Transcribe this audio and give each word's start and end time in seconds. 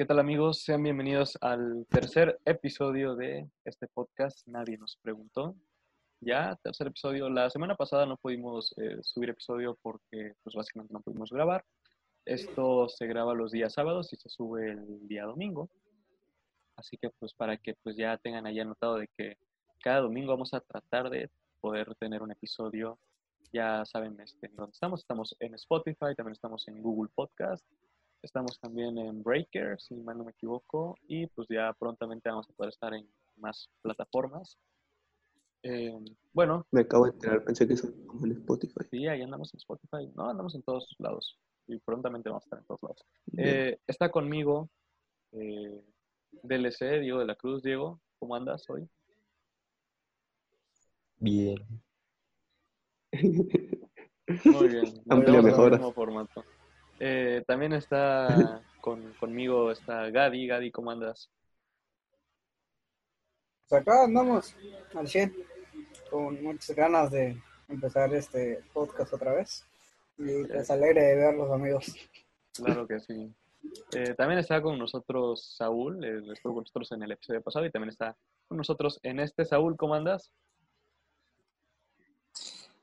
¿Qué 0.00 0.06
tal 0.06 0.18
amigos? 0.18 0.62
Sean 0.62 0.82
bienvenidos 0.82 1.36
al 1.42 1.86
tercer 1.90 2.40
episodio 2.46 3.14
de 3.16 3.50
este 3.66 3.86
podcast. 3.86 4.46
Nadie 4.46 4.78
nos 4.78 4.96
preguntó. 4.96 5.54
Ya, 6.22 6.58
tercer 6.62 6.86
episodio. 6.86 7.28
La 7.28 7.50
semana 7.50 7.74
pasada 7.74 8.06
no 8.06 8.16
pudimos 8.16 8.72
eh, 8.78 8.96
subir 9.02 9.28
episodio 9.28 9.78
porque 9.82 10.32
pues 10.42 10.56
básicamente 10.56 10.94
no 10.94 11.02
pudimos 11.02 11.30
grabar. 11.30 11.66
Esto 12.24 12.88
se 12.88 13.06
graba 13.08 13.34
los 13.34 13.52
días 13.52 13.74
sábados 13.74 14.10
y 14.14 14.16
se 14.16 14.30
sube 14.30 14.70
el 14.70 15.06
día 15.06 15.24
domingo. 15.24 15.68
Así 16.76 16.96
que 16.96 17.10
pues 17.18 17.34
para 17.34 17.58
que 17.58 17.74
pues 17.82 17.94
ya 17.94 18.16
tengan 18.16 18.46
ahí 18.46 18.58
anotado 18.58 18.94
de 18.94 19.08
que 19.18 19.36
cada 19.82 20.00
domingo 20.00 20.32
vamos 20.32 20.54
a 20.54 20.60
tratar 20.60 21.10
de 21.10 21.28
poder 21.60 21.94
tener 21.96 22.22
un 22.22 22.32
episodio. 22.32 22.98
Ya 23.52 23.84
saben 23.84 24.18
este, 24.18 24.48
dónde 24.48 24.72
estamos. 24.72 25.00
Estamos 25.00 25.36
en 25.40 25.52
Spotify, 25.56 26.14
también 26.16 26.32
estamos 26.32 26.66
en 26.68 26.80
Google 26.80 27.10
Podcast 27.14 27.66
Estamos 28.22 28.58
también 28.60 28.98
en 28.98 29.22
Breaker, 29.22 29.80
si 29.80 29.94
mal 29.94 30.18
no 30.18 30.24
me 30.24 30.32
equivoco, 30.32 30.96
y 31.08 31.26
pues 31.28 31.48
ya 31.48 31.72
prontamente 31.78 32.28
vamos 32.28 32.48
a 32.48 32.52
poder 32.52 32.72
estar 32.72 32.92
en 32.92 33.08
más 33.36 33.70
plataformas. 33.82 34.58
Eh, 35.62 35.98
bueno. 36.32 36.66
Me 36.70 36.82
acabo 36.82 37.06
de 37.06 37.12
enterar, 37.12 37.44
pensé 37.44 37.66
que 37.66 37.74
estábamos 37.74 38.24
en 38.24 38.32
Spotify. 38.32 38.84
Sí, 38.90 39.06
ahí 39.06 39.22
andamos 39.22 39.52
en 39.54 39.58
Spotify. 39.58 40.12
No, 40.14 40.28
andamos 40.28 40.54
en 40.54 40.62
todos 40.62 40.94
lados. 40.98 41.38
Y 41.66 41.78
prontamente 41.78 42.28
vamos 42.28 42.44
a 42.44 42.46
estar 42.46 42.58
en 42.58 42.64
todos 42.66 42.82
lados. 42.82 43.04
Eh, 43.36 43.78
está 43.86 44.10
conmigo 44.10 44.68
eh, 45.32 45.82
DLC, 46.42 47.00
Diego 47.00 47.20
de 47.20 47.26
la 47.26 47.36
Cruz. 47.36 47.62
Diego, 47.62 48.00
¿cómo 48.18 48.34
andas 48.34 48.68
hoy? 48.68 48.88
Bien. 51.18 51.58
Muy 54.44 54.68
bien. 54.68 54.84
Amplia 55.08 55.42
mejora. 55.42 55.78
Formato. 55.92 56.44
Eh, 57.02 57.42
también 57.46 57.72
está 57.72 58.28
con, 58.80 59.14
conmigo 59.14 59.70
está 59.72 60.10
Gadi. 60.10 60.46
Gadi, 60.46 60.70
¿cómo 60.70 60.90
andas? 60.90 61.30
Pues 63.68 63.82
acá 63.82 64.04
andamos 64.04 64.54
al 64.94 65.08
100, 65.08 65.34
con 66.10 66.42
muchas 66.42 66.76
ganas 66.76 67.10
de 67.10 67.40
empezar 67.68 68.12
este 68.14 68.62
podcast 68.74 69.14
otra 69.14 69.32
vez. 69.32 69.66
Y 70.18 70.44
pues 70.44 70.70
alegre 70.70 71.02
de 71.02 71.16
verlos, 71.16 71.50
amigos. 71.50 71.96
Claro 72.54 72.86
que 72.86 73.00
sí. 73.00 73.34
Eh, 73.94 74.14
también 74.14 74.38
está 74.38 74.62
con 74.62 74.78
nosotros 74.78 75.54
Saúl, 75.54 76.02
eh, 76.02 76.22
estuvo 76.32 76.54
con 76.54 76.62
nosotros 76.62 76.92
en 76.92 77.02
el 77.02 77.12
episodio 77.12 77.42
pasado 77.42 77.66
y 77.66 77.70
también 77.70 77.90
está 77.90 78.16
con 78.48 78.56
nosotros 78.56 78.98
en 79.02 79.20
este. 79.20 79.44
Saúl, 79.44 79.76
¿cómo 79.76 79.94
andas? 79.94 80.32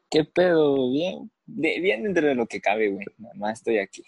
¿Qué 0.09 0.23
pedo? 0.23 0.91
Bien, 0.91 1.31
bien 1.45 2.03
dentro 2.03 2.27
de 2.27 2.35
lo 2.35 2.45
que 2.47 2.61
cabe, 2.61 2.89
güey. 2.89 3.05
Nada 3.17 3.33
más 3.35 3.59
estoy 3.59 3.79
aquí. 3.79 4.03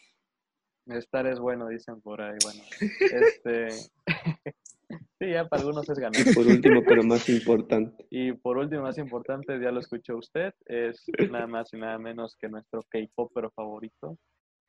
Estar 0.87 1.27
es 1.27 1.39
bueno, 1.39 1.67
dicen 1.67 2.01
por 2.01 2.21
ahí. 2.21 2.37
Bueno, 2.43 2.63
este. 2.99 3.69
sí, 5.19 5.29
ya 5.29 5.47
para 5.47 5.61
algunos 5.61 5.87
es 5.89 5.99
ganar. 5.99 6.19
Y 6.19 6.33
por 6.33 6.47
último, 6.47 6.81
pero 6.83 7.03
más 7.03 7.27
importante. 7.29 8.07
Y 8.09 8.31
por 8.31 8.57
último, 8.57 8.83
más 8.83 8.97
importante, 8.97 9.59
ya 9.61 9.71
lo 9.71 9.81
escuchó 9.81 10.17
usted, 10.17 10.53
es 10.65 11.03
nada 11.29 11.47
más 11.47 11.73
y 11.73 11.77
nada 11.77 11.99
menos 11.99 12.35
que 12.37 12.49
nuestro 12.49 12.81
K-Popero 12.89 13.51
favorito, 13.51 14.17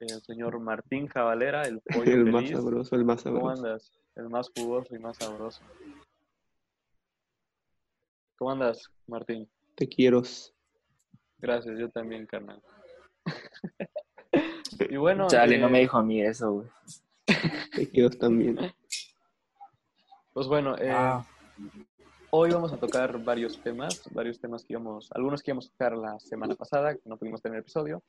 el 0.01 0.21
señor 0.23 0.59
Martín 0.61 1.07
Javalera, 1.07 1.63
el 1.63 1.81
pollo 1.81 2.13
El 2.13 2.25
más 2.33 2.49
sabroso, 2.51 2.97
el 2.97 3.05
más 3.05 3.23
sabroso. 3.23 3.41
¿Cómo 3.41 3.55
andas? 3.55 3.93
El 4.17 4.29
más 4.29 4.51
jugoso 4.55 4.95
y 4.95 4.99
más 4.99 5.17
sabroso. 5.17 5.63
¿Cómo 8.37 8.51
andas, 8.51 8.91
Martín? 9.07 9.49
Te 9.75 9.89
quiero. 9.89 10.23
Gracias, 11.41 11.79
yo 11.79 11.89
también, 11.89 12.27
carnal. 12.27 12.61
y 14.91 14.97
bueno. 14.97 15.27
Chale, 15.29 15.59
no 15.59 15.71
me 15.71 15.79
eh, 15.79 15.83
dijo 15.83 15.99
a 15.99 16.03
mí 16.03 16.21
eso, 16.21 16.53
güey. 16.53 16.69
Te 17.75 17.89
quiero 17.89 18.11
también. 18.11 18.59
Pues 20.33 20.47
bueno, 20.47 20.77
eh, 20.77 20.91
ah. 20.91 21.25
hoy 22.31 22.51
vamos 22.51 22.73
a 22.73 22.77
tocar 22.77 23.23
varios 23.25 23.61
temas, 23.63 24.03
varios 24.13 24.39
temas 24.39 24.65
que 24.65 24.75
íbamos, 24.75 25.11
algunos 25.13 25.43
que 25.43 25.51
íbamos 25.51 25.67
a 25.67 25.71
tocar 25.71 25.97
la 25.97 26.21
semana 26.21 26.55
pasada, 26.55 26.95
que 26.95 27.03
no 27.05 27.17
pudimos 27.17 27.43
tener 27.43 27.59
episodio, 27.59 28.03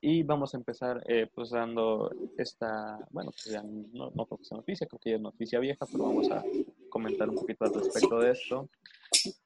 y 0.00 0.22
vamos 0.22 0.52
a 0.54 0.58
empezar 0.58 1.02
eh, 1.06 1.28
pues 1.32 1.50
dando 1.50 2.10
esta, 2.36 2.98
bueno, 3.10 3.30
pues 3.30 3.44
ya 3.44 3.62
no, 3.62 4.10
no 4.14 4.26
creo 4.26 4.38
que 4.38 4.44
sea 4.44 4.58
noticia, 4.58 4.86
creo 4.86 5.00
que 5.00 5.10
ya 5.10 5.16
es 5.16 5.22
noticia 5.22 5.60
vieja, 5.60 5.86
pero 5.90 6.04
vamos 6.04 6.30
a 6.30 6.42
comentar 6.90 7.28
un 7.30 7.36
poquito 7.36 7.64
al 7.64 7.74
respecto 7.74 8.18
de 8.18 8.32
esto 8.32 8.68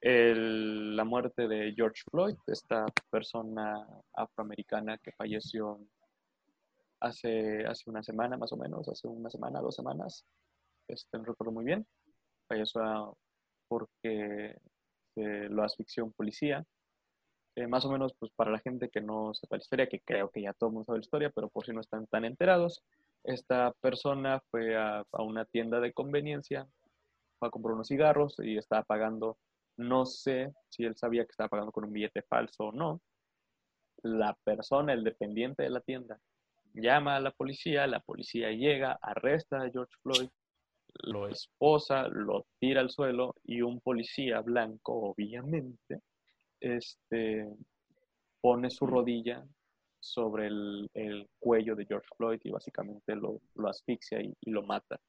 el, 0.00 0.96
la 0.96 1.04
muerte 1.04 1.48
de 1.48 1.72
George 1.74 2.02
Floyd, 2.10 2.36
esta 2.46 2.86
persona 3.10 3.86
afroamericana 4.14 4.98
que 4.98 5.12
falleció 5.12 5.80
hace, 7.00 7.64
hace 7.66 7.90
una 7.90 8.02
semana 8.02 8.36
más 8.36 8.52
o 8.52 8.56
menos, 8.56 8.88
hace 8.88 9.08
una 9.08 9.30
semana, 9.30 9.60
dos 9.60 9.74
semanas, 9.74 10.24
este, 10.88 11.18
no 11.18 11.24
recuerdo 11.24 11.52
muy 11.52 11.64
bien, 11.64 11.86
falleció 12.48 13.16
porque 13.68 14.56
lo 15.16 15.64
asfixió 15.64 16.04
un 16.04 16.12
policía. 16.12 16.64
Eh, 17.56 17.66
más 17.66 17.86
o 17.86 17.90
menos, 17.90 18.14
pues 18.18 18.30
para 18.36 18.50
la 18.50 18.58
gente 18.58 18.90
que 18.90 19.00
no 19.00 19.32
sepa 19.32 19.56
la 19.56 19.62
historia, 19.62 19.88
que 19.88 20.00
creo 20.00 20.30
que 20.30 20.42
ya 20.42 20.52
todo 20.52 20.68
el 20.68 20.74
mundo 20.74 20.84
sabe 20.84 20.98
la 20.98 21.04
historia, 21.04 21.30
pero 21.34 21.48
por 21.48 21.64
si 21.64 21.72
no 21.72 21.80
están 21.80 22.06
tan 22.06 22.26
enterados, 22.26 22.82
esta 23.24 23.72
persona 23.80 24.42
fue 24.50 24.76
a, 24.76 25.04
a 25.10 25.22
una 25.22 25.46
tienda 25.46 25.80
de 25.80 25.94
conveniencia, 25.94 26.68
fue 27.38 27.48
a 27.48 27.50
comprar 27.50 27.74
unos 27.74 27.88
cigarros 27.88 28.36
y 28.40 28.58
estaba 28.58 28.82
pagando 28.82 29.38
no 29.76 30.06
sé 30.06 30.52
si 30.68 30.84
él 30.84 30.96
sabía 30.96 31.24
que 31.24 31.30
estaba 31.30 31.48
pagando 31.48 31.72
con 31.72 31.84
un 31.84 31.92
billete 31.92 32.22
falso 32.22 32.66
o 32.66 32.72
no. 32.72 33.00
La 34.02 34.36
persona, 34.44 34.92
el 34.92 35.04
dependiente 35.04 35.62
de 35.62 35.70
la 35.70 35.80
tienda, 35.80 36.18
llama 36.74 37.16
a 37.16 37.20
la 37.20 37.30
policía, 37.30 37.86
la 37.86 38.00
policía 38.00 38.50
llega, 38.50 38.98
arresta 39.00 39.62
a 39.62 39.70
George 39.70 39.94
Floyd, 40.02 40.28
lo 41.04 41.28
esposa, 41.28 42.08
lo 42.08 42.46
tira 42.58 42.80
al 42.80 42.90
suelo 42.90 43.34
y 43.44 43.62
un 43.62 43.80
policía 43.80 44.40
blanco, 44.40 45.10
obviamente, 45.10 46.00
este, 46.60 47.48
pone 48.40 48.70
su 48.70 48.86
rodilla 48.86 49.44
sobre 50.00 50.46
el, 50.46 51.28
cuello 51.38 51.74
de 51.74 51.86
George 51.86 52.08
Floyd 52.16 52.40
y 52.44 52.50
básicamente 52.50 53.16
lo, 53.16 53.40
asfixia 53.68 54.20
y, 54.20 54.34
lo 54.42 54.62
mata. 54.62 55.00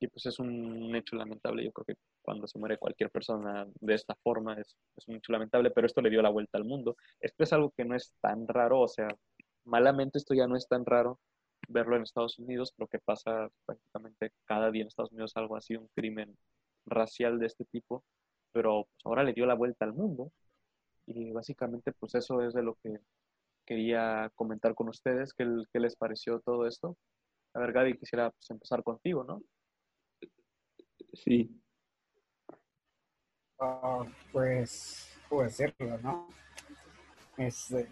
Y 0.00 0.08
pues 0.08 0.26
es 0.26 0.38
un 0.38 0.94
hecho 0.94 1.16
lamentable, 1.16 1.64
yo 1.64 1.72
creo 1.72 1.84
que 1.86 1.94
cuando 2.22 2.46
se 2.46 2.58
muere 2.58 2.78
cualquier 2.78 3.10
persona 3.10 3.66
de 3.80 3.94
esta 3.94 4.14
forma 4.22 4.54
es, 4.54 4.76
es 4.96 5.08
un 5.08 5.16
hecho 5.16 5.32
lamentable, 5.32 5.70
pero 5.70 5.86
esto 5.86 6.00
le 6.00 6.10
dio 6.10 6.22
la 6.22 6.30
vuelta 6.30 6.58
al 6.58 6.64
mundo. 6.64 6.96
Esto 7.20 7.44
es 7.44 7.52
algo 7.52 7.72
que 7.76 7.84
no 7.84 7.96
es 7.96 8.12
tan 8.20 8.46
raro, 8.46 8.80
o 8.80 8.88
sea, 8.88 9.08
malamente 9.64 10.18
esto 10.18 10.34
ya 10.34 10.46
no 10.46 10.56
es 10.56 10.68
tan 10.68 10.84
raro 10.84 11.18
verlo 11.68 11.96
en 11.96 12.02
Estados 12.02 12.38
Unidos, 12.38 12.74
lo 12.78 12.86
que 12.86 12.98
pasa 12.98 13.48
prácticamente 13.66 14.32
cada 14.44 14.70
día 14.70 14.82
en 14.82 14.88
Estados 14.88 15.12
Unidos 15.12 15.32
algo 15.36 15.56
así, 15.56 15.76
un 15.76 15.88
crimen 15.94 16.36
racial 16.86 17.38
de 17.38 17.46
este 17.46 17.64
tipo, 17.66 18.04
pero 18.52 18.84
pues, 18.84 19.06
ahora 19.06 19.24
le 19.24 19.32
dio 19.34 19.46
la 19.46 19.54
vuelta 19.54 19.84
al 19.84 19.92
mundo 19.94 20.32
y 21.06 21.32
básicamente 21.32 21.92
pues 21.92 22.14
eso 22.14 22.42
es 22.42 22.54
de 22.54 22.62
lo 22.62 22.76
que 22.82 22.98
quería 23.66 24.30
comentar 24.34 24.74
con 24.74 24.88
ustedes, 24.88 25.34
qué, 25.34 25.44
les 25.74 25.96
pareció 25.96 26.40
todo 26.40 26.66
esto. 26.66 26.96
A 27.54 27.60
ver, 27.60 27.72
Gaby, 27.72 27.98
quisiera 27.98 28.30
pues, 28.30 28.50
empezar 28.50 28.82
contigo, 28.82 29.24
¿no? 29.24 29.42
Sí. 31.24 31.50
Ah, 33.58 34.04
pues, 34.32 35.16
puedo 35.28 35.44
decirlo, 35.44 35.98
¿no? 35.98 36.28
Es 37.36 37.72
eh, 37.72 37.88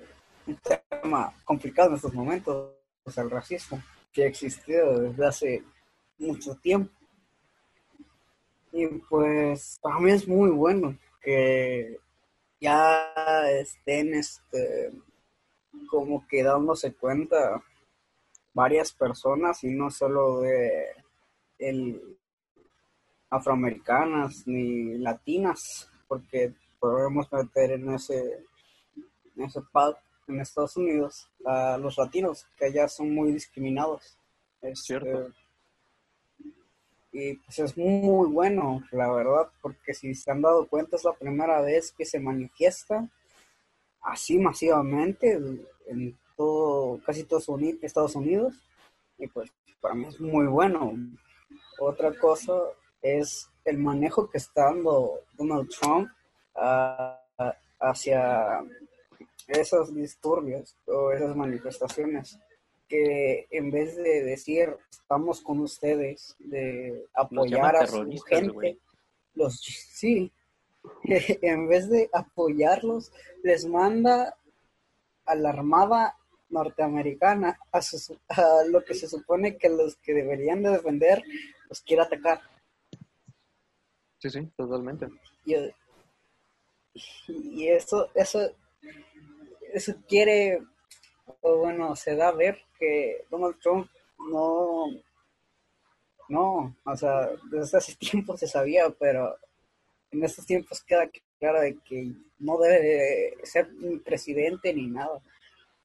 un 0.46 0.56
tema 0.56 1.34
complicado 1.44 1.90
en 1.90 1.96
estos 1.96 2.14
momentos, 2.14 2.72
pues, 3.02 3.18
el 3.18 3.30
racismo, 3.30 3.82
que 4.12 4.24
ha 4.24 4.26
existido 4.26 5.00
desde 5.00 5.26
hace 5.26 5.64
mucho 6.18 6.54
tiempo. 6.56 6.92
Y 8.72 8.86
pues, 9.08 9.78
para 9.82 9.98
mí 9.98 10.10
es 10.10 10.28
muy 10.28 10.50
bueno 10.50 10.96
que 11.20 11.98
ya 12.60 13.12
estén, 13.50 14.14
este, 14.14 14.92
como 15.88 16.26
que 16.28 16.42
dándose 16.42 16.94
cuenta 16.94 17.62
varias 18.54 18.92
personas 18.92 19.64
y 19.64 19.70
no 19.70 19.90
solo 19.90 20.40
de 20.40 20.86
el 21.58 22.18
afroamericanas 23.30 24.46
ni 24.46 24.98
latinas, 24.98 25.90
porque 26.08 26.54
podemos 26.78 27.30
meter 27.32 27.72
en 27.72 27.94
ese, 27.94 28.44
en 29.36 29.44
ese 29.44 29.60
pad 29.72 29.94
en 30.28 30.40
Estados 30.40 30.76
Unidos 30.76 31.30
a 31.44 31.78
los 31.78 31.96
latinos, 31.98 32.46
que 32.56 32.66
allá 32.66 32.88
son 32.88 33.14
muy 33.14 33.32
discriminados. 33.32 34.18
Es 34.60 34.82
cierto. 34.82 35.32
y 37.12 37.34
pues 37.34 37.58
es 37.60 37.76
muy 37.76 38.28
bueno, 38.28 38.82
la 38.90 39.12
verdad, 39.12 39.48
porque 39.62 39.94
si 39.94 40.14
se 40.14 40.30
han 40.30 40.42
dado 40.42 40.66
cuenta 40.66 40.96
es 40.96 41.04
la 41.04 41.12
primera 41.12 41.60
vez 41.60 41.92
que 41.92 42.04
se 42.04 42.18
manifiesta 42.18 43.08
así 44.02 44.38
masivamente 44.38 45.38
en 45.86 46.18
todo, 46.36 47.00
casi 47.04 47.24
todo 47.24 47.40
Estados 47.82 48.16
Unidos. 48.16 48.54
Y 49.18 49.28
pues 49.28 49.50
para 49.80 49.94
mí 49.94 50.06
es 50.06 50.20
muy 50.20 50.46
bueno. 50.46 50.94
Otra 51.78 52.12
cosa 52.18 52.52
es 53.18 53.50
el 53.64 53.78
manejo 53.78 54.28
que 54.30 54.38
está 54.38 54.64
dando 54.66 55.20
Donald 55.34 55.68
Trump 55.70 56.08
ah, 56.54 57.20
hacia 57.80 58.60
esos 59.48 59.94
disturbios 59.94 60.76
o 60.86 61.12
esas 61.12 61.34
manifestaciones. 61.36 62.38
que 62.88 63.46
en 63.50 63.70
vez 63.72 63.96
de 63.96 64.22
decir 64.22 64.76
estamos 64.90 65.40
con 65.40 65.58
ustedes, 65.60 66.36
de 66.38 67.04
apoyar 67.14 67.74
a 67.76 67.86
su 67.86 67.96
gente, 68.28 68.78
los 69.34 69.60
sí, 69.60 70.32
en 71.42 71.68
vez 71.68 71.88
de 71.90 72.08
apoyarlos, 72.12 73.12
les 73.42 73.66
manda 73.66 74.36
a 75.24 75.34
la 75.34 75.48
Armada 75.50 76.16
norteamericana 76.48 77.58
a, 77.72 77.82
su- 77.82 78.16
a 78.28 78.62
lo 78.70 78.84
que 78.84 78.94
se 78.94 79.08
supone 79.08 79.56
que 79.56 79.68
los 79.68 79.96
que 79.96 80.14
deberían 80.14 80.62
de 80.62 80.70
defender 80.70 81.22
los 81.68 81.80
quiere 81.80 82.02
atacar. 82.02 82.40
Sí, 84.18 84.30
sí, 84.30 84.46
totalmente. 84.56 85.08
Y, 85.44 85.54
y 87.28 87.68
eso, 87.68 88.10
eso, 88.14 88.40
eso 89.72 89.94
quiere, 90.08 90.60
o 91.42 91.58
bueno, 91.58 91.94
se 91.96 92.16
da 92.16 92.28
a 92.28 92.32
ver 92.32 92.58
que 92.78 93.24
Donald 93.30 93.58
Trump 93.60 93.88
no, 94.18 94.86
no, 96.28 96.76
o 96.84 96.96
sea, 96.96 97.28
desde 97.50 97.78
hace 97.78 97.94
tiempo 97.96 98.36
se 98.36 98.46
sabía, 98.48 98.88
pero 98.98 99.36
en 100.10 100.24
estos 100.24 100.46
tiempos 100.46 100.82
queda 100.82 101.08
claro 101.38 101.60
de 101.60 101.76
que 101.84 102.12
no 102.38 102.58
debe 102.58 102.80
de 102.80 103.36
ser 103.46 103.72
ni 103.74 103.98
presidente 103.98 104.72
ni 104.72 104.86
nada, 104.88 105.20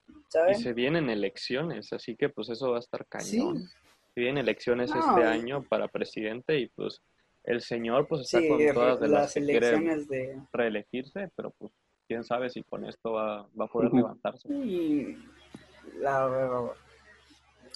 Y 0.08 0.14
¿sabes? 0.28 0.62
se 0.62 0.72
vienen 0.72 1.10
elecciones, 1.10 1.92
así 1.92 2.16
que 2.16 2.28
pues 2.30 2.48
eso 2.48 2.70
va 2.70 2.76
a 2.78 2.80
estar 2.80 3.06
Sí, 3.20 3.38
cañón. 3.38 3.68
Se 4.14 4.20
vienen 4.20 4.38
elecciones 4.38 4.90
No, 4.90 5.00
este 5.00 5.20
y- 5.20 5.24
año 5.24 5.62
para 5.64 5.88
presidente 5.88 6.58
y 6.58 6.68
pues 6.68 7.00
el 7.44 7.60
señor 7.60 8.06
pues 8.06 8.22
está 8.22 8.40
sí, 8.40 8.48
con 8.48 8.58
todas 8.74 9.00
de 9.00 9.08
las 9.08 9.20
las 9.22 9.34
que 9.34 9.44
quiere 9.44 9.68
elecciones 9.68 10.08
de... 10.08 10.40
reelegirse, 10.52 11.30
pero 11.34 11.50
pues 11.50 11.72
quién 12.06 12.24
sabe 12.24 12.50
si 12.50 12.62
con 12.62 12.84
esto 12.84 13.12
va, 13.12 13.48
va 13.58 13.64
a 13.64 13.68
poder 13.68 13.92
levantarse. 13.92 14.48
Y 14.52 15.16
la, 15.98 16.72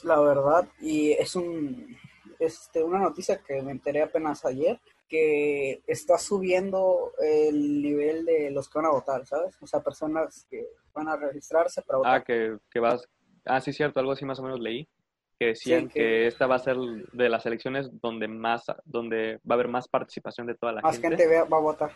la 0.05 0.21
verdad, 0.21 0.69
y 0.81 1.13
es 1.13 1.35
un 1.37 1.97
este, 2.39 2.83
una 2.83 2.99
noticia 2.99 3.39
que 3.39 3.63
me 3.63 3.73
enteré 3.73 4.03
apenas 4.03 4.45
ayer, 4.45 4.81
que 5.09 5.83
está 5.87 6.19
subiendo 6.19 7.13
el 7.19 7.83
nivel 7.83 8.25
de 8.25 8.51
los 8.51 8.69
que 8.69 8.79
van 8.79 8.87
a 8.87 8.93
votar, 8.93 9.25
¿sabes? 9.27 9.57
O 9.61 9.67
sea, 9.67 9.81
personas 9.81 10.47
que 10.51 10.67
van 10.93 11.09
a 11.09 11.17
registrarse 11.17 11.83
para 11.83 11.99
votar. 11.99 12.15
Ah, 12.15 12.25
que, 12.25 12.59
que 12.71 12.81
vas... 12.81 13.09
Ah, 13.45 13.61
sí, 13.61 13.73
cierto, 13.73 14.01
algo 14.01 14.13
así 14.13 14.25
más 14.25 14.41
o 14.41 14.43
menos 14.43 14.59
leí, 14.59 14.89
que 15.39 15.47
decían 15.49 15.89
Sí, 15.89 15.95
que... 15.95 16.01
que- 16.01 16.27
esta 16.27 16.47
va 16.47 16.57
a 16.57 16.61
ser 16.61 16.77
de 16.77 17.29
las 17.29 17.45
elecciones 17.47 17.89
donde 18.01 18.29
más, 18.29 18.65
donde 18.85 19.37
va 19.49 19.51
a 19.51 19.55
haber 19.55 19.69
más 19.69 19.89
participación 19.89 20.47
de 20.47 20.55
toda 20.55 20.73
la 20.73 20.81
Más 20.83 20.99
gente. 20.99 21.17
gente 21.17 21.29
vea- 21.29 21.45
va 21.45 21.59
a 21.59 21.61
votar. 21.61 21.93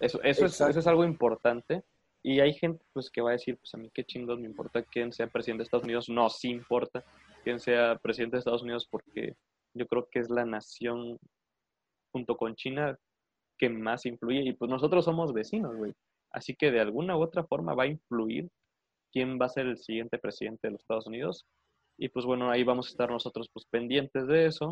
Eso, 0.00 0.20
eso, 0.22 0.44
es, 0.46 0.60
eso 0.60 0.78
es 0.80 0.86
algo 0.86 1.04
importante. 1.04 1.82
Y 2.22 2.40
hay 2.40 2.52
gente 2.54 2.84
pues 2.92 3.08
que 3.10 3.20
va 3.20 3.30
a 3.30 3.32
decir, 3.34 3.56
pues 3.56 3.72
a 3.74 3.78
mí 3.78 3.88
qué 3.94 4.04
chingos 4.04 4.38
me 4.40 4.46
importa 4.46 4.82
quién 4.82 5.12
sea 5.12 5.28
presidente 5.28 5.60
de 5.60 5.64
Estados 5.64 5.84
Unidos. 5.84 6.08
No, 6.08 6.28
sí 6.28 6.48
importa 6.50 7.04
quién 7.44 7.60
sea 7.60 7.96
presidente 8.02 8.36
de 8.36 8.38
Estados 8.40 8.62
Unidos 8.62 8.86
porque 8.90 9.34
yo 9.74 9.86
creo 9.86 10.08
que 10.10 10.18
es 10.18 10.28
la 10.28 10.44
nación 10.44 11.18
junto 12.12 12.36
con 12.36 12.56
China 12.56 12.98
que 13.56 13.68
más 13.70 14.04
influye. 14.06 14.40
Y 14.42 14.52
pues 14.54 14.68
nosotros 14.70 15.04
somos 15.04 15.32
vecinos, 15.32 15.76
güey. 15.76 15.94
Así 16.32 16.54
que 16.56 16.70
de 16.72 16.80
alguna 16.80 17.16
u 17.16 17.22
otra 17.22 17.44
forma 17.44 17.74
va 17.74 17.84
a 17.84 17.88
influir 17.88 18.48
quién 19.12 19.38
va 19.40 19.46
a 19.46 19.50
ser 19.50 19.66
el 19.66 19.78
siguiente 19.78 20.18
presidente 20.18 20.66
de 20.66 20.72
los 20.72 20.80
Estados 20.80 21.06
Unidos. 21.06 21.46
Y 21.98 22.08
pues 22.08 22.26
bueno, 22.26 22.50
ahí 22.50 22.62
vamos 22.64 22.86
a 22.86 22.90
estar 22.90 23.10
nosotros 23.10 23.48
pues 23.52 23.64
pendientes 23.66 24.26
de 24.26 24.46
eso. 24.46 24.70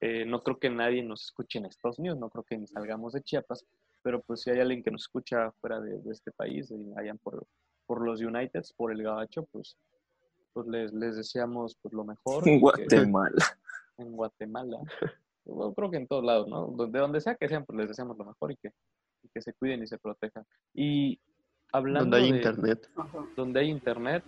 Eh, 0.00 0.24
no 0.24 0.42
creo 0.42 0.58
que 0.58 0.70
nadie 0.70 1.02
nos 1.02 1.24
escuche 1.24 1.58
en 1.58 1.66
Estados 1.66 1.98
Unidos, 1.98 2.18
no 2.18 2.30
creo 2.30 2.42
que 2.44 2.56
ni 2.56 2.66
salgamos 2.66 3.12
de 3.12 3.22
Chiapas, 3.22 3.66
pero 4.02 4.22
pues 4.22 4.40
si 4.40 4.50
hay 4.50 4.60
alguien 4.60 4.82
que 4.82 4.90
nos 4.90 5.02
escucha 5.02 5.50
fuera 5.60 5.78
de, 5.80 5.98
de 6.00 6.10
este 6.12 6.32
país, 6.32 6.70
y 6.70 6.98
hayan 6.98 7.18
por, 7.18 7.46
por 7.86 8.02
los 8.02 8.22
Uniteds, 8.22 8.72
por 8.72 8.92
el 8.92 9.02
Gabacho, 9.02 9.44
pues, 9.52 9.76
pues 10.54 10.66
les, 10.68 10.92
les 10.94 11.16
deseamos 11.16 11.76
pues, 11.82 11.92
lo 11.92 12.04
mejor. 12.04 12.48
En 12.48 12.54
y 12.54 12.56
que- 12.56 12.60
Guatemala. 12.62 13.44
en 13.98 14.12
Guatemala. 14.16 14.78
Bueno, 15.44 15.74
creo 15.74 15.90
que 15.90 15.96
en 15.98 16.06
todos 16.06 16.24
lados, 16.24 16.48
¿no? 16.48 16.68
De 16.86 16.98
donde 16.98 17.20
sea 17.20 17.34
que 17.34 17.48
sean, 17.48 17.66
pues 17.66 17.76
les 17.78 17.88
deseamos 17.88 18.16
lo 18.16 18.24
mejor 18.24 18.52
y 18.52 18.56
que, 18.56 18.72
y 19.22 19.28
que 19.28 19.42
se 19.42 19.52
cuiden 19.52 19.82
y 19.82 19.86
se 19.86 19.98
protejan. 19.98 20.46
Y 20.72 21.20
hablando 21.72 22.16
Donde 22.16 22.16
hay 22.18 22.30
de 22.32 22.36
internet. 22.38 22.90
Donde 23.36 23.60
hay 23.60 23.68
internet, 23.68 24.24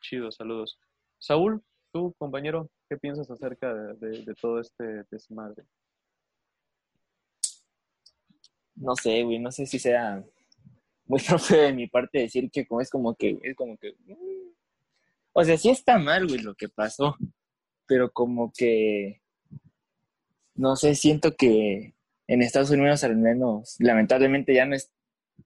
chido, 0.00 0.32
saludos. 0.32 0.76
Saúl, 1.24 1.62
tú, 1.90 2.14
compañero, 2.18 2.68
¿qué 2.86 2.98
piensas 2.98 3.30
acerca 3.30 3.72
de, 3.72 3.94
de- 3.94 4.24
de 4.26 4.34
todo 4.34 4.60
este 4.60 5.04
desmadre? 5.10 5.64
No 8.76 8.94
sé, 8.96 9.22
güey, 9.22 9.38
no 9.38 9.50
sé 9.50 9.64
si 9.66 9.78
sea 9.78 10.22
muy 11.06 11.20
propio 11.28 11.62
de 11.62 11.72
mi 11.72 11.86
parte 11.86 12.18
decir 12.20 12.50
que 12.50 12.66
como 12.66 12.80
es 12.82 12.90
como 12.90 13.14
que, 13.14 13.38
es 13.42 13.56
como 13.56 13.78
que, 13.78 13.92
mm, 14.06 14.52
o 15.34 15.44
sea, 15.44 15.56
sí 15.58 15.70
está 15.70 15.98
mal, 15.98 16.26
güey, 16.28 16.40
lo 16.40 16.54
que 16.54 16.68
pasó, 16.68 17.16
pero 17.86 18.12
como 18.12 18.52
que, 18.56 19.22
no 20.54 20.76
sé, 20.76 20.94
siento 20.94 21.34
que 21.36 21.94
en 22.26 22.42
Estados 22.42 22.70
Unidos 22.70 23.04
al 23.04 23.16
menos, 23.16 23.76
lamentablemente 23.78 24.54
ya 24.54 24.66
no 24.66 24.74
es 24.74 24.92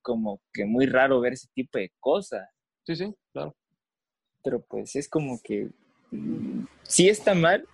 como 0.03 0.41
que 0.53 0.65
muy 0.65 0.87
raro 0.87 1.21
ver 1.21 1.35
ese 1.35 1.49
tipo 1.55 1.79
de 1.79 1.93
cosas, 2.01 2.49
Sí, 2.85 2.97
sí, 2.97 3.15
claro. 3.33 3.55
Pero 4.49 4.63
pues 4.63 4.97
es 4.97 5.11
como 5.11 5.39
que, 5.43 5.69
mm, 6.11 6.65
sí 6.85 7.07
está 7.11 7.35
mal, 7.35 7.69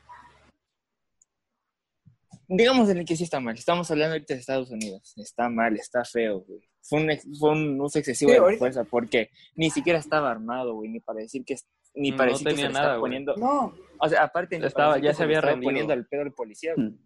digamos 2.49 2.89
en 2.91 2.99
el 2.99 3.05
que 3.05 3.15
sí 3.17 3.23
está 3.23 3.39
mal. 3.39 3.55
Estamos 3.57 3.89
hablando 3.93 4.15
ahorita 4.15 4.35
de 4.35 4.41
Estados 4.41 4.71
Unidos. 4.73 5.15
Está 5.17 5.49
mal, 5.49 5.77
está 5.77 6.05
feo, 6.05 6.41
güey. 6.41 6.69
Fue 6.83 7.01
un, 7.01 7.11
ex- 7.13 7.29
fue 7.39 7.51
un 7.53 7.81
uso 7.81 8.01
excesivo 8.01 8.33
Sí, 8.33 8.41
de 8.41 8.51
la 8.53 8.59
fuerza 8.59 8.83
porque 8.83 9.31
ni 9.55 9.71
siquiera 9.71 10.01
estaba 10.01 10.33
armado, 10.33 10.75
güey, 10.75 10.91
ni 10.91 10.99
para 10.99 11.21
decir 11.21 11.45
que 11.45 11.55
ni 11.95 12.11
No 12.11 12.17
para 12.17 12.33
decir 12.33 12.45
que 12.49 12.51
tenía 12.55 12.67
se 12.67 12.69
le 12.71 12.75
nada, 12.75 12.87
estaba 12.87 13.01
poniendo, 13.01 13.37
No, 13.37 13.73
o 14.01 14.09
sea, 14.09 14.25
aparte 14.25 14.59
ni 14.59 14.67
Estaba- 14.67 14.99
ya 14.99 15.15
se 15.15 15.23
había 15.23 15.37
estaba 15.37 15.53
rendido. 15.53 15.69
poniendo 15.69 15.93
al 15.93 16.07
pedo 16.07 16.23
al 16.23 16.33
policía. 16.33 16.75
güey. 16.75 16.89
Mm. 16.89 16.99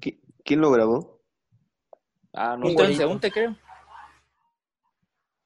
¿Qui- 0.00 0.18
¿Quién 0.44 0.60
lo 0.60 0.70
grabó? 0.72 1.22
Ah, 2.32 2.56
no. 2.58 2.68
Entonces, 2.68 3.00
aún 3.00 3.20
te 3.20 3.30
creo. 3.30 3.56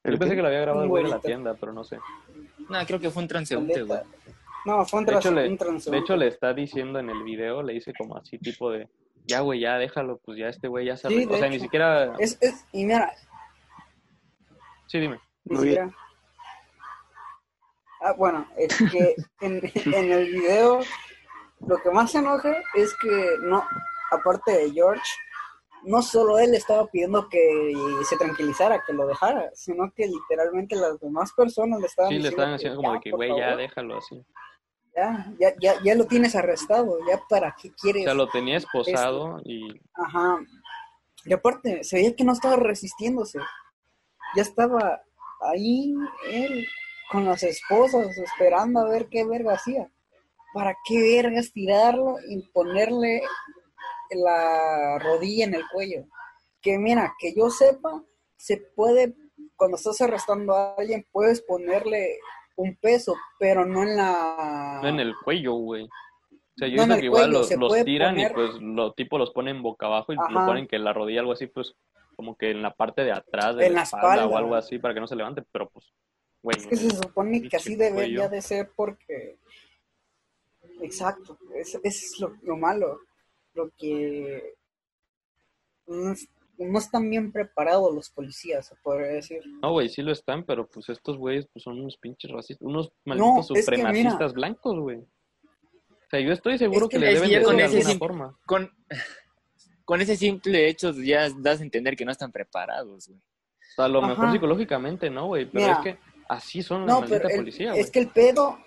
¿El 0.03 0.15
Yo 0.15 0.19
pensé 0.19 0.35
que 0.35 0.41
lo 0.41 0.49
había 0.49 0.61
grabado 0.63 0.97
el 0.97 1.05
de 1.05 1.11
la 1.11 1.21
tienda, 1.21 1.55
pero 1.61 1.75
no 1.75 1.85
sé. 1.85 1.99
No, 2.71 2.87
creo 2.87 3.01
que 3.01 3.11
fue 3.11 3.23
un 3.23 3.29
transeúnte, 3.29 3.83
güey. 3.83 4.01
No, 4.65 4.85
fue 4.85 5.01
un, 5.01 5.07
De 5.07 5.13
hecho, 5.13 5.21
trans- 5.23 5.35
le, 5.37 5.45
un 5.47 5.53
de 5.53 5.59
transeúnte. 5.59 5.99
hecho, 6.01 6.17
le 6.17 6.29
está 6.29 6.53
diciendo 6.55 6.99
en 6.99 7.11
el 7.11 7.23
video, 7.23 7.63
le 7.63 7.73
dice 7.75 7.93
como 7.97 8.17
así, 8.17 8.39
tipo 8.39 8.71
de, 8.71 8.89
ya, 9.27 9.41
güey, 9.41 9.61
ya 9.61 9.77
déjalo, 9.79 10.19
pues 10.25 10.39
ya 10.39 10.49
este 10.49 10.69
güey 10.69 10.87
ya 10.87 10.97
se... 10.97 11.09
Sí, 11.09 11.15
arre- 11.25 11.29
de 11.29 11.35
o 11.35 11.39
sea, 11.39 11.49
ni 11.49 11.61
siquiera... 11.61 12.15
Es, 12.19 12.39
es, 12.41 12.65
y 12.73 12.85
mira, 12.85 13.13
Sí, 14.87 14.99
dime. 15.01 15.19
ni 15.45 15.57
Muy 15.57 15.69
bien. 15.69 15.89
siquiera- 15.89 15.97
Ah, 18.03 18.15
bueno, 18.17 18.47
es 18.57 18.77
que 18.91 19.15
en, 19.41 19.61
en 19.95 20.13
el 20.13 20.27
video 20.27 20.81
lo 21.67 21.77
que 21.79 21.91
más 21.91 22.11
se 22.11 22.19
enoja 22.19 22.55
es 22.75 22.95
que 22.97 23.27
no, 23.43 23.63
aparte 24.11 24.53
de 24.53 24.73
George, 24.73 25.03
no 25.85 26.03
solo 26.03 26.39
él 26.39 26.55
estaba 26.55 26.87
pidiendo 26.87 27.29
que 27.29 27.73
se 28.09 28.17
tranquilizara, 28.17 28.83
que 28.87 28.93
lo 28.93 29.07
dejara, 29.07 29.51
sino 29.55 29.93
que 29.95 30.07
literalmente 30.07 30.77
las 30.77 30.99
demás 31.01 31.33
personas 31.33 31.81
le 31.81 31.87
estaban 31.87 32.11
Sí, 32.11 32.15
le 32.17 32.19
diciendo 32.23 32.37
estaban 32.43 32.55
haciendo 32.55 32.77
como 32.77 32.93
de 32.93 33.01
que, 33.01 33.11
güey, 33.11 33.37
ya 33.39 33.57
déjalo 33.57 33.99
así. 33.99 34.25
ya, 34.95 35.33
ya, 35.39 35.55
ya, 35.61 35.75
ya 35.83 35.95
lo 35.95 36.05
tienes 36.07 36.35
arrestado, 36.37 36.99
ya 37.09 37.21
para 37.29 37.55
qué 37.61 37.69
O 37.69 37.75
quieres. 37.81 38.05
sea, 38.05 38.15
lo 38.15 38.29
tenía 38.29 38.57
esposado 38.59 39.41
y... 39.45 39.81
Ajá. 39.95 40.39
Y 41.25 41.33
aparte, 41.33 41.85
se 41.85 41.97
veía 41.97 42.15
que 42.17 42.25
no 42.25 42.33
estaba 42.33 42.57
resistiéndose. 42.57 43.39
Ya 44.37 44.43
estaba 44.43 45.03
ahí 45.53 45.95
él 46.31 46.67
con 47.11 47.25
las 47.25 47.43
esposas 47.43 48.17
esperando 48.19 48.81
a 48.81 48.89
ver 48.89 49.09
qué 49.11 49.25
verga 49.25 49.55
hacía. 49.55 49.91
¿Para 50.55 50.75
qué 50.87 51.01
vergas 51.23 51.53
tirarlo 51.53 52.17
y 52.29 52.41
ponerle 52.53 53.23
la 54.17 54.99
rodilla 54.99 55.45
en 55.45 55.55
el 55.55 55.63
cuello? 55.73 56.05
Que 56.61 56.79
mira, 56.79 57.15
que 57.19 57.35
yo 57.35 57.51
sepa, 57.51 58.03
se 58.37 58.59
puede, 58.59 59.15
cuando 59.57 59.77
estás 59.77 60.01
arrestando 60.01 60.55
a 60.55 60.75
alguien, 60.75 61.07
puedes 61.11 61.43
ponerle 61.43 62.19
un 62.57 62.77
peso, 62.77 63.15
pero 63.39 63.65
no 63.65 63.83
en 63.83 63.97
la... 63.97 64.81
No 64.83 64.89
en 64.89 65.01
el 65.01 65.15
cuello, 65.25 65.55
güey. 65.55 65.85
O 65.85 65.89
sea, 66.57 66.69
yo 66.69 66.77
No 66.77 66.83
en 66.83 66.93
el 66.93 67.01
que 67.01 67.07
igual 67.07 67.31
cuello, 67.31 67.39
los, 67.39 67.73
los 67.73 67.85
tiran 67.85 68.15
poner- 68.17 68.31
y 68.31 68.35
pues 68.35 68.51
los 68.61 68.95
tipos 68.95 69.19
los 69.19 69.31
ponen 69.31 69.63
boca 69.63 69.87
abajo 69.87 70.13
y 70.13 70.17
lo 70.17 70.47
ponen 70.47 70.67
que 70.69 70.79
la 70.79 70.93
rodilla 70.93 71.21
algo 71.21 71.33
así, 71.33 71.47
pues 71.47 71.75
como 72.17 72.37
que 72.37 72.51
en 72.51 72.61
la 72.61 72.75
parte 72.75 73.03
de 73.03 73.13
atrás 73.13 73.57
de 73.57 73.67
En 73.67 73.75
la 73.75 73.83
espalda, 73.83 74.27
o 74.27 74.37
algo 74.37 74.55
así 74.55 74.79
para 74.79 74.93
que 74.93 75.01
no 75.01 75.07
se 75.07 75.17
levante, 75.17 75.43
pero 75.51 75.71
pues, 75.71 75.87
güey. 76.43 76.59
Es 76.59 76.67
que 76.67 76.77
se 76.77 76.91
supone 76.91 77.49
que 77.49 77.57
así 77.57 77.77
debería 77.77 78.29
de 78.29 78.43
ser 78.43 78.71
porque... 78.77 79.39
Exacto, 80.83 81.39
eso, 81.55 81.79
eso 81.83 82.05
es 82.07 82.21
lo, 82.21 82.35
lo 82.43 82.57
malo, 82.57 83.01
lo 83.55 83.71
que 83.77 84.55
no, 85.87 86.13
es- 86.13 86.29
no 86.59 86.79
están 86.79 87.09
bien 87.09 87.33
preparados 87.33 87.95
los 87.95 88.11
policías, 88.11 88.67
se 88.67 88.75
podría 88.77 89.09
decir. 89.13 89.43
No, 89.63 89.73
güey, 89.73 89.89
sí 89.89 90.03
lo 90.03 90.13
están, 90.13 90.45
pero 90.45 90.69
pues 90.69 90.89
estos 90.91 91.17
güeyes 91.17 91.47
pues 91.53 91.63
son 91.63 91.81
unos 91.81 91.97
pinches 91.97 92.31
racistas, 92.31 92.67
unos 92.67 92.93
malditos 93.05 93.51
es 93.51 93.57
que 93.57 93.63
supremacistas 93.63 94.33
blancos, 94.35 94.79
güey. 94.79 94.99
O 94.99 96.11
sea, 96.11 96.21
yo 96.21 96.33
estoy 96.33 96.59
seguro 96.59 96.87
Es 96.87 96.91
que, 96.91 96.97
que- 96.99 97.05
les 97.07 97.15
es 97.15 97.15
deben 97.23 97.31
decir 97.31 97.45
con 97.47 97.57
de 97.57 97.65
ese 97.65 97.77
alguna 97.79 97.99
forma. 97.99 98.39
Con, 98.47 98.71
con 99.85 100.01
ese 100.01 100.17
simple 100.17 100.69
hecho 100.69 100.93
ya 100.93 101.29
das 101.39 101.61
a 101.61 101.63
entender 101.63 101.97
que 101.97 102.05
no 102.05 102.13
están 102.13 102.31
preparados, 102.31 103.09
güey. 103.09 103.19
O 103.19 103.73
sea, 103.77 103.85
a 103.85 103.89
lo 103.89 104.03
mejor 104.03 104.33
psicológicamente 104.33 105.09
no, 105.09 105.29
güey, 105.29 105.47
pero 105.51 105.65
Mira. 105.67 105.79
es 105.79 105.81
que 105.85 105.99
así 106.29 106.63
son 106.63 106.85
No, 106.87 107.01
maldita 107.01 107.19
pero 107.23 107.29
el- 107.31 107.37
policía, 107.37 107.75
es 107.75 107.91
que 107.91 108.01
el 108.01 108.09
pedo, 108.09 108.59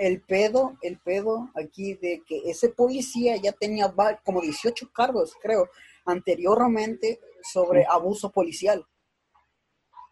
el 0.00 0.22
pedo, 0.22 0.78
el 0.80 0.98
pedo 0.98 1.50
aquí 1.54 1.94
de 1.94 2.22
que 2.26 2.38
ese 2.50 2.70
policía 2.70 3.36
ya 3.36 3.52
tenía 3.52 3.92
como 4.24 4.40
18 4.40 4.90
cargos, 4.92 5.34
creo, 5.42 5.68
anteriormente 6.06 7.20
sobre 7.42 7.84
abuso 7.86 8.30
policial. 8.30 8.86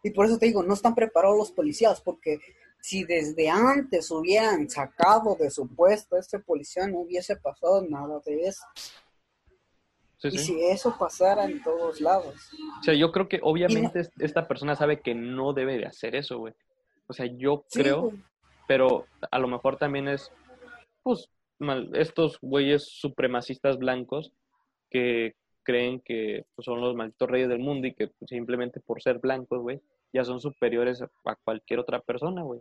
Y 0.02 0.11
por 0.11 0.26
eso 0.26 0.38
te 0.38 0.47
digo, 0.47 0.62
no 0.62 0.75
están 0.75 0.95
preparados 0.95 1.38
los 1.38 1.50
policías, 1.52 2.00
porque 2.02 2.38
si 2.80 3.04
desde 3.04 3.49
antes 3.49 4.11
hubieran 4.11 4.68
sacado 4.68 5.35
de 5.37 5.50
su 5.50 5.66
puesto 5.75 6.16
a 6.16 6.21
este 6.21 6.38
policía, 6.38 6.87
no 6.87 6.99
hubiese 7.00 7.37
pasado 7.37 7.83
nada 7.88 8.21
de 8.26 8.42
eso. 8.47 8.64
Sí, 10.18 10.28
Y 10.28 10.38
sí. 10.38 10.45
si 10.45 10.64
eso 10.64 10.97
pasara 10.99 11.45
en 11.45 11.62
todos 11.62 12.00
lados. 12.00 12.35
O 12.80 12.83
sea, 12.83 12.92
yo 12.95 13.11
creo 13.12 13.28
que 13.28 13.40
obviamente 13.42 14.00
es- 14.00 14.11
esta 14.18 14.47
persona 14.49 14.75
sabe 14.76 15.00
que 15.00 15.14
no 15.14 15.52
debe 15.52 15.78
de 15.78 15.87
hacer 15.87 16.14
eso, 16.14 16.38
güey. 16.38 16.54
O 17.07 17.12
sea, 17.12 17.26
yo 17.26 17.64
Sí, 17.68 17.80
creo, 17.80 18.02
güey. 18.02 18.23
Pero 18.69 19.07
a 19.31 19.39
lo 19.41 19.49
mejor 19.49 19.79
también 19.79 20.07
es, 20.07 20.31
pues, 21.03 21.29
mal- 21.59 21.91
estos 21.97 22.39
güeyes 22.41 22.85
supremacistas 22.85 23.79
blancos 23.79 24.31
que 24.91 25.35
creen 25.65 26.01
que 26.01 26.45
pues, 26.55 26.65
son 26.67 26.81
los 26.81 26.95
malditos 26.95 27.29
reyes 27.29 27.49
del 27.49 27.59
mundo 27.59 27.89
y 27.89 27.95
que 27.95 28.07
pues, 28.09 28.29
simplemente 28.29 28.79
por 28.81 29.03
ser 29.03 29.19
blancos, 29.19 29.61
güey, 29.61 29.81
ya 30.13 30.25
son 30.25 30.39
superiores 30.41 31.03
a 31.03 31.35
cualquier 31.45 31.81
otra 31.81 32.01
persona, 32.01 32.43
güey. 32.43 32.61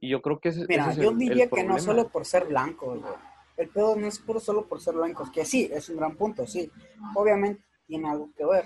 Y 0.00 0.10
yo 0.10 0.20
creo 0.20 0.38
que 0.38 0.50
ese, 0.50 0.66
Mira, 0.68 0.82
ese 0.90 0.90
es 0.90 0.96
yo 0.98 1.10
el- 1.10 1.14
el 1.14 1.18
diría 1.18 1.48
que 1.48 1.64
no 1.64 1.78
solo 1.78 2.08
por 2.08 2.26
ser 2.26 2.44
blancos, 2.46 3.00
güey. 3.00 3.14
El 3.56 3.68
pedo 3.70 3.96
no 3.96 4.06
es 4.06 4.18
puro 4.18 4.38
solo 4.38 4.66
por 4.66 4.80
ser 4.80 4.94
blancos, 4.94 5.30
que 5.30 5.44
sí, 5.44 5.70
es 5.72 5.88
un 5.88 5.96
gran 5.96 6.14
punto, 6.16 6.46
sí. 6.46 6.70
Obviamente 7.14 7.62
tiene 7.86 8.08
algo 8.10 8.28
que 8.36 8.44
ver. 8.44 8.64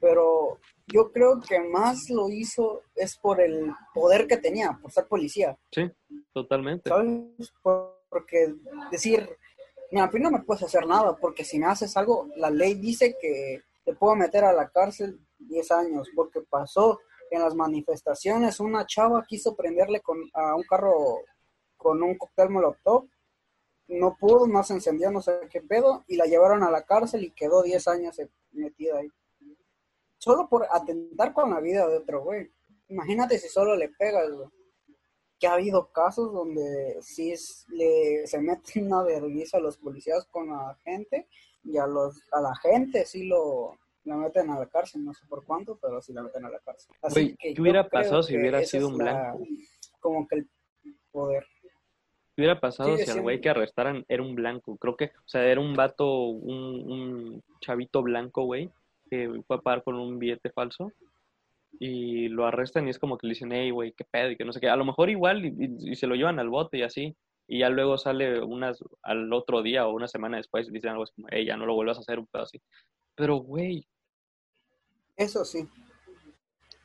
Pero 0.00 0.58
yo 0.86 1.10
creo 1.10 1.40
que 1.40 1.58
más 1.60 2.10
lo 2.10 2.28
hizo 2.28 2.82
es 2.94 3.16
por 3.16 3.40
el 3.40 3.72
poder 3.94 4.26
que 4.26 4.36
tenía, 4.36 4.78
por 4.80 4.90
ser 4.92 5.06
policía. 5.06 5.56
Sí, 5.72 5.90
totalmente. 6.32 6.90
¿Sabes? 6.90 7.52
Por- 7.62 7.96
Porque 8.08 8.54
decir, 8.90 9.28
mira, 9.90 10.04
a 10.04 10.10
mí 10.10 10.20
no 10.20 10.30
me 10.30 10.40
puedes 10.42 10.62
hacer 10.62 10.86
nada, 10.86 11.16
porque 11.16 11.44
si 11.44 11.58
me 11.58 11.66
haces 11.66 11.96
algo, 11.96 12.28
la 12.36 12.50
ley 12.50 12.74
dice 12.74 13.16
que 13.20 13.62
te 13.84 13.94
puedo 13.94 14.14
meter 14.14 14.44
a 14.44 14.52
la 14.52 14.68
cárcel 14.70 15.18
10 15.38 15.70
años, 15.72 16.08
porque 16.14 16.40
pasó 16.40 17.00
en 17.30 17.42
las 17.42 17.54
manifestaciones, 17.54 18.60
una 18.60 18.86
chava 18.86 19.24
quiso 19.26 19.56
prenderle 19.56 20.00
con, 20.00 20.18
a 20.34 20.54
un 20.54 20.62
carro 20.62 20.94
con 21.76 22.02
un 22.02 22.16
cóctel 22.16 22.48
molotov, 22.48 23.08
no 23.88 24.16
pudo, 24.18 24.46
no 24.46 24.62
se 24.62 24.74
encendió, 24.74 25.10
no 25.10 25.20
sé 25.20 25.32
qué 25.50 25.60
pedo, 25.60 26.04
y 26.06 26.16
la 26.16 26.26
llevaron 26.26 26.62
a 26.62 26.70
la 26.70 26.82
cárcel 26.82 27.24
y 27.24 27.32
quedó 27.32 27.62
10 27.62 27.86
años 27.88 28.16
metida 28.52 28.98
ahí. 28.98 29.08
Solo 30.18 30.48
por 30.48 30.66
atentar 30.70 31.32
con 31.32 31.50
la 31.50 31.60
vida 31.60 31.86
de 31.88 31.98
otro 31.98 32.22
güey. 32.22 32.50
Imagínate 32.88 33.38
si 33.38 33.48
solo 33.48 33.76
le 33.76 33.88
pegas, 33.90 34.30
güey 34.30 34.48
que 35.38 35.46
ha 35.46 35.52
habido 35.52 35.92
casos 35.92 36.32
donde 36.32 36.96
sí 37.02 37.30
es- 37.30 37.66
le, 37.68 38.26
se 38.26 38.40
meten 38.40 38.86
una 38.86 39.02
vergüenza 39.02 39.58
a 39.58 39.60
los 39.60 39.76
policías 39.76 40.24
con 40.30 40.48
la 40.48 40.74
gente 40.82 41.28
y 41.62 41.76
a 41.76 41.86
los 41.86 42.22
a 42.32 42.40
la 42.40 42.54
gente 42.56 43.04
sí 43.04 43.26
lo 43.26 43.76
la 44.04 44.16
meten 44.16 44.48
a 44.50 44.58
la 44.60 44.66
cárcel, 44.66 45.04
no 45.04 45.12
sé 45.12 45.26
por 45.26 45.44
cuánto, 45.44 45.78
pero 45.82 46.00
sí 46.00 46.12
la 46.12 46.22
meten 46.22 46.44
a 46.44 46.48
la 46.48 46.60
cárcel. 46.60 46.94
Así 47.02 47.14
Güey, 47.22 47.36
que 47.36 47.52
¿qué 47.54 47.60
hubiera 47.60 47.88
pasado 47.88 48.22
si 48.22 48.36
hubiera 48.36 48.62
sido 48.64 48.88
un 48.88 48.98
la- 48.98 49.32
blanco? 49.32 49.44
Como 50.00 50.26
que 50.28 50.36
el 50.36 50.48
poder. 51.10 51.44
¿Qué 52.34 52.42
hubiera 52.42 52.60
pasado 52.60 52.96
si 52.96 53.10
al 53.10 53.20
güey 53.20 53.40
que 53.40 53.48
arrestaran 53.50 54.04
era 54.08 54.22
un 54.22 54.34
blanco? 54.36 54.76
Creo 54.76 54.96
que, 54.96 55.06
o 55.06 55.28
sea, 55.28 55.44
era 55.44 55.60
un 55.60 55.74
vato, 55.74 56.28
un, 56.28 56.90
un 56.90 57.44
chavito 57.60 58.00
blanco, 58.02 58.44
güey, 58.44 58.70
que 59.10 59.42
fue 59.46 59.56
a 59.56 59.60
pagar 59.60 59.82
con 59.84 59.94
un 59.96 60.18
billete 60.18 60.50
falso 60.50 60.92
y 61.78 62.28
lo 62.28 62.46
arrestan 62.46 62.86
y 62.86 62.90
es 62.90 62.98
como 62.98 63.18
que 63.18 63.26
le 63.26 63.32
dicen, 63.34 63.52
hey, 63.52 63.70
güey, 63.70 63.92
qué 63.92 64.04
pedo 64.04 64.30
y 64.30 64.36
que 64.36 64.44
no 64.44 64.52
sé 64.52 64.60
qué. 64.60 64.68
A 64.68 64.76
lo 64.76 64.84
mejor 64.84 65.10
igual 65.10 65.44
y, 65.44 65.48
y- 65.48 65.92
y 65.92 65.96
se 65.96 66.06
lo 66.06 66.14
llevan 66.14 66.38
al 66.38 66.48
bote 66.48 66.78
y 66.78 66.82
así. 66.82 67.16
Y 67.48 67.60
ya 67.60 67.68
luego 67.68 67.96
sale 67.98 68.40
unas 68.42 68.82
al 69.02 69.32
otro 69.32 69.62
día 69.62 69.86
o 69.86 69.92
una 69.94 70.08
semana 70.08 70.38
después 70.38 70.68
y 70.68 70.72
dicen 70.72 70.90
algo 70.90 71.04
así 71.04 71.12
como, 71.14 71.28
hey, 71.30 71.44
ya 71.46 71.56
no 71.56 71.66
lo 71.66 71.74
vuelvas 71.74 71.98
a 71.98 72.00
hacer 72.00 72.18
un 72.18 72.26
pedo 72.26 72.42
así. 72.44 72.60
Pero, 73.14 73.36
güey, 73.36 73.86
Eso 75.16 75.44
sí. 75.44 75.68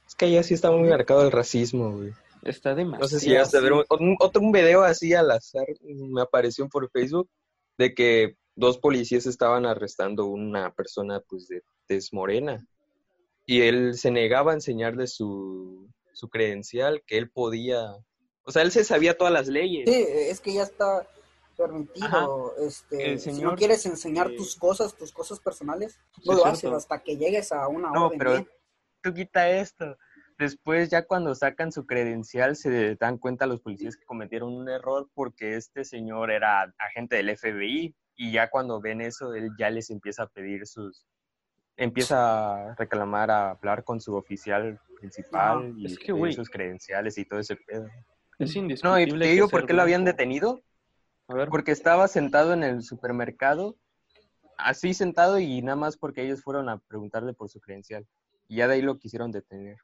Es 0.08 0.16
que 0.16 0.26
allá 0.26 0.44
sí 0.44 0.54
está 0.54 0.72
muy 0.72 0.90
marcado 0.90 1.24
el 1.24 1.32
racismo, 1.32 1.92
güey. 1.94 2.12
está 2.44 2.76
demasiado. 2.76 3.04
No 3.04 3.08
sé 3.08 3.20
si 3.20 3.30
llegaste 3.30 3.58
a 3.58 3.62
ver 3.62 3.74
un, 3.74 3.84
un- 4.00 4.18
otro 4.20 4.42
un 4.42 4.52
video 4.52 4.84
así 4.84 5.14
al 5.14 5.32
azar, 5.32 5.66
me 5.82 6.22
apareció 6.22 6.68
por 6.70 6.90
Facebook, 6.92 7.30
de 7.78 7.94
que 7.94 8.36
dos 8.62 8.78
policías 8.78 9.26
estaban 9.26 9.66
arrestando 9.66 10.28
una 10.28 10.74
persona 10.74 11.20
pues 11.20 11.48
de 11.48 11.64
tez 11.88 12.14
morena. 12.14 12.66
Y 13.46 13.64
él 13.64 13.96
se 13.96 14.12
negaba 14.12 14.52
a 14.52 14.56
enseñarle 14.56 15.08
su, 15.08 15.90
su 16.14 16.30
credencial, 16.30 17.04
que 17.06 17.18
él 17.18 17.30
podía... 17.30 17.82
O 18.44 18.52
sea, 18.52 18.62
él 18.62 18.72
se 18.72 18.84
sabía 18.84 19.18
todas 19.18 19.34
las 19.34 19.48
leyes. 19.48 19.90
Sí, 19.90 20.06
es 20.08 20.40
que 20.40 20.54
ya 20.54 20.64
está 20.64 21.06
permitido. 21.58 22.56
Este, 22.60 23.18
si 23.18 23.34
no 23.34 23.56
quieres 23.56 23.86
enseñar 23.86 24.32
eh, 24.32 24.38
tus 24.38 24.56
cosas, 24.56 24.96
tus 24.96 25.12
cosas 25.12 25.40
personales, 25.40 26.00
no 26.24 26.36
lo 26.36 26.46
haces 26.46 26.72
hasta 26.72 27.02
que 27.04 27.18
llegues 27.18 27.52
a 27.52 27.68
una 27.68 27.90
No, 27.92 28.06
orden 28.06 28.18
pero 28.20 28.32
bien. 28.32 28.50
tú 29.02 29.14
quita 29.14 29.50
esto. 29.50 29.98
Después, 30.38 30.90
ya 30.90 31.06
cuando 31.06 31.36
sacan 31.36 31.72
su 31.72 31.86
credencial, 31.86 32.56
se 32.56 32.96
dan 32.96 33.18
cuenta 33.18 33.46
los 33.46 33.60
policías 33.60 33.96
que 33.96 34.06
cometieron 34.06 34.54
un 34.54 34.70
error 34.70 35.10
porque 35.14 35.56
este 35.56 35.84
señor 35.84 36.32
era 36.32 36.74
agente 36.80 37.18
del 37.18 37.38
FBI 37.38 37.96
y 38.22 38.32
ya 38.32 38.52
cuando 38.52 38.80
ven 38.80 39.02
eso, 39.02 39.34
él 39.34 39.50
ya 39.58 39.72
les 39.72 39.90
empieza 39.90 40.24
a 40.24 40.28
pedir 40.28 40.68
sus... 40.68 41.08
Empieza 41.76 42.70
a 42.70 42.76
reclamar, 42.76 43.32
a 43.32 43.50
hablar 43.50 43.84
con 43.84 44.00
su 44.00 44.14
oficial 44.16 44.80
principal 45.00 45.74
y 45.76 45.88
es 45.88 45.98
que, 45.98 46.32
sus 46.32 46.48
credenciales 46.48 47.18
y 47.18 47.26
todo 47.26 47.40
ese 47.40 47.56
pedo. 47.56 47.88
Es 48.38 48.56
No, 48.56 48.62
indiscutible. 48.62 49.26
y 49.26 49.28
te 49.28 49.34
digo 49.34 49.50
por 49.50 49.66
qué 49.66 49.74
lo 49.74 49.82
habían 49.82 50.06
detenido. 50.06 50.62
A 51.30 51.34
ver, 51.34 51.50
Porque 51.50 51.72
estaba 51.72 52.08
sentado 52.08 52.54
en 52.54 52.62
el 52.62 52.84
supermercado, 52.84 53.76
así 54.56 54.94
sentado 54.94 55.40
y 55.40 55.64
nada 55.64 55.78
más 55.78 55.98
porque 55.98 56.22
ellos 56.24 56.44
fueron 56.44 56.70
a 56.70 56.78
preguntarle 56.78 57.34
por 57.34 57.50
su 57.50 57.60
credencial. 57.60 58.06
Y 58.48 58.58
ya 58.58 58.68
de 58.68 58.76
ahí 58.76 58.84
lo 58.84 59.00
quisieron 59.00 59.32
detener. 59.32 59.78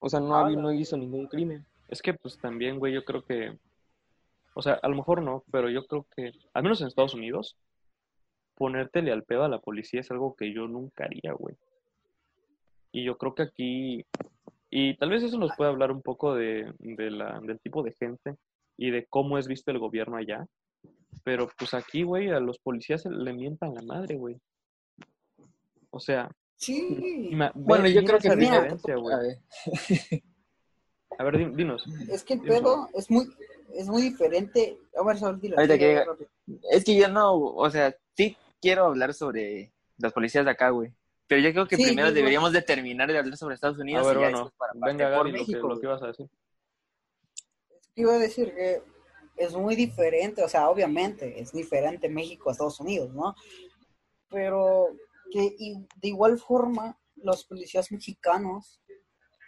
O 0.00 0.08
sea, 0.08 0.20
no, 0.20 0.34
Ah, 0.34 0.50
no 0.50 0.72
hizo 0.72 0.96
ningún 0.96 1.26
crimen. 1.26 1.66
Es 1.88 2.00
que 2.00 2.14
pues 2.14 2.38
también, 2.38 2.78
güey, 2.78 2.94
yo 2.94 3.04
creo 3.04 3.22
que, 3.22 3.58
o 4.58 4.62
sea, 4.62 4.72
a 4.82 4.88
lo 4.88 4.96
mejor 4.96 5.22
no, 5.22 5.44
pero 5.52 5.70
yo 5.70 5.86
creo 5.86 6.04
que, 6.16 6.32
al 6.52 6.64
menos 6.64 6.80
en 6.80 6.88
Estados 6.88 7.14
Unidos, 7.14 7.56
ponértele 8.56 9.12
al 9.12 9.22
pedo 9.22 9.44
a 9.44 9.48
la 9.48 9.60
policía 9.60 10.00
es 10.00 10.10
algo 10.10 10.34
que 10.34 10.52
yo 10.52 10.66
nunca 10.66 11.04
haría, 11.04 11.32
güey. 11.32 11.54
Y 12.90 13.04
yo 13.04 13.16
creo 13.18 13.36
que 13.36 13.42
aquí, 13.42 14.04
y 14.68 14.96
tal 14.96 15.10
vez 15.10 15.22
eso 15.22 15.38
nos 15.38 15.54
puede 15.56 15.70
hablar 15.70 15.92
un 15.92 16.02
poco 16.02 16.34
de, 16.34 16.74
de 16.80 17.08
la, 17.12 17.38
del 17.38 17.60
tipo 17.60 17.84
de 17.84 17.92
gente 17.92 18.34
y 18.76 18.90
de 18.90 19.06
cómo 19.06 19.38
es 19.38 19.46
visto 19.46 19.70
el 19.70 19.78
gobierno 19.78 20.16
allá. 20.16 20.44
Pero 21.22 21.48
pues 21.56 21.72
aquí, 21.72 22.02
güey, 22.02 22.30
a 22.30 22.40
los 22.40 22.58
policías 22.58 23.02
se 23.02 23.10
le 23.10 23.32
mientan 23.32 23.76
la 23.76 23.82
madre, 23.82 24.16
güey. 24.16 24.40
O 25.90 26.00
sea, 26.00 26.28
Sí, 26.56 27.30
Bueno, 27.54 27.86
yo 27.86 28.02
creo 28.02 28.18
que 28.18 28.34
diferencia, 28.34 28.96
güey. 28.96 29.14
A 31.16 31.22
ver. 31.22 31.54
Dinos. 31.54 31.84
es 32.10 32.24
que 32.24 32.34
el 32.34 32.40
pedo 32.40 32.88
es 32.94 33.08
muy, 33.08 33.28
es 33.74 33.86
muy 33.88 34.02
diferente. 34.02 34.78
A 34.98 35.04
ver, 35.04 35.18
Saúl, 35.18 35.40
dilo, 35.40 35.56
Ahorita 35.56 35.78
que-. 35.78 36.04
Es 36.70 36.84
que 36.84 36.96
yo 36.96 37.08
no, 37.08 37.34
o 37.34 37.70
sea, 37.70 37.94
sí 38.16 38.36
quiero 38.60 38.86
hablar 38.86 39.14
sobre 39.14 39.72
las 39.98 40.12
policías 40.12 40.44
de 40.44 40.50
acá, 40.50 40.70
güey. 40.70 40.92
Pero 41.26 41.42
yo 41.42 41.52
creo 41.52 41.68
que 41.68 41.76
Sí, 41.76 41.82
primero 41.84 42.10
deberíamos 42.10 42.52
de 42.52 42.62
terminar 42.62 43.10
de 43.12 43.18
hablar 43.18 43.36
sobre 43.36 43.54
Estados 43.54 43.78
Unidos 43.78 44.04
A 44.06 44.08
ver, 44.08 44.16
y 44.16 44.20
bueno, 44.20 44.52
para 44.56 44.72
venga, 44.74 45.08
Gaby, 45.10 45.30
lo 45.30 45.34
que, 45.36 45.40
México. 45.40 45.68
lo 45.68 45.78
que 45.80 45.86
ibas 45.86 46.02
a 46.02 46.06
decir. 46.06 46.26
Iba 47.96 48.14
a 48.14 48.18
decir 48.18 48.54
que 48.54 48.82
es 49.36 49.54
muy 49.54 49.76
diferente, 49.76 50.42
o 50.42 50.48
sea, 50.48 50.70
obviamente 50.70 51.40
es 51.40 51.52
diferente 51.52 52.08
México 52.08 52.48
a 52.48 52.52
Estados 52.52 52.80
Unidos, 52.80 53.12
¿no? 53.12 53.34
Pero 54.30 54.86
que 55.30 55.54
y- 55.58 55.86
de 55.96 56.08
igual 56.08 56.38
forma 56.38 56.98
los 57.16 57.44
policías 57.44 57.90
mexicanos 57.92 58.80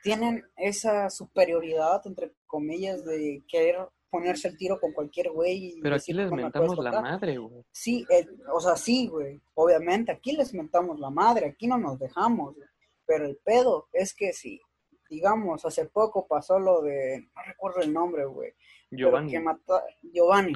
tienen 0.02 0.44
esa 0.56 1.08
superioridad, 1.10 2.02
entre 2.06 2.32
comillas, 2.46 3.04
de 3.04 3.42
querer 3.48 3.88
ponerse 4.10 4.48
el 4.48 4.56
tiro 4.56 4.78
con 4.80 4.92
cualquier 4.92 5.30
güey. 5.30 5.76
y 5.78 5.80
Pero 5.80 5.96
aquí 5.96 6.12
les 6.12 6.28
"No 6.30 6.36
me 6.36 6.42
mentamos 6.42 6.68
puedes 6.74 6.84
la 6.84 6.90
tocar". 6.90 7.02
madre, 7.12 7.38
güey. 7.38 7.64
Sí, 7.72 8.04
eh, 8.10 8.26
o 8.52 8.60
sea, 8.60 8.76
sí, 8.76 9.06
güey. 9.08 9.40
Obviamente, 9.54 10.12
aquí 10.12 10.32
les 10.32 10.52
mentamos 10.54 10.98
la 10.98 11.10
madre, 11.10 11.46
aquí 11.46 11.66
no 11.66 11.78
nos 11.78 11.98
dejamos. 11.98 12.54
güey. 12.56 12.68
Pero 13.06 13.26
el 13.26 13.36
pedo 13.44 13.88
es 13.92 14.14
que 14.14 14.32
si, 14.32 14.60
digamos, 15.08 15.64
hace 15.64 15.86
poco 15.86 16.26
pasó 16.26 16.58
lo 16.58 16.82
de, 16.82 17.20
no 17.34 17.42
recuerdo 17.46 17.80
el 17.80 17.92
nombre, 17.92 18.24
güey. 18.26 18.52
pero 18.90 19.08
Giovanni. 19.10 19.30
que 19.30 19.40
mata 19.40 19.84
Giovanni. 20.12 20.52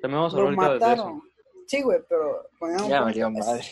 También 0.00 0.18
vamos 0.20 0.34
a 0.34 0.38
Lo 0.38 0.50
de 0.50 0.56
mataron. 0.56 1.16
eso. 1.16 1.22
Sí, 1.66 1.82
güey, 1.82 2.00
pero 2.08 2.48
Ya 2.88 3.08
es- 3.08 3.30
madre. 3.46 3.62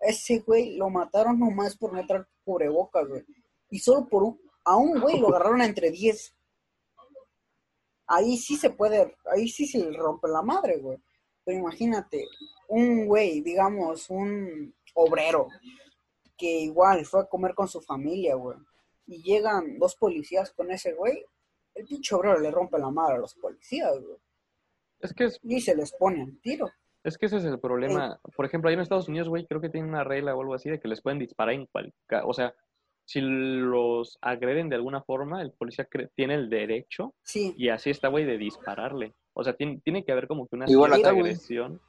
ese 0.00 0.38
güey 0.40 0.76
lo 0.76 0.88
mataron 0.90 1.38
nomás 1.38 1.76
por 1.76 1.92
no 1.92 2.04
traer 2.06 2.26
cubrebocas, 2.44 3.08
güey. 3.08 3.24
Y 3.70 3.78
solo 3.78 4.06
por 4.08 4.22
un, 4.24 4.40
a 4.64 4.76
un 4.76 5.00
güey 5.00 5.18
lo 5.20 5.28
agarraron 5.34 5.62
entre 5.62 5.90
10. 5.90 6.34
Ahí 8.12 8.36
sí 8.36 8.56
se 8.56 8.70
puede, 8.70 9.16
ahí 9.32 9.48
sí 9.48 9.66
se 9.66 9.78
le 9.78 9.96
rompe 9.96 10.26
la 10.26 10.42
madre, 10.42 10.78
güey. 10.78 10.98
Pero 11.44 11.58
imagínate, 11.58 12.26
un 12.66 13.06
güey, 13.06 13.40
digamos, 13.40 14.10
un 14.10 14.74
obrero, 14.94 15.46
que 16.36 16.50
igual 16.60 17.06
fue 17.06 17.20
a 17.20 17.26
comer 17.26 17.54
con 17.54 17.68
su 17.68 17.80
familia, 17.80 18.34
güey. 18.34 18.58
Y 19.06 19.22
llegan 19.22 19.78
dos 19.78 19.94
policías 19.94 20.50
con 20.52 20.72
ese 20.72 20.92
güey, 20.92 21.24
el 21.74 21.86
pinche 21.86 22.14
obrero 22.16 22.40
le 22.40 22.50
rompe 22.50 22.78
la 22.78 22.90
madre 22.90 23.14
a 23.14 23.20
los 23.20 23.34
policías, 23.34 23.96
güey. 24.00 24.18
Es 24.98 25.14
que 25.14 25.24
es, 25.26 25.38
y 25.44 25.60
se 25.60 25.76
les 25.76 25.92
pone 25.92 26.22
al 26.22 26.40
tiro. 26.40 26.68
es 27.04 27.16
que 27.16 27.26
ese 27.26 27.36
es 27.36 27.44
el 27.44 27.60
problema. 27.60 28.20
Por 28.34 28.44
ejemplo, 28.44 28.68
ahí 28.68 28.74
en 28.74 28.80
Estados 28.80 29.08
Unidos, 29.08 29.28
güey, 29.28 29.46
creo 29.46 29.60
que 29.60 29.70
tienen 29.70 29.90
una 29.90 30.02
regla 30.02 30.34
o 30.34 30.40
algo 30.40 30.54
así 30.54 30.68
de 30.68 30.80
que 30.80 30.88
les 30.88 31.00
pueden 31.00 31.20
disparar 31.20 31.54
en 31.54 31.66
cualquier... 31.66 31.94
O 32.24 32.34
sea, 32.34 32.54
si 33.10 33.20
los 33.20 34.18
agreden 34.22 34.68
de 34.68 34.76
alguna 34.76 35.02
forma, 35.02 35.42
el 35.42 35.50
policía 35.50 35.88
tiene 36.14 36.34
el 36.34 36.48
derecho, 36.48 37.12
Sí, 37.24 37.52
y 37.58 37.68
así 37.68 37.90
está, 37.90 38.06
güey, 38.06 38.24
de 38.24 38.38
dispararle. 38.38 39.16
O 39.32 39.42
sea, 39.42 39.52
tiene, 39.52 39.80
tiene 39.82 40.04
que 40.04 40.12
haber 40.12 40.28
como 40.28 40.46
que 40.46 40.54
una 40.54 40.70
Igual 40.70 40.92
cierta 40.92 41.08
acá, 41.08 41.18
agresión. 41.18 41.80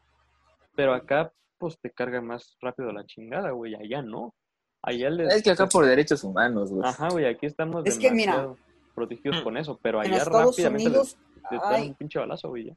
Pero 0.75 0.96
acá, 0.96 1.32
pues, 1.60 1.78
te 1.80 1.92
carga 1.92 2.22
más 2.22 2.58
rápido 2.60 2.92
la 2.92 3.06
chingada, 3.06 3.51
güey. 3.51 3.75
Allá 3.75 4.01
no. 4.01 4.34
Allá 4.82 5.12
les... 5.12 5.36
Es 5.36 5.44
que 5.44 5.51
acá 5.51 5.68
por 5.68 5.86
derechos 5.86 6.24
humanos, 6.24 6.72
güey. 6.72 6.90
Ajá, 6.90 7.10
güey, 7.10 7.28
aquí 7.28 7.46
estamos 7.46 7.86
Es 7.86 8.00
que, 8.00 8.10
mira, 8.10 8.32
demasiado 8.32 8.58
protegidos 8.96 9.42
con 9.42 9.58
eso, 9.58 9.80
pero 9.80 10.01
en 10.01 10.12
allá 10.12 10.24
Estados 10.24 10.58
rápidamente 10.58 10.88
Unidos 10.88 11.18
les 11.51 11.62
dan 11.62 11.84
un 11.84 11.94
pinche 11.94 12.18
balazo, 12.18 12.50
güey. 12.50 12.66
ya. 12.66 12.75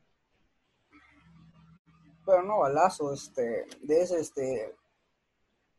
pero 2.26 2.42
no 2.42 2.58
balazo, 2.58 3.10
este, 3.14 3.64
de 3.80 4.02
ese, 4.02 4.20
este, 4.20 4.74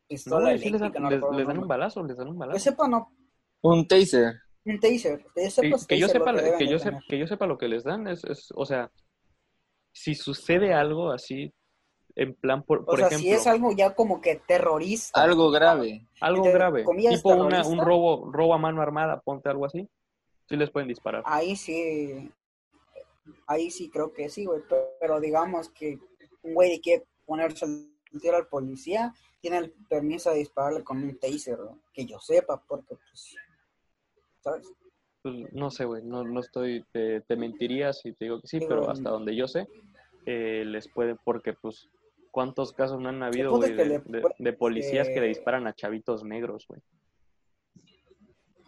pistola 0.08 0.50
güey, 0.50 0.58
sí 0.58 0.70
les 0.70 0.80
dan, 0.80 0.90
eléctrica, 0.94 1.00
no 1.30 1.36
les- 1.38 1.46
dan 1.46 1.58
un 1.58 1.68
balazo, 1.68 2.02
les 2.04 2.16
dan 2.16 2.28
un 2.28 2.34
Que 2.34 2.38
balazo. 2.40 2.58
sepa, 2.60 2.88
no, 2.88 3.12
Un 3.62 3.86
taser. 3.88 4.34
un 4.64 4.80
taser, 4.80 5.24
que 5.34 5.42
yo 5.42 5.44
Que, 5.44 5.50
sepa, 5.50 5.86
que 5.88 5.98
yo 5.98 6.06
lo 6.06 6.12
sepa, 6.12 6.34
que 6.34 6.42
de 6.64 6.68
yo 6.70 6.78
sepa, 6.78 6.90
tener. 6.90 7.04
que 7.08 7.18
yo 7.18 7.26
sepa 7.26 7.46
lo 7.46 7.58
que 7.58 7.68
les 7.68 7.84
dan 7.84 8.06
es, 8.08 8.24
es, 8.24 8.48
o 8.54 8.64
sea, 8.66 8.90
si 9.92 10.14
sucede 10.14 10.72
algo 10.74 11.10
así, 11.10 11.52
en 12.14 12.34
plan, 12.34 12.62
por, 12.62 12.78
O 12.80 12.84
por 12.86 12.98
sea, 12.98 13.08
ejemplo, 13.08 13.28
si 13.28 13.32
es 13.34 13.46
algo 13.46 13.72
ya 13.72 13.94
como 13.94 14.20
que 14.20 14.36
terrorista. 14.36 15.22
Algo 15.22 15.50
grave. 15.50 16.06
algo 16.20 16.46
entre 16.46 16.58
grave, 16.58 16.84
tipo 17.10 17.34
una, 17.34 17.66
un 17.66 17.78
robo, 17.78 18.30
robo 18.32 18.54
a 18.54 18.58
mano 18.58 18.80
armada, 18.82 19.20
ponte 19.20 19.48
algo 19.50 19.66
así, 19.66 19.88
sí 20.48 20.56
les 20.56 20.70
pueden 20.70 20.88
disparar. 20.88 21.22
Ahí 21.26 21.56
sí, 21.56 22.30
ahí 23.46 23.70
sí 23.70 23.90
creo 23.90 24.12
que 24.12 24.28
sí, 24.28 24.44
güey, 24.46 24.60
pero, 24.68 24.82
pero 25.00 25.20
digamos 25.20 25.68
que 25.70 25.98
un 26.42 26.54
güey 26.54 26.80
quiere 26.80 27.04
ponerse 27.24 27.64
el 27.66 28.20
tiro 28.20 28.36
al 28.36 28.46
policía, 28.48 29.12
tiene 29.46 29.58
el 29.64 29.70
permiso 29.88 30.30
de 30.30 30.38
dispararle 30.38 30.82
con 30.82 31.00
un 31.04 31.16
taser, 31.20 31.56
güey, 31.56 31.76
que 31.92 32.04
yo 32.04 32.18
sepa, 32.18 32.60
porque 32.66 32.96
pues, 32.96 33.36
¿sabes? 34.40 34.72
Pues, 35.22 35.52
no 35.52 35.70
sé, 35.70 35.84
güey, 35.84 36.02
no, 36.02 36.24
no 36.24 36.40
estoy, 36.40 36.84
te, 36.92 37.20
te 37.20 37.36
mentiría 37.36 37.92
si 37.92 38.12
te 38.12 38.24
digo 38.24 38.40
que 38.40 38.48
sí, 38.48 38.58
Sí, 38.58 38.66
pero 38.68 38.90
hasta 38.90 39.08
donde 39.10 39.36
yo 39.36 39.46
sé, 39.46 39.68
eh, 40.24 40.64
les 40.66 40.88
pueden, 40.88 41.16
porque 41.24 41.52
pues, 41.52 41.88
¿cuántos 42.32 42.72
casos 42.72 43.00
no 43.00 43.08
han 43.08 43.22
habido, 43.22 43.52
güey, 43.56 43.72
de, 43.72 43.84
le 43.84 43.98
de- 44.00 44.20
puede- 44.20 44.34
de 44.36 44.52
policías 44.52 45.08
que 45.08 45.20
le 45.20 45.28
disparan 45.28 45.68
a 45.68 45.72
chavitos 45.74 46.24
negros, 46.24 46.66
güey? 46.66 46.80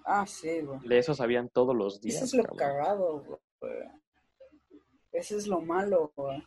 Ah, 0.04 0.24
sí, 0.28 0.60
güey. 0.60 0.78
De 0.86 0.98
eso 0.98 1.12
sabían 1.12 1.48
todos 1.48 1.74
los 1.74 2.00
días, 2.00 2.22
Eso 2.22 2.24
es 2.24 2.34
lo 2.34 2.42
cabrón. 2.44 2.58
cagado, 2.58 3.24
güey. 3.60 3.72
Eso 5.10 5.36
es 5.36 5.48
lo 5.48 5.60
malo, 5.60 6.12
güey. 6.14 6.40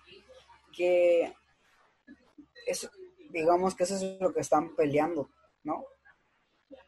Que 0.74 1.34
eso, 2.66 2.90
digamos 3.32 3.76
que 3.76 3.84
eso 3.84 3.96
es 3.96 4.20
lo 4.20 4.34
que 4.34 4.42
están 4.42 4.76
peleando, 4.76 5.30
¿no? 5.64 5.86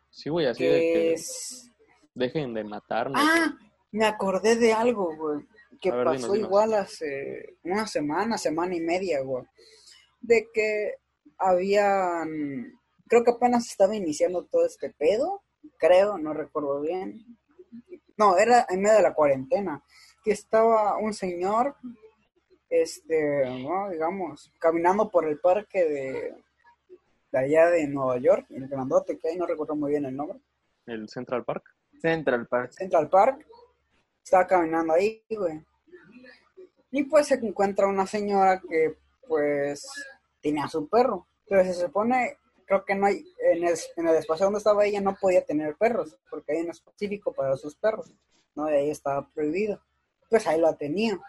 Sí, 0.09 0.29
güey, 0.29 0.45
así 0.45 0.63
de 0.63 0.71
Que 0.71 0.79
que 0.79 1.13
es... 1.13 1.71
dejen 2.13 2.53
de 2.53 2.63
matarnos. 2.63 3.19
Ah, 3.21 3.57
me 3.91 4.05
acordé 4.05 4.55
de 4.55 4.73
algo, 4.73 5.15
güey. 5.15 5.45
Que 5.81 5.91
ver, 5.91 6.05
pasó 6.05 6.17
dinos, 6.17 6.33
dinos. 6.33 6.47
igual 6.47 6.73
hace 6.75 7.57
una 7.63 7.88
semana, 7.88 8.38
semana 8.38 8.75
y 8.75 8.81
media, 8.81 9.21
güey. 9.21 9.43
De 10.21 10.47
que 10.53 10.95
habían... 11.38 12.79
Creo 13.08 13.23
que 13.23 13.32
apenas 13.32 13.67
estaba 13.67 13.95
iniciando 13.95 14.45
todo 14.45 14.65
este 14.65 14.91
pedo. 14.91 15.43
Creo, 15.77 16.17
no 16.17 16.34
recuerdo 16.34 16.82
bien. 16.82 17.38
No, 18.17 18.38
era 18.38 18.65
en 18.69 18.82
medio 18.82 18.97
de 18.97 19.03
la 19.03 19.13
cuarentena. 19.13 19.84
Que 20.23 20.32
estaba 20.32 20.97
un 20.97 21.13
señor, 21.13 21.75
este, 22.73 23.45
¿no? 23.62 23.91
digamos, 23.91 24.51
caminando 24.57 25.12
por 25.12 25.27
el 25.27 25.39
parque 25.39 25.83
de, 25.83 26.36
de 27.31 27.38
allá 27.38 27.69
de 27.69 27.88
Nueva 27.88 28.17
York, 28.17 28.47
el 28.49 28.67
grandote 28.67 29.19
que 29.19 29.29
hay, 29.29 29.38
no 29.38 29.45
recuerdo 29.45 29.75
muy 29.75 29.91
bien 29.91 30.05
el 30.05 30.15
nombre. 30.15 30.39
El 30.88 31.07
Central 31.07 31.45
Park. 31.45 31.63
Central 32.01 32.47
Park. 32.47 32.71
Central 32.71 33.09
Park. 33.12 33.45
Estaba 34.23 34.47
caminando 34.47 34.93
ahí, 34.93 35.23
güey. 35.29 35.63
Y 36.89 37.03
pues 37.03 37.27
se 37.27 37.36
encuentra 37.36 37.86
una 37.86 38.07
señora 38.07 38.59
que, 38.59 38.97
pues, 39.27 39.86
tenía 40.41 40.67
su 40.67 40.88
perro. 40.88 41.27
Pero 41.47 41.63
se 41.65 41.75
supone, 41.75 42.38
creo 42.65 42.83
que 42.83 42.95
no 42.95 43.05
hay, 43.05 43.23
en 43.51 43.65
el, 43.65 43.75
en 43.97 44.07
el 44.07 44.15
espacio 44.15 44.45
donde 44.45 44.57
estaba 44.57 44.83
ella 44.83 44.99
no 44.99 45.15
podía 45.15 45.45
tener 45.45 45.75
perros, 45.75 46.17
porque 46.27 46.53
hay 46.53 46.62
un 46.62 46.71
específico 46.71 47.31
para 47.33 47.55
sus 47.55 47.75
perros. 47.75 48.12
¿no? 48.55 48.67
Y 48.67 48.73
ahí 48.73 48.89
estaba 48.89 49.29
prohibido. 49.29 49.79
Pues 50.27 50.47
ahí 50.47 50.59
la 50.59 50.75
tenía. 50.75 51.19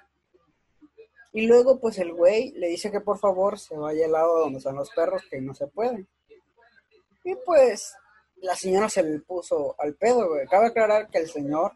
Y 1.35 1.49
luego, 1.49 1.81
pues 1.81 1.99
el 1.99 2.12
güey 2.12 2.53
le 2.53 2.68
dice 2.68 2.92
que 2.92 3.01
por 3.01 3.18
favor 3.18 3.59
se 3.59 3.77
vaya 3.77 4.07
al 4.07 4.12
lado 4.12 4.38
donde 4.38 4.59
están 4.59 4.77
los 4.77 4.88
perros, 4.90 5.20
que 5.29 5.40
no 5.40 5.53
se 5.53 5.66
puede. 5.66 6.07
Y 7.25 7.35
pues 7.44 7.92
la 8.37 8.55
señora 8.55 8.88
se 8.88 9.03
le 9.03 9.18
puso 9.18 9.75
al 9.81 9.97
pedo, 9.97 10.29
güey. 10.29 10.47
Cabe 10.47 10.66
aclarar 10.66 11.09
que 11.11 11.18
el 11.18 11.29
señor 11.29 11.73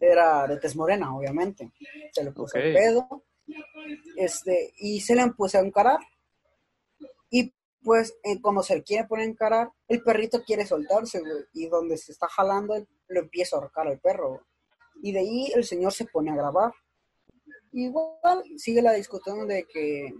era 0.00 0.46
de 0.46 0.58
tez 0.58 0.76
morena, 0.76 1.12
obviamente. 1.16 1.72
Se 2.12 2.22
le 2.22 2.30
puso 2.30 2.56
al 2.56 2.72
pedo. 2.72 3.24
Este, 4.16 4.72
y 4.76 5.00
se 5.00 5.16
le 5.16 5.22
empezó 5.22 5.58
a 5.58 5.62
encarar. 5.62 5.98
Y 7.30 7.52
pues 7.82 8.16
eh, 8.22 8.40
cuando 8.40 8.62
se 8.62 8.76
le 8.76 8.84
quiere 8.84 9.08
poner 9.08 9.26
a 9.26 9.30
encarar, 9.30 9.72
el 9.88 10.04
perrito 10.04 10.44
quiere 10.44 10.64
soltarse, 10.64 11.18
güey. 11.18 11.46
Y 11.52 11.66
donde 11.66 11.96
se 11.96 12.12
está 12.12 12.28
jalando, 12.28 12.76
lo 13.08 13.20
empieza 13.20 13.56
a 13.56 13.58
ahorcar 13.58 13.88
al 13.88 13.98
perro. 13.98 14.28
güey. 14.28 14.40
Y 15.02 15.10
de 15.10 15.18
ahí 15.18 15.52
el 15.52 15.64
señor 15.64 15.92
se 15.92 16.04
pone 16.04 16.30
a 16.30 16.36
grabar. 16.36 16.72
Igual 17.72 18.44
sigue 18.56 18.82
la 18.82 18.92
discusión 18.92 19.46
de 19.46 19.64
que 19.64 20.14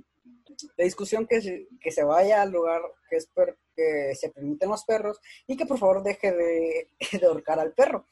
la 0.76 0.84
discusión 0.84 1.26
que 1.26 1.40
se, 1.40 1.68
que 1.80 1.90
se 1.90 2.02
vaya 2.04 2.42
al 2.42 2.50
lugar 2.50 2.80
que, 3.08 3.16
es 3.16 3.26
per- 3.26 3.58
que 3.76 4.14
se 4.14 4.30
permiten 4.30 4.68
los 4.70 4.84
perros 4.84 5.20
y 5.46 5.56
que 5.56 5.66
por 5.66 5.78
favor 5.78 6.02
deje 6.02 6.32
de, 6.32 6.88
de 7.20 7.26
ahorcar 7.26 7.58
al 7.60 7.72
perro. 7.72 8.06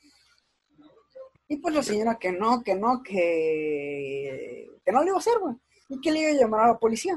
Y 1.48 1.58
pues 1.58 1.74
la 1.74 1.82
señora 1.82 2.18
que 2.18 2.32
no, 2.32 2.62
que 2.62 2.74
no, 2.74 3.02
que, 3.02 4.68
que 4.84 4.92
no 4.92 5.00
le 5.02 5.08
iba 5.08 5.16
a 5.16 5.20
hacer, 5.20 5.38
güey. 5.38 5.54
Y 5.88 6.00
que 6.00 6.10
le 6.10 6.20
iba 6.20 6.30
a 6.30 6.34
llamar 6.34 6.60
a 6.64 6.66
la 6.72 6.78
policía. 6.78 7.16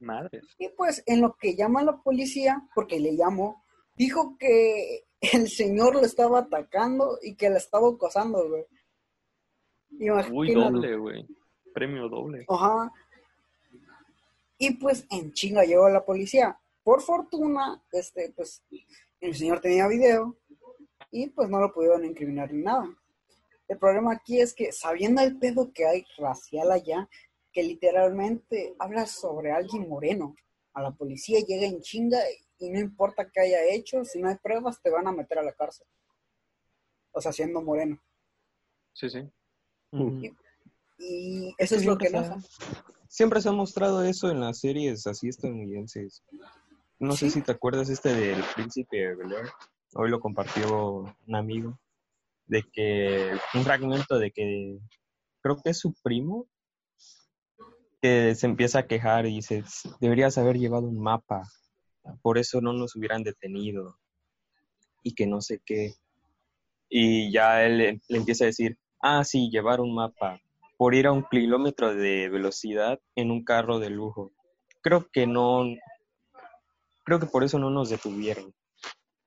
Madres. 0.00 0.44
Y 0.58 0.68
pues 0.70 1.02
en 1.06 1.20
lo 1.20 1.36
que 1.36 1.54
llama 1.54 1.80
a 1.80 1.84
la 1.84 1.96
policía, 2.02 2.62
porque 2.74 2.98
le 3.00 3.16
llamó, 3.16 3.64
dijo 3.94 4.36
que 4.38 5.04
el 5.32 5.48
señor 5.48 5.94
lo 5.94 6.02
estaba 6.02 6.40
atacando 6.40 7.18
y 7.22 7.34
que 7.36 7.50
la 7.50 7.58
estaba 7.58 7.88
acosando, 7.88 8.48
güey. 8.48 8.64
Uy, 9.90 10.06
Imagínate. 10.06 10.52
doble, 10.52 10.96
güey. 10.96 11.26
Premio 11.74 12.08
doble. 12.08 12.44
Ajá. 12.48 12.92
Y 14.58 14.74
pues 14.74 15.06
en 15.10 15.32
chinga 15.32 15.64
llegó 15.64 15.88
la 15.88 16.04
policía. 16.04 16.58
Por 16.82 17.00
fortuna, 17.00 17.82
este, 17.92 18.32
pues, 18.34 18.62
el 19.20 19.34
señor 19.34 19.60
tenía 19.60 19.86
video 19.86 20.36
y 21.10 21.28
pues 21.30 21.48
no 21.48 21.60
lo 21.60 21.72
pudieron 21.72 22.04
incriminar 22.04 22.52
ni 22.52 22.62
nada. 22.62 22.88
El 23.68 23.78
problema 23.78 24.14
aquí 24.14 24.40
es 24.40 24.54
que 24.54 24.72
sabiendo 24.72 25.20
el 25.22 25.38
pedo 25.38 25.72
que 25.72 25.86
hay 25.86 26.04
racial 26.16 26.72
allá, 26.72 27.08
que 27.52 27.62
literalmente 27.62 28.74
habla 28.78 29.06
sobre 29.06 29.52
alguien 29.52 29.88
moreno, 29.88 30.34
a 30.72 30.82
la 30.82 30.90
policía 30.92 31.40
llega 31.46 31.66
en 31.66 31.80
chinga 31.80 32.18
y 32.58 32.70
no 32.70 32.78
importa 32.78 33.30
qué 33.30 33.40
haya 33.40 33.64
hecho, 33.64 34.04
si 34.04 34.20
no 34.20 34.28
hay 34.28 34.36
pruebas 34.36 34.80
te 34.80 34.90
van 34.90 35.06
a 35.06 35.12
meter 35.12 35.38
a 35.38 35.42
la 35.42 35.52
cárcel. 35.52 35.86
O 37.12 37.20
sea, 37.20 37.32
siendo 37.32 37.60
moreno. 37.60 38.00
Sí, 38.92 39.08
sí. 39.10 39.28
Y 39.92 41.54
eso 41.58 41.76
es 41.76 41.84
lo 41.84 41.96
que 41.96 42.08
siempre, 42.08 42.30
pasa. 42.30 42.48
se 42.48 42.64
ha, 42.64 42.84
siempre 43.08 43.40
se 43.40 43.48
ha 43.48 43.52
mostrado 43.52 44.02
eso 44.02 44.30
en 44.30 44.40
las 44.40 44.60
series 44.60 45.06
así 45.06 45.28
estadounidenses. 45.28 46.22
No 46.98 47.12
sé 47.12 47.30
si 47.30 47.42
te 47.42 47.52
acuerdas 47.52 47.88
este 47.88 48.12
del 48.12 48.42
príncipe 48.54 48.96
de 48.96 49.14
Bel 49.14 49.32
Air. 49.32 49.48
Hoy 49.94 50.10
lo 50.10 50.20
compartió 50.20 51.04
un 51.26 51.34
amigo. 51.34 51.78
De 52.46 52.64
que 52.72 53.30
un 53.54 53.62
fragmento 53.62 54.18
de 54.18 54.30
que 54.30 54.78
creo 55.42 55.60
que 55.62 55.70
es 55.70 55.78
su 55.78 55.92
primo 56.02 56.48
que 58.00 58.34
se 58.34 58.46
empieza 58.46 58.80
a 58.80 58.86
quejar 58.86 59.26
y 59.26 59.34
dice, 59.36 59.64
deberías 60.00 60.38
haber 60.38 60.56
llevado 60.56 60.86
un 60.86 60.98
mapa. 60.98 61.42
Por 62.22 62.38
eso 62.38 62.60
no 62.60 62.72
nos 62.72 62.96
hubieran 62.96 63.22
detenido. 63.22 63.98
Y 65.02 65.14
que 65.14 65.26
no 65.26 65.40
sé 65.40 65.60
qué. 65.64 65.94
Y 66.88 67.30
ya 67.30 67.64
él 67.64 68.00
le 68.08 68.18
empieza 68.18 68.44
a 68.44 68.46
decir, 68.46 68.78
ah, 69.00 69.24
sí, 69.24 69.50
llevar 69.50 69.80
un 69.80 69.94
mapa 69.94 70.40
por 70.76 70.94
ir 70.94 71.06
a 71.06 71.12
un 71.12 71.24
kilómetro 71.24 71.94
de 71.94 72.28
velocidad 72.28 73.00
en 73.16 73.30
un 73.30 73.44
carro 73.44 73.78
de 73.78 73.90
lujo. 73.90 74.32
Creo 74.80 75.08
que 75.10 75.26
no, 75.26 75.64
creo 77.04 77.18
que 77.18 77.26
por 77.26 77.42
eso 77.44 77.58
no 77.58 77.70
nos 77.70 77.90
detuvieron. 77.90 78.54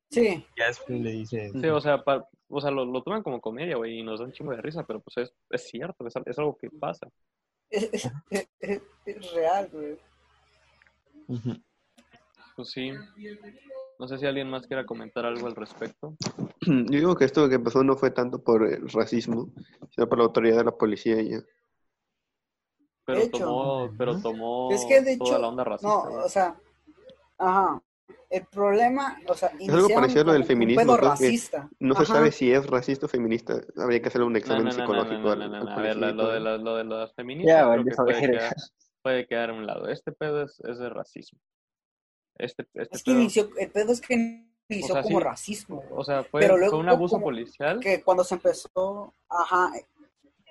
Sí, 0.09 0.45
Ya 0.57 0.67
después 0.67 0.99
le 0.99 1.11
dice, 1.11 1.51
Sí, 1.51 1.67
o 1.67 1.79
sea, 1.81 2.03
pa- 2.03 2.27
o 2.49 2.59
sea 2.61 2.69
lo, 2.71 2.85
lo 2.85 3.01
toman 3.01 3.23
como 3.23 3.39
comedia, 3.39 3.77
güey, 3.77 3.99
y 3.99 4.03
nos 4.03 4.19
da 4.19 4.25
un 4.25 4.33
chingo 4.33 4.51
de 4.51 4.61
risa, 4.61 4.83
pero 4.85 4.99
pues 4.99 5.17
es, 5.17 5.33
es 5.49 5.67
cierto, 5.69 6.05
es, 6.07 6.15
al- 6.15 6.23
es 6.25 6.37
algo 6.37 6.57
que 6.57 6.69
pasa. 6.69 7.07
es, 7.69 8.09
es- 8.59 9.33
real, 9.33 9.69
güey. 9.71 9.97
Pues 12.55 12.69
sí. 12.71 12.91
No 14.01 14.07
sé 14.07 14.17
si 14.17 14.25
alguien 14.25 14.49
más 14.49 14.65
quiera 14.65 14.83
comentar 14.83 15.27
algo 15.27 15.45
al 15.45 15.55
respecto. 15.55 16.15
Yo 16.65 16.83
digo 16.85 17.15
que 17.15 17.25
esto 17.25 17.47
que 17.47 17.59
pasó 17.59 17.83
no 17.83 17.95
fue 17.95 18.09
tanto 18.09 18.43
por 18.43 18.65
el 18.67 18.89
racismo, 18.89 19.49
sino 19.91 20.09
por 20.09 20.17
la 20.17 20.23
autoridad 20.23 20.57
de 20.57 20.63
la 20.63 20.71
policía 20.71 21.21
y 21.21 21.29
ya. 21.29 21.41
Pero 23.05 23.29
tomó, 23.29 23.91
pero 23.99 24.19
tomó 24.19 24.71
Es 24.71 24.85
que 24.85 25.01
de 25.01 25.17
toda 25.17 25.33
hecho, 25.33 25.39
la 25.39 25.47
onda 25.49 25.63
racista. 25.63 25.87
no, 26.09 26.15
o 26.25 26.29
sea, 26.29 26.55
ajá. 27.37 27.79
El 28.31 28.45
problema, 28.47 29.19
o 29.27 29.35
sea, 29.35 29.49
algo 29.49 29.59
iniciaron 29.65 29.93
parecido 29.93 30.21
a 30.21 30.25
lo 30.25 30.33
del 30.33 30.45
feminismo, 30.45 30.97
racista. 30.97 31.69
No 31.79 31.93
se 31.93 32.01
Ajá. 32.03 32.13
sabe 32.13 32.31
si 32.31 32.51
es 32.51 32.65
racista 32.65 33.05
o 33.05 33.09
feminista. 33.09 33.61
Habría 33.77 34.01
que 34.01 34.07
hacerle 34.07 34.25
un 34.25 34.35
examen 34.35 34.63
no, 34.65 34.71
no, 34.71 34.77
no, 34.77 34.81
psicológico 34.81 35.21
no, 35.27 35.31
al, 35.31 35.41
al. 35.55 35.67
A 35.69 35.75
ver, 35.81 35.95
lo 35.97 36.27
de, 36.31 36.39
la- 36.39 36.57
lo 36.57 36.75
de 36.77 36.83
las 36.85 37.13
feministas 37.13 37.53
Ya, 37.53 37.59
creo 37.59 37.69
valió 37.69 37.85
que 37.85 37.95
puede 37.97 38.21
verga. 38.21 38.39
quedar, 38.39 38.53
puede 39.03 39.27
quedar 39.27 39.49
a 39.51 39.53
un 39.53 39.67
lado. 39.67 39.87
Este 39.89 40.11
pedo 40.11 40.41
es, 40.41 40.59
es 40.61 40.79
de 40.79 40.89
racismo. 40.89 41.39
Este, 42.35 42.65
este 42.73 42.95
Es 42.97 43.03
que 43.03 43.11
pedo- 43.11 43.19
inició, 43.21 43.49
el 43.57 43.71
pedo 43.71 43.91
es 43.91 44.01
que 44.01 44.13
inició 44.69 44.93
O 44.93 44.95
sea, 44.95 45.03
como 45.03 45.19
sí. 45.19 45.23
racismo. 45.25 45.83
o 45.91 46.03
sea, 46.03 46.23
fue, 46.23 46.41
pero 46.41 46.53
fue 46.53 46.59
luego 46.61 46.77
un 46.79 46.89
abuso 46.89 47.13
como 47.15 47.25
policial. 47.25 47.79
que 47.79 48.01
cuando 48.03 48.23
se 48.23 48.35
empezó, 48.35 49.13
ajá, 49.29 49.71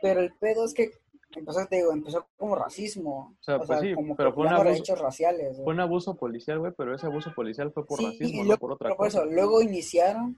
pero 0.02 0.20
el 0.20 0.32
pedo 0.34 0.64
es 0.64 0.74
que 0.74 0.90
empezó, 1.36 1.64
te 1.66 1.76
digo, 1.76 1.92
empezó 1.92 2.26
como 2.36 2.54
racismo. 2.56 3.36
O 3.40 3.42
sea, 3.42 3.58
pues 3.60 3.80
sí, 3.80 3.94
como 3.94 4.16
pero 4.16 4.30
que 4.30 4.34
fue 4.34 4.46
un 4.46 4.52
abuso- 4.52 4.70
hechos 4.78 4.98
raciales. 4.98 5.52
güey. 5.54 5.64
Fue 5.64 5.74
un 5.74 5.80
abuso 5.80 6.14
policial, 6.16 6.58
güey, 6.58 6.72
pero 6.76 6.94
ese 6.94 7.06
abuso 7.06 7.32
policial 7.34 7.72
fue 7.72 7.86
por 7.86 7.98
Sí, 7.98 8.06
racismo, 8.06 8.28
y 8.28 8.36
no 8.38 8.44
luego- 8.44 8.60
por 8.60 8.72
otra 8.72 8.84
pero 8.88 8.96
por 8.96 9.06
cosa. 9.06 9.18
eso, 9.22 9.26
luego 9.30 9.62
iniciaron 9.62 10.36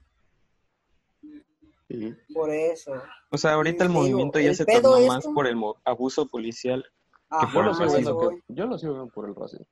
Sí. 1.89 2.13
por 2.33 2.49
eso. 2.49 2.93
O 3.29 3.37
sea, 3.37 3.53
ahorita 3.53 3.83
el 3.83 3.89
Digo, 3.89 4.01
movimiento 4.01 4.39
ya 4.39 4.49
el 4.49 4.55
se 4.55 4.65
tornó 4.65 4.97
es 4.97 5.07
más 5.07 5.23
como- 5.23 5.35
por 5.35 5.47
el 5.47 5.57
abuso 5.83 6.27
policial. 6.27 6.83
Ajá, 7.29 7.51
Yo 7.53 7.61
lo, 7.61 7.67
por 7.71 7.75
sigo 7.77 7.83
a 7.89 7.93
racismo. 7.93 8.29
que, 8.29 8.39
yo 8.47 8.65
lo 8.67 8.77
sigo 8.77 8.93
viendo 8.93 9.11
por 9.13 9.27
el 9.29 9.35
racismo. 9.35 9.65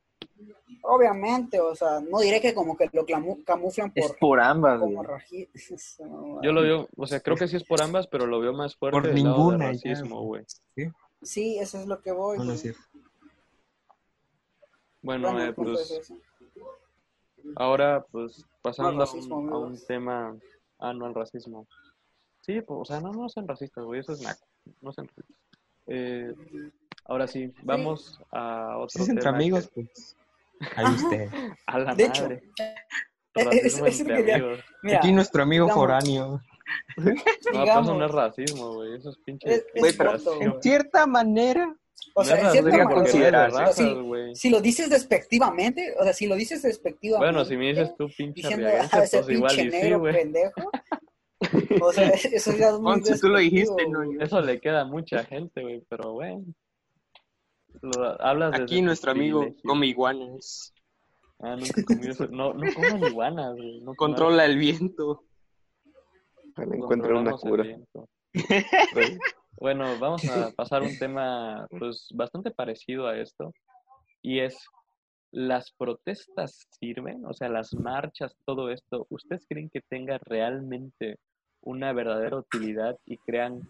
Obviamente, 0.83 1.59
o 1.59 1.75
sea, 1.75 1.99
no 1.99 2.19
diré 2.19 2.41
que 2.41 2.53
como 2.53 2.75
que 2.75 2.89
lo 2.93 3.05
clamu- 3.05 3.43
camuflan 3.43 3.91
Es 3.95 4.07
por 4.09 4.17
por 4.19 4.39
ambas, 4.39 4.79
güey. 4.79 4.95
como 4.95 5.07
Yo 6.43 6.51
lo 6.51 6.61
veo, 6.63 6.87
o 6.97 7.05
sea, 7.07 7.19
creo 7.19 7.37
que 7.37 7.47
sí 7.47 7.55
es 7.55 7.63
por 7.63 7.81
ambas, 7.81 8.07
pero 8.07 8.25
lo 8.25 8.39
veo 8.39 8.53
más 8.53 8.75
fuerte 8.75 8.99
Por 8.99 9.07
del 9.07 9.23
lado 9.23 9.37
ninguna, 9.37 9.67
del 9.67 9.77
ya, 9.79 9.89
racismo, 9.91 10.21
güey. 10.23 10.43
Sí, 11.21 11.57
eso 11.59 11.79
es 11.79 11.85
lo 11.87 12.01
que 12.01 12.11
voy. 12.11 12.37
No. 12.39 12.55
Bueno, 15.03 15.31
Bueno, 15.31 15.43
eh, 15.45 15.53
pues 15.53 15.91
es 15.91 16.13
ahora, 17.55 18.05
pues 18.11 18.45
pasando 18.61 18.91
No, 18.91 18.97
a, 18.97 19.05
racismo, 19.05 19.37
un, 19.37 19.49
a 19.53 19.57
un 19.57 19.85
tema, 19.85 20.37
ah, 20.79 20.93
no 20.93 21.05
al 21.05 21.13
racismo. 21.15 21.67
Sí, 22.41 22.61
pues, 22.61 22.79
o 22.81 22.85
sea, 22.85 23.01
no, 23.01 23.11
no 23.11 23.29
sean 23.29 23.47
racistas, 23.47 23.83
güey, 23.83 23.99
eso 23.99 24.13
es 24.13 24.21
naco, 24.21 24.45
no 24.81 24.91
sean 24.93 25.07
racistas. 25.07 25.35
Eh, 25.87 26.33
ahora 27.05 27.27
sí, 27.27 27.51
vamos 27.63 28.19
a 28.31 28.77
otro 28.77 28.89
Si 28.89 29.01
es 29.03 29.09
entre 29.09 29.23
tema 29.23 29.37
amigos, 29.37 29.67
que- 29.69 29.83
pues. 29.85 30.15
Ahí 30.75 30.85
usted. 30.95 31.29
a 31.67 31.79
la 31.79 31.95
De 31.95 32.03
hecho, 32.05 32.23
madre. 32.23 32.41
eh, 33.35 33.43
Racismo 33.45 33.85
eso 33.85 34.01
entre 34.01 34.15
quería- 34.17 34.35
amigos. 34.35 34.59
Mira, 34.83 34.97
Aquí 34.97 35.11
nuestro 35.11 35.43
amigo 35.43 35.65
digamos- 35.65 35.81
foráneo. 35.83 36.41
No, 36.97 37.03
pero 37.03 37.15
eso 37.41 37.51
digamos, 37.51 37.97
no 37.97 38.05
es 38.05 38.11
racismo, 38.11 38.73
güey, 38.75 38.95
eso 38.95 39.09
es 39.09 39.17
pinche 39.25 39.53
Es- 39.53 39.65
es 39.73 39.97
foto, 39.97 40.35
güey. 40.37 40.47
güey. 40.49 40.61
cierta 40.61 41.05
manera. 41.05 41.75
o 42.15 42.21
No 42.21 42.25
sea, 42.25 42.35
es 42.37 42.43
en 42.45 42.51
cierta 42.51 42.69
manera, 42.85 42.85
no 42.95 43.03
es 43.05 43.53
razas, 43.53 43.75
Sí. 43.75 43.93
güey. 43.93 44.35
si 44.35 44.49
lo 44.49 44.59
dices 44.61 44.89
despectivamente, 44.89 45.93
o 45.99 46.03
sea, 46.03 46.13
si 46.13 46.27
lo 46.27 46.35
dices 46.35 46.61
despectivamente, 46.61 47.31
Bueno, 47.33 47.45
si 47.45 47.57
me 47.57 47.67
dices 47.67 47.93
tú 47.97 48.07
pinche 48.17 48.41
diciendo 48.41 48.67
a 48.67 49.03
ese 49.03 49.17
pues 49.19 49.29
igual 49.37 49.55
pinche 49.55 49.67
y 49.67 49.71
sí, 49.71 49.77
negro 49.83 49.99
güey. 49.99 50.13
pendejo, 50.13 50.71
o 51.81 51.91
sea, 51.93 52.09
eso 52.33 52.51
ya 52.57 52.69
es 52.69 52.79
muy 52.79 52.93
Ponce, 52.93 53.19
tú 53.19 53.27
lo 53.29 53.39
dijiste, 53.39 53.87
¿no? 53.89 54.05
güey. 54.05 54.17
Eso 54.21 54.41
le 54.41 54.59
queda 54.59 54.81
a 54.81 54.85
mucha 54.85 55.23
gente, 55.25 55.61
güey, 55.61 55.83
pero 55.89 56.13
bueno. 56.13 56.43
Lo- 57.81 58.21
hablas 58.21 58.51
desde 58.51 58.63
Aquí 58.63 58.81
nuestro 58.81 59.11
amigo 59.11 59.39
privilegio. 59.41 59.69
come 59.69 59.87
iguanas. 59.87 60.73
Ah, 61.39 61.55
nunca 61.55 61.83
comí 61.83 62.07
eso. 62.07 62.27
No, 62.27 62.53
no 62.53 62.73
coman 62.73 63.03
iguanas, 63.03 63.55
güey. 63.55 63.81
No 63.81 63.95
Controla 63.95 64.45
el 64.45 64.57
viento. 64.57 65.23
Ojalá 66.53 66.75
encuentren 66.75 67.15
una 67.17 67.31
controlamos 67.31 67.43
el 67.45 67.49
cura. 67.49 67.63
viento. 67.63 68.09
Bueno, 69.59 69.97
vamos 69.99 70.25
a 70.25 70.51
pasar 70.51 70.81
a 70.81 70.85
un 70.85 70.97
tema 70.97 71.67
pues 71.79 72.07
bastante 72.13 72.51
parecido 72.51 73.07
a 73.07 73.17
esto 73.17 73.53
y 74.21 74.39
es 74.39 74.57
¿las 75.31 75.71
protestas 75.71 76.67
sirven? 76.79 77.25
O 77.25 77.33
sea, 77.33 77.47
las 77.49 77.73
marchas, 77.73 78.35
todo 78.45 78.69
esto, 78.71 79.05
¿ustedes 79.09 79.45
creen 79.47 79.69
que 79.69 79.81
tenga 79.81 80.17
realmente 80.25 81.17
una 81.61 81.93
verdadera 81.93 82.37
utilidad 82.37 82.97
y 83.05 83.17
crean 83.17 83.61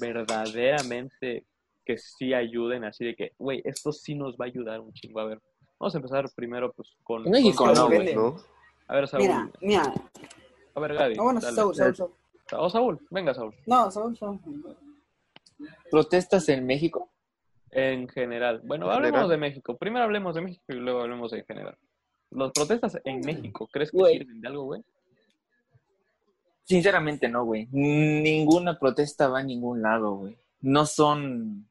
verdaderamente 0.00 1.44
que 1.84 1.98
sí 1.98 2.32
ayuden 2.34 2.84
así 2.84 3.04
de 3.04 3.14
que, 3.14 3.32
güey, 3.38 3.60
esto 3.64 3.92
sí 3.92 4.14
nos 4.14 4.34
va 4.36 4.44
a 4.44 4.48
ayudar 4.48 4.80
un 4.80 4.92
chingo? 4.92 5.20
A 5.20 5.24
ver, 5.26 5.40
vamos 5.78 5.94
a 5.94 5.98
empezar 5.98 6.24
primero 6.34 6.72
pues 6.72 6.94
con... 7.02 7.24
En 7.26 7.32
México 7.32 7.64
con 7.64 7.74
no, 7.74 7.86
güey. 7.86 8.14
¿No? 8.14 8.36
A 8.88 8.94
ver, 8.96 9.08
Saúl. 9.08 9.22
Mira, 9.22 9.50
mira, 9.60 9.94
A 10.74 10.80
ver, 10.80 10.94
Gaby. 10.94 11.14
no, 11.16 11.24
bueno, 11.24 11.40
dale. 11.40 11.54
Saúl, 11.56 11.74
Saúl, 11.74 11.94
Saúl. 11.96 12.10
O 12.54 12.68
Saúl, 12.70 13.00
venga, 13.10 13.32
Saúl. 13.34 13.54
No, 13.66 13.90
Saúl, 13.90 14.16
Saúl. 14.16 14.38
¿Protestas 15.90 16.48
en 16.48 16.66
México? 16.66 17.08
En 17.70 18.08
general. 18.08 18.60
Bueno, 18.64 18.86
En 18.86 18.92
hablemos 18.92 19.20
general. 19.20 19.30
de 19.30 19.36
México. 19.38 19.76
Primero 19.76 20.04
hablemos 20.04 20.34
de 20.34 20.40
México 20.42 20.64
y 20.68 20.74
luego 20.74 21.00
hablemos 21.00 21.32
en 21.32 21.44
general. 21.44 21.76
Las 22.30 22.50
protestas 22.52 22.98
en 23.04 23.20
México, 23.20 23.68
¿crees 23.72 23.90
que 23.90 23.96
Güey. 23.96 24.18
sirven 24.18 24.40
de 24.40 24.48
algo, 24.48 24.64
güey? 24.64 24.82
Sinceramente 26.64 27.28
no, 27.28 27.44
güey. 27.44 27.68
Ninguna 27.72 28.78
protesta 28.78 29.28
va 29.28 29.40
a 29.40 29.42
ningún 29.42 29.82
lado, 29.82 30.14
güey. 30.16 30.36
No 30.60 30.86
son, 30.86 31.68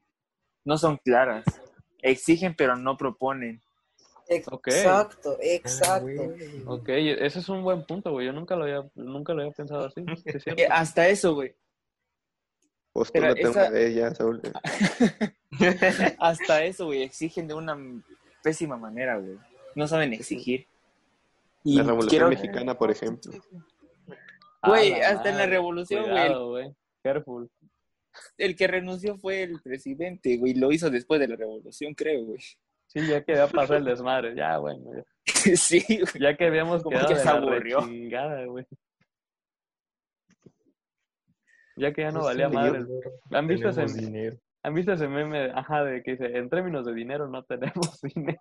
no 0.66 0.78
son 0.78 0.98
claras. 0.98 1.46
Exigen 2.02 2.56
pero 2.56 2.76
no 2.76 2.98
proponen. 2.98 3.62
Exacto, 4.28 5.38
exacto. 5.42 6.34
Ok, 6.66 6.88
ese 6.90 7.40
es 7.40 7.50
un 7.50 7.64
buen 7.64 7.86
punto, 7.86 8.12
güey. 8.12 8.28
Yo 8.28 8.34
nunca 8.34 8.56
lo 8.56 8.64
había, 8.64 8.90
nunca 8.96 9.34
lo 9.34 9.42
había 9.42 9.54
pensado 9.54 9.86
así. 9.88 10.04
Es 10.26 10.46
hasta 10.72 11.08
eso, 11.10 11.34
güey. 11.36 11.54
Postúlate 12.94 13.42
esa- 13.42 13.52
una 13.62 13.70
vez 13.70 13.96
ya, 13.96 14.14
Saúl. 14.16 14.42
Hasta 16.20 16.64
eso, 16.64 16.86
güey. 16.86 17.04
Exigen 17.04 17.48
de 17.48 17.54
una 17.54 17.78
pésima 18.44 18.78
manera, 18.78 19.18
güey. 19.18 19.38
No 19.76 19.88
saben 19.88 20.14
exigir. 20.14 20.68
Y 21.64 21.78
La 21.78 21.84
Revolución 21.84 22.10
quiero- 22.10 22.30
Mexicana, 22.30 22.78
por 22.78 22.92
ejemplo. 22.92 23.32
Güey, 24.64 24.94
hasta 25.02 25.30
en 25.30 25.38
la 25.38 25.46
revolución, 25.46 26.06
güey. 26.50 26.74
Careful. 27.04 27.50
El 28.38 28.56
que 28.56 28.68
renunció 28.68 29.18
fue 29.18 29.44
el 29.44 29.62
presidente, 29.62 30.38
güey. 30.38 30.54
Lo 30.54 30.72
hizo 30.72 30.90
después 30.90 31.20
de 31.20 31.28
la 31.28 31.36
revolución, 31.36 31.94
creo, 31.94 32.24
güey. 32.26 32.40
Sí, 32.88 33.08
ya 33.08 33.24
que 33.24 33.36
ya 33.36 33.48
pasó 33.48 33.76
el 33.76 33.86
desmadre. 33.86 34.36
Ya, 34.36 34.58
bueno. 34.58 34.84
Ya, 34.94 35.04
sí, 35.56 35.82
güey. 35.88 36.20
ya 36.20 36.36
que 36.36 36.46
habíamos 36.46 36.84
Como 36.84 36.98
quedado 36.98 37.08
que 37.10 37.14
de 37.16 37.20
se 37.22 37.26
la 37.26 37.32
aburrió. 37.32 37.80
rechingada, 37.80 38.46
güey. 38.46 38.66
Ya 41.78 41.94
que 41.94 42.02
ya 42.02 42.12
no 42.12 42.20
Pues 42.20 42.26
valía 42.38 42.50
sí, 42.50 42.56
madre. 42.56 42.80
¿Han 43.32 43.48
visto, 43.48 43.70
ese, 43.70 43.86
dinero. 43.86 44.38
¿Han 44.64 44.74
visto 44.74 44.92
ese 44.94 45.08
meme? 45.08 45.52
Ajá, 45.56 45.84
de 45.84 46.04
que 46.04 46.12
dice, 46.12 46.38
en 46.38 46.50
términos 46.50 46.86
de 46.86 46.94
dinero 46.94 47.28
no 47.28 47.44
tenemos 47.44 48.02
dinero. 48.16 48.40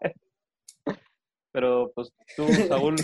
Pero 1.53 1.91
pues 1.95 2.13
tú, 2.37 2.47
Saúl, 2.69 2.97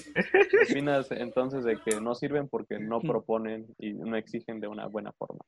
opinas 0.71 1.11
entonces 1.11 1.65
de 1.65 1.81
que 1.81 2.01
no 2.01 2.15
sirven 2.15 2.49
porque 2.49 2.79
no 2.79 3.01
proponen 3.01 3.67
y 3.79 3.93
no 3.95 4.17
exigen 4.17 4.61
de 4.61 4.69
una 4.69 4.87
buena 4.87 5.13
forma. 5.13 5.45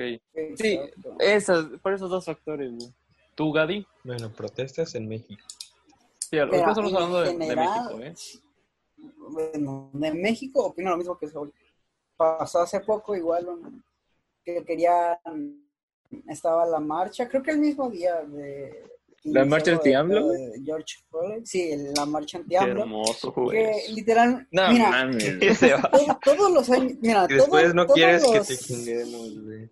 Ok. 0.00 0.56
Sí. 0.56 0.72
Exacto. 0.74 1.16
Esos, 1.20 1.80
por 1.80 1.92
esos 1.92 2.10
dos 2.10 2.24
factores, 2.24 2.70
güey. 2.72 2.92
¿Tú, 3.34 3.52
Gadi? 3.52 3.86
Bueno, 4.04 4.30
protestas 4.30 4.94
en 4.94 5.08
México. 5.08 5.42
Sí, 6.18 6.38
ahorita 6.38 6.70
estamos 6.70 6.94
hablando 6.94 7.20
de, 7.22 7.34
México, 7.34 8.00
¿eh? 8.00 8.14
Bueno, 9.30 9.90
de 9.92 10.12
México 10.12 10.66
opino 10.66 10.90
lo 10.90 10.96
mismo 10.96 11.18
que 11.18 11.28
Saúl. 11.28 11.52
Pasó 12.16 12.60
hace 12.60 12.80
poco 12.80 13.16
igual 13.16 13.48
un- 13.48 13.84
que 14.44 14.64
querían, 14.64 15.18
estaba 16.28 16.66
la 16.66 16.80
marcha, 16.80 17.28
creo 17.28 17.42
que 17.42 17.50
el 17.50 17.58
mismo 17.58 17.88
día 17.90 18.22
de... 18.22 18.84
¿La 19.24 19.44
marcha 19.44 19.72
anti-AMLO, 19.72 20.28
de 20.30 20.62
George 20.64 20.96
Floyd, 21.10 21.42
sí, 21.44 21.70
la 21.94 22.06
marcha 22.06 22.38
anti-AMLO, 22.38 22.80
hermoso, 22.82 23.34
que 23.34 23.40
güey. 23.40 23.92
literal, 23.94 24.48
No 24.50 24.72
mira, 24.72 24.90
mames. 24.90 25.38
todo- 25.92 26.18
todos 26.24 26.52
los 26.52 26.70
años, 26.70 26.94
mira, 27.02 27.26
Y 27.28 27.34
después 27.34 27.64
todo- 27.64 27.74
no 27.74 27.84
todos 27.84 27.96
quieres 27.96 28.24
que 28.24 28.36
los- 28.38 28.48
te 28.48 28.56
chinguemos, 28.56 29.44
güey. 29.44 29.70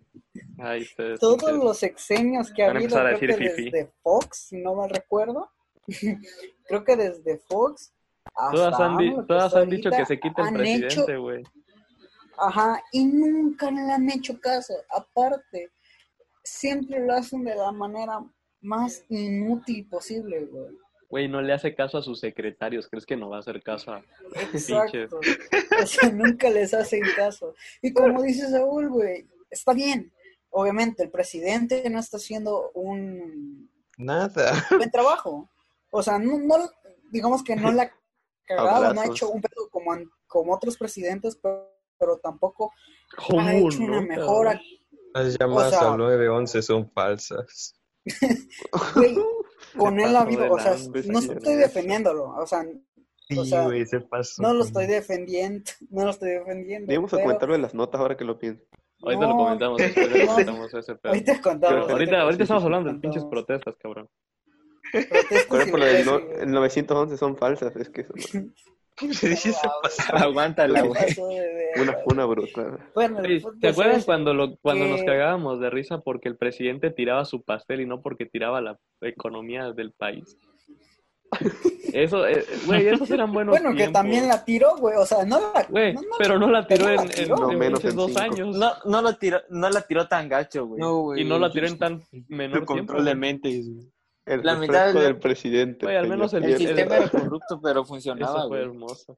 Ay, 0.59 0.81
ustedes, 0.83 1.19
todos 1.19 1.37
ustedes. 1.37 1.57
los 1.63 1.77
sexenios 1.79 2.51
que 2.51 2.63
ha 2.63 2.67
Van 2.67 2.75
a 2.75 2.79
habido, 2.79 2.97
empezar 2.99 3.13
a 3.15 3.17
creo 3.19 3.37
que 3.37 3.49
desde 3.71 3.91
Fox, 4.03 4.37
si 4.49 4.57
no 4.57 4.75
mal 4.75 4.89
recuerdo, 4.89 5.49
creo 6.67 6.83
que 6.83 6.95
desde 6.95 7.37
Fox 7.39 7.91
Todas 8.51 8.73
hasta 8.73 8.85
han, 8.85 8.97
di- 8.97 9.07
AMLO, 9.07 9.21
que 9.21 9.27
todas 9.27 9.45
está 9.47 9.59
han 9.61 9.69
dicho 9.69 9.89
que 9.89 9.95
ahorita, 9.95 10.07
se 10.07 10.19
quite 10.19 10.41
el 10.41 10.47
han 10.47 10.53
presidente, 10.53 11.17
güey. 11.17 11.43
Ajá, 12.37 12.83
y 12.91 13.03
nunca 13.05 13.71
le 13.71 13.81
han 13.91 14.09
hecho 14.11 14.39
caso. 14.39 14.73
Aparte, 14.95 15.71
siempre 16.43 17.03
lo 17.05 17.13
hacen 17.15 17.43
de 17.43 17.55
la 17.55 17.71
manera 17.71 18.19
más 18.61 19.03
inútil 19.09 19.87
posible, 19.87 20.45
güey. 20.45 20.77
Güey, 21.09 21.27
no 21.27 21.41
le 21.41 21.53
hace 21.53 21.73
caso 21.73 21.97
a 21.97 22.01
sus 22.03 22.19
secretarios. 22.19 22.87
¿Crees 22.87 23.05
que 23.05 23.17
no 23.17 23.29
va 23.29 23.37
a 23.37 23.39
hacer 23.39 23.63
caso 23.63 23.93
a 23.93 24.03
Exacto. 24.53 25.19
O 25.81 25.85
sea, 25.87 26.09
nunca 26.13 26.49
les 26.51 26.73
hacen 26.73 27.01
caso. 27.15 27.55
Y 27.81 27.91
como 27.93 28.21
dice 28.21 28.47
Saúl, 28.49 28.89
güey, 28.89 29.27
está 29.49 29.73
bien. 29.73 30.11
Obviamente, 30.51 31.01
el 31.03 31.09
presidente 31.09 31.87
no 31.89 31.99
está 31.99 32.17
haciendo 32.17 32.69
un 32.75 33.71
Nada. 33.97 34.65
buen 34.69 34.91
trabajo. 34.91 35.49
O 35.89 36.03
sea, 36.03 36.19
no, 36.19 36.37
no- 36.37 36.69
digamos 37.11 37.43
que 37.43 37.55
no 37.55 37.71
la 37.71 37.83
ha 37.83 37.91
cagado, 38.45 38.93
no 38.93 39.01
ha 39.01 39.05
hecho 39.07 39.29
un 39.29 39.41
pedo 39.41 39.67
como, 39.71 39.95
como 40.27 40.53
otros 40.53 40.77
presidentes, 40.77 41.35
pero, 41.41 41.71
pero 41.97 42.17
tampoco 42.19 42.71
ha 43.17 43.25
¿Cómo 43.27 43.49
hecho 43.49 43.79
una 43.83 44.01
mejora? 44.01 44.61
Las 45.15 45.37
llamadas 45.39 45.71
sea- 45.71 45.91
al 45.91 45.97
911 45.97 46.61
son 46.61 46.91
falsas. 46.91 47.73
Güey, 48.95 49.17
con 49.77 49.99
él 49.99 50.15
ha 50.15 50.21
habido, 50.21 50.51
o 50.51 50.59
sea, 50.59 50.75
no 51.07 51.19
estoy 51.19 51.55
defendiéndolo, 51.55 52.25
o 52.29 52.45
sea, 52.47 52.63
Sí, 53.31 53.37
O 53.37 53.45
sea, 53.45 53.65
güey, 53.65 53.85
se 53.85 53.99
pasó. 54.01 54.41
no 54.41 54.55
lo 54.55 54.63
estoy 54.63 54.87
defendiendo, 54.87 55.63
no 55.91 56.05
lo 56.05 56.09
estoy 56.09 56.31
defendiendo. 56.31 56.87
Debemos 56.87 57.11
pero 57.11 57.21
comentarlo 57.23 57.53
en 57.53 57.61
las 57.61 57.75
notas 57.75 58.01
ahora 58.01 58.17
que 58.17 58.25
lo 58.25 58.39
pienso. 58.39 58.63
Ahorita 59.03 59.21
lo 59.21 59.29
No, 59.29 59.37
comentamos, 59.37 59.77
después 59.77 60.11
le 60.11 60.25
comentamos 60.25 60.73
ese 60.73 60.95
pedo. 60.95 61.13
Ahorita 61.13 61.41
contamos. 61.41 61.89
Ahorita, 61.91 62.21
ahorita 62.21 62.43
estamos 62.43 62.63
hablando 62.63 62.91
de 62.91 62.99
pinches 62.99 63.23
protestas, 63.25 63.75
cabrón. 63.79 64.09
Protestas 64.91 65.45
Por 65.47 65.61
ejemplo, 65.61 65.85
el, 65.85 66.05
no- 66.05 66.17
el 66.17 66.51
911 66.51 67.17
son 67.17 67.37
falsas, 67.37 67.75
es 67.75 67.89
que 67.91 68.01
eso 68.01 68.13
no- 69.07 69.13
se 69.13 69.53
pasó. 69.81 70.15
Aguántala, 70.15 70.81
Se 70.81 70.87
güey. 70.87 71.81
una 71.81 71.93
funa 72.03 72.25
brutal. 72.25 72.79
Bueno, 72.95 73.17
punto 73.17 73.51
¿Te 73.61 73.67
es 73.69 73.73
acuerdas 73.73 74.05
cuando, 74.05 74.33
lo, 74.33 74.57
cuando 74.57 74.85
nos 74.87 75.03
cagábamos 75.03 75.59
de 75.59 75.69
risa 75.69 75.99
porque 75.99 76.29
el 76.29 76.37
presidente 76.37 76.91
tiraba 76.91 77.25
su 77.25 77.41
pastel 77.43 77.81
y 77.81 77.85
no 77.85 78.01
porque 78.01 78.25
tiraba 78.25 78.61
la 78.61 78.77
economía 79.01 79.71
del 79.73 79.91
país? 79.91 80.37
Eso, 81.93 82.27
eh, 82.27 82.43
güey, 82.65 82.87
esos 82.87 83.09
eran 83.11 83.31
buenos 83.31 83.53
Bueno, 83.59 83.75
que 83.75 83.87
también 83.89 84.27
la 84.27 84.43
tiró, 84.43 84.75
güey, 84.77 84.95
o 84.97 85.05
sea, 85.05 85.25
no 85.25 85.39
la... 85.39 85.63
Güey, 85.69 85.93
no, 85.93 86.01
no, 86.01 86.07
pero 86.17 86.39
no 86.39 86.49
la 86.49 86.65
tiró 86.65 86.85
no 86.85 86.89
en, 86.89 86.95
la 86.97 87.03
en, 87.03 87.09
tiró. 87.09 87.35
No, 87.35 87.51
en 87.51 87.59
menos 87.59 87.85
en 87.85 87.95
dos 87.95 88.07
cinco. 88.07 88.21
años. 88.21 88.57
No, 88.57 88.71
no 88.85 89.01
lo 89.01 89.15
tiró, 89.15 89.39
no 89.49 89.69
la 89.69 89.81
tiró 89.81 90.07
tan 90.07 90.27
gacho, 90.27 90.65
güey. 90.65 90.81
güey. 90.81 91.21
y 91.21 91.25
no 91.25 91.37
la 91.39 91.51
tiró 91.51 91.67
en 91.67 91.77
tan 91.77 92.03
menor 92.27 92.57
tiempo. 92.65 92.73
control 92.73 93.05
de 93.05 93.15
mentes, 93.15 93.67
güey. 93.69 93.87
El 94.29 94.41
La 94.43 94.55
mitad 94.55 94.93
del 94.93 95.17
presidente. 95.17 95.97
Al 95.97 96.07
menos 96.07 96.33
el- 96.33 96.43
El 96.43 96.49
Nieto. 96.57 96.63
sistema 96.67 96.97
era 96.97 97.09
corrupto, 97.31 97.59
pero 97.61 97.83
funcionaba, 97.83 98.39
Eso 98.39 98.47
fue 98.47 98.57
güey. 98.59 98.61
hermoso. 98.69 99.17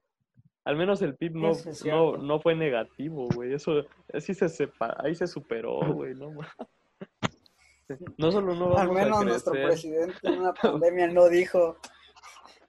Al 0.64 0.76
menos 0.76 1.02
el 1.02 1.16
PIB 1.16 1.34
no, 1.34 1.52
no, 1.84 2.16
no 2.18 2.40
fue 2.40 2.54
negativo, 2.54 3.28
güey. 3.34 3.52
Eso 3.52 3.84
sí 4.20 4.32
se 4.32 4.48
sepa, 4.48 4.96
ahí 5.00 5.14
se 5.14 5.26
superó, 5.26 5.80
güey. 5.92 6.14
No, 6.14 6.30
no 8.16 8.32
solo 8.32 8.54
no 8.54 8.66
Al 8.76 8.86
vamos 8.88 8.94
menos 8.94 9.20
a 9.20 9.24
nuestro 9.24 9.52
presidente 9.52 10.14
en 10.22 10.38
una 10.40 10.54
pandemia 10.54 11.08
no 11.08 11.28
dijo, 11.28 11.76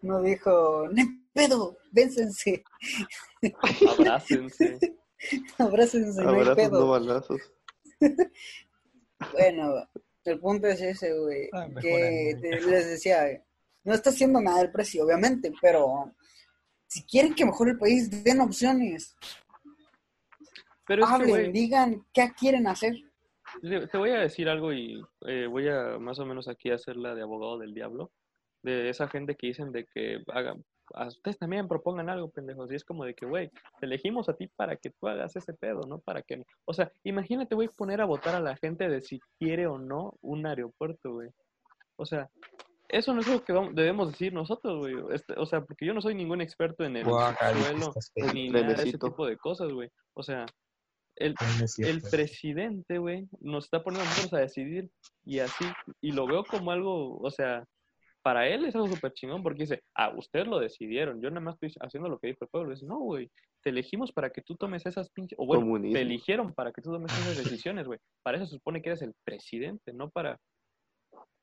no 0.02 0.22
dijo, 0.22 0.88
no 0.92 1.02
hay 1.02 1.08
pedo, 1.34 1.78
vénsense, 1.92 2.64
abrácense. 3.98 4.80
abrácense, 5.60 6.22
no 6.24 6.30
hay 6.32 6.36
Abrazos, 6.42 6.58
no 6.58 6.70
pedo. 6.72 6.88
balazos. 6.90 7.42
Bueno, 9.32 9.88
el 10.32 10.40
punto 10.40 10.68
es 10.68 10.82
ese, 10.82 11.14
güey, 11.20 11.50
Ah, 11.54 11.68
que 11.82 12.38
te- 12.42 12.62
les 12.62 12.88
decía, 12.90 13.44
no 13.84 13.94
está 13.94 14.10
haciendo 14.12 14.40
nada 14.42 14.62
el 14.62 14.72
precio, 14.72 15.06
obviamente, 15.06 15.52
pero 15.62 16.12
si 16.88 17.04
quieren 17.06 17.34
que 17.34 17.46
mejore 17.46 17.72
el 17.72 17.78
país, 17.80 18.24
den 18.24 18.40
opciones, 18.42 19.16
Pero 20.88 21.04
es 21.04 21.10
que, 21.10 21.16
hablen, 21.16 21.52
digan 21.54 22.06
qué 22.14 22.32
quieren 22.38 22.68
hacer. 22.68 22.94
te 23.62 23.98
voy 23.98 24.12
a 24.12 24.20
decir 24.20 24.50
algo 24.50 24.74
y 24.74 25.02
eh, 25.28 25.48
voy 25.48 25.68
a 25.70 25.98
más 26.00 26.20
o 26.20 26.26
menos 26.26 26.48
aquí 26.48 26.72
hacerla 26.72 27.14
de 27.16 27.22
abogado 27.22 27.58
del 27.60 27.74
diablo. 27.74 28.12
De 28.62 28.90
esa 28.90 29.08
gente 29.10 29.36
que 29.36 29.48
dicen 29.48 29.72
de 29.74 29.86
que 29.94 30.24
hagan, 30.28 30.64
a 30.94 31.08
ustedes 31.08 31.38
también 31.38 31.68
propongan 31.68 32.10
algo, 32.10 32.30
pendejos. 32.30 32.72
Y 32.72 32.76
es 32.76 32.84
como 32.84 33.06
de 33.06 33.14
que, 33.14 33.26
güey, 33.26 33.50
te 33.80 33.86
elegimos 33.86 34.30
a 34.30 34.36
ti 34.36 34.48
para 34.48 34.76
que 34.78 34.90
tú 34.92 35.08
hagas 35.08 35.36
ese 35.36 35.54
pedo, 35.54 35.82
¿no? 35.88 36.00
Para 36.00 36.22
que, 36.22 36.44
o 36.66 36.74
sea, 36.74 36.92
imagínate, 37.04 37.56
voy 37.56 37.66
a 37.68 37.76
poner 37.76 38.02
a 38.02 38.06
votar 38.06 38.36
a 38.36 38.40
la 38.40 38.56
gente 38.58 38.88
de 38.90 39.02
si 39.02 39.20
quiere 39.40 39.68
o 39.68 39.78
no 39.78 40.14
un 40.22 40.46
aeropuerto, 40.46 41.14
güey. 41.14 41.30
O 41.96 42.06
sea, 42.06 42.30
eso 42.90 43.14
no 43.14 43.22
es 43.22 43.28
lo 43.28 43.44
que 43.44 43.54
vamos- 43.54 43.76
debemos 43.76 44.12
decir 44.12 44.34
nosotros, 44.34 44.80
güey. 44.80 44.96
Este, 45.16 45.34
o 45.38 45.46
sea, 45.46 45.62
porque 45.62 45.86
yo 45.86 45.94
no 45.94 46.02
soy 46.02 46.16
ningún 46.16 46.42
experto 46.42 46.84
en 46.84 46.98
el 46.98 47.06
suelo 47.76 47.94
ni 48.34 48.50
nada 48.50 48.68
de 48.68 48.74
ese 48.74 48.98
tipo 49.10 49.26
de 49.26 49.38
cosas, 49.38 49.72
güey. 49.72 49.90
O 50.14 50.22
sea, 50.24 50.46
el, 51.16 51.36
el 51.88 52.02
presidente, 52.10 52.98
güey, 52.98 53.28
nos 53.40 53.66
está 53.66 53.84
poniendo 53.84 54.06
a 54.06 54.10
nosotros 54.10 54.34
a 54.34 54.40
decidir 54.40 54.90
y 55.26 55.40
así, 55.40 55.66
y 56.02 56.12
lo 56.12 56.26
veo 56.28 56.44
como 56.44 56.72
algo, 56.72 57.20
o 57.20 57.30
sea, 57.32 57.64
para 58.24 58.48
él 58.48 58.66
es 58.66 58.74
algo 58.74 58.88
súper 58.88 59.12
chingón 59.14 59.44
porque 59.44 59.64
dice, 59.64 59.84
ah, 59.96 60.14
ustedes 60.16 60.48
lo 60.48 60.58
decidieron, 60.60 61.22
yo 61.22 61.30
nada 61.30 61.42
más 61.42 61.56
estoy 61.56 61.74
haciendo 61.82 62.10
lo 62.10 62.18
que 62.20 62.28
dijo 62.28 62.40
el 62.46 62.48
pueblo. 62.50 62.72
Dice, 62.72 62.86
no, 62.86 62.98
güey, 63.00 63.30
te 63.62 63.70
elegimos 63.70 64.12
para 64.12 64.30
que 64.30 64.42
tú 64.42 64.56
tomes 64.56 64.86
esas 64.86 65.10
pinches, 65.12 65.38
o 65.38 65.46
bueno, 65.46 65.66
te 65.92 66.02
eligieron 66.02 66.54
para 66.54 66.72
que 66.72 66.82
tú 66.82 66.92
tomes 66.92 67.12
esas 67.12 67.36
decisiones, 67.38 67.86
güey. 67.86 68.00
Para 68.24 68.38
eso 68.38 68.46
se 68.48 68.56
supone 68.56 68.82
que 68.82 68.90
eres 68.90 69.02
el 69.02 69.14
presidente, 69.26 69.92
no 69.94 70.10
para, 70.10 70.40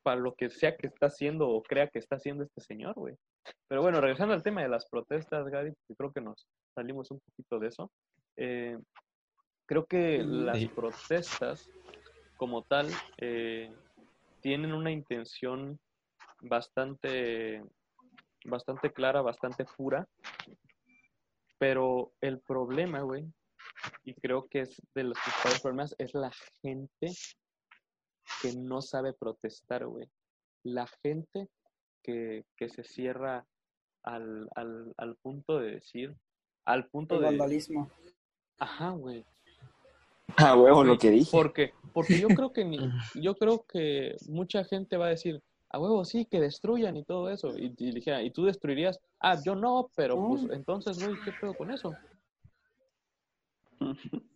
para 0.03 0.19
lo 0.19 0.33
que 0.33 0.49
sea 0.49 0.75
que 0.75 0.87
está 0.87 1.05
haciendo 1.05 1.47
o 1.49 1.61
crea 1.61 1.87
que 1.87 1.99
está 1.99 2.15
haciendo 2.15 2.43
este 2.43 2.61
señor, 2.61 2.95
güey. 2.95 3.15
Pero 3.67 3.81
bueno, 3.81 4.01
regresando 4.01 4.33
al 4.33 4.43
tema 4.43 4.61
de 4.63 4.69
las 4.69 4.87
protestas, 4.89 5.43
porque 5.43 5.73
creo 5.97 6.11
que 6.11 6.21
nos 6.21 6.47
salimos 6.75 7.09
un 7.11 7.19
poquito 7.19 7.59
de 7.59 7.67
eso. 7.67 7.91
Eh, 8.37 8.77
creo 9.67 9.85
que 9.85 10.23
las 10.23 10.57
Sí. 10.59 10.67
protestas 10.67 11.69
como 12.37 12.63
tal 12.63 12.87
eh, 13.17 13.71
tienen 14.41 14.73
una 14.73 14.91
intención 14.91 15.79
bastante 16.41 17.63
bastante 18.45 18.91
clara, 18.91 19.21
bastante 19.21 19.65
pura, 19.77 20.07
pero 21.59 22.13
el 22.21 22.39
problema, 22.39 23.01
güey, 23.01 23.31
y 24.03 24.13
creo 24.15 24.47
que 24.47 24.61
es 24.61 24.81
de 24.95 25.03
los 25.03 25.17
principales 25.19 25.61
problemas, 25.61 25.95
es 25.97 26.13
la 26.13 26.31
gente 26.61 27.11
que 28.41 28.53
no 28.57 28.81
sabe 28.81 29.13
protestar, 29.13 29.85
güey. 29.85 30.09
La 30.63 30.87
gente 31.03 31.49
que, 32.03 32.45
que 32.57 32.69
se 32.69 32.83
cierra 32.83 33.45
al, 34.03 34.49
al, 34.55 34.93
al 34.97 35.15
punto 35.17 35.59
de 35.59 35.73
decir, 35.73 36.15
al 36.65 36.87
punto 36.87 37.15
El 37.15 37.21
de... 37.21 37.27
vandalismo. 37.27 37.91
Ajá, 38.59 38.91
güey. 38.91 39.25
Ah, 40.37 40.55
huevo, 40.55 40.83
lo 40.83 40.97
que 40.97 41.11
dije. 41.11 41.29
Porque, 41.31 41.73
porque 41.93 42.19
yo 42.19 42.27
creo 42.43 42.53
que 42.53 42.65
ni, 42.65 42.79
yo 43.15 43.35
creo 43.35 43.65
que 43.67 44.15
mucha 44.27 44.63
gente 44.63 44.97
va 44.97 45.07
a 45.07 45.09
decir, 45.09 45.41
a 45.73 45.79
huevo, 45.79 46.03
sí, 46.05 46.25
que 46.25 46.39
destruyan 46.39 46.97
y 46.97 47.03
todo 47.03 47.29
eso. 47.29 47.49
Y, 47.57 47.73
y 47.77 47.91
dijera, 47.93 48.21
¿y 48.21 48.31
tú 48.31 48.45
destruirías? 48.45 48.99
Ah, 49.19 49.37
yo 49.43 49.55
no, 49.55 49.89
pero 49.95 50.15
pues 50.27 50.43
entonces, 50.51 51.03
güey, 51.03 51.15
¿qué 51.23 51.31
pedo 51.39 51.53
con 51.55 51.71
eso? 51.71 51.93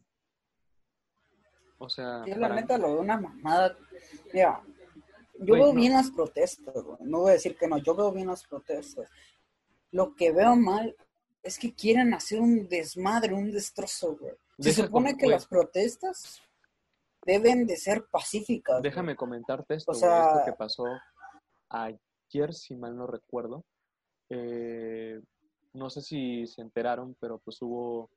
O 1.78 1.90
sea, 1.90 2.24
Yo 2.26 2.36
la 2.38 2.48
para- 2.48 2.62
neta 2.62 2.78
lo 2.78 2.88
veo 2.94 3.02
una 3.02 3.18
mamada. 3.20 3.78
Mira, 4.34 4.62
yo 5.40 5.46
Güey, 5.46 5.62
veo 5.62 5.74
no. 5.74 5.80
bien 5.80 5.94
las 5.94 6.10
protestas, 6.10 6.74
güey. 6.74 6.98
No 7.02 7.20
voy 7.20 7.32
a 7.32 7.34
decir 7.34 7.58
que 7.58 7.68
no, 7.68 7.78
yo 7.80 7.94
veo 7.96 8.12
bien 8.14 8.28
las 8.28 8.46
protestas. 8.48 9.10
Lo 9.92 10.16
que 10.16 10.32
veo 10.32 10.56
mal 10.56 10.96
es 11.44 11.60
que 11.60 11.74
quieren 11.74 12.14
hacer 12.14 12.40
un 12.40 12.68
desmadre, 12.70 13.34
un 13.34 13.52
destrozo, 13.52 14.16
güey. 14.16 14.34
Se 14.58 14.70
Deja 14.70 14.84
supone 14.86 15.10
como- 15.12 15.18
que 15.20 15.26
güey. 15.26 15.36
las 15.36 15.46
protestas 15.48 16.42
deben 17.26 17.68
de 17.68 17.76
ser 17.76 18.06
pacíficas. 18.06 18.76
güey. 18.76 18.84
déjame 18.84 19.16
comentarte 19.16 19.76
esto, 19.76 19.92
O 19.92 19.96
güey, 19.96 20.02
sea- 20.02 20.28
esto 20.32 20.46
que 20.46 20.54
pasó 20.54 20.86
ayer, 21.84 22.54
si 22.54 22.76
mal 22.76 22.96
no 22.96 23.08
recuerdo. 23.08 23.64
Eh, 24.30 25.22
no 25.74 25.90
sé 25.90 26.02
si 26.02 26.48
se 26.48 26.62
enteraron, 26.62 27.16
pero 27.20 27.38
pues 27.40 27.62
hubo 27.62 28.10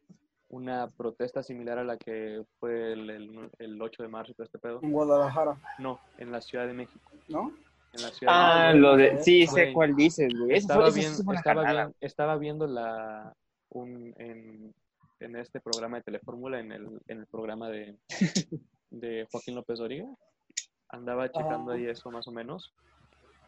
una 0.51 0.89
protesta 0.89 1.43
similar 1.43 1.79
a 1.79 1.85
la 1.85 1.97
que 1.99 2.43
fue 2.59 2.93
el, 2.93 3.11
el, 3.11 3.51
el 3.59 3.83
8 3.83 4.03
de 4.03 4.09
marzo 4.09 4.33
y 4.33 4.35
todo 4.35 4.45
este 4.47 4.59
pedo. 4.59 4.81
En 4.83 4.93
Guadalajara, 4.93 5.61
No, 5.79 6.01
en 6.19 6.31
la 6.33 6.41
Ciudad 6.41 6.67
de 6.67 6.73
México. 6.73 7.11
¿no? 7.29 7.53
En 7.93 8.03
la 8.03 8.09
Ciudad 8.09 8.33
Ah, 8.35 8.69
de 8.69 8.75
México. 8.75 8.89
lo 8.89 8.97
de... 8.97 9.23
Sí, 9.23 9.47
sé 9.47 9.73
cuál 9.73 9.95
dices, 9.95 10.33
güey. 10.39 10.57
Estaba, 10.57 10.91
bien, 10.91 11.13
estaba, 11.13 11.73
bien, 11.73 11.95
estaba 12.01 12.37
viendo 12.39 12.67
la 12.67 13.35
un, 13.71 14.15
en, 14.17 14.75
en 15.21 15.37
este 15.37 15.61
programa 15.61 15.99
de 15.99 16.05
Telefórmula, 16.05 16.61
en 16.61 16.73
el, 16.73 17.01
en 17.09 17.19
el 17.19 17.27
programa 17.27 17.69
de, 17.69 17.99
de 18.91 19.27
Joaquín 19.31 19.55
López 19.57 19.79
Doriga. 19.79 20.07
Andaba 20.89 21.31
checando 21.31 21.73
Ah. 21.73 21.75
ahí 21.75 21.85
eso 21.87 22.11
más 22.11 22.27
o 22.29 22.33
menos. 22.33 22.73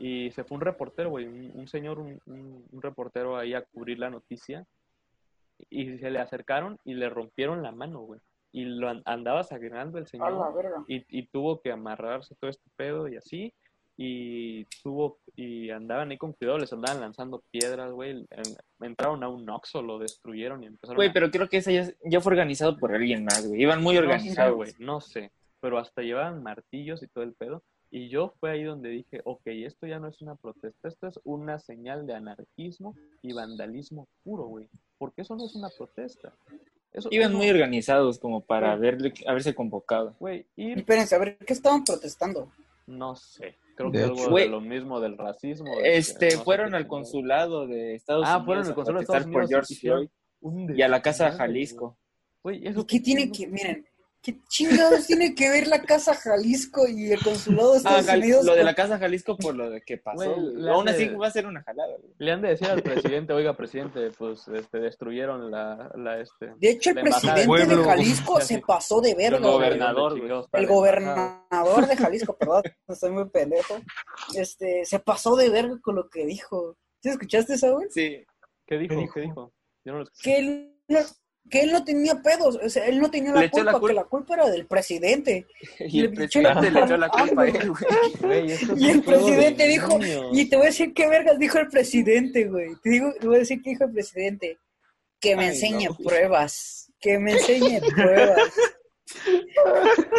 Y 0.01 0.31
se 0.33 0.45
fue 0.45 0.57
un 0.57 0.63
reportero, 0.63 1.11
güey, 1.11 1.27
un, 1.27 1.53
un 1.55 1.69
señor, 1.69 1.99
un, 1.99 2.21
un- 2.27 2.65
un 2.73 2.83
reportero 2.83 3.37
ahí 3.37 3.53
a 3.55 3.63
cubrir 3.63 3.99
la 3.99 4.09
noticia. 4.11 4.67
Y 5.69 5.99
se 5.99 6.11
le 6.11 6.19
acercaron 6.19 6.79
y 6.85 6.95
le 6.95 7.11
rompieron 7.11 7.63
la 7.63 7.71
mano, 7.71 8.01
güey. 8.01 8.21
Y 8.53 8.65
lo 8.65 8.89
an- 8.89 9.03
andaba 9.05 9.45
sangrando 9.45 9.99
el 9.99 10.07
señor 10.07 10.33
la 10.33 10.51
verga. 10.51 10.85
y, 10.89 11.05
y 11.19 11.27
tuvo 11.27 11.61
que 11.61 11.71
amarrarse 11.71 12.35
todo 12.37 12.51
este 12.51 12.69
pedo 12.77 13.07
y 13.09 13.17
así 13.17 13.53
y 14.03 14.65
tuvo 14.83 15.19
y 15.37 15.69
andaban 15.71 16.11
ahí 16.11 16.17
con 16.17 16.33
cuidado 16.33 16.57
les 16.59 16.73
andaban 16.73 17.01
lanzando 17.03 17.45
piedras 17.51 17.93
güey 17.93 18.27
en- 18.31 18.57
entraron 18.87 19.23
a 19.23 19.29
un 19.29 19.49
Oxxo 19.51 19.83
lo 19.83 19.99
destruyeron 19.99 20.63
y 20.63 20.67
empezaron 20.69 20.97
Güey, 20.97 21.11
a- 21.11 21.13
pero 21.13 21.31
creo 21.31 21.49
que 21.51 21.59
ese 21.59 21.75
ya, 21.75 21.87
ya 22.07 22.21
fue 22.23 22.33
organizado 22.33 22.79
por 22.79 22.95
alguien 22.95 23.25
más, 23.25 23.47
güey. 23.47 23.61
Iban 23.63 23.83
muy 23.83 23.95
no 23.97 24.01
organizados, 24.01 24.51
sé, 24.53 24.57
güey. 24.57 24.73
güey 24.73 24.87
no 24.87 25.01
sé 25.03 25.31
pero 25.61 25.79
hasta 25.79 26.01
llevaban 26.03 26.43
martillos 26.43 27.03
y 27.03 27.09
todo 27.09 27.23
el 27.23 27.35
pedo 27.35 27.63
y 27.91 28.09
yo 28.09 28.33
fue 28.39 28.51
ahí 28.53 28.63
donde 28.65 28.89
dije 28.91 29.21
ok 29.25 29.43
esto 29.47 29.87
ya 29.87 29.99
no 29.99 30.09
es 30.09 30.21
una 30.23 30.35
protesta 30.37 30.89
esto 30.89 31.09
es 31.09 31.19
una 31.25 31.59
señal 31.59 32.07
de 32.07 32.15
anarquismo 32.15 32.95
y 33.23 33.33
vandalismo 33.33 34.07
puro 34.23 34.45
güey 34.45 34.69
porque 34.99 35.23
eso 35.23 35.35
no 35.37 35.45
es 35.47 35.55
una 35.57 35.69
protesta 35.77 36.33
eso, 36.93 37.09
Iban 37.13 37.31
eso- 37.31 37.39
muy 37.39 37.49
organizados 37.51 38.19
como 38.19 38.41
para 38.41 38.69
Güey. 38.69 38.79
haberle, 38.79 39.13
haberse 39.27 39.55
convocado. 39.55 40.15
güey 40.19 40.47
ir 40.57 40.79
Espérense, 40.79 41.15
a 41.15 41.19
ver, 41.19 41.37
¿qué 41.39 41.53
estaban 41.53 41.85
protestando? 41.85 42.51
no 42.87 43.15
sé 43.17 43.57
creo 43.77 43.91
De 43.91 43.99
que 44.01 44.05
hecho. 44.07 44.25
algo 44.25 44.37
de 44.39 44.49
lo 44.49 44.61
mismo 44.61 45.01
del 45.01 45.17
racismo 45.17 45.71
de 45.77 45.83
que 45.83 45.97
Este, 45.97 46.35
no 46.37 46.43
fueron 46.43 46.75
al 46.75 46.87
consulado 46.87 47.67
de 47.67 47.95
Estados 47.95 48.25
Ah, 48.27 48.37
Unidos 48.39 48.45
fueron 48.47 48.67
al 48.67 48.75
consulado 48.75 48.99
de 48.99 49.03
Estados 49.05 49.23
por 49.25 49.43
Unidos, 49.43 49.51
George 49.51 49.75
Floyd 49.77 50.09
y 50.77 50.83
a 50.83 50.89
la 50.89 51.01
casa 51.03 51.27
de 51.31 51.37
Jalisco. 51.37 51.97
Güey, 52.43 52.67
eso 52.67 52.81
¿Y 52.81 52.85
qué 52.87 53.01
tiene 53.01 53.31
que, 53.31 53.47
miren, 53.47 53.87
¿Qué 54.23 54.37
chingados 54.49 55.07
tiene 55.07 55.35
que 55.35 55.49
ver 55.49 55.67
la 55.67 55.81
Casa 55.83 56.15
Jalisco 56.15 56.87
y 56.87 57.11
el 57.11 57.23
consulado 57.23 57.71
de 57.73 57.77
Ah, 57.77 57.79
Estados 57.79 58.07
Jal- 58.07 58.19
Unidos? 58.21 58.45
lo 58.45 58.55
de 58.55 58.65
la 58.65 58.75
Casa 58.75 58.99
Jalisco 58.99 59.37
por 59.39 59.55
lo 59.55 59.71
de 59.71 59.81
que 59.81 59.97
pasó. 59.97 60.35
Güey, 60.35 60.69
Aún 60.69 60.89
así 60.91 61.09
de- 61.09 61.17
va 61.17 61.27
a 61.27 61.31
ser 61.31 61.47
una 61.47 61.63
jalada, 61.63 61.97
güey. 61.97 62.13
Le 62.19 62.31
han 62.31 62.43
de 62.43 62.49
decir 62.49 62.69
al 62.69 62.83
presidente, 63.19 63.33
oiga, 63.33 63.57
presidente, 63.57 64.11
pues 64.19 64.47
este, 64.49 64.79
destruyeron 64.79 65.51
la, 65.51 65.91
la 65.97 66.21
este. 66.21 66.53
De 66.59 66.71
hecho, 66.71 66.91
el 66.91 67.01
presidente 67.01 67.67
de. 67.67 67.83
Jalisco 67.85 68.41
se 68.43 68.59
pasó 68.59 69.01
de 69.01 69.15
verga. 69.15 69.39
El 69.39 69.43
gobernador, 69.43 70.19
güey. 70.21 70.43
El 70.53 70.67
gobernador 70.67 71.87
de 71.87 71.97
Jalisco, 71.97 72.37
perdón, 72.37 72.63
estoy 72.89 73.11
muy 73.13 73.29
pendejo. 73.31 73.81
Este, 74.35 74.85
se 74.85 74.99
pasó 75.01 75.35
de 75.37 75.49
verga 75.49 75.79
con 75.81 75.95
lo 75.97 76.09
que 76.11 76.27
dijo. 76.27 76.77
¿Sí 77.03 77.09
escuchaste 77.09 77.55
eso, 77.55 77.73
güey? 77.75 77.89
Sí. 77.91 78.23
¿Qué 78.67 78.77
dijo? 78.77 78.95
¿Qué 78.95 79.01
dijo? 79.01 79.15
¿Qué 79.15 79.21
dijo? 79.23 79.53
Yo 79.85 79.93
no 79.93 79.99
lo 80.01 80.05
escuché. 80.05 80.23
Que 80.37 80.73
no, 80.89 80.99
que 81.51 81.61
él 81.61 81.73
no 81.73 81.85
tenía 81.85 82.23
pedos, 82.23 82.59
o 82.63 82.69
sea, 82.71 82.87
él 82.87 83.01
no 83.01 83.11
tenía 83.11 83.33
la 83.33 83.51
culpa, 83.51 83.65
la 83.65 83.73
culpa. 83.73 83.89
que 83.89 83.95
la 83.95 84.05
culpa 84.05 84.35
era 84.35 84.51
del 84.51 84.67
presidente. 84.67 85.47
Y 85.81 86.01
el 86.01 86.13
presidente 86.13 86.71
le 86.71 86.81
echó 86.81 86.97
la 86.97 87.09
culpa 87.09 87.43
a 87.43 87.49
él, 87.49 87.71
güey. 88.23 88.57
Y 88.77 88.89
el 88.91 89.03
presidente 89.03 89.67
dijo, 89.67 89.99
y 90.33 90.45
te 90.49 90.57
voy 90.57 90.67
a 90.67 90.69
decir 90.69 90.95
qué 90.95 91.07
vergas 91.09 91.39
dijo 91.39 91.59
el 91.59 91.69
presidente, 91.69 92.45
güey. 92.45 92.71
Te 92.83 92.91
digo, 92.91 93.13
te 93.21 93.27
voy 93.27 93.37
a 93.37 93.39
decir 93.41 93.61
qué 93.63 93.71
dijo 93.71 93.85
el 93.85 93.93
presidente. 93.93 94.59
Que 95.21 95.37
me 95.37 95.43
Ay, 95.45 95.49
enseñe 95.51 95.87
no. 95.89 95.97
pruebas. 95.97 96.91
Que 97.01 97.19
me 97.19 97.33
enseñe 97.33 97.81
pruebas. 97.95 98.39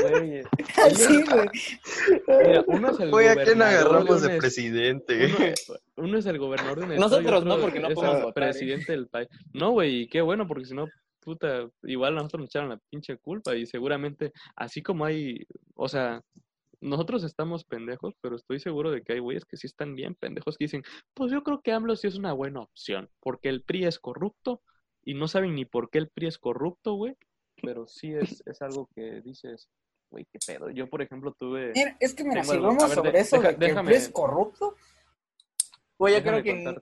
Güey, 0.02 0.41
Así, 0.86 1.24
güey. 1.24 1.48
mira, 2.46 2.63
uno 2.67 2.91
es 2.91 3.00
el 3.00 3.10
Güey, 3.12 3.28
¿a 3.30 3.36
quién 3.44 3.62
agarramos 3.62 4.22
de 4.22 4.34
es- 4.34 4.39
presidente? 4.39 5.26
Uno, 5.26 5.78
uno 6.08 6.17
es 6.17 6.26
el 6.26 6.38
gobernador 6.38 6.80
de 6.80 6.86
un 6.86 6.91
estado 6.94 7.10
Nosotros 7.22 7.46
no, 7.46 7.60
porque 7.60 7.80
no 7.80 7.89
podemos 7.91 8.22
votar, 8.24 8.44
¿eh? 8.44 8.48
presidente 8.50 8.91
del 8.91 9.08
país. 9.08 9.28
No, 9.54 9.72
güey, 9.72 10.02
y 10.02 10.08
qué 10.08 10.22
bueno, 10.22 10.48
porque 10.48 10.65
si 10.65 10.74
no, 10.74 10.88
puta, 11.22 11.70
igual 11.84 12.14
a 12.14 12.16
nosotros 12.18 12.42
nos 12.42 12.50
echaron 12.50 12.70
la 12.70 12.78
pinche 12.90 13.18
culpa 13.18 13.56
y 13.56 13.66
seguramente, 13.66 14.34
así 14.56 14.82
como 14.82 15.06
hay, 15.06 15.46
o 15.76 15.88
sea, 15.88 16.22
nosotros 16.82 17.24
estamos 17.24 17.64
pendejos, 17.64 18.16
pero 18.22 18.36
estoy 18.36 18.60
seguro 18.60 18.90
de 18.92 19.04
que 19.04 19.14
hay 19.14 19.20
güeyes 19.20 19.46
que 19.46 19.56
sí 19.56 19.68
están 19.68 19.96
bien 19.96 20.16
pendejos 20.16 20.58
que 20.58 20.66
dicen, 20.66 20.84
pues 21.14 21.32
yo 21.32 21.44
creo 21.44 21.62
que 21.62 21.72
AMLO 21.72 21.96
sí 21.96 22.08
es 22.08 22.16
una 22.16 22.34
buena 22.34 22.62
opción, 22.62 23.10
porque 23.20 23.50
el 23.50 23.62
PRI 23.64 23.86
es 23.86 24.00
corrupto 24.00 24.62
y 25.04 25.14
no 25.14 25.28
saben 25.28 25.54
ni 25.56 25.66
por 25.66 25.90
qué 25.90 26.00
el 26.00 26.10
PRI 26.10 26.28
es 26.28 26.38
corrupto, 26.40 26.94
güey, 26.96 27.16
pero 27.62 27.88
sí 27.88 28.12
es, 28.14 28.42
es 28.48 28.62
algo 28.64 28.90
que 28.96 29.22
dices, 29.22 29.70
güey, 30.10 30.26
qué 30.26 30.40
pedo. 30.46 30.72
Yo, 30.72 30.90
por 30.90 31.02
ejemplo, 31.04 31.32
tuve... 31.34 31.72
Mira, 31.76 31.96
es 32.00 32.16
que 32.16 32.24
mira, 32.24 32.44
si 32.44 32.52
algo. 32.54 32.66
vamos 32.68 32.84
A 32.84 32.88
ver, 32.88 32.96
sobre 32.96 33.12
de- 33.12 33.20
eso 33.20 33.38
deja- 33.38 33.54
de 33.54 33.66
que 33.68 33.72
el 33.80 33.86
PRI 33.86 33.96
es 33.96 34.10
corrupto, 34.10 34.76
Güey, 36.00 36.16
yo 36.16 36.24
creo 36.24 36.42
que 36.42 36.50
en, 36.50 36.82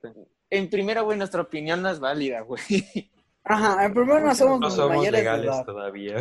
en 0.49 0.69
primera, 0.69 1.01
güey, 1.01 1.17
nuestra 1.17 1.41
opinión 1.41 1.81
no 1.81 1.89
es 1.89 1.99
válida, 1.99 2.39
güey. 2.39 2.61
Ajá, 3.49 3.85
en 3.85 3.93
primer 3.93 4.21
no 4.21 4.33
somos, 4.35 4.59
No 4.61 4.69
somos 4.71 4.97
mayores 4.97 5.11
de 5.11 5.17
legales 5.17 5.45
edad. 5.49 5.65
todavía. 5.65 6.15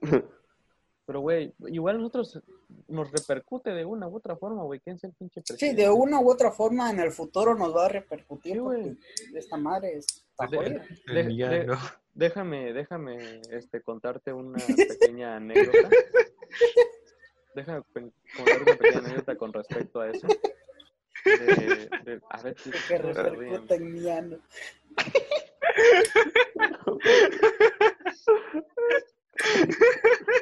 Pero, 1.06 1.20
güey, 1.20 1.52
igual 1.66 1.98
nosotros 1.98 2.40
nos 2.86 3.10
repercute 3.10 3.70
de 3.70 3.84
una 3.84 4.06
u 4.06 4.16
otra 4.16 4.36
forma, 4.36 4.62
güey. 4.62 4.78
¿Quién 4.80 4.94
es 4.96 5.04
el 5.04 5.12
pinche 5.12 5.40
Sí, 5.40 5.52
presidente? 5.52 5.82
de 5.82 5.90
una 5.90 6.20
u 6.20 6.30
otra 6.30 6.52
forma 6.52 6.88
en 6.90 7.00
el 7.00 7.10
futuro 7.10 7.54
nos 7.56 7.74
va 7.74 7.86
a 7.86 7.88
repercutir 7.88 8.52
Sí, 8.54 8.58
güey. 8.58 8.82
porque 8.82 9.38
esta 9.38 9.56
madre 9.56 9.96
está 9.98 10.46
De- 10.46 10.56
jodida. 10.56 10.86
de- 11.06 11.20
El 11.20 11.26
villano. 11.26 11.76
Déjame, 12.14 12.72
déjame 12.72 13.40
este, 13.50 13.82
contarte 13.82 14.32
una 14.32 14.58
pequeña 14.64 15.36
anécdota. 15.36 15.88
Déjame 17.56 17.82
pen- 17.92 18.12
contar 18.36 18.62
una 18.62 18.76
pequeña 18.76 18.98
anécdota 19.00 19.36
con 19.36 19.52
respecto 19.52 20.00
a 20.00 20.10
eso. 20.10 20.26
De, 21.24 21.88
de- 22.04 22.20
a 22.30 22.42
ver 22.42 22.56
si 22.58 22.70
Que 22.70 22.98
repercuta 22.98 23.74
en 23.74 23.92
mi 23.92 24.08
ano. 24.08 24.38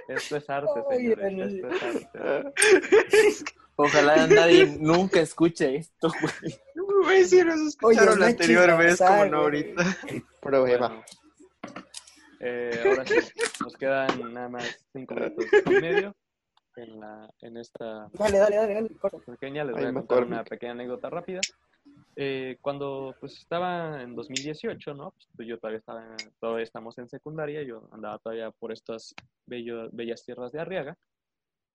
Esto 0.09 0.37
es 0.37 0.51
arte, 0.51 0.71
Ay, 0.91 0.99
señores. 1.15 1.25
ay, 1.31 1.57
Esto 1.57 1.69
es 1.69 1.83
arte. 1.83 2.55
Ojalá 3.77 4.27
nadie 4.27 4.67
nunca 4.81 5.21
escuche 5.21 5.77
esto, 5.77 6.11
güey. 6.21 6.55
Güey, 7.05 7.25
si 7.25 7.43
nos 7.45 7.61
escucharon 7.61 8.15
no 8.17 8.21
la 8.23 8.27
anterior 8.27 8.77
vez, 8.77 8.99
como 8.99 9.25
no 9.27 9.39
ahorita. 9.39 9.85
Prueba. 10.41 10.67
Bueno, 10.89 11.05
eh, 12.41 12.81
ahora 12.85 13.07
sí, 13.07 13.15
nos 13.63 13.77
quedan 13.77 14.35
nada 14.35 14.49
más 14.49 14.85
cinco 14.93 15.15
minutos 15.15 15.45
y 15.67 15.71
medio 15.71 16.17
en, 16.77 17.01
la, 17.01 17.29
en 17.41 17.57
esta 17.57 18.09
Dale, 18.13 18.39
dale, 18.39 18.57
dale, 18.57 18.75
dale, 18.75 18.89
corta. 18.97 19.19
pequeña. 19.33 19.65
Les 19.65 19.77
Ay, 19.77 19.83
voy 19.83 19.89
a 19.89 19.93
me 19.93 20.01
contar 20.01 20.25
una 20.25 20.45
pequeña 20.45 20.73
anécdota 20.73 21.09
rápida. 21.11 21.41
Eh, 22.21 22.57
cuando 22.61 23.15
pues 23.21 23.35
estaba 23.39 24.03
en 24.03 24.17
2018, 24.17 24.93
¿no? 24.93 25.15
Pues, 25.37 25.47
yo 25.47 25.57
todavía 25.57 25.79
estaba, 25.79 26.05
en- 26.05 26.33
todavía 26.41 26.65
estamos 26.65 26.99
en 26.99 27.09
secundaria, 27.09 27.63
yo 27.63 27.89
andaba 27.93 28.19
todavía 28.19 28.51
por 28.51 28.73
estas 28.73 29.15
bello- 29.47 29.89
bellas 29.93 30.25
tierras 30.25 30.51
de 30.51 30.59
Arriaga 30.59 30.97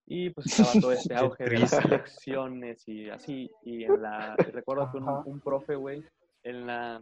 y 0.05 0.31
pues 0.31 0.47
estaba 0.47 0.73
todo 0.81 0.91
este 1.13 1.15
auge 1.15 1.45
de 1.45 1.59
las 1.59 1.85
elecciones 1.85 2.85
y 2.89 3.09
así 3.09 3.49
y 3.61 3.85
en 3.85 4.01
la 4.01 4.35
recuerdo 4.35 4.91
que 4.91 4.97
un, 4.97 5.39
profe, 5.39 5.75
güey, 5.75 6.03
en 6.43 6.67
la 6.67 7.01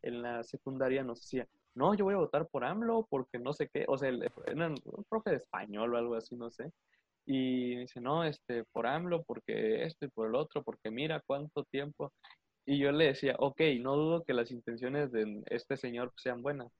en 0.00 0.22
la 0.22 0.42
secundaria 0.42 1.02
nos 1.04 1.20
decía, 1.20 1.46
no, 1.74 1.92
yo 1.94 2.06
voy 2.06 2.14
a 2.14 2.18
votar 2.18 2.46
por 2.46 2.64
AMLO 2.64 3.06
porque 3.10 3.38
no 3.38 3.52
sé 3.52 3.68
qué, 3.68 3.84
o 3.88 3.98
sea, 3.98 4.08
el- 4.08 4.22
era 4.46 4.68
un 4.68 5.04
profe 5.10 5.30
de 5.30 5.36
español 5.36 5.92
o 5.94 5.98
algo 5.98 6.14
así, 6.14 6.34
no 6.34 6.50
sé. 6.50 6.72
Y 7.30 7.76
dice, 7.76 8.00
no, 8.00 8.24
este, 8.24 8.64
por 8.72 8.86
AMLO, 8.86 9.22
porque 9.24 9.84
esto 9.84 10.06
y 10.06 10.08
por 10.08 10.28
el 10.28 10.34
otro, 10.34 10.62
porque 10.62 10.90
mira 10.90 11.22
cuánto 11.26 11.62
tiempo. 11.64 12.10
Y 12.64 12.78
yo 12.78 12.90
le 12.90 13.08
decía, 13.08 13.36
ok, 13.38 13.60
no 13.80 13.96
dudo 13.96 14.24
que 14.24 14.32
las 14.32 14.50
intenciones 14.50 15.12
de 15.12 15.42
este 15.50 15.76
señor 15.76 16.10
sean 16.16 16.40
buenas, 16.40 16.72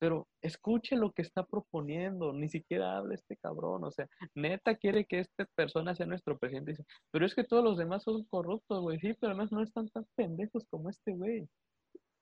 pero 0.00 0.26
escuche 0.40 0.96
lo 0.96 1.12
que 1.12 1.22
está 1.22 1.46
proponiendo, 1.46 2.32
ni 2.32 2.48
siquiera 2.48 2.96
habla 2.96 3.14
este 3.14 3.36
cabrón, 3.36 3.84
o 3.84 3.92
sea, 3.92 4.08
neta 4.34 4.74
quiere 4.74 5.04
que 5.04 5.20
esta 5.20 5.46
persona 5.54 5.94
sea 5.94 6.06
nuestro 6.06 6.36
presidente. 6.36 6.72
Dice, 6.72 6.84
pero 7.12 7.24
es 7.24 7.36
que 7.36 7.44
todos 7.44 7.62
los 7.62 7.78
demás 7.78 8.02
son 8.02 8.24
corruptos, 8.24 8.80
güey, 8.80 8.98
sí, 8.98 9.14
pero 9.20 9.30
además 9.30 9.52
no 9.52 9.62
están 9.62 9.88
tan 9.90 10.04
pendejos 10.16 10.66
como 10.68 10.90
este 10.90 11.12
güey. 11.12 11.48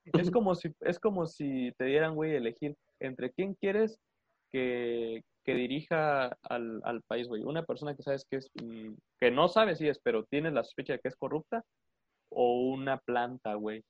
Es 0.04 0.12
como 0.36 0.54
si, 0.54 0.74
es 0.80 0.98
como 0.98 1.26
si 1.26 1.72
te 1.78 1.86
dieran, 1.86 2.14
güey, 2.14 2.36
elegir 2.36 2.76
entre 2.98 3.32
quién 3.32 3.54
quieres 3.54 3.98
que, 4.50 5.22
que 5.44 5.54
dirija 5.54 6.26
al, 6.42 6.80
al 6.84 7.02
país, 7.02 7.28
güey. 7.28 7.42
Una 7.42 7.64
persona 7.64 7.94
que 7.94 8.02
sabes 8.02 8.24
que 8.30 8.36
es, 8.38 8.50
mm, 8.62 8.92
que 9.18 9.30
no 9.30 9.48
sabes 9.48 9.78
si 9.78 9.88
es, 9.88 9.98
pero 10.02 10.24
tienes 10.24 10.52
la 10.52 10.64
sospecha 10.64 10.94
de 10.94 10.98
que 11.00 11.08
es 11.08 11.16
corrupta, 11.16 11.62
o 12.32 12.60
una 12.70 12.98
planta, 12.98 13.54
güey. 13.54 13.82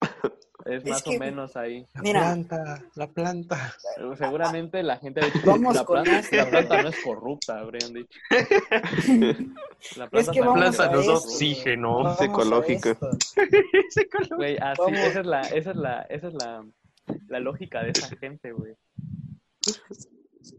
Es 0.64 0.82
Es 0.84 0.90
más 0.90 1.02
que- 1.02 1.16
o 1.16 1.20
menos 1.20 1.56
ahí. 1.56 1.86
La 1.94 2.02
Mira. 2.02 2.20
planta, 2.20 2.82
la 2.96 3.06
planta. 3.06 3.74
Seguramente 4.18 4.82
la 4.82 4.98
gente 4.98 5.20
ha 5.22 5.26
dicho, 5.26 5.38
Vamos 5.46 5.74
la 5.76 5.84
con 5.84 6.02
planta, 6.02 6.36
la 6.36 6.50
planta 6.50 6.82
no 6.82 6.88
es 6.88 7.02
corrupta, 7.04 7.60
habrían 7.60 7.92
dicho. 7.94 8.18
La 9.96 10.08
Es 10.12 10.28
que 10.28 10.40
vamos 10.40 10.58
planta 10.76 10.88
da 10.88 11.00
esto. 11.00 11.14
oxígeno. 11.14 11.94
Vamos 12.02 12.20
a 12.20 12.24
ecológico. 12.24 12.96
Güey, 14.36 14.56
así, 14.60 14.80
Vamos. 14.82 14.98
esa 14.98 15.20
es 15.20 15.26
la, 15.26 15.40
esa 15.42 15.70
es 15.70 15.76
la, 15.76 16.02
esa 16.02 16.26
es 16.28 16.34
la, 16.34 16.66
la 17.28 17.40
lógica 17.40 17.82
de 17.84 17.90
esa 17.90 18.14
gente, 18.16 18.52
güey. 18.52 18.74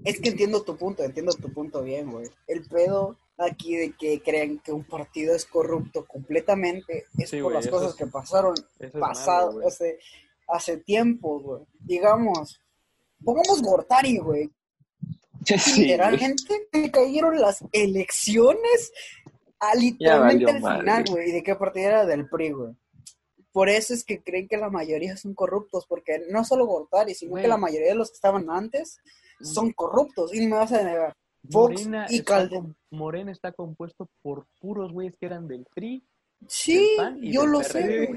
Es 0.05 0.19
que 0.21 0.29
entiendo 0.29 0.61
tu 0.63 0.77
punto, 0.77 1.03
entiendo 1.03 1.31
tu 1.33 1.51
punto 1.51 1.81
bien, 1.81 2.11
güey. 2.11 2.27
El 2.47 2.63
pedo 2.67 3.17
aquí 3.37 3.75
de 3.75 3.93
que 3.93 4.21
crean 4.21 4.59
que 4.59 4.71
un 4.71 4.83
partido 4.83 5.33
es 5.35 5.45
corrupto 5.45 6.05
completamente 6.05 7.05
es 7.17 7.29
Sí, 7.29 7.41
por 7.41 7.53
las 7.53 7.67
cosas 7.67 7.91
es- 7.91 7.95
que 7.95 8.05
pasaron 8.07 8.53
malo, 8.79 8.99
pasado, 8.99 9.61
hace, 9.67 9.99
hace 10.47 10.77
tiempo, 10.77 11.39
güey. 11.39 11.63
Digamos, 11.79 12.61
pongamos 13.23 13.61
Gortari, 13.61 14.17
güey. 14.19 14.49
Sí. 15.45 15.83
Literalmente 15.85 16.67
me 16.73 16.91
cayeron 16.91 17.39
las 17.39 17.63
elecciones 17.71 18.91
a 19.59 19.73
literalmente 19.75 20.51
el 20.51 20.57
final, 20.57 21.05
güey. 21.09 21.29
¿Y 21.29 21.31
de 21.31 21.43
qué 21.43 21.55
partido 21.55 21.87
era? 21.87 22.05
Del 22.05 22.27
PRI, 22.29 22.51
güey. 22.51 22.73
Por 23.51 23.69
eso 23.69 23.93
es 23.93 24.03
que 24.03 24.21
creen 24.21 24.47
que 24.47 24.57
la 24.57 24.69
mayoría 24.69 25.17
son 25.17 25.33
corruptos, 25.33 25.85
porque 25.87 26.21
no 26.29 26.43
solo 26.45 26.65
Gortari, 26.67 27.13
sino 27.15 27.35
que 27.35 27.47
la 27.47 27.57
mayoría 27.57 27.89
de 27.89 27.95
los 27.95 28.09
que 28.11 28.15
estaban 28.15 28.49
antes 28.49 28.99
son 29.41 29.71
corruptos. 29.73 30.33
Y 30.33 30.41
no 30.45 30.55
me 30.55 30.55
vas 30.61 30.71
a 30.73 30.83
negar. 30.83 31.13
Fox 31.49 31.71
Morena 31.85 32.05
y 32.09 32.21
Calderón. 32.21 32.75
Morena 32.91 33.31
está 33.31 33.51
compuesto 33.53 34.07
por 34.21 34.45
puros 34.59 34.91
güeyes 34.91 35.15
que 35.17 35.25
eran 35.25 35.47
del 35.47 35.65
PRI. 35.73 36.03
Sí, 36.47 36.75
del 36.77 36.97
PAN 36.97 37.23
y 37.23 37.33
yo 37.33 37.41
del 37.41 37.51
lo 37.51 37.63
sé. 37.63 38.09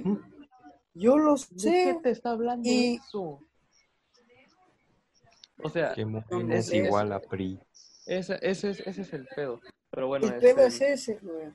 Yo 0.94 1.16
lo 1.16 1.34
¿De 1.36 1.40
qué 1.50 1.58
sé. 1.94 1.98
te 2.02 2.10
está 2.10 2.30
hablando 2.32 2.68
Y- 2.68 2.96
eso? 2.96 3.40
O 5.62 5.70
sea, 5.70 5.94
Que 5.94 6.04
Morena 6.04 6.56
es 6.56 6.68
es- 6.68 6.74
igual 6.84 7.12
a 7.12 7.20
PRI. 7.20 7.58
ese, 8.06 8.38
ese, 8.42 8.70
es, 8.70 8.80
ese 8.80 9.02
es 9.02 9.12
el 9.12 9.26
pedo. 9.34 9.60
Pero 9.90 10.08
bueno, 10.08 10.26
El 10.26 10.34
pedo 10.40 10.60
es 10.62 10.74
este, 10.80 10.92
ese, 10.92 11.18
güey. 11.22 11.48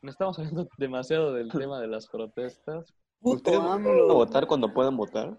no 0.00 0.10
estamos 0.10 0.38
hablando 0.38 0.66
demasiado 0.78 1.32
del 1.34 1.50
tema 1.50 1.80
de 1.80 1.88
las 1.88 2.06
protestas. 2.08 2.94
Puto 3.22 3.36
¿Ustedes 3.36 3.58
van 3.58 3.68
a 3.68 3.74
AMLO. 3.74 4.14
votar 4.14 4.46
cuando 4.46 4.72
puedan 4.74 4.96
votar? 4.96 5.36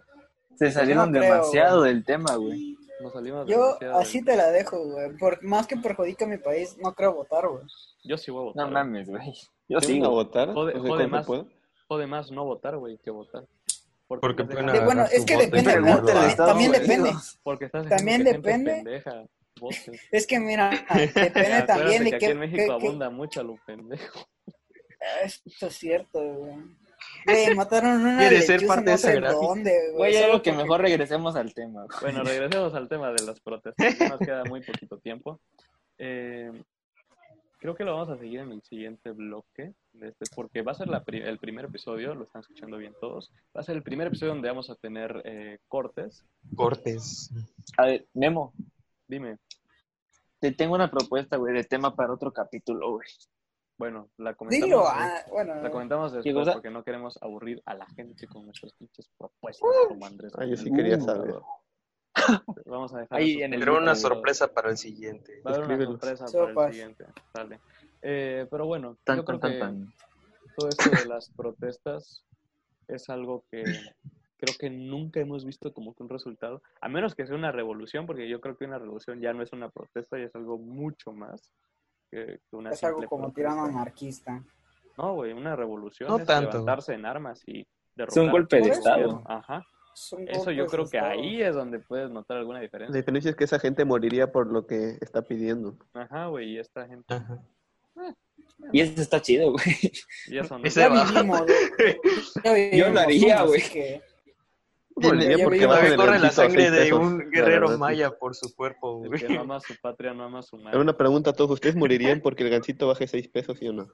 Se 0.55 0.71
salieron 0.71 1.11
No 1.11 1.19
creo, 1.19 1.31
demasiado 1.33 1.79
güey. 1.79 1.93
del 1.93 2.05
tema, 2.05 2.35
güey. 2.35 2.77
Nos 3.01 3.11
salimos 3.13 3.47
Yo 3.47 3.57
demasiado 3.65 3.99
así 3.99 4.23
te 4.23 4.35
la 4.37 4.51
dejo, 4.51 4.77
güey. 4.85 5.17
Por, 5.17 5.43
más 5.43 5.67
que 5.67 5.75
perjudica 5.77 6.25
a 6.25 6.27
mi 6.27 6.37
país, 6.37 6.77
no 6.81 6.93
creo 6.93 7.13
votar, 7.13 7.47
güey. 7.47 7.63
Yo 8.03 8.17
sí 8.17 8.31
voy 8.31 8.41
a 8.41 8.45
votar. 8.45 8.65
No 8.65 8.71
mames, 8.71 9.09
güey. 9.09 9.33
Yo 9.67 9.81
¿Sí 9.81 9.99
van 9.99 10.05
a 10.05 10.09
votar? 10.09 10.49
Jode- 10.49 10.69
O 10.77 10.81
sea, 10.81 10.89
jode 10.91 11.07
más. 11.07 11.27
Jode 11.87 12.07
más 12.07 12.31
no 12.31 12.45
votar, 12.45 12.77
güey, 12.77 12.97
que 12.99 13.11
votar. 13.11 13.43
¿Por 14.07 14.19
qué 14.19 14.21
Porque 14.21 14.41
estás 14.43 14.55
pueden 14.55 14.71
De- 14.73 14.85
bueno, 14.85 15.01
agarrar 15.01 15.13
es 15.17 15.25
que 15.25 15.37
depende, 15.37 15.79
bueno, 15.79 16.35
también, 16.37 16.71
depende. 16.71 17.11
Porque 17.43 17.65
estás 17.65 17.87
También 17.87 18.23
que 18.23 18.31
depende. 18.33 19.03
Es 20.11 20.27
que 20.27 20.39
mira, 20.39 20.69
depende 21.15 21.61
también 21.63 22.03
que 22.03 22.09
de 22.11 22.15
aquí 22.17 22.25
en 22.25 22.39
México 22.39 22.63
qué- 22.65 22.71
abunda 22.71 23.09
mucho 23.09 23.41
a 23.41 23.43
lo 23.43 23.57
pendejo. 23.65 24.19
Esto 25.23 25.67
es 25.67 25.75
cierto, 25.75 26.19
güey. 26.21 26.55
Güey, 27.25 27.55
mataron 27.55 28.01
una 28.01 28.17
Quiere 28.19 28.41
ser 28.41 28.65
parte 28.67 28.91
de 28.91 29.19
dónde, 29.21 29.91
güey. 29.93 30.13
Solo 30.13 30.25
algo 30.25 30.41
que 30.41 30.51
mejor 30.53 30.81
regresemos 30.81 31.35
al 31.35 31.53
tema. 31.53 31.85
güey. 31.85 31.97
Bueno, 32.01 32.23
regresemos 32.23 32.73
al 32.73 32.87
tema 32.89 33.11
de 33.11 33.23
las 33.25 33.39
protestas. 33.39 34.09
Nos 34.09 34.19
queda 34.19 34.43
muy 34.45 34.61
poquito 34.61 34.97
tiempo. 34.97 35.39
Eh, 35.97 36.51
creo 37.59 37.75
que 37.75 37.83
lo 37.85 37.93
vamos 37.93 38.09
a 38.09 38.17
seguir 38.17 38.39
en 38.41 38.51
el 38.51 38.61
siguiente 38.63 39.11
bloque, 39.11 39.73
de 39.93 40.09
este, 40.09 40.25
porque 40.35 40.61
va 40.63 40.73
a 40.73 40.75
ser 40.75 40.89
la 40.89 41.03
pri- 41.03 41.21
el 41.21 41.37
primer 41.39 41.65
episodio, 41.65 42.13
lo 42.13 42.23
están 42.25 42.41
escuchando 42.41 42.77
bien 42.77 42.93
todos. 42.99 43.31
Va 43.55 43.61
a 43.61 43.63
ser 43.63 43.75
el 43.77 43.83
primer 43.83 44.07
episodio 44.07 44.33
donde 44.33 44.49
vamos 44.49 44.69
a 44.69 44.75
tener 44.75 45.21
eh, 45.23 45.59
cortes. 45.69 46.25
Cortes. 46.55 47.29
A 47.77 47.85
ver, 47.85 48.05
Memo, 48.13 48.53
Dime, 49.07 49.37
te 50.39 50.51
tengo 50.51 50.75
una 50.75 50.89
propuesta, 50.89 51.37
güey, 51.37 51.53
de 51.53 51.63
tema 51.63 51.95
para 51.95 52.13
otro 52.13 52.31
capítulo, 52.33 52.93
güey. 52.93 53.07
Bueno, 53.77 54.09
la 54.17 54.33
comentamos, 54.35 54.65
Dilo, 54.65 54.87
ah, 54.87 55.23
bueno. 55.29 55.55
la 55.55 55.71
comentamos 55.71 56.13
después 56.13 56.33
cosa? 56.33 56.53
porque 56.53 56.69
no 56.69 56.83
queremos 56.83 57.17
aburrir 57.21 57.61
a 57.65 57.73
la 57.73 57.85
gente 57.87 58.27
con 58.27 58.45
nuestras 58.45 58.73
pinches 58.73 59.09
propuestas 59.17 59.69
como 59.87 60.05
Andrés. 60.05 60.33
Ah, 60.37 60.45
yo 60.45 60.55
sí 60.55 60.69
Uh, 60.69 60.75
quería 60.75 60.97
por 60.97 61.05
saber. 61.05 61.35
Vamos 62.65 62.93
a 62.93 62.99
dejar 62.99 63.19
Ahí 63.19 63.41
en 63.41 63.53
el 63.53 63.59
Pero 63.59 63.77
una 63.77 63.95
sorpresa 63.95 64.53
para 64.53 64.69
el 64.69 64.77
siguiente. 64.77 65.41
Va 65.45 65.51
a 65.51 65.55
haber 65.55 65.75
una 65.75 65.85
sorpresa 65.85 66.25
para 66.53 66.67
el 66.67 66.73
siguiente. 66.73 67.05
Eh, 68.01 68.47
pero 68.51 68.65
bueno, 68.65 68.97
Tan, 69.03 69.17
yo 69.17 69.25
creo 69.25 69.39
tan, 69.39 69.51
que 69.51 69.59
tan, 69.59 69.93
todo 70.57 70.69
esto 70.69 70.89
de 70.89 71.05
las 71.05 71.29
protestas 71.31 72.25
es 72.87 73.09
algo 73.09 73.45
que 73.49 73.63
creo 74.43 74.55
que 74.59 74.69
nunca 74.69 75.21
hemos 75.21 75.45
visto 75.45 75.73
como 75.73 75.95
que 75.95 76.03
un 76.03 76.09
resultado, 76.09 76.61
a 76.81 76.89
menos 76.89 77.15
que 77.15 77.25
sea 77.25 77.35
una 77.35 77.53
revolución, 77.53 78.05
porque 78.05 78.27
yo 78.27 78.41
creo 78.41 78.57
que 78.57 78.65
una 78.65 78.77
revolución 78.77 79.21
ya 79.21 79.33
no 79.33 79.41
es 79.41 79.53
una 79.53 79.69
protesta, 79.69 80.17
ya 80.17 80.25
es 80.25 80.35
algo 80.35 80.57
mucho 80.57 81.13
más 81.13 81.49
que, 82.13 82.39
que 82.49 82.55
una 82.55 82.71
Es 82.71 82.83
algo 82.83 83.03
como 83.07 83.31
tirano 83.31 83.65
anarquista. 83.65 84.43
No, 84.97 85.15
güey, 85.15 85.33
una 85.33 85.55
revolución 85.55 86.09
No 86.09 86.19
es 86.19 86.25
tanto. 86.25 86.51
levantarse 86.51 86.93
en 86.93 87.05
armas 87.05 87.41
y 87.47 87.65
Es 87.97 88.17
un 88.17 88.29
golpe 88.31 88.57
de 88.57 88.69
eso. 88.69 88.73
estado. 88.79 89.23
Ajá. 89.25 89.65
Eso 90.27 90.49
yo 90.51 90.65
creo 90.65 90.85
que 90.87 90.99
ahí 90.99 91.41
es 91.43 91.53
donde 91.53 91.79
puedes 91.79 92.09
notar 92.09 92.37
alguna 92.37 92.57
La 92.59 92.63
diferencia. 92.63 92.95
diferencia 92.95 93.29
es 93.31 93.35
que 93.37 93.43
esa 93.43 93.59
gente 93.59 93.85
moriría 93.85 94.31
por 94.31 94.47
lo 94.47 94.65
que 94.65 94.97
está 95.01 95.21
pidiendo. 95.21 95.77
Ajá, 95.93 96.27
güey, 96.27 96.53
y 96.53 96.57
esta 96.59 96.87
gente 96.87 97.13
Ajá. 97.13 97.43
Y 98.71 98.81
eso 98.81 98.99
está 99.01 99.21
chido, 99.21 99.51
güey. 99.51 99.63
ya 100.31 100.43
son 100.45 100.65
Ese 100.65 100.79
Ya 100.79 100.89
vivimos, 100.89 101.41
Yo 102.73 102.89
lo 102.89 102.99
haría, 102.99 103.43
güey. 103.43 103.61
Que- 105.09 105.15
Moriría 105.15 105.37
ya 105.37 105.43
porque 105.43 105.67
Me 105.67 105.87
el 105.87 105.95
corre 105.95 106.19
la 106.19 106.31
sangre 106.31 106.71
de 106.71 106.77
pesos, 106.81 106.99
un 106.99 107.29
guerrero 107.29 107.61
verdad, 107.61 107.73
sí. 107.75 107.79
maya 107.79 108.11
por 108.11 108.35
su 108.35 108.53
cuerpo, 108.55 109.01
El 109.03 109.09
güey. 109.09 109.21
que 109.21 109.29
no 109.33 109.41
ama 109.41 109.57
a 109.57 109.59
su 109.59 109.73
patria, 109.81 110.13
no 110.13 110.23
ama 110.23 110.39
a 110.39 110.43
su 110.43 110.57
madre. 110.57 110.71
Era 110.71 110.79
una 110.81 110.97
pregunta 110.97 111.29
a 111.29 111.33
todos. 111.33 111.51
¿Ustedes 111.51 111.75
morirían 111.75 112.21
porque 112.21 112.43
el 112.43 112.49
gancito 112.49 112.87
baje 112.87 113.07
6 113.07 113.27
pesos, 113.29 113.57
sí 113.59 113.67
o 113.67 113.73
no? 113.73 113.87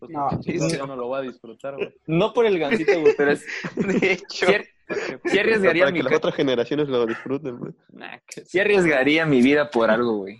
Pues, 0.00 0.10
No. 0.10 0.28
si 0.42 0.54
no, 0.58 0.68
yo 0.68 0.86
no 0.86 0.96
lo 0.96 1.06
voy 1.06 1.18
a 1.20 1.22
disfrutar, 1.22 1.76
güey. 1.76 1.94
No 2.06 2.32
por 2.32 2.46
el 2.46 2.58
gancito, 2.58 3.00
güey, 3.00 3.14
pero 3.16 3.32
es... 3.32 3.44
De 3.76 4.12
hecho, 4.12 4.46
Sí, 4.86 5.30
sí 5.30 5.38
arriesgaría 5.38 5.84
Para 5.84 5.92
mi 5.92 5.98
que 6.00 6.04
las 6.04 6.14
otras 6.18 6.34
generaciones 6.34 6.88
lo 6.88 7.06
disfruten, 7.06 7.58
pues. 7.58 7.74
Nah, 7.90 8.18
que 8.26 8.44
sí 8.44 8.60
arriesgaría 8.60 9.24
mi 9.24 9.40
vida 9.40 9.70
por 9.70 9.90
algo, 9.90 10.18
güey. 10.18 10.38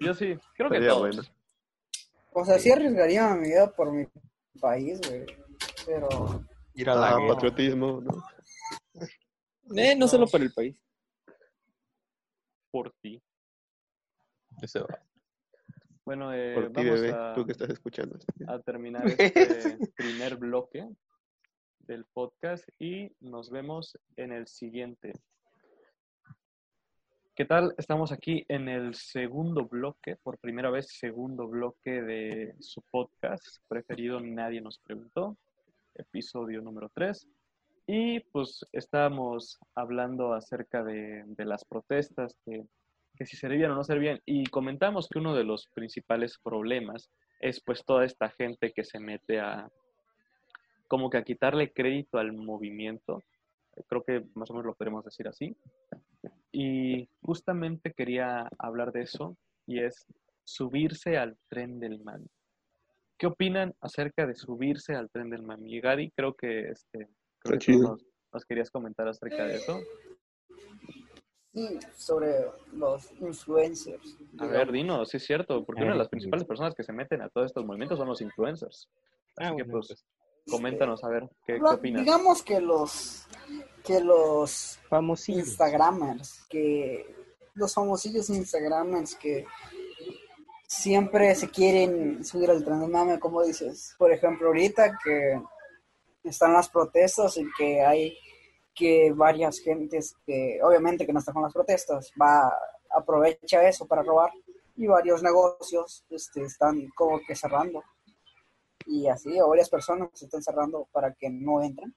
Yo 0.00 0.14
sí, 0.14 0.38
creo 0.56 0.70
que 0.70 0.76
Estaría 0.76 0.88
todos. 0.88 1.00
bueno. 1.16 1.22
O 2.32 2.44
sea, 2.46 2.58
sí 2.58 2.70
arriesgaría 2.70 3.28
mi 3.34 3.48
vida 3.48 3.70
por 3.76 3.92
mi 3.92 4.06
país, 4.58 4.98
güey. 5.06 5.26
Pero 5.84 6.08
ir 6.74 6.88
a 6.88 6.94
la 6.94 7.08
Ah, 7.10 7.16
guerra. 7.18 7.34
patriotismo, 7.34 8.00
¿no? 8.02 8.22
Eh, 9.76 9.94
no 9.96 10.08
solo 10.08 10.26
por 10.26 10.40
el 10.42 10.52
país. 10.52 10.80
por 12.70 12.92
ti. 13.00 13.20
Ese 14.62 14.80
va. 14.80 15.00
Bueno, 16.04 16.32
eh, 16.32 16.54
Por 16.54 16.66
ti, 16.68 16.72
vamos 16.74 17.00
bebé, 17.00 17.12
a, 17.12 17.34
tú 17.34 17.44
que 17.44 17.52
estás 17.52 17.70
escuchando. 17.70 18.18
a 18.46 18.58
terminar 18.60 19.06
este 19.06 19.78
primer 19.96 20.36
bloque 20.36 20.88
del 21.80 22.04
podcast 22.06 22.66
y 22.78 23.12
nos 23.20 23.50
vemos 23.50 23.96
en 24.16 24.32
el 24.32 24.46
siguiente. 24.46 25.12
¿Qué 27.34 27.44
tal? 27.44 27.74
Estamos 27.78 28.10
aquí 28.10 28.44
en 28.48 28.68
el 28.68 28.94
segundo 28.94 29.66
bloque, 29.66 30.16
por 30.16 30.38
primera 30.38 30.70
vez 30.70 30.88
segundo 30.88 31.46
bloque 31.46 32.02
de 32.02 32.56
su 32.58 32.82
podcast 32.90 33.46
preferido 33.68 34.18
Nadie 34.20 34.60
nos 34.60 34.78
preguntó, 34.78 35.36
episodio 35.94 36.60
número 36.62 36.90
3. 36.94 37.28
Y 37.90 38.20
pues 38.20 38.66
estábamos 38.72 39.58
hablando 39.74 40.34
acerca 40.34 40.84
de, 40.84 41.24
de 41.26 41.44
las 41.46 41.64
protestas, 41.64 42.36
que, 42.44 42.66
que 43.16 43.24
si 43.24 43.34
servían 43.38 43.70
o 43.70 43.76
no 43.76 43.82
servían, 43.82 44.20
y 44.26 44.44
comentamos 44.44 45.08
que 45.08 45.18
uno 45.18 45.34
de 45.34 45.44
los 45.44 45.68
principales 45.68 46.38
problemas 46.38 47.10
es 47.40 47.62
pues 47.62 47.82
toda 47.86 48.04
esta 48.04 48.28
gente 48.28 48.72
que 48.72 48.84
se 48.84 49.00
mete 49.00 49.40
a 49.40 49.70
como 50.86 51.08
que 51.08 51.16
a 51.16 51.24
quitarle 51.24 51.72
crédito 51.72 52.18
al 52.18 52.34
movimiento. 52.34 53.24
Creo 53.88 54.04
que 54.04 54.22
más 54.34 54.50
o 54.50 54.52
menos 54.52 54.66
lo 54.66 54.74
podemos 54.74 55.02
decir 55.02 55.26
así. 55.26 55.56
Y 56.52 57.08
justamente 57.22 57.94
quería 57.94 58.50
hablar 58.58 58.92
de 58.92 59.02
eso 59.02 59.34
y 59.66 59.80
es 59.80 60.04
subirse 60.44 61.16
al 61.16 61.38
tren 61.48 61.80
del 61.80 62.04
mami. 62.04 62.28
¿Qué 63.16 63.26
opinan 63.26 63.74
acerca 63.80 64.26
de 64.26 64.34
subirse 64.34 64.94
al 64.94 65.08
tren 65.08 65.30
del 65.30 65.42
mami? 65.42 65.74
Y 65.74 65.80
Gary, 65.80 66.10
creo 66.14 66.34
que 66.34 66.68
este 66.68 67.08
creo 67.40 67.54
Está 67.54 67.66
que 67.66 67.72
tú 67.72 67.78
chido. 67.78 67.88
nos, 67.90 68.04
nos 68.32 68.44
querías 68.44 68.70
comentar 68.70 69.08
acerca 69.08 69.46
de 69.46 69.56
eso. 69.56 69.80
sí, 71.54 71.78
sobre 71.96 72.32
los 72.72 73.10
influencers. 73.20 74.16
A 74.16 74.20
digamos. 74.32 74.52
ver, 74.52 74.72
dinos, 74.72 75.08
sí 75.10 75.16
es 75.16 75.26
cierto, 75.26 75.64
porque 75.64 75.82
una 75.82 75.92
de 75.92 75.98
las 75.98 76.08
principales 76.08 76.46
personas 76.46 76.74
que 76.74 76.82
se 76.84 76.92
meten 76.92 77.22
a 77.22 77.28
todos 77.28 77.46
estos 77.46 77.64
movimientos 77.64 77.98
son 77.98 78.08
los 78.08 78.20
influencers. 78.20 78.88
Así 79.36 79.48
Ah, 79.48 79.54
que 79.56 79.62
bueno, 79.64 79.80
pues 79.86 80.04
coméntanos 80.50 81.02
a 81.04 81.08
ver 81.08 81.28
qué, 81.46 81.54
qué 81.54 81.58
Lo- 81.58 81.70
opinas. 81.72 82.04
Digamos 82.04 82.42
que 82.42 82.60
los 82.60 83.26
que 83.84 84.00
los 84.00 84.78
Famosillos. 84.88 85.46
Instagramers, 85.48 86.44
que 86.48 87.14
los 87.54 87.74
famosillos 87.74 88.28
Instagramers 88.30 89.14
que 89.16 89.46
siempre 90.66 91.34
se 91.34 91.48
quieren 91.50 92.24
subir 92.24 92.50
al 92.50 92.64
tren 92.64 92.80
del 92.80 92.90
mame, 92.90 93.18
como 93.18 93.42
dices. 93.42 93.94
Por 93.98 94.12
ejemplo, 94.12 94.48
ahorita 94.48 94.98
que 95.02 95.40
están 96.28 96.52
las 96.52 96.68
protestas 96.68 97.36
y 97.36 97.46
que 97.56 97.80
hay 97.82 98.16
que 98.74 99.12
varias 99.12 99.58
gentes 99.58 100.14
que 100.24 100.60
obviamente 100.62 101.04
que 101.04 101.12
no 101.12 101.18
están 101.18 101.34
con 101.34 101.42
las 101.42 101.52
protestas, 101.52 102.12
va 102.20 102.52
aprovecha 102.90 103.68
eso 103.68 103.86
para 103.86 104.02
robar. 104.02 104.30
Y 104.76 104.86
varios 104.86 105.22
negocios 105.22 106.04
este, 106.10 106.42
están 106.42 106.88
como 106.94 107.20
que 107.26 107.34
cerrando. 107.34 107.82
Y 108.86 109.08
así, 109.08 109.40
o 109.40 109.48
varias 109.48 109.68
personas 109.68 110.08
se 110.14 110.26
están 110.26 110.42
cerrando 110.42 110.88
para 110.92 111.12
que 111.14 111.28
no 111.28 111.60
entren. 111.62 111.94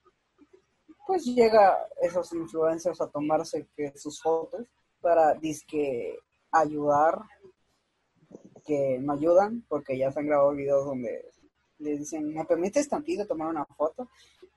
Pues 1.06 1.24
llega 1.26 1.78
esos 2.02 2.34
influencers 2.34 3.00
a 3.02 3.10
tomarse 3.10 3.68
que 3.76 3.96
sus 3.96 4.22
fotos 4.22 4.66
para 5.00 5.34
disque 5.36 6.18
ayudar 6.52 7.22
que 8.66 9.00
no 9.00 9.14
ayudan 9.14 9.66
porque 9.68 9.98
ya 9.98 10.12
se 10.12 10.20
han 10.20 10.28
grabado 10.28 10.52
videos 10.52 10.86
donde 10.86 11.32
les 11.82 12.00
dicen 12.00 12.34
me 12.34 12.46
permites 12.46 12.88
tantito 12.88 13.26
tomar 13.26 13.50
una 13.50 13.66
foto 13.66 14.10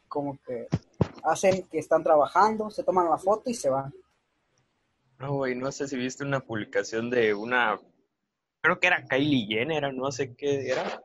como 0.09 0.39
que 0.47 0.69
hacen 1.25 1.67
que 1.69 1.79
están 1.79 2.03
trabajando 2.03 2.71
se 2.71 2.85
toman 2.85 3.11
la 3.11 3.19
foto 3.19 3.51
y 3.51 3.55
se 3.55 3.71
van 3.71 3.93
No, 5.19 5.35
güey, 5.35 5.55
no 5.55 5.73
sé 5.73 5.89
si 5.89 5.97
viste 5.97 6.25
una 6.25 6.41
publicación 6.41 7.11
de 7.11 7.35
una, 7.35 7.81
creo 8.61 8.79
que 8.79 8.87
era 8.87 9.05
Kylie 9.07 9.47
Jenner, 9.47 9.93
no 9.95 10.11
sé 10.13 10.35
qué 10.37 10.69
era, 10.69 11.03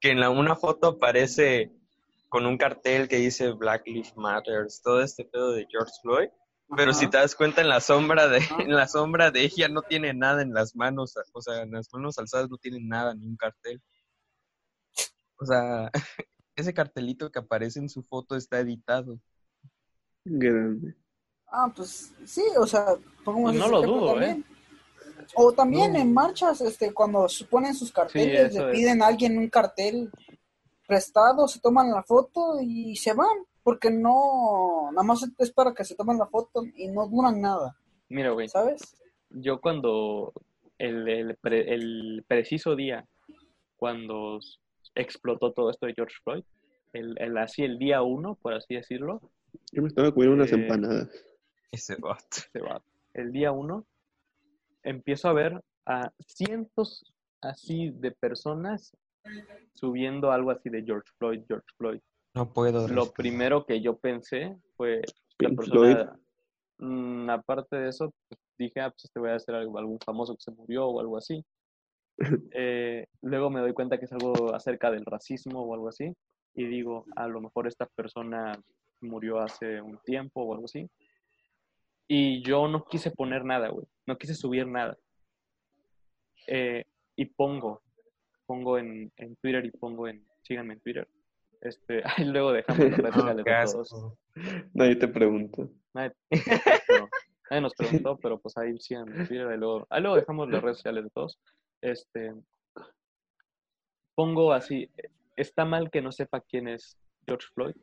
que 0.00 0.10
en 0.10 0.20
la, 0.20 0.30
una 0.30 0.56
foto 0.56 0.88
aparece 0.88 1.72
con 2.28 2.46
un 2.46 2.58
cartel 2.58 3.08
que 3.08 3.16
dice 3.16 3.52
Black 3.52 3.86
Lives 3.86 4.16
Matter, 4.16 4.66
todo 4.82 5.00
este 5.00 5.24
pedo 5.24 5.52
de 5.52 5.66
George 5.70 5.92
Floyd, 6.02 6.28
pero 6.76 6.90
Ajá. 6.90 7.00
si 7.00 7.08
te 7.08 7.16
das 7.18 7.34
cuenta 7.34 7.60
en 7.60 7.68
la 7.68 7.80
sombra 7.80 8.26
de, 8.26 8.38
Ajá. 8.38 8.56
en 8.60 8.74
la 8.74 8.88
sombra 8.88 9.30
de 9.30 9.42
ella 9.42 9.68
no 9.68 9.82
tiene 9.82 10.12
nada 10.14 10.42
en 10.42 10.52
las 10.52 10.74
manos, 10.74 11.14
o 11.32 11.40
sea, 11.40 11.62
en 11.62 11.70
las 11.72 11.92
manos 11.92 12.18
alzadas 12.18 12.50
no 12.50 12.58
tiene 12.58 12.80
nada, 12.80 13.14
ni 13.14 13.26
un 13.26 13.36
cartel. 13.36 13.80
O 15.40 15.46
sea, 15.46 15.90
ese 16.56 16.72
cartelito 16.74 17.30
que 17.30 17.38
aparece 17.38 17.78
en 17.80 17.88
su 17.88 18.02
foto 18.02 18.36
está 18.36 18.60
editado. 18.60 19.18
Grande. 20.24 20.94
ah 21.48 21.70
pues 21.74 22.12
sí 22.24 22.42
o 22.58 22.66
sea 22.66 22.86
pongamos 23.24 23.54
Y 23.54 23.58
no 23.58 23.68
lo 23.68 23.82
dudo, 23.82 24.22
¿eh? 24.22 24.42
o 25.36 25.52
también 25.52 25.92
No. 25.92 25.98
en 25.98 26.14
marchas 26.14 26.60
este 26.62 26.92
cuando 26.94 27.26
ponen 27.50 27.74
sus 27.74 27.92
carteles 27.92 28.54
le 28.54 28.60
es. 28.70 28.76
piden 28.76 29.02
a 29.02 29.08
alguien 29.08 29.36
un 29.36 29.48
cartel 29.50 30.10
prestado 30.86 31.46
se 31.46 31.60
toman 31.60 31.90
la 31.90 32.02
foto 32.02 32.58
y 32.60 32.96
se 32.96 33.12
van 33.12 33.36
porque 33.62 33.90
no 33.90 34.90
nada 34.92 35.02
más 35.02 35.26
es 35.38 35.50
para 35.52 35.74
que 35.74 35.84
se 35.84 35.94
tomen 35.94 36.18
la 36.18 36.26
foto 36.26 36.62
y 36.74 36.88
no 36.88 37.06
duran 37.06 37.40
nada 37.40 37.76
Mira, 38.08 38.30
güey, 38.30 38.48
¿sabes? 38.48 38.96
yo 39.30 39.60
cuando 39.60 40.32
el, 40.78 41.06
el, 41.08 41.36
pre- 41.36 41.74
el 41.74 42.24
preciso 42.26 42.76
día 42.76 43.06
cuando 43.76 44.40
explotó 44.94 45.52
todo 45.52 45.70
esto 45.70 45.86
de 45.86 45.94
George 45.94 46.16
Floyd, 46.22 46.44
el, 46.92 47.14
el- 47.20 47.38
así 47.38 47.62
el 47.64 47.78
día 47.78 48.02
uno, 48.02 48.36
por 48.36 48.54
así 48.54 48.74
decirlo, 48.74 49.20
Yo 49.72 49.82
me 49.82 49.88
estaba 49.88 50.12
comiendo 50.12 50.36
unas 50.36 50.52
Eh, 50.52 50.56
empanadas. 50.56 51.08
Ese 51.70 51.96
vato. 51.96 52.24
se 52.52 52.60
va. 52.60 52.82
El 53.12 53.32
día 53.32 53.52
uno 53.52 53.86
empiezo 54.82 55.28
a 55.28 55.32
ver 55.32 55.60
a 55.86 56.12
cientos 56.26 57.04
así 57.40 57.90
de 57.90 58.10
personas 58.12 58.96
subiendo 59.74 60.30
algo 60.30 60.50
así 60.50 60.68
de 60.70 60.82
George 60.82 61.10
Floyd, 61.18 61.42
George 61.48 61.66
Floyd. 61.78 62.00
No 62.34 62.52
puedo. 62.52 62.80
Lo 62.88 63.04
respirar. 63.04 63.12
primero 63.14 63.66
que 63.66 63.80
yo 63.80 63.96
pensé 63.96 64.56
fue 64.76 65.02
la 65.38 65.50
persona, 65.50 66.18
mm, 66.78 67.30
aparte 67.30 67.76
de 67.76 67.88
eso, 67.90 68.12
pues, 68.28 68.40
dije, 68.58 68.80
ah, 68.80 68.90
pues 68.90 69.04
este 69.04 69.20
voy 69.20 69.30
a 69.30 69.36
hacer 69.36 69.54
algo, 69.54 69.78
algún 69.78 69.98
famoso 70.00 70.34
que 70.34 70.42
se 70.42 70.50
murió 70.50 70.86
o 70.86 71.00
algo 71.00 71.16
así. 71.16 71.44
Eh, 72.56 73.06
luego 73.22 73.50
me 73.50 73.60
doy 73.60 73.72
cuenta 73.72 73.98
que 73.98 74.04
es 74.04 74.12
algo 74.12 74.54
acerca 74.54 74.90
del 74.90 75.04
racismo 75.04 75.62
o 75.62 75.74
algo 75.74 75.88
así, 75.88 76.14
y 76.54 76.64
digo, 76.66 77.04
a 77.16 77.26
lo 77.26 77.40
mejor 77.40 77.66
esta 77.66 77.86
persona 77.86 78.56
murió 79.00 79.40
hace 79.40 79.80
un 79.80 79.98
tiempo 80.04 80.42
o 80.42 80.54
algo 80.54 80.66
así. 80.66 80.88
Y 82.06 82.42
yo 82.42 82.68
no 82.68 82.84
quise 82.84 83.10
poner 83.10 83.44
nada, 83.44 83.68
güey, 83.68 83.86
no 84.06 84.16
quise 84.16 84.34
subir 84.34 84.66
nada. 84.66 84.96
Eh, 86.46 86.84
y 87.16 87.24
pongo, 87.26 87.82
pongo 88.46 88.78
en, 88.78 89.10
en 89.16 89.36
Twitter 89.36 89.64
y 89.64 89.70
pongo 89.70 90.06
en, 90.06 90.24
síganme 90.42 90.74
en 90.74 90.80
Twitter. 90.80 91.08
Este, 91.60 92.02
ahí 92.16 92.24
luego 92.26 92.52
dejamos 92.52 92.98
las 92.98 93.14
redes 93.16 93.36
de 93.36 93.44
todos. 93.44 94.14
Nadie 94.74 94.96
te 94.96 95.08
pregunta. 95.08 95.66
Nadie, 95.94 96.12
no, 96.30 97.08
nadie 97.50 97.62
nos 97.62 97.74
preguntó, 97.74 98.18
pero 98.18 98.38
pues 98.38 98.56
ahí 98.58 98.78
sí 98.78 98.94
en 98.94 99.06
Twitter, 99.06 99.48
ahí 99.48 99.58
luego, 99.58 99.86
ahí 99.90 100.02
luego 100.02 100.16
dejamos 100.16 100.50
las 100.50 100.62
redes 100.62 100.78
sociales 100.78 101.04
de 101.04 101.10
todos. 101.10 101.38
Este, 101.84 102.32
pongo 104.14 104.54
así, 104.54 104.90
está 105.36 105.66
mal 105.66 105.90
que 105.90 106.00
no 106.00 106.12
sepa 106.12 106.40
quién 106.40 106.66
es 106.66 106.96
George 107.26 107.46
Floyd 107.54 107.76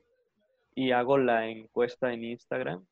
y 0.73 0.91
hago 0.91 1.19
la 1.19 1.47
encuesta 1.47 2.11
en 2.11 2.23
Instagram 2.23 2.83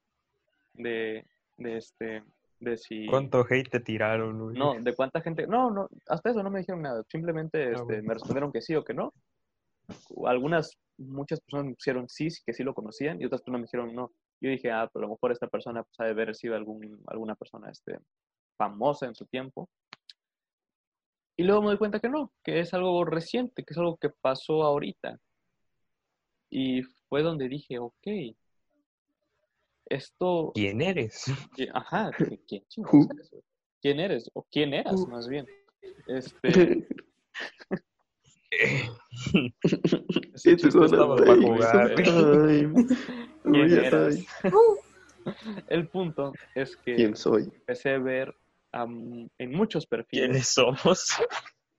de, 0.76 1.26
de 1.58 1.78
este, 1.78 2.24
de 2.60 2.78
si... 2.78 3.08
¿Cuánto 3.08 3.44
hate 3.50 3.72
te 3.72 3.80
tiraron? 3.80 4.54
No, 4.54 4.76
de 4.80 4.96
cuánta 4.96 5.22
gente. 5.22 5.48
No, 5.48 5.72
no, 5.72 5.90
hasta 6.08 6.30
eso 6.30 6.44
no 6.44 6.52
me 6.52 6.60
dijeron 6.60 6.84
nada. 6.84 7.04
Simplemente 7.10 7.72
este, 7.72 7.84
bueno. 7.84 8.04
me 8.04 8.14
respondieron 8.14 8.52
que 8.52 8.62
sí 8.62 8.76
o 8.76 8.84
que 8.84 8.94
no. 8.94 9.12
Algunas, 10.28 10.78
muchas 11.00 11.42
personas 11.42 11.66
me 11.66 11.74
pusieron 11.74 12.08
sí, 12.08 12.28
que 12.46 12.54
sí 12.54 12.62
lo 12.62 12.76
conocían, 12.76 13.20
y 13.20 13.26
otras 13.26 13.42
personas 13.42 13.62
me 13.62 13.66
dijeron 13.66 13.96
no. 13.96 14.12
Yo 14.42 14.52
dije, 14.52 14.70
ah, 14.70 14.88
pues 14.94 15.02
a 15.02 15.08
lo 15.08 15.14
mejor 15.14 15.32
esta 15.32 15.48
persona 15.48 15.82
pues, 15.82 16.00
ha 16.00 16.04
de 16.04 16.12
haber 16.12 16.36
sido 16.36 16.56
algún, 16.56 17.02
alguna 17.08 17.34
persona 17.34 17.72
este, 17.72 17.98
famosa 18.60 19.08
en 19.08 19.16
su 19.16 19.26
tiempo. 19.26 19.68
Y 21.40 21.44
luego 21.44 21.62
me 21.62 21.68
doy 21.70 21.78
cuenta 21.78 22.02
que 22.02 22.10
no, 22.10 22.34
que 22.44 22.60
es 22.60 22.74
algo 22.74 23.06
reciente, 23.06 23.64
que 23.64 23.72
es 23.74 23.78
algo 23.78 23.96
que 23.96 24.10
pasó 24.10 24.62
ahorita. 24.62 25.22
Y 26.50 26.82
fue 27.08 27.24
donde 27.24 27.48
dije, 27.48 27.80
ok, 27.80 28.36
esto 29.86 30.52
¿Quién 30.54 30.82
eres? 30.82 31.32
¿Qui- 31.56 31.72
Ajá, 31.74 32.12
¿qui- 32.46 32.66
¿quién 32.70 32.86
eres? 33.10 33.32
¿Quién 33.82 34.00
eres? 34.02 34.30
¿O 34.34 34.44
quién 34.52 34.74
eras, 34.74 34.96
Who? 34.96 35.08
más 35.08 35.30
bien? 35.30 35.48
Este, 36.08 36.86
estaba 40.44 41.16
para 41.16 41.36
jugar. 41.38 41.94
¿Quién 43.44 43.86
saber 43.86 44.26
El 45.70 45.88
punto 45.88 46.36
es 46.54 46.76
que 46.76 46.96
¿Quién 46.96 47.16
soy? 47.16 47.44
empecé 47.44 47.92
a 47.92 48.00
ver 48.00 48.36
en 48.74 49.52
muchos 49.52 49.86
perfiles. 49.88 50.28
¿Quiénes 50.30 50.48
somos? 50.50 51.18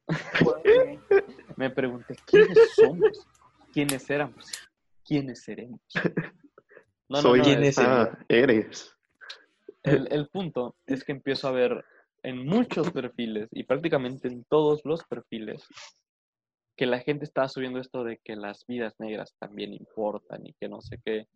Me 1.56 1.70
pregunté, 1.70 2.16
¿quiénes 2.26 2.58
somos? 2.74 3.26
¿Quiénes 3.72 4.08
éramos? 4.10 4.50
¿Quiénes 5.04 5.42
seremos? 5.42 5.80
No, 7.08 7.20
soy. 7.20 7.38
no, 7.38 7.44
¿Quién 7.44 7.62
es- 7.64 7.78
es 7.78 7.78
Ah, 7.78 8.18
eres. 8.28 8.96
el, 9.82 10.08
el 10.12 10.28
punto 10.28 10.76
es 10.86 11.04
que 11.04 11.12
empiezo 11.12 11.48
a 11.48 11.52
ver 11.52 11.84
en 12.22 12.44
muchos 12.46 12.90
perfiles 12.90 13.48
y 13.52 13.64
prácticamente 13.64 14.28
en 14.28 14.44
todos 14.44 14.80
los 14.84 15.02
perfiles 15.04 15.66
que 16.76 16.86
la 16.86 17.00
gente 17.00 17.24
estaba 17.24 17.48
subiendo 17.48 17.78
esto 17.80 18.04
de 18.04 18.18
que 18.24 18.36
las 18.36 18.66
vidas 18.66 18.94
negras 18.98 19.34
también 19.38 19.72
importan 19.74 20.46
y 20.46 20.54
que 20.54 20.68
no 20.68 20.80
sé 20.80 20.98
qué. 21.04 21.26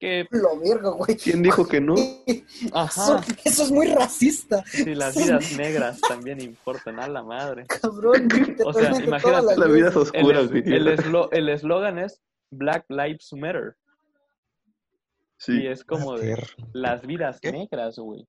Que, 0.00 0.26
lo 0.30 0.58
verga, 0.58 0.90
güey. 0.90 1.14
¿Quién 1.16 1.42
dijo 1.42 1.68
que 1.68 1.78
no? 1.80 1.94
Eso, 1.94 2.42
ajá, 2.74 3.22
eso 3.44 3.62
es 3.64 3.70
muy 3.70 3.86
racista, 3.88 4.64
si 4.64 4.94
las 4.94 5.14
vidas 5.14 5.52
negras 5.58 6.00
también 6.00 6.40
importan, 6.40 6.98
a 6.98 7.06
la 7.06 7.22
madre. 7.22 7.66
cabrón. 7.66 8.26
O 8.64 8.72
sea, 8.72 8.98
imagínate, 8.98 9.56
Las 9.58 9.72
vidas 9.72 9.94
El, 9.94 10.00
oscuras, 10.00 10.50
el 10.52 10.88
eslo- 10.88 11.28
el 11.32 11.48
eslogan 11.50 11.98
es 11.98 12.18
Black 12.50 12.86
Lives 12.88 13.30
Matter 13.34 13.76
y 15.38 15.42
Sí. 15.42 15.66
es 15.66 15.84
como 15.84 16.16
de 16.18 16.42
las 16.72 17.02
vidas 17.06 17.38
¿Qué? 17.40 17.52
negras, 17.52 17.98
güey. 17.98 18.26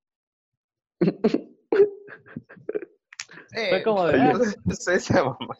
Eh, 1.00 1.00
Fue 3.70 3.82
como 3.82 4.06
de, 4.06 4.20
Ay, 4.20 4.32
ah, 4.34 4.40
es 4.70 4.88
esa 4.88 5.24
mamá. 5.24 5.56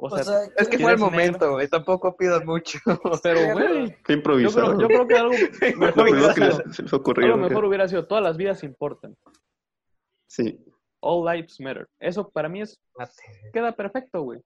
O 0.00 0.06
O 0.06 0.18
sea, 0.18 0.44
Es 0.56 0.68
que 0.68 0.78
fue 0.78 0.92
el 0.92 0.98
momento, 0.98 1.52
güey. 1.52 1.68
Tampoco 1.68 2.16
pidas 2.16 2.44
mucho. 2.44 2.78
pero 3.22 3.52
güey, 3.52 3.90
yo 4.08 4.14
improvisado. 4.14 4.76
creo, 4.76 4.80
yo 4.80 4.86
creo 4.88 5.06
que 5.06 5.16
algo 5.16 5.34
mejor 5.78 6.08
hubiera 6.08 6.34
que 6.34 6.34
sido, 6.34 6.62
les, 6.64 6.76
se 6.76 6.82
les 6.82 6.92
ocurrió. 6.92 7.26
algo 7.26 7.48
mejor 7.48 7.64
hubiera 7.66 7.88
sido 7.88 8.06
todas 8.06 8.24
las 8.24 8.36
vidas 8.36 8.64
importan. 8.64 9.14
Sí. 10.28 10.58
All 11.02 11.26
lives 11.26 11.60
matter. 11.60 11.86
Eso 12.00 12.30
para 12.30 12.48
mí 12.48 12.62
es 12.62 12.80
queda 13.52 13.72
perfecto, 13.76 14.22
güey. 14.22 14.40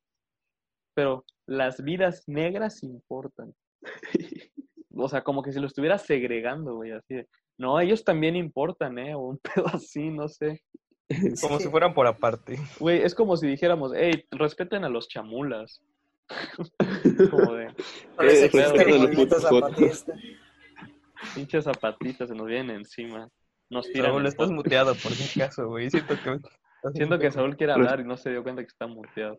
Pero 0.95 1.25
las 1.47 1.83
vidas 1.83 2.25
negras 2.27 2.83
importan. 2.83 3.55
O 4.97 5.09
sea, 5.09 5.25
como 5.25 5.43
que 5.43 5.53
si 5.53 5.59
lo 5.59 5.67
estuviera 5.67 5.99
segregando, 5.99 6.77
güey, 6.77 6.93
así 6.93 7.15
de, 7.17 7.29
no, 7.59 7.81
ellos 7.81 8.05
también 8.05 8.37
importan, 8.37 8.97
¿eh? 8.99 9.13
O 9.17 9.23
un 9.23 9.39
pedo 9.39 9.67
así, 9.67 10.09
no 10.09 10.29
sé. 10.29 10.63
Como 11.41 11.59
si 11.59 11.69
fueran 11.69 11.95
por 11.95 12.07
aparte. 12.07 12.59
Güey, 12.79 13.03
es 13.03 13.15
como 13.15 13.37
si 13.37 13.47
dijéramos, 13.47 13.93
hey, 13.95 14.25
respeten 14.31 14.85
a 14.85 14.89
los 14.89 15.09
chamulas. 15.09 15.83
como 17.31 17.53
de, 17.53 17.67
Eh, 18.23 18.51
pinches 21.35 21.65
zapatistas 21.65 22.29
se 22.29 22.35
nos 22.35 22.47
vienen 22.47 22.77
encima. 22.77 23.29
Nos 23.69 23.91
tiran. 23.91 24.13
Saúl, 24.13 24.27
estás 24.27 24.51
muteado 24.51 24.95
por 24.95 25.13
si 25.13 25.41
acaso, 25.41 25.69
güey. 25.69 25.91
Siento 25.91 26.15
que... 26.23 26.41
Siento 26.95 27.19
que 27.19 27.31
Saúl 27.31 27.57
quiere 27.57 27.73
hablar 27.73 28.01
y 28.01 28.05
no 28.05 28.17
se 28.17 28.31
dio 28.31 28.43
cuenta 28.43 28.63
que 28.63 28.69
está 28.69 28.87
muteado. 28.87 29.39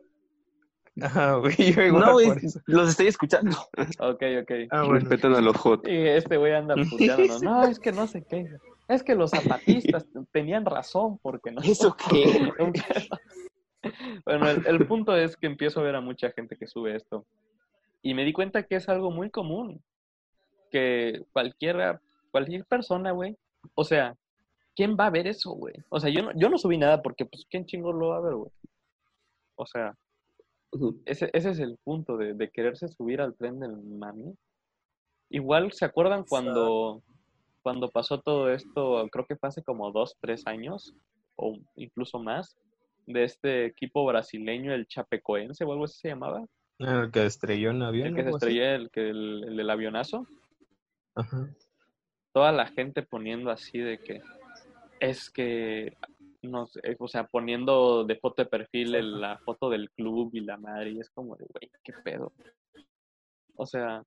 Ajá, 1.01 1.35
güey. 1.35 1.91
No, 1.91 2.13
güey, 2.13 2.29
los 2.67 2.89
estoy 2.89 3.07
escuchando. 3.07 3.55
Ok, 3.99 4.23
ok. 4.41 4.51
Ah, 4.71 4.83
bueno. 4.83 4.99
Respetan 4.99 5.35
a 5.35 5.41
los 5.41 5.57
hot. 5.57 5.87
Y 5.87 6.07
este 6.07 6.37
güey 6.37 6.53
anda 6.53 6.75
puteándonos. 6.89 7.43
No, 7.43 7.63
es 7.63 7.79
que 7.79 7.91
no 7.91 8.07
sé 8.07 8.23
qué. 8.23 8.47
Es 8.87 9.03
que 9.03 9.15
los 9.15 9.31
zapatistas 9.31 10.05
tenían 10.31 10.65
razón 10.65 11.17
porque 11.19 11.51
no. 11.51 11.61
¿Eso 11.61 11.95
qué? 12.09 12.51
bueno, 14.25 14.49
el, 14.49 14.65
el 14.65 14.87
punto 14.87 15.15
es 15.15 15.35
que 15.35 15.47
empiezo 15.47 15.79
a 15.79 15.83
ver 15.83 15.95
a 15.95 16.01
mucha 16.01 16.31
gente 16.31 16.57
que 16.57 16.67
sube 16.67 16.95
esto. 16.95 17.25
Y 18.01 18.13
me 18.13 18.23
di 18.23 18.33
cuenta 18.33 18.63
que 18.63 18.75
es 18.75 18.87
algo 18.89 19.11
muy 19.11 19.29
común. 19.29 19.83
Que 20.69 21.23
cualquiera, 21.31 22.01
cualquier 22.31 22.65
persona, 22.65 23.11
güey. 23.11 23.35
O 23.73 23.83
sea, 23.83 24.15
¿quién 24.75 24.95
va 24.99 25.07
a 25.07 25.11
ver 25.11 25.25
eso, 25.27 25.51
güey? 25.51 25.73
O 25.89 25.99
sea, 25.99 26.09
yo 26.09 26.21
no, 26.21 26.31
yo 26.35 26.49
no 26.49 26.57
subí 26.57 26.77
nada 26.77 27.01
porque, 27.01 27.25
pues, 27.25 27.45
¿quién 27.49 27.65
chingo 27.65 27.91
lo 27.91 28.09
va 28.09 28.17
a 28.17 28.21
ver, 28.21 28.35
güey? 28.35 28.51
O 29.55 29.65
sea, 29.65 29.95
ese, 31.05 31.29
ese 31.33 31.49
es 31.51 31.59
el 31.59 31.77
punto 31.83 32.17
de, 32.17 32.33
de 32.33 32.49
quererse 32.51 32.87
subir 32.89 33.21
al 33.21 33.35
tren 33.35 33.59
del 33.59 33.75
mami. 33.77 34.35
Igual, 35.29 35.71
¿se 35.71 35.85
acuerdan 35.85 36.23
cuando, 36.23 37.01
cuando 37.65 37.89
pasó 37.89 38.21
todo 38.21 38.51
esto? 38.51 39.07
Creo 39.11 39.25
que 39.25 39.35
fue 39.35 39.49
hace 39.49 39.63
como 39.63 39.91
dos, 39.91 40.15
tres 40.21 40.45
años, 40.45 40.93
o 41.35 41.57
incluso 41.75 42.19
más, 42.19 42.55
de 43.07 43.23
este 43.23 43.65
equipo 43.65 44.05
brasileño, 44.05 44.71
el 44.71 44.85
Chapecoense 44.85 45.63
o 45.65 45.71
algo 45.71 45.85
así 45.85 45.97
se 45.99 46.09
llamaba. 46.09 46.45
Ah, 46.79 47.01
El 47.05 47.11
que 47.11 47.25
estrelló 47.25 47.71
en 47.71 47.81
avión. 47.81 48.09
El 48.09 48.15
que 48.15 48.23
se 48.23 48.29
estrelló, 48.29 48.63
el, 48.65 48.91
que, 48.91 49.09
el, 49.09 49.45
el 49.47 49.57
del 49.57 49.69
avionazo. 49.71 50.27
Ajá. 51.15 51.49
Toda 52.33 52.51
la 52.51 52.67
gente 52.67 53.01
poniendo 53.01 53.49
así 53.49 53.79
de 53.79 53.97
que 53.97 54.21
es 54.99 55.31
que, 55.31 55.97
no 56.43 56.67
sé, 56.67 56.81
o 56.99 57.07
sea, 57.07 57.23
poniendo 57.25 58.03
de 58.03 58.15
foto 58.17 58.43
de 58.43 58.47
perfil 58.49 58.93
el- 58.93 59.19
la 59.19 59.39
foto 59.39 59.71
del 59.71 59.89
club 59.89 60.29
y 60.33 60.41
la 60.41 60.57
madre, 60.57 60.91
y 60.91 60.99
es 60.99 61.09
como 61.09 61.35
de, 61.35 61.45
güey, 61.51 61.71
qué 61.83 61.93
pedo. 62.03 62.31
O 63.55 63.65
sea, 63.65 64.03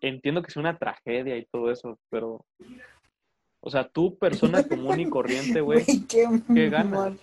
entiendo 0.00 0.42
que 0.42 0.48
es 0.48 0.56
una 0.56 0.78
tragedia 0.78 1.36
y 1.36 1.46
todo 1.46 1.70
eso, 1.70 1.98
pero, 2.10 2.44
o 3.60 3.70
sea, 3.70 3.88
tú, 3.88 4.16
persona 4.18 4.62
común 4.66 5.00
y 5.00 5.08
corriente, 5.08 5.60
güey, 5.60 5.84
qué, 6.08 6.26
¿Qué 6.54 6.68
ganas? 6.68 6.92
mal. 6.92 7.20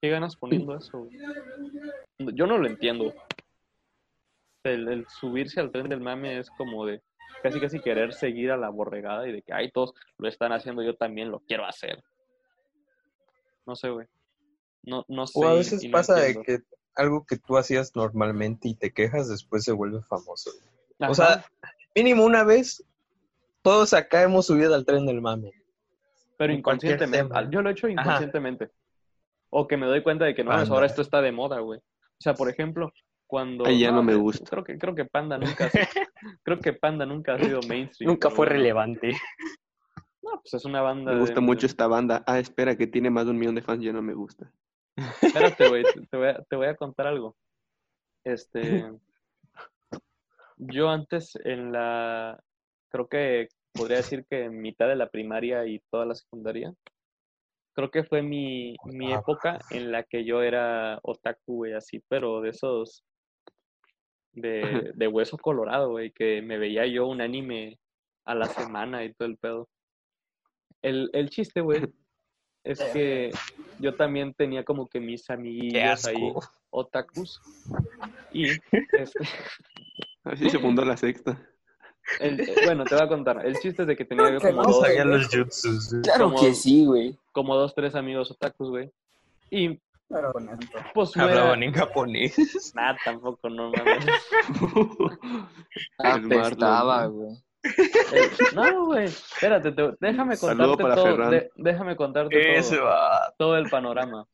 ¿qué 0.00 0.10
ganas 0.10 0.36
poniendo 0.36 0.76
eso? 0.76 1.08
Yo 2.18 2.46
no 2.46 2.58
lo 2.58 2.66
entiendo. 2.66 3.12
El, 4.64 4.88
el 4.88 5.06
subirse 5.08 5.60
al 5.60 5.70
tren 5.70 5.88
del 5.88 6.00
mame 6.00 6.38
es 6.38 6.50
como 6.50 6.86
de 6.86 7.00
casi 7.42 7.60
casi 7.60 7.80
querer 7.80 8.12
seguir 8.12 8.50
a 8.50 8.56
la 8.56 8.68
borregada 8.68 9.28
y 9.28 9.32
de 9.32 9.42
que, 9.42 9.52
ay, 9.52 9.70
todos 9.70 9.94
lo 10.18 10.28
están 10.28 10.52
haciendo, 10.52 10.82
yo 10.82 10.96
también 10.96 11.30
lo 11.30 11.40
quiero 11.40 11.64
hacer. 11.64 12.02
No 13.64 13.76
sé, 13.76 13.90
güey. 13.90 14.06
No, 14.82 15.04
no 15.08 15.26
sé. 15.26 15.38
O 15.38 15.46
a 15.46 15.54
veces 15.54 15.82
y 15.82 15.88
no 15.88 15.92
pasa 15.92 16.14
de 16.14 16.40
que 16.42 16.58
algo 16.94 17.26
que 17.26 17.36
tú 17.36 17.56
hacías 17.56 17.94
normalmente 17.94 18.68
y 18.68 18.74
te 18.74 18.92
quejas, 18.92 19.28
después 19.28 19.64
se 19.64 19.72
vuelve 19.72 20.02
famoso. 20.02 20.50
Ajá. 20.98 21.10
O 21.10 21.14
sea, 21.14 21.44
mínimo 21.94 22.24
una 22.24 22.44
vez, 22.44 22.84
todos 23.62 23.92
acá 23.94 24.22
hemos 24.22 24.46
subido 24.46 24.74
al 24.74 24.84
tren 24.84 25.06
del 25.06 25.20
mame. 25.20 25.52
pero 26.38 26.52
en 26.52 26.58
inconscientemente. 26.60 27.34
Yo 27.50 27.62
lo 27.62 27.68
he 27.68 27.72
hecho 27.72 27.88
inconscientemente. 27.88 28.70
O 29.50 29.66
que 29.66 29.76
me 29.76 29.86
doy 29.86 30.02
cuenta 30.02 30.24
de 30.24 30.34
que 30.34 30.44
no, 30.44 30.50
Anda. 30.52 30.72
ahora 30.72 30.86
esto 30.86 31.02
está 31.02 31.20
de 31.22 31.32
moda, 31.32 31.60
güey. 31.60 31.78
O 31.80 32.20
sea, 32.20 32.34
por 32.34 32.48
ejemplo, 32.50 32.92
cuando... 33.26 33.64
Ay, 33.66 33.80
ya 33.80 33.90
no 33.92 34.02
me 34.02 34.12
que- 34.12 34.18
gusta. 34.18 34.44
Creo 34.50 34.64
que, 34.64 34.78
creo 34.78 34.94
que 34.94 35.04
Panda 35.04 35.38
nunca... 35.38 35.66
ha 35.66 35.70
sido- 35.70 35.84
creo 36.42 36.58
que 36.60 36.72
Panda 36.72 37.06
nunca 37.06 37.34
ha 37.34 37.38
sido 37.38 37.60
mainstream. 37.68 38.10
Nunca 38.10 38.30
fue 38.30 38.46
relevante. 38.46 39.12
No, 40.22 40.40
pues 40.42 40.54
es 40.54 40.64
una 40.64 40.82
banda 40.82 41.12
Me 41.12 41.20
gusta 41.20 41.36
de- 41.36 41.40
mucho 41.40 41.66
esta 41.66 41.86
banda. 41.86 42.24
Ah, 42.26 42.38
espera, 42.38 42.76
que 42.76 42.86
tiene 42.86 43.10
más 43.10 43.24
de 43.26 43.30
un 43.30 43.38
millón 43.38 43.54
de 43.54 43.62
fans, 43.62 43.82
ya 43.82 43.92
no 43.92 44.02
me 44.02 44.14
gusta. 44.14 44.50
Espérate, 45.22 45.68
güey, 45.68 45.84
te, 45.84 46.00
te 46.06 46.16
voy 46.16 46.28
a, 46.28 46.42
te 46.42 46.56
voy 46.56 46.66
a 46.66 46.74
contar 46.74 47.06
algo. 47.06 47.36
Este, 48.24 48.84
yo 50.56 50.88
antes 50.88 51.36
en 51.44 51.72
la, 51.72 52.42
creo 52.88 53.08
que 53.08 53.48
podría 53.72 53.98
decir 53.98 54.24
que 54.28 54.44
en 54.44 54.60
mitad 54.60 54.88
de 54.88 54.96
la 54.96 55.10
primaria 55.10 55.66
y 55.66 55.80
toda 55.90 56.06
la 56.06 56.14
secundaria, 56.14 56.74
creo 57.74 57.90
que 57.90 58.04
fue 58.04 58.22
mi, 58.22 58.74
mi 58.84 59.12
época 59.12 59.58
en 59.70 59.92
la 59.92 60.02
que 60.02 60.24
yo 60.24 60.42
era 60.42 60.98
otaku, 61.02 61.56
güey, 61.56 61.74
así, 61.74 62.02
pero 62.08 62.40
de 62.40 62.50
esos, 62.50 63.04
de, 64.32 64.92
de 64.94 65.08
hueso 65.08 65.36
colorado, 65.36 65.90
güey, 65.90 66.10
que 66.10 66.40
me 66.40 66.56
veía 66.56 66.86
yo 66.86 67.06
un 67.06 67.20
anime 67.20 67.78
a 68.24 68.34
la 68.34 68.46
semana 68.46 69.04
y 69.04 69.12
todo 69.12 69.28
el 69.28 69.36
pedo. 69.36 69.68
El, 70.80 71.10
el 71.12 71.28
chiste, 71.28 71.60
güey, 71.60 71.82
es 72.64 72.82
que 72.92 73.30
yo 73.78 73.94
también 73.94 74.32
tenía 74.32 74.64
como 74.64 74.88
que 74.88 75.00
mis 75.00 75.28
amiguillos 75.28 76.06
ahí, 76.06 76.32
otakus, 76.70 77.40
y 78.32 78.50
este, 78.50 79.04
Así 80.26 80.50
se 80.50 80.58
fundó 80.58 80.84
la 80.84 80.96
sexta. 80.96 81.40
el- 82.20 82.46
bueno, 82.64 82.84
te 82.84 82.94
voy 82.94 83.04
a 83.04 83.08
contar, 83.08 83.44
el 83.46 83.54
chiste 83.58 83.82
es 83.82 83.88
de 83.88 83.96
que 83.96 84.04
tenía 84.04 84.36
como 84.38 84.62
no 84.62 84.68
dos, 84.68 84.80
sabía 84.80 85.04
los 85.04 85.26
jutsus. 85.28 85.94
Claro 86.02 86.26
Como- 86.26 86.40
que 86.40 86.54
sí, 86.54 86.84
güey. 86.84 87.18
como 87.32 87.56
dos, 87.56 87.74
tres 87.74 87.94
amigos 87.94 88.30
otakus, 88.30 88.68
güey, 88.70 88.90
y 89.50 89.80
Pero 90.08 90.32
pues 90.94 91.16
era, 91.16 91.24
Hablaban 91.24 91.62
en 91.64 91.72
japonés. 91.72 92.72
nada, 92.74 92.96
tampoco, 93.04 93.48
no 93.50 93.70
mames. 93.72 94.06
Marlon, 95.98 96.32
Apestaba, 96.32 97.04
¿no? 97.04 97.10
güey. 97.12 97.36
Eh, 97.64 98.30
No, 98.54 98.84
güey, 98.86 99.04
espérate, 99.06 99.72
te- 99.72 99.96
déjame 99.98 100.38
contarte 100.38 100.82
para 100.82 100.94
todo, 100.94 101.30
de- 101.30 101.50
déjame 101.56 101.96
contarte 101.96 102.56
Ese 102.58 102.76
todo, 102.76 102.84
va. 102.84 103.34
todo 103.36 103.56
el 103.56 103.68
panorama. 103.68 104.26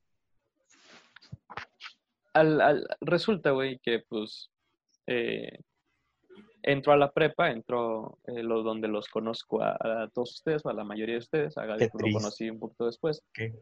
Al, 2.35 2.61
al- 2.61 2.87
resulta, 3.01 3.51
güey, 3.51 3.79
que 3.79 4.01
pues 4.09 4.51
eh, 5.07 5.59
entro 6.63 6.93
a 6.93 6.97
la 6.97 7.11
prepa, 7.11 7.51
entro 7.51 8.19
eh, 8.27 8.43
lo, 8.43 8.63
donde 8.63 8.89
los 8.89 9.09
conozco 9.09 9.63
a, 9.63 9.73
a 9.73 10.09
todos 10.13 10.33
ustedes, 10.33 10.65
o 10.65 10.71
a 10.71 10.75
la 10.75 10.85
mayoría 10.85 11.15
de 11.15 11.21
ustedes, 11.21 11.59
a 11.59 11.67
Gaby 11.67 11.89
pues, 11.89 12.07
lo 12.07 12.19
conocí 12.19 12.49
un 12.51 12.59
poquito 12.59 12.87
después, 12.87 13.23
¿Qué? 13.33 13.55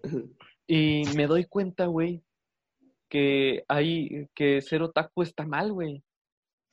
y 0.67 1.03
me 1.17 1.27
doy 1.27 1.45
cuenta, 1.45 1.87
güey, 1.87 2.23
que 3.09 3.65
hay, 3.69 4.29
que 4.35 4.63
ser 4.63 4.83
otaku 4.83 5.23
está 5.23 5.45
mal, 5.45 5.73
güey. 5.73 6.03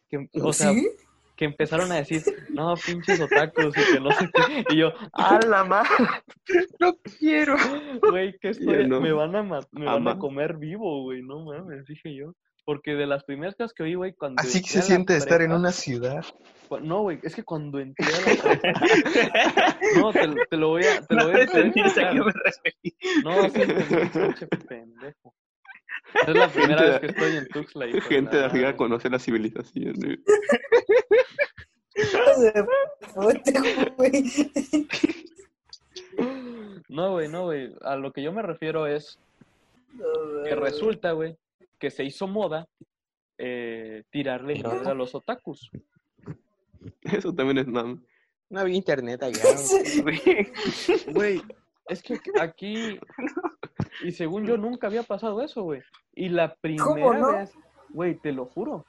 Que, 0.09 0.30
o 0.41 0.53
sea, 0.53 0.71
¿Sí? 0.71 0.88
que 1.36 1.45
empezaron 1.45 1.91
a 1.91 1.95
decir, 1.95 2.23
no, 2.49 2.73
pinches 2.75 3.19
otakus, 3.19 3.75
y 3.78 3.93
que 3.93 3.99
no 3.99 4.11
sé 4.11 4.30
qué. 4.34 4.63
Y 4.69 4.78
yo, 4.78 4.91
¡a 5.13 5.39
la 5.45 5.63
madre! 5.63 5.89
No 6.80 6.95
quiero. 7.19 7.55
Güey, 8.01 8.38
que 8.39 8.49
estoy, 8.49 8.88
no. 8.88 9.01
me 9.01 9.11
van 9.11 9.36
a 9.36 9.43
me 9.43 9.86
van 9.86 10.07
a 10.07 10.17
comer 10.17 10.57
vivo, 10.57 11.03
güey, 11.03 11.21
no 11.21 11.43
mames, 11.43 11.86
dije 11.86 12.15
yo. 12.15 12.34
Porque 12.68 12.95
de 12.95 13.07
las 13.07 13.24
primeras 13.24 13.55
cosas 13.55 13.72
que 13.74 13.84
oí, 13.84 13.95
güey, 13.95 14.11
cuando 14.11 14.41
Así 14.41 14.61
que 14.61 14.68
se 14.68 14.82
siente 14.82 15.15
estar 15.15 15.41
en 15.41 15.53
una 15.53 15.72
ciudad. 15.72 16.26
No, 16.82 17.03
güey, 17.03 17.18
es 17.24 17.34
que 17.34 17.41
cuando 17.43 17.80
entré 17.80 18.05
a 18.05 18.09
la 18.09 18.26
prepa- 18.59 19.78
No, 20.01 20.11
te, 20.11 20.28
lo- 20.28 20.45
te 20.49 20.57
lo 20.57 20.68
voy 20.72 20.84
a, 20.84 21.01
te 21.01 21.15
lo 21.15 21.32
voy 21.32 21.41
a, 21.41 21.45
te 21.47 21.61
voy 21.61 21.61
a 21.61 21.68
explicar. 21.70 22.13
No, 23.24 23.43
sí, 23.49 23.49
pinche 24.11 24.47
pendejo. 24.68 25.34
Es 26.28 26.36
la 26.36 26.49
primera 26.49 26.78
Gente 26.82 26.89
vez 26.91 26.99
que 26.99 27.05
estoy 27.07 27.38
en 27.38 27.47
Tuxtla. 27.47 27.88
hijo 27.88 28.01
Gente 28.09 28.36
de 28.36 28.43
arriba 28.43 28.76
conoce 28.76 29.09
la 29.09 29.20
civilización. 29.20 29.93
güey. 33.95 34.24
No, 36.89 37.11
güey, 37.11 37.28
no, 37.30 37.43
güey. 37.45 37.74
A 37.82 37.95
lo 37.95 38.11
que 38.11 38.22
yo 38.24 38.32
me 38.32 38.41
refiero 38.41 38.88
es 38.88 39.20
que 40.45 40.55
resulta, 40.55 41.11
güey, 41.13 41.36
que 41.80 41.91
se 41.91 42.03
hizo 42.03 42.28
moda 42.28 42.67
eh, 43.38 44.03
tirarle 44.09 44.53
mierda 44.55 44.91
a 44.91 44.95
los 44.95 45.13
otakus. 45.15 45.69
Eso 47.01 47.34
también 47.34 47.59
es 47.59 47.67
mam. 47.67 48.03
No 48.49 48.59
había 48.59 48.75
internet 48.75 49.21
allá. 49.23 49.43
güey. 51.13 51.41
Es 51.89 52.01
que 52.01 52.19
aquí, 52.41 52.99
y 54.03 54.11
según 54.11 54.45
yo, 54.45 54.57
nunca 54.57 54.88
había 54.88 55.03
pasado 55.03 55.41
eso, 55.41 55.63
güey. 55.63 55.82
Y 56.13 56.28
la 56.30 56.53
primera 56.55 57.17
no? 57.17 57.32
vez, 57.32 57.53
güey, 57.89 58.19
te 58.19 58.34
lo 58.34 58.45
juro, 58.45 58.86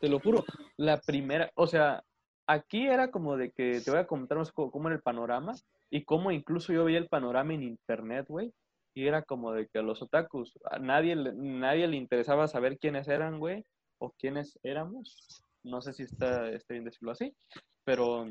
te 0.00 0.08
lo 0.08 0.18
juro, 0.18 0.44
la 0.76 1.00
primera, 1.00 1.52
o 1.54 1.68
sea, 1.68 2.02
aquí 2.48 2.88
era 2.88 3.12
como 3.12 3.36
de 3.36 3.52
que 3.52 3.80
te 3.80 3.90
voy 3.92 4.00
a 4.00 4.06
contar 4.08 4.38
más 4.38 4.50
co- 4.50 4.70
cómo 4.72 4.88
era 4.88 4.96
el 4.96 5.02
panorama 5.02 5.54
y 5.90 6.02
cómo 6.04 6.32
incluso 6.32 6.72
yo 6.72 6.84
veía 6.84 6.98
el 6.98 7.06
panorama 7.08 7.54
en 7.54 7.62
internet, 7.62 8.26
güey. 8.28 8.52
Y 8.94 9.06
era 9.06 9.22
como 9.22 9.52
de 9.52 9.68
que 9.68 9.82
los 9.82 10.02
otakus, 10.02 10.52
a 10.70 10.78
nadie, 10.78 11.14
le- 11.16 11.32
nadie 11.34 11.86
le 11.86 11.96
interesaba 11.96 12.48
saber 12.48 12.78
quiénes 12.78 13.06
eran, 13.08 13.38
güey, 13.38 13.64
o 13.98 14.10
quiénes 14.10 14.58
éramos. 14.62 15.44
No 15.62 15.80
sé 15.82 15.92
si 15.92 16.02
está, 16.04 16.50
está 16.50 16.74
bien 16.74 16.84
decirlo 16.84 17.12
así, 17.12 17.34
pero 17.84 18.26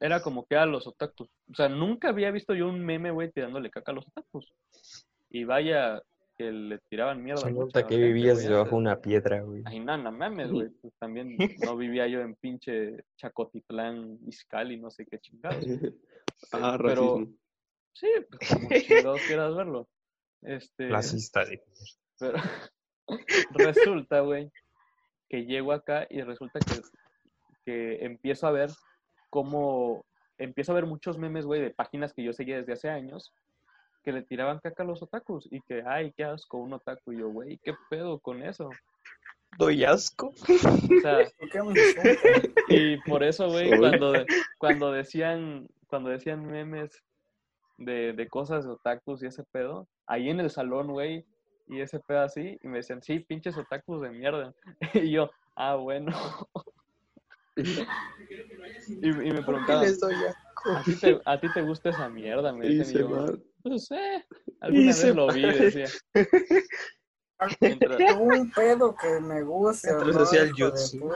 era 0.00 0.20
como 0.20 0.46
que 0.46 0.56
a 0.56 0.64
los 0.66 0.86
otakus. 0.86 1.28
O 1.50 1.54
sea, 1.54 1.68
nunca 1.68 2.08
había 2.10 2.30
visto 2.30 2.54
yo 2.54 2.68
un 2.68 2.84
meme, 2.84 3.10
güey, 3.10 3.30
tirándole 3.32 3.70
caca 3.70 3.92
a 3.92 3.94
los 3.96 4.06
otakus. 4.08 4.54
Y 5.30 5.44
vaya 5.44 6.00
que 6.38 6.52
le 6.52 6.78
tiraban 6.90 7.22
mierda. 7.22 7.40
Se 7.42 7.48
a 7.48 7.50
nota 7.50 7.86
que 7.86 7.94
gente, 7.94 8.06
vivías 8.12 8.42
debajo 8.46 8.70
de 8.72 8.76
una 8.76 9.00
piedra, 9.00 9.40
güey. 9.40 9.62
Ay, 9.64 9.80
no, 9.80 9.96
no 9.96 10.12
mames, 10.12 10.50
güey. 10.52 10.68
Pues 10.82 10.94
también 10.98 11.36
no 11.74 11.76
vivía 11.76 12.06
yo 12.06 12.20
en 12.20 12.34
pinche 12.36 13.04
Chacotitlán, 13.16 14.18
Izcali, 14.26 14.78
no 14.78 14.90
sé 14.90 15.04
qué 15.06 15.18
chingados. 15.18 15.64
Ah, 16.52 16.76
Pero- 16.78 17.16
racismo. 17.16 17.34
Sí, 17.98 18.08
pues 18.30 18.50
como 18.50 18.68
chingados 18.68 19.20
quieras 19.26 19.56
verlo. 19.56 19.88
Este, 20.42 20.88
Clasista 20.88 21.44
de 21.44 21.62
pero 22.18 22.38
resulta, 23.52 24.20
güey, 24.20 24.50
que 25.28 25.46
llego 25.46 25.72
acá 25.72 26.06
y 26.10 26.20
resulta 26.20 26.60
que, 26.60 26.82
que 27.64 28.04
empiezo 28.04 28.46
a 28.46 28.52
ver 28.52 28.70
cómo, 29.30 30.04
empiezo 30.38 30.72
a 30.72 30.74
ver 30.74 30.86
muchos 30.86 31.18
memes, 31.18 31.46
güey, 31.46 31.60
de 31.60 31.70
páginas 31.70 32.12
que 32.12 32.22
yo 32.22 32.32
seguía 32.32 32.58
desde 32.58 32.74
hace 32.74 32.90
años, 32.90 33.32
que 34.04 34.12
le 34.12 34.22
tiraban 34.22 34.60
caca 34.60 34.82
a 34.82 34.86
los 34.86 35.02
otakus 35.02 35.48
y 35.50 35.60
que, 35.62 35.82
ay, 35.86 36.12
qué 36.16 36.24
asco, 36.24 36.58
un 36.58 36.74
otaku. 36.74 37.12
Y 37.12 37.18
yo, 37.18 37.30
güey, 37.30 37.58
¿qué 37.58 37.74
pedo 37.90 38.20
con 38.20 38.42
eso? 38.42 38.70
Doy 39.58 39.84
asco. 39.84 40.28
O 40.28 41.00
sea, 41.00 41.26
y 42.68 42.98
por 42.98 43.24
eso, 43.24 43.48
güey, 43.48 43.76
cuando, 43.78 44.12
cuando 44.58 44.92
decían, 44.92 45.66
cuando 45.88 46.10
decían 46.10 46.46
memes 46.46 47.02
de, 47.78 48.12
de 48.12 48.28
cosas 48.28 48.64
de 48.64 48.70
otakus 48.72 49.22
y 49.22 49.26
ese 49.26 49.44
pedo, 49.44 49.86
ahí 50.06 50.30
en 50.30 50.40
el 50.40 50.50
salón, 50.50 50.88
güey, 50.92 51.26
y 51.68 51.80
ese 51.80 51.98
pedo 52.00 52.20
así, 52.20 52.58
y 52.62 52.68
me 52.68 52.78
decían, 52.78 53.02
sí, 53.02 53.18
pinches 53.20 53.56
otakus 53.58 54.00
de 54.02 54.10
mierda. 54.10 54.54
Y 54.94 55.10
yo, 55.10 55.30
ah, 55.56 55.74
bueno. 55.76 56.12
Y, 58.88 59.08
y 59.08 59.32
me 59.32 59.42
preguntaban. 59.42 59.84
¿a 59.86 60.82
ti, 60.84 60.94
te, 60.96 61.20
¿a 61.24 61.40
ti 61.40 61.48
te 61.54 61.62
gusta 61.62 61.88
esa 61.88 62.08
mierda? 62.08 62.52
Me 62.52 62.66
Y 62.66 62.78
dicen, 62.78 62.96
y 62.96 62.98
yo, 63.00 63.10
va. 63.10 63.32
pues, 63.62 63.90
eh, 63.92 64.24
alguna 64.60 64.92
se 64.92 65.06
vez 65.06 65.16
lo 65.16 65.26
vi, 65.32 65.42
decía. 65.42 65.86
Mientras- 67.60 67.96
Tengo 67.98 68.22
un 68.24 68.50
pedo 68.50 68.94
que 68.94 69.20
me 69.20 69.42
gusta. 69.42 69.88
Mientras 69.94 70.16
¿no? 70.16 70.22
hacía 70.22 70.42
el 70.42 70.52
jutsu. 70.52 71.10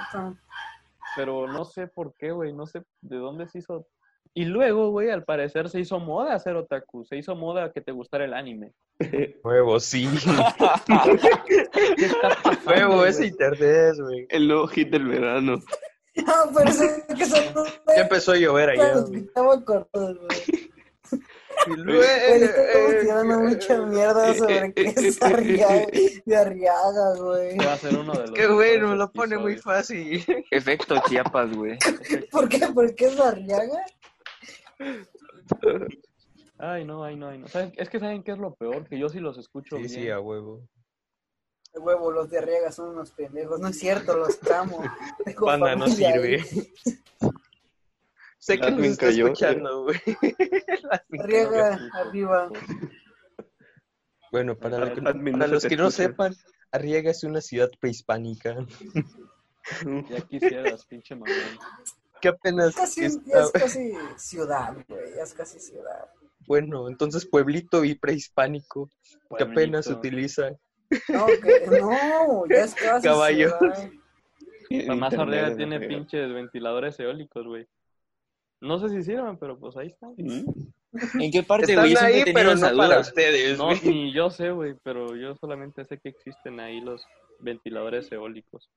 pero 1.15 1.47
no 1.47 1.65
sé 1.65 1.89
por 1.89 2.15
qué, 2.15 2.31
güey, 2.33 2.53
no 2.55 2.67
sé 2.67 2.83
de 3.03 3.17
dónde 3.17 3.47
se 3.49 3.59
hizo. 3.59 3.87
Y 4.33 4.45
luego, 4.45 4.91
güey, 4.91 5.11
al 5.11 5.25
parecer 5.25 5.69
se 5.69 5.81
hizo 5.81 5.99
moda 5.99 6.35
hacer 6.35 6.55
otaku, 6.55 7.05
se 7.05 7.17
hizo 7.17 7.35
moda 7.35 7.73
que 7.73 7.81
te 7.81 7.91
gustara 7.93 8.25
el 8.25 8.33
anime. 8.35 8.73
Huevo, 9.45 9.81
sí. 9.81 10.09
¿Qué 11.47 12.05
está 12.07 12.29
pasando, 12.43 12.71
Huevo, 12.71 13.07
ese 13.07 13.27
internet, 13.27 13.97
güey. 13.99 14.27
El 14.29 14.49
nuevo 14.49 14.67
hit 14.69 14.91
del 14.91 15.07
verano. 15.09 15.59
Ah, 16.27 16.45
pero 16.55 16.69
eso 16.69 16.83
es 16.85 17.05
que 17.17 17.25
son 17.25 17.41
Ya 17.87 18.03
empezó 18.03 18.33
a 18.33 18.37
llover 18.37 18.71
allá, 18.71 18.95
estaba 19.15 19.65
cortos, 19.65 20.19
güey. 20.19 20.71
Y 21.67 21.71
Güey, 21.71 21.77
luego- 21.85 22.03
estamos 22.03 23.01
tirando 23.01 23.41
mucha 23.41 23.83
mierda 23.87 24.31
eh, 24.31 24.35
sobre 24.35 24.75
que 24.75 24.83
es 24.89 25.23
Arriaga, 25.23 25.87
de 26.27 26.37
Arriaga, 26.37 27.15
güey. 27.17 27.57
Va 27.59 27.73
a 27.75 27.77
ser 27.77 27.97
uno 27.97 28.13
de 28.13 28.21
los. 28.27 28.33
Qué 28.33 28.49
bueno, 28.49 28.97
lo 28.97 29.11
pone 29.13 29.39
muy 29.39 29.57
fácil. 29.57 30.25
Efecto 30.51 30.97
Chiapas, 31.09 31.55
güey. 31.57 31.79
¿Por 32.33 32.49
qué? 32.49 32.59
¿Por 32.67 32.93
qué 32.97 33.07
es 33.07 33.21
Arriaga? 33.21 33.81
Ay, 36.59 36.85
no, 36.85 37.03
ay, 37.05 37.17
no, 37.17 37.29
ay, 37.29 37.39
no. 37.39 37.49
¿Saben? 37.49 37.73
Es 37.77 37.89
que 37.89 37.99
saben 38.01 38.23
qué 38.23 38.33
es 38.33 38.39
lo 38.39 38.55
peor, 38.55 38.87
que 38.87 38.99
yo 38.99 39.09
sí 39.09 39.19
los 39.21 39.39
escucho 39.39 39.77
Sí, 39.77 39.83
bien. 39.83 39.89
sí, 39.95 40.11
a 40.11 40.21
huevo. 40.21 40.69
El 41.73 41.83
huevo, 41.83 42.11
los 42.11 42.29
de 42.29 42.39
Arriaga 42.39 42.73
son 42.73 42.91
unos 42.91 43.13
pendejos. 43.13 43.61
No 43.61 43.69
es 43.69 43.79
cierto, 43.79 44.17
los 44.17 44.39
amo. 44.51 44.83
Tengo 45.25 45.47
Banda 45.47 45.77
no 45.77 45.87
sirve. 45.89 46.45
Sé 48.39 48.59
que 48.59 48.71
nos 48.71 48.85
está 48.85 49.07
cayó. 49.07 49.27
escuchando, 49.27 49.85
güey. 49.85 49.99
Arriaga, 51.21 51.79
arriba. 51.95 52.51
Bueno, 54.33 54.57
para, 54.57 54.95
no 54.95 55.47
los 55.47 55.65
que 55.65 55.77
no 55.77 55.91
sepan, 55.91 56.35
Arriaga 56.73 57.11
es 57.11 57.25
una 57.25 57.41
ciudad 57.41 57.71
prehispánica 57.81 58.57
Ya 60.09 60.21
quisieras, 60.23 60.87
pinche 60.87 61.15
mamón. 61.15 61.37
Que 62.21 62.29
apenas 62.29 62.75
Casi, 62.75 63.01
ya 63.03 63.07
está- 63.07 63.41
es 63.43 63.51
casi 63.53 63.93
ciudad, 64.17 64.77
güey. 64.89 65.15
Ya 65.17 65.23
es 65.23 65.35
casi 65.35 65.59
ciudad. 65.61 66.09
bueno, 66.47 66.89
entonces 66.89 67.27
pueblito 67.27 67.85
y 67.85 67.95
prehispánico 67.95 68.91
que 69.37 69.45
apenas 69.45 69.87
se 69.87 69.93
utiliza. 69.95 70.51
No, 71.09 71.27
que, 71.27 71.81
no, 71.81 72.47
ya 72.49 72.65
es 72.65 72.75
casi 72.75 73.07
Caballos. 73.07 73.53
Arriaga 75.19 75.51
no 75.51 75.57
tiene 75.57 75.81
pinches 75.81 76.33
ventiladores 76.33 76.99
eólicos, 77.01 77.47
güey. 77.47 77.67
No 78.61 78.79
sé 78.79 78.89
si 78.91 79.03
sirven, 79.03 79.37
pero 79.39 79.59
pues 79.59 79.77
ahí 79.77 79.89
están. 79.89 80.15
¿En 80.17 81.31
qué 81.31 81.43
parte, 81.43 81.75
güey? 81.77 81.95
Ahí, 81.97 82.25
pero 82.35 82.55
no 82.57 82.77
para 82.77 83.01
ustedes, 83.01 83.57
No, 83.59 83.73
ni 83.85 84.13
yo 84.13 84.31
sé, 84.31 84.51
güey, 84.51 84.75
pero 84.83 85.17
yo 85.17 85.35
solamente 85.37 85.85
sé 85.85 85.99
que 85.99 86.09
existen 86.11 86.61
ahí 86.61 86.81
los 86.81 87.05
ventiladores 87.39 88.11
eólicos. 88.13 88.69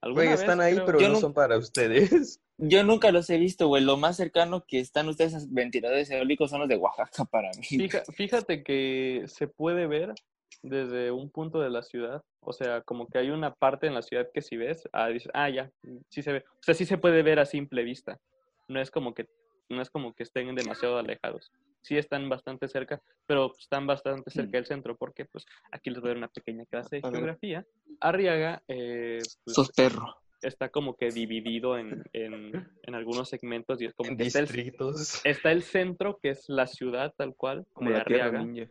¿Alguna 0.00 0.24
Güey, 0.24 0.28
vez, 0.30 0.40
están 0.40 0.60
ahí, 0.60 0.74
creo- 0.74 0.86
pero 0.86 1.00
Yo 1.00 1.08
no 1.08 1.14
no- 1.14 1.20
son 1.20 1.34
para 1.34 1.56
ustedes. 1.58 2.40
Yo 2.58 2.82
nunca 2.84 3.10
los 3.12 3.28
he 3.30 3.38
visto, 3.38 3.68
güey. 3.68 3.82
Lo 3.84 3.96
más 3.96 4.16
cercano 4.16 4.64
que 4.66 4.80
están 4.80 5.08
ustedes 5.08 5.34
a 5.34 5.38
ventiladores 5.48 6.10
eólicos 6.10 6.50
son 6.50 6.60
los 6.60 6.68
de 6.68 6.76
Oaxaca 6.76 7.24
para 7.24 7.50
mí. 7.50 7.62
Fija- 7.64 8.04
fíjate 8.12 8.62
que 8.62 9.24
se 9.26 9.46
puede 9.48 9.86
ver 9.86 10.14
desde 10.62 11.12
un 11.12 11.30
punto 11.30 11.60
de 11.60 11.70
la 11.70 11.82
ciudad, 11.82 12.22
o 12.40 12.52
sea, 12.52 12.80
como 12.82 13.06
que 13.06 13.18
hay 13.18 13.30
una 13.30 13.54
parte 13.54 13.86
en 13.86 13.94
la 13.94 14.02
ciudad 14.02 14.28
que 14.34 14.42
si 14.42 14.56
ves, 14.56 14.88
ah, 14.92 15.06
dices, 15.08 15.30
ah, 15.34 15.48
ya, 15.50 15.70
sí 16.10 16.22
se 16.22 16.32
ve, 16.32 16.38
o 16.48 16.62
sea, 16.62 16.74
sí 16.74 16.84
se 16.84 16.98
puede 16.98 17.22
ver 17.22 17.38
a 17.38 17.46
simple 17.46 17.84
vista, 17.84 18.18
no 18.66 18.80
es 18.80 18.90
como 18.90 19.14
que, 19.14 19.28
no 19.68 19.82
es 19.82 19.90
como 19.90 20.14
que 20.14 20.22
estén 20.22 20.54
demasiado 20.54 20.98
alejados, 20.98 21.50
sí 21.82 21.96
están 21.96 22.28
bastante 22.28 22.68
cerca, 22.68 23.00
pero 23.26 23.52
están 23.58 23.86
bastante 23.86 24.30
cerca 24.30 24.58
del 24.58 24.66
centro, 24.66 24.96
porque 24.96 25.24
pues 25.24 25.44
aquí 25.70 25.90
les 25.90 26.02
dar 26.02 26.16
una 26.16 26.28
pequeña 26.28 26.64
clase 26.66 26.96
de 26.96 27.02
geografía, 27.02 27.64
Arriaga, 28.00 28.62
eh, 28.68 29.18
pues, 29.44 29.54
Sos 29.54 29.70
perro. 29.72 30.16
está 30.42 30.68
como 30.68 30.96
que 30.96 31.10
dividido 31.10 31.78
en, 31.78 32.04
en, 32.12 32.68
en 32.82 32.94
algunos 32.94 33.28
segmentos 33.28 33.80
y 33.82 33.86
es 33.86 33.94
como 33.94 34.10
En 34.10 34.16
que 34.16 34.24
está 34.24 34.38
el, 34.40 34.46
distritos. 34.46 35.20
está 35.24 35.50
el 35.52 35.62
centro, 35.62 36.18
que 36.22 36.30
es 36.30 36.48
la 36.48 36.66
ciudad 36.66 37.12
tal 37.16 37.34
cual, 37.34 37.66
Como 37.72 37.90
de 37.90 37.96
la 37.96 38.02
Arriaga, 38.02 38.42
ninja. 38.42 38.70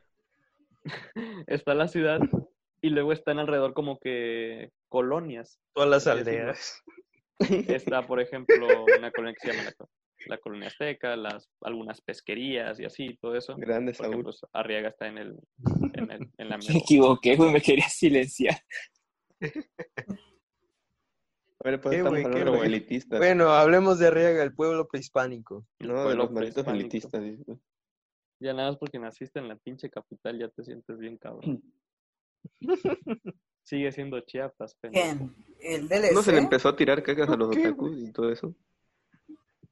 está 1.47 1.73
la 1.73 1.87
ciudad 1.87 2.19
y 2.81 2.89
luego 2.89 3.11
están 3.11 3.39
alrededor 3.39 3.73
como 3.73 3.99
que 3.99 4.71
colonias. 4.89 5.59
Todas 5.73 5.89
las 5.89 6.07
aldeas. 6.07 6.83
Está, 7.39 8.05
por 8.07 8.19
ejemplo, 8.21 8.65
una 8.97 9.11
colonia 9.11 9.35
que 9.39 9.51
se 9.51 9.53
llama 9.57 9.71
la, 10.28 10.36
co- 10.36 10.36
la 10.36 10.38
colonia 10.39 10.67
azteca, 10.67 11.15
las, 11.15 11.49
algunas 11.61 12.01
pesquerías 12.01 12.80
y 12.80 12.86
así, 12.86 13.17
todo 13.21 13.36
eso. 13.36 13.55
Grande 13.57 13.93
Porque 13.93 14.11
Saúl. 14.11 14.23
pues 14.23 14.41
Arriaga 14.53 14.89
está 14.89 15.07
en, 15.07 15.17
el, 15.17 15.36
en, 15.93 16.11
el- 16.11 16.30
en 16.38 16.49
la 16.49 16.57
Me 16.69 16.78
equivoqué, 16.78 17.36
güey. 17.36 17.51
Me 17.51 17.61
quería 17.61 17.88
silenciar. 17.89 18.57
A 21.59 21.69
ver, 21.69 21.82
pues 21.82 21.97
estamos 21.97 22.19
hablando 22.23 22.51
de 22.61 22.67
elitistas. 22.67 23.19
Bueno, 23.19 23.49
hablemos 23.49 23.97
de 23.99 24.07
Arriaga, 24.07 24.43
el 24.43 24.53
pueblo 24.53 24.88
prehispánico. 24.88 25.65
el 25.80 25.88
no, 25.89 26.07
de 26.09 26.15
los 26.15 26.30
elitistas. 26.67 27.21
Ya 28.39 28.53
nada 28.53 28.69
más 28.69 28.78
porque 28.78 28.99
naciste 28.99 29.39
en 29.39 29.47
la 29.47 29.55
pinche 29.55 29.89
capital 29.89 30.38
ya 30.38 30.47
te 30.49 30.63
sientes 30.63 30.99
bien 30.99 31.17
cabrón. 31.17 31.63
Sigue 33.63 33.91
siendo 33.91 34.19
Chiapas, 34.21 34.75
pendejo. 34.75 35.03
¿Quién? 35.17 35.36
El 35.59 35.88
DLC. 35.89 36.13
No 36.13 36.21
se 36.21 36.32
le 36.32 36.38
empezó 36.38 36.69
a 36.69 36.75
tirar 36.75 37.01
cacas 37.01 37.28
a 37.30 37.36
los 37.36 37.49
¿Qué, 37.49 37.67
otakus 37.67 37.97
y 37.99 38.11
todo 38.13 38.32
eso. 38.32 38.55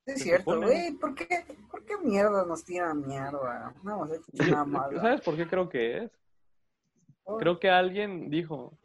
Es 0.06 0.20
Se 0.20 0.24
cierto, 0.26 0.62
güey. 0.62 0.91
¿Por 0.93 1.16
qué, 1.16 1.45
¿Por 1.72 1.84
qué 1.86 1.97
mierda 2.03 2.45
nos 2.45 2.64
tiran 2.64 3.06
mierda? 3.08 3.74
No 3.84 3.93
hemos 3.93 4.12
hecho 4.12 4.26
nada 4.51 4.66
malo. 4.66 4.99
¿Sabes 5.01 5.22
por 5.22 5.36
qué 5.36 5.47
creo 5.47 5.68
que 5.70 5.97
es? 6.03 6.12
Creo 7.39 7.60
que 7.60 7.70
alguien 7.72 8.30
dijo, 8.30 8.78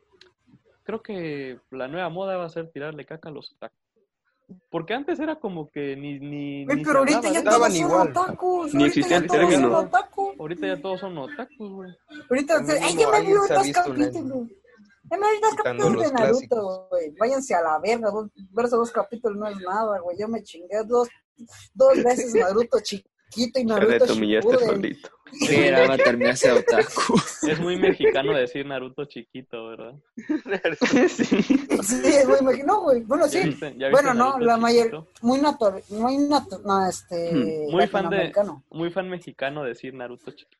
creo 0.83 1.03
que 1.03 1.61
la 1.71 1.89
nueva 1.89 2.09
moda 2.09 2.37
va 2.39 2.47
a 2.47 2.51
ser 2.51 2.71
tirarle 2.71 3.05
caca 3.05 3.29
a 3.29 3.33
los 3.33 3.53
otakus. 3.53 3.77
Porque 4.71 4.95
antes 4.95 5.21
era 5.21 5.37
como 5.37 5.71
que 5.71 5.95
ni... 5.95 6.19
ni, 6.19 6.65
Güey, 6.65 6.79
ni 6.79 6.83
pero 6.85 6.93
se 7.07 7.15
ahorita 7.15 7.31
ya. 7.31 7.39
Estaban 7.39 7.61
todos 7.61 7.77
son 7.79 7.87
igual. 7.87 8.09
otakus. 8.09 8.75
Ni 8.75 8.83
ahorita 8.83 8.87
existía 8.87 9.17
ya 9.19 9.23
el 9.23 9.27
todos 9.29 9.41
son 9.41 9.51
término. 9.51 9.79
otakus. 9.79 10.41
Ahorita 10.41 10.67
ya 10.67 10.81
todos 10.81 11.01
son 11.01 11.19
otakus, 11.19 11.71
güey. 11.73 11.91
Ahorita, 12.31 12.61
Mínimo 12.61 12.81
ay, 12.83 12.97
ya 12.97 13.11
me 13.11 13.21
vi 13.21 13.33
alguien 13.33 14.13
se 14.13 14.60
ha 15.11 15.41
dos 15.41 15.55
capítulos. 15.63 16.03
De 16.03 16.13
Naruto, 16.13 16.89
güey. 16.91 17.11
Váyanse 17.19 17.55
a 17.55 17.63
la 17.63 17.79
verga. 17.81 18.11
Dos, 18.11 18.29
verse 18.51 18.77
dos 18.77 18.91
capítulos 18.91 19.39
no 19.39 19.49
es 19.49 19.57
nada, 19.59 19.99
güey. 20.01 20.17
Yo 20.19 20.29
me 20.29 20.43
chingué 20.43 20.83
dos, 20.87 21.09
dos 21.75 22.03
veces 22.03 22.35
Naruto 22.35 22.79
chiquito 22.83 23.61
y 23.61 23.65
Naruto 23.65 24.07
te 24.07 24.13
humillaste 24.13 24.59
solito. 24.67 25.09
Que 25.47 25.69
era 25.69 25.97
me 26.17 26.29
hace 26.31 26.51
otaku. 26.51 27.15
Es 27.49 27.61
muy 27.61 27.77
mexicano 27.77 28.35
decir 28.35 28.67
Naruto 28.67 29.05
chiquito, 29.05 29.69
¿verdad? 29.69 29.95
sí. 31.09 31.25
Sí, 31.25 32.13
güey, 32.27 32.41
imagino, 32.41 32.81
güey. 32.83 33.03
Bueno, 33.03 33.27
¿Ya 33.27 33.43
sí. 33.43 33.49
viste- 33.51 33.75
ya 33.79 33.89
viste 33.89 33.91
Bueno, 33.91 34.15
no, 34.15 34.25
Naruto 34.31 34.45
la 34.45 34.57
mayor, 34.57 34.87
chiquito? 34.87 35.09
muy 35.23 35.41
natural, 35.41 35.83
muy 35.91 36.19
natural, 36.19 36.63
no, 36.65 36.89
este, 36.89 37.33
Hmm, 37.33 37.71
Muy 37.71 37.87
fan 37.87 38.11
de, 38.11 38.33
muy 38.71 38.91
fan 38.91 39.09
mexicano 39.09 39.63
decir 39.63 39.95
Naruto 39.95 40.31
chiquito. 40.33 40.57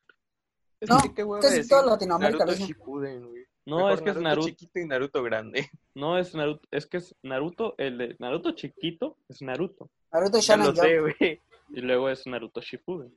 No, 0.87 0.97
¿Qué 1.13 1.23
hueva 1.23 1.41
casi 1.41 1.67
toda 1.67 1.85
Latinoamérica 1.85 2.39
lo 2.39 2.45
Naruto 2.45 2.57
dice. 2.57 2.67
Shippuden, 2.73 3.27
güey. 3.27 3.40
No, 3.65 3.77
Mejor 3.77 3.93
es 3.93 4.01
que 4.01 4.09
es 4.09 4.17
Naruto, 4.17 4.47
chiquito 4.47 4.79
y 4.79 4.85
Naruto 4.87 5.23
grande. 5.23 5.69
no 5.95 6.17
es 6.17 6.33
Naruto, 6.33 6.67
es 6.71 6.85
que 6.87 6.97
es 6.97 7.15
Naruto, 7.23 7.75
el 7.77 7.97
de 7.97 8.15
Naruto 8.19 8.51
chiquito 8.53 9.17
es 9.29 9.41
Naruto. 9.41 9.89
Naruto 10.11 10.39
Ya 10.39 10.55
Shonen 10.55 10.67
lo 10.67 10.75
sé, 10.75 10.99
Jump, 10.99 11.15
güey. 11.19 11.41
Y 11.69 11.81
luego 11.81 12.09
es 12.09 12.25
Naruto 12.27 12.61
Shippuden. 12.61 13.13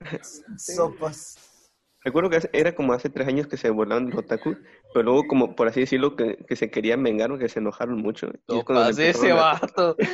sopas. 0.58 1.58
Recuerdo 2.02 2.30
que 2.30 2.48
era 2.52 2.74
como 2.74 2.92
hace 2.92 3.10
tres 3.10 3.26
años 3.26 3.48
que 3.48 3.56
se 3.56 3.70
burlaban 3.70 4.06
de 4.06 4.12
los 4.12 4.24
otakus, 4.24 4.56
pero 4.94 5.02
luego, 5.02 5.26
como 5.26 5.56
por 5.56 5.66
así 5.66 5.80
decirlo, 5.80 6.14
que, 6.14 6.36
que 6.36 6.54
se 6.56 6.70
querían 6.70 7.02
vengar, 7.02 7.36
que 7.38 7.48
se 7.48 7.58
enojaron 7.58 8.00
mucho. 8.00 8.30
Es 8.46 8.96
le 8.96 9.10
ese 9.10 9.32
vato. 9.32 9.96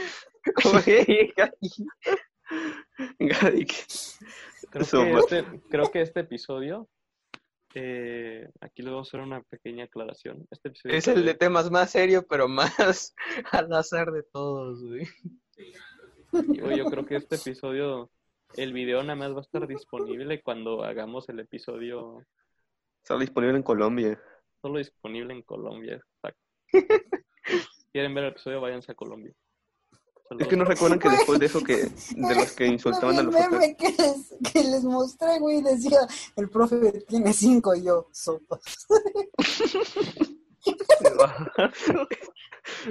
Creo 0.44 0.82
que, 0.84 1.32
este, 5.18 5.44
creo 5.70 5.90
que 5.90 6.02
este 6.02 6.20
episodio, 6.20 6.86
eh, 7.74 8.48
aquí 8.60 8.82
les 8.82 8.90
voy 8.90 9.00
a 9.00 9.02
hacer 9.02 9.20
una 9.20 9.42
pequeña 9.42 9.84
aclaración. 9.84 10.46
Este 10.50 10.68
episodio 10.68 10.96
Es 10.96 11.08
el 11.08 11.24
de 11.24 11.34
temas 11.34 11.70
más 11.70 11.90
serio, 11.90 12.26
pero 12.28 12.48
más 12.48 13.14
al 13.52 13.72
azar 13.72 14.10
de 14.12 14.22
todos, 14.22 14.82
güey. 14.82 15.06
Yo, 16.32 16.70
yo 16.70 16.84
creo 16.86 17.06
que 17.06 17.16
este 17.16 17.36
episodio, 17.36 18.10
el 18.56 18.72
video 18.72 19.02
nada 19.02 19.16
más 19.16 19.32
va 19.34 19.38
a 19.38 19.42
estar 19.42 19.66
disponible 19.66 20.42
cuando 20.42 20.84
hagamos 20.84 21.28
el 21.28 21.40
episodio 21.40 22.24
Está 23.02 23.18
disponible 23.18 23.56
en 23.58 23.62
Colombia. 23.62 24.18
solo 24.62 24.78
disponible 24.78 25.34
en 25.34 25.42
Colombia. 25.42 25.94
exacto. 25.94 26.40
Si 27.46 27.84
quieren 27.92 28.14
ver 28.14 28.24
el 28.24 28.30
episodio, 28.30 28.60
váyanse 28.62 28.90
a 28.90 28.94
Colombia. 28.94 29.32
Es 30.38 30.48
que 30.48 30.56
no 30.56 30.64
recuerdan 30.64 30.98
que 30.98 31.10
después 31.10 31.38
de 31.38 31.46
eso 31.46 31.62
que 31.62 31.76
de 32.16 32.34
los 32.34 32.52
que 32.52 32.66
insultaban 32.66 33.18
a 33.18 33.22
los 33.22 33.34
meme 33.34 33.76
que 33.76 33.90
les, 33.90 34.34
que 34.52 34.64
les 34.64 34.84
mostré, 34.84 35.38
güey, 35.38 35.62
decía, 35.62 35.98
el 36.36 36.48
profe 36.48 37.04
tiene 37.06 37.32
cinco 37.32 37.74
y 37.74 37.84
yo, 37.84 38.08
sopas. 38.12 38.86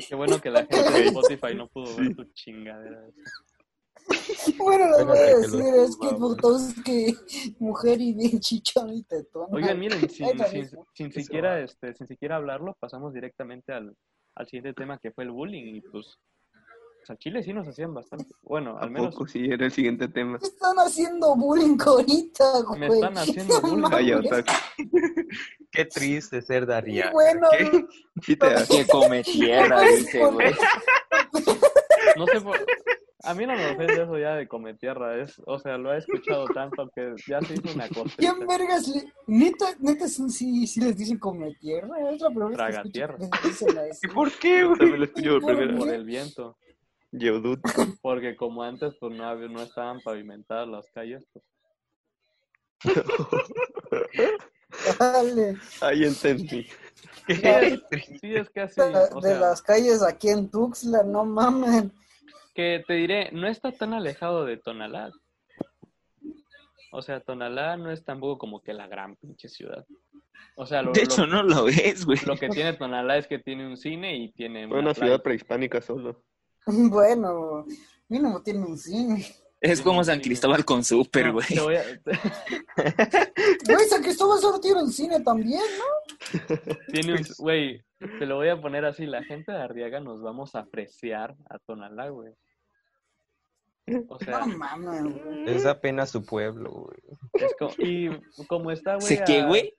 Qué 0.07 0.15
bueno 0.15 0.39
que 0.39 0.51
la 0.51 0.65
gente 0.65 0.91
de 0.91 1.07
Spotify 1.07 1.55
no 1.55 1.67
pudo 1.67 1.95
ver 1.95 2.15
tu 2.15 2.23
chingadera. 2.33 3.03
Bueno, 4.57 4.97
les 4.97 5.05
voy 5.05 5.17
a 5.17 5.31
lo 5.31 5.39
decir, 5.39 5.75
es 5.75 5.97
que. 5.97 6.07
Butowski, 6.15 7.17
mujer 7.59 8.01
y 8.01 8.13
bien 8.13 8.39
chichón 8.39 8.93
y 8.93 9.03
tetón. 9.03 9.47
Oigan, 9.51 9.79
miren, 9.79 10.09
sin, 10.09 10.27
sin, 10.45 10.69
sin 10.93 11.11
siquiera, 11.11 11.59
este, 11.61 11.93
sin 11.95 12.07
siquiera 12.07 12.35
hablarlo, 12.35 12.75
pasamos 12.79 13.13
directamente 13.13 13.73
al, 13.73 13.95
al 14.35 14.47
siguiente 14.47 14.73
tema 14.73 14.99
que 14.99 15.11
fue 15.11 15.23
el 15.23 15.31
bullying 15.31 15.75
y 15.75 15.81
pues, 15.81 16.17
pues 17.03 17.09
al 17.09 17.17
Chile 17.17 17.43
sí 17.43 17.51
nos 17.51 17.67
hacían 17.67 17.93
bastante. 17.93 18.33
Bueno, 18.43 18.77
¿A 18.77 18.83
al 18.83 18.91
menos 18.91 19.13
poco 19.13 19.27
sí 19.27 19.45
era 19.51 19.65
el 19.65 19.73
siguiente 19.73 20.07
tema? 20.07 20.37
Me 20.41 20.47
están 20.47 20.77
haciendo 20.77 21.35
bullying 21.35 21.77
ahorita, 21.85 22.61
güey. 22.61 22.79
me 22.79 22.87
están 22.87 23.17
haciendo 23.17 23.59
bullying. 23.61 23.89
Calla, 23.89 24.15
mames. 24.15 24.31
otaku. 24.31 24.53
Qué 25.69 25.85
triste 25.85 26.41
ser 26.41 26.65
Daria. 26.65 27.11
Bueno, 27.11 27.49
¿Qué? 27.57 27.85
Sí 28.21 28.37
te. 28.37 28.47
Que 28.69 28.87
come 28.87 29.21
tierra, 29.21 29.81
dice, 29.81 30.25
güey. 30.25 30.53
No 32.15 32.27
sé 32.27 32.39
por... 32.41 32.57
A 33.25 33.33
mí 33.33 33.45
no 33.45 33.55
me 33.55 33.71
ofende 33.71 34.03
eso 34.03 34.17
ya 34.17 34.35
de 34.35 34.49
comer 34.49 34.77
tierra, 34.77 35.15
es, 35.21 35.41
o 35.45 35.57
sea, 35.57 35.77
lo 35.77 35.93
he 35.93 35.97
escuchado 35.97 36.45
tanto 36.53 36.91
que 36.93 37.15
ya 37.25 37.39
se 37.41 37.53
hizo 37.53 37.73
una 37.73 37.87
cosa. 37.87 38.13
¿quién 38.17 38.45
vergas 38.45 38.85
le... 38.89 39.05
Neta, 39.27 39.67
neta, 39.79 40.09
sí, 40.09 40.29
sí, 40.29 40.67
sí 40.67 40.81
les 40.81 40.97
dicen 40.97 41.17
come 41.19 41.55
tierra. 41.61 42.11
Es 42.11 42.19
la 42.19 42.27
primera 42.29 42.49
que 42.49 42.55
Traga 42.55 42.83
tierra. 42.83 43.17
que 43.17 43.47
eso. 43.47 43.65
¿Y 44.03 44.07
por 44.09 44.29
qué, 44.33 44.65
güey? 44.65 44.77
también 44.77 44.99
lo 44.99 45.05
escucho 45.05 45.39
por 45.39 45.77
Por 45.77 45.89
el 45.89 46.03
viento, 46.03 46.57
Geodude. 47.17 47.61
porque 48.01 48.35
como 48.35 48.63
antes 48.63 48.95
pues 48.99 49.15
no, 49.15 49.25
había- 49.25 49.47
no 49.47 49.61
estaban 49.61 49.99
pavimentadas 50.01 50.67
las 50.67 50.89
calles, 50.91 51.25
pues 51.31 51.45
Dale. 54.99 55.55
Ahí 55.81 56.03
entendí. 56.03 56.67
Sí, 57.27 58.35
es 58.35 58.49
casi. 58.49 58.81
de, 58.81 58.87
o 59.13 59.21
de 59.21 59.29
sea, 59.29 59.39
las 59.39 59.61
calles 59.61 60.01
aquí 60.03 60.29
en 60.29 60.49
Tuxtla, 60.49 61.03
no 61.03 61.23
mamen. 61.25 61.91
que 62.55 62.83
te 62.87 62.93
diré, 62.95 63.31
no 63.31 63.47
está 63.47 63.71
tan 63.71 63.93
alejado 63.93 64.45
de 64.45 64.57
Tonalá. 64.57 65.11
O 66.91 67.01
sea, 67.01 67.19
Tonalá 67.21 67.77
no 67.77 67.91
es 67.91 68.03
tampoco 68.03 68.37
como 68.37 68.61
que 68.61 68.73
la 68.73 68.87
gran 68.87 69.15
pinche 69.15 69.47
ciudad. 69.47 69.85
O 70.55 70.65
sea, 70.65 70.81
lo, 70.81 70.91
De 70.91 70.99
lo- 71.01 71.05
hecho, 71.05 71.25
no 71.25 71.41
lo 71.43 71.67
es, 71.67 72.05
güey. 72.05 72.19
lo 72.25 72.35
que 72.35 72.49
tiene 72.49 72.73
Tonalá 72.73 73.17
es 73.17 73.27
que 73.27 73.39
tiene 73.39 73.65
un 73.65 73.77
cine 73.77 74.15
y 74.17 74.31
tiene 74.33 74.67
Fue 74.67 74.79
una 74.79 74.93
ciudad 74.93 75.21
prehispánica 75.21 75.81
solo. 75.81 76.23
Bueno, 76.89 77.65
mínimo 78.09 78.41
tiene 78.41 78.59
un 78.65 78.77
cine. 78.77 79.25
Es 79.59 79.81
como 79.81 80.03
San 80.03 80.19
Cristóbal 80.19 80.65
con 80.65 80.83
Super, 80.83 81.27
No, 81.27 81.33
güey. 81.33 81.77
a- 81.77 81.83
Güey, 83.65 83.85
San 83.89 84.01
Cristóbal 84.03 84.39
solo 84.39 84.59
tiene 84.59 84.81
un 84.83 84.91
cine 84.91 85.21
también, 85.21 85.61
¿no? 85.77 86.29
tiene 86.91 87.13
un, 87.13 87.25
güey, 87.37 87.81
te 88.19 88.25
lo 88.25 88.35
voy 88.35 88.49
a 88.49 88.59
poner 88.59 88.83
así, 88.85 89.05
la 89.05 89.23
gente 89.23 89.51
de 89.53 89.59
Arriaga 89.61 89.99
nos 90.01 90.21
vamos 90.21 90.55
a 90.55 90.59
apreciar 90.59 91.35
a 91.49 91.59
Tonalá, 91.59 92.09
güey. 92.09 92.33
O 94.09 94.17
sea, 94.19 94.39
No 94.45 94.57
mames, 94.57 95.03
güey. 95.03 95.43
Es 95.55 95.65
apenas 95.65 96.09
su 96.09 96.25
pueblo, 96.25 96.69
güey. 96.71 97.17
es 97.33 97.53
como, 97.57 97.73
y 97.77 98.09
como 98.47 98.71
está, 98.71 98.95
güey, 98.95 99.07
¿Sé 99.07 99.23
qué, 99.25 99.41
a- 99.41 99.47
güey? 99.47 99.73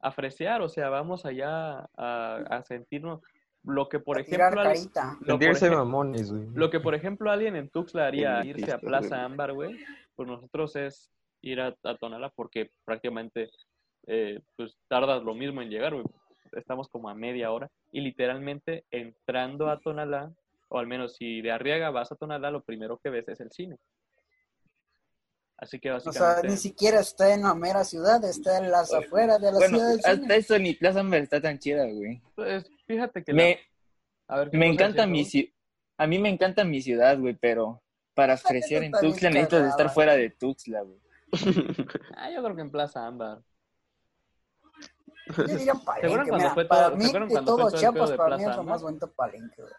a 0.00 0.08
apreciar, 0.08 0.62
o 0.62 0.68
sea, 0.68 0.88
vamos 0.88 1.24
allá 1.24 1.88
a, 1.96 2.36
a 2.48 2.62
sentirnos 2.64 3.20
lo 3.66 3.88
que, 3.88 3.98
por 3.98 4.16
A 4.16 4.20
ejemplo, 4.20 4.60
al- 4.60 4.76
lo, 4.78 4.92
por 5.18 5.26
Sentirse 5.26 5.68
ejem- 5.70 5.74
mamones, 5.76 6.30
güey. 6.32 6.46
lo 6.54 6.70
que, 6.70 6.80
por 6.80 6.94
ejemplo, 6.94 7.30
alguien 7.30 7.56
en 7.56 7.68
Tuxtla 7.68 8.06
haría 8.06 8.42
Sí, 8.42 8.48
irse 8.50 8.72
a 8.72 8.78
Plaza. 8.78 9.24
Ámbar, 9.24 9.52
güey, 9.52 9.76
pues 10.14 10.28
nosotros 10.28 10.74
es 10.76 11.10
ir 11.42 11.60
a, 11.60 11.74
a 11.82 11.96
Tonalá 11.96 12.30
porque 12.34 12.70
prácticamente 12.84 13.50
eh, 14.06 14.40
pues 14.56 14.76
tardas 14.88 15.22
lo 15.24 15.34
mismo 15.34 15.60
en 15.62 15.68
llegar, 15.70 15.92
güey. 15.94 16.06
Estamos 16.52 16.88
como 16.88 17.08
a 17.08 17.14
media 17.14 17.50
hora 17.50 17.68
y 17.92 18.00
literalmente 18.00 18.84
entrando 18.90 19.68
a 19.68 19.80
Tonalá, 19.80 20.32
o 20.68 20.78
al 20.78 20.86
menos 20.86 21.16
si 21.16 21.42
de 21.42 21.50
Arriaga 21.50 21.90
vas 21.90 22.12
a 22.12 22.16
Tonalá, 22.16 22.50
lo 22.52 22.62
primero 22.62 22.98
que 23.02 23.10
ves 23.10 23.28
es 23.28 23.40
el 23.40 23.50
cine. 23.50 23.76
Así 25.58 25.80
que 25.80 25.90
O 25.90 25.98
sea, 26.00 26.10
básicamente... 26.12 26.48
ni 26.48 26.56
siquiera 26.56 27.00
está 27.00 27.32
en 27.34 27.42
la 27.42 27.54
mera 27.54 27.82
ciudad, 27.82 28.22
está 28.24 28.58
en 28.58 28.70
las 28.70 28.92
afueras 28.92 29.40
de 29.40 29.50
la 29.52 29.58
Bueno, 29.58 29.76
ciudad 29.78 29.88
del 29.90 29.98
hasta 29.98 30.14
cine. 30.16 30.36
eso 30.36 30.58
ni 30.58 30.74
Plaza 30.74 31.00
Ámbar 31.00 31.20
está 31.20 31.40
tan 31.40 31.58
chida, 31.58 31.84
güey. 31.86 32.20
pues, 32.34 32.70
fíjate 32.86 33.22
que... 33.24 33.32
la- 33.32 33.36
Me, 33.36 33.60
a 34.28 34.38
ver, 34.38 34.50
¿qué 34.50 34.56
me 34.58 34.66
encanta 34.68 35.06
mi 35.06 35.24
ciudad. 35.24 35.50
A 35.98 36.06
mí 36.06 36.18
me 36.18 36.28
encanta 36.28 36.64
mi 36.64 36.80
ciudad, 36.82 37.18
güey, 37.18 37.34
pero 37.34 37.82
para 38.14 38.34
apreciar 38.34 38.82
en 38.82 38.92
Tuxtla 38.92 39.30
necesitas 39.30 39.68
estar 39.70 39.90
fuera 39.90 40.14
de 40.16 40.30
Tuxtla, 40.30 40.82
güey. 40.82 40.98
Ah, 42.16 42.30
yo 42.30 42.42
creo 42.42 42.54
que 42.56 42.62
en 42.62 42.70
Plaza 42.70 43.06
Ámbar. 43.06 43.42
Yo 45.36 45.44
diría 45.44 45.74
Palenque, 45.74 46.28
cuando 46.28 46.50
fue 46.50 46.64
para 46.66 46.86
todo- 46.88 46.96
mí, 46.96 47.02
¿se 47.02 47.08
acuerdan 47.08 47.28
de 47.28 47.34
cuando 47.34 47.52
fue 47.52 47.56
todo 47.62 47.66
todo 47.68 47.74
el 47.76 47.80
Chiapas, 47.80 48.00
pedo 48.02 48.10
de 48.10 48.16
para 48.16 48.36
mí 48.36 48.42
Plaza 48.44 48.50
es 48.50 48.56
lo 48.56 48.60
Ámbar? 48.60 48.74
más 48.74 48.82
bonito 48.82 49.12
Palenque, 49.12 49.62
güey. 49.62 49.74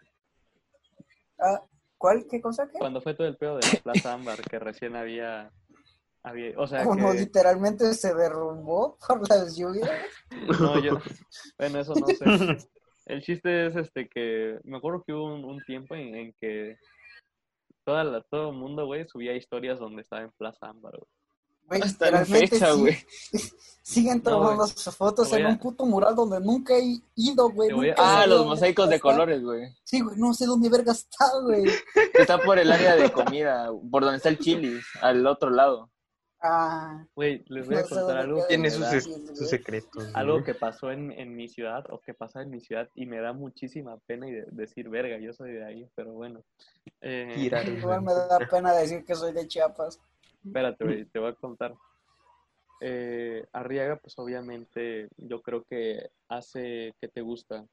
Ah, 1.40 1.62
¿Cuál? 1.96 2.26
¿Qué 2.30 2.40
cosa? 2.40 2.68
¿Qué? 2.70 2.78
Cuando 2.78 3.00
fue 3.00 3.14
todo 3.14 3.26
el 3.26 3.36
pedo 3.36 3.56
de 3.56 3.66
la 3.66 3.80
Plaza 3.80 4.12
Ámbar, 4.12 4.40
que 4.42 4.58
recién 4.58 4.94
había... 4.94 5.50
había 6.22 6.52
o 6.58 6.66
sea, 6.66 6.84
que... 6.84 7.14
literalmente 7.14 7.92
se 7.94 8.14
derrumbó 8.14 8.98
por 9.06 9.28
las 9.28 9.56
lluvias. 9.56 9.90
No, 10.60 10.78
yo, 10.80 11.00
bueno, 11.58 11.80
eso 11.80 11.94
no 11.94 12.06
sé. 12.08 12.68
El 13.08 13.22
chiste 13.22 13.66
es 13.66 13.76
este 13.76 14.08
que 14.08 14.58
me 14.64 14.76
acuerdo 14.76 15.02
que 15.06 15.12
hubo 15.12 15.34
un, 15.34 15.44
un 15.44 15.64
tiempo 15.64 15.94
en, 15.94 16.14
en 16.14 16.34
que 16.40 16.76
toda 17.84 18.04
la, 18.04 18.20
todo 18.22 18.50
el 18.50 18.56
mundo, 18.56 18.84
güey, 18.86 19.06
subía 19.08 19.34
historias 19.34 19.78
donde 19.78 20.02
estaba 20.02 20.22
en 20.22 20.30
Plaza 20.32 20.68
Ámbar, 20.68 20.92
güey. 20.92 21.08
Güey, 21.62 21.82
Hasta 21.82 22.10
la 22.10 22.20
literalmente 22.22 22.48
fecha, 22.58 22.72
sí- 22.74 22.80
güey. 22.80 22.96
siguen 23.82 24.18
No, 24.24 24.30
tomando 24.30 24.62
güey. 24.64 24.68
sus 24.76 24.94
fotos 24.96 25.32
en 25.34 25.46
a- 25.46 25.48
un 25.50 25.58
puto 25.58 25.84
mural 25.86 26.14
donde 26.14 26.40
nunca 26.40 26.74
he 26.76 26.98
ido, 27.14 27.50
güey. 27.50 27.90
A- 27.90 27.94
Ah, 28.22 28.26
los 28.26 28.46
mosaicos 28.46 28.88
de 28.88 28.96
está. 28.96 29.08
colores, 29.10 29.42
güey. 29.42 29.68
Sí, 29.84 30.00
güey, 30.00 30.16
no 30.18 30.32
sé 30.34 30.46
dónde 30.46 30.68
verga 30.70 30.92
está, 30.92 31.26
güey. 31.42 31.64
Está 32.14 32.38
por 32.38 32.58
el 32.58 32.70
área 32.72 32.94
de 32.96 33.10
comida, 33.12 33.70
por 33.90 34.02
donde 34.02 34.16
está 34.18 34.28
el 34.30 34.38
chilis, 34.38 34.84
al 35.02 35.26
otro 35.26 35.50
lado. 35.50 35.90
Ah, 36.40 37.04
Güey, 37.16 37.44
les 37.48 37.66
voy 37.66 37.76
a 37.76 37.82
No 37.82 37.88
contar 37.88 38.16
algo. 38.18 38.40
que 38.42 38.46
Tiene 38.48 38.70
sus, 38.70 39.48
secretos. 39.48 39.90
güey. 40.04 40.10
algo 40.14 40.44
que 40.44 40.54
pasó 40.54 40.92
en, 40.92 41.10
en 41.12 41.34
mi 41.34 41.48
ciudad 41.48 41.84
o 41.90 42.00
que 42.00 42.14
pasa 42.14 42.42
en 42.42 42.50
mi 42.50 42.60
ciudad 42.60 42.88
y 42.94 43.06
me 43.06 43.20
da 43.20 43.32
muchísima 43.32 43.96
pena 44.06 44.28
y 44.28 44.32
de- 44.32 44.46
decir 44.52 44.88
verga, 44.88 45.18
yo 45.18 45.32
soy 45.32 45.52
de 45.52 45.64
ahí, 45.64 45.88
pero 45.96 46.12
bueno. 46.12 46.42
Eh, 47.00 47.32
Tira, 47.34 47.62
igual 47.92 48.02
me 48.02 48.12
da 48.14 48.38
pena 48.50 48.72
decir 48.72 49.04
que 49.04 49.14
soy 49.16 49.32
de 49.32 49.48
Chiapas. 49.48 50.00
Espérate, 50.44 50.84
güey, 50.84 51.04
te 51.06 51.18
voy 51.18 51.30
a 51.30 51.34
contar. 51.34 51.74
Eh, 52.80 53.44
Arriaga, 53.52 53.96
pues 53.96 54.16
obviamente, 54.18 55.08
yo 55.16 55.42
creo 55.42 55.64
que 55.64 56.10
hace, 56.28 56.94
¿qué 57.00 57.08
te 57.08 57.20
gusta? 57.22 57.64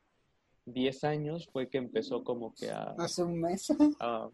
10 0.66 1.04
años 1.04 1.48
fue 1.52 1.70
que 1.70 1.78
empezó 1.78 2.24
como 2.24 2.54
que 2.56 2.72
a... 2.72 2.96
Hace 2.98 3.24
un 3.24 3.40
mes. 3.40 3.68
a, 4.00 4.30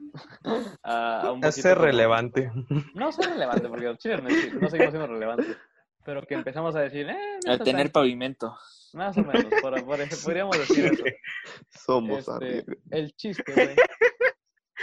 a- 0.83 1.21
a 1.21 1.31
un 1.31 1.41
como- 1.73 1.75
relevante. 1.75 2.51
No 2.95 3.11
soy 3.11 3.25
relevante, 3.25 3.67
porque 3.67 3.85
los 3.85 3.97
chiles 3.97 4.21
no, 4.23 4.29
no 4.29 4.69
seguimos 4.69 4.91
siendo 4.91 5.07
relevantes. 5.07 5.57
Pero 6.03 6.23
que 6.23 6.33
empezamos 6.33 6.75
a 6.75 6.79
decir, 6.81 7.07
eh, 7.09 7.17
está 7.45 7.63
tener 7.63 7.87
tan- 7.87 8.01
pavimento. 8.01 8.55
Más 8.93 9.15
o 9.17 9.21
menos, 9.23 9.45
por, 9.61 9.85
por 9.85 9.99
ej- 10.01 10.23
podríamos 10.23 10.57
decir 10.57 10.85
eso. 10.85 11.03
Somos 11.69 12.27
Este, 12.27 12.65
el 12.89 13.13
chiste, 13.15 13.53
güey, 13.53 13.75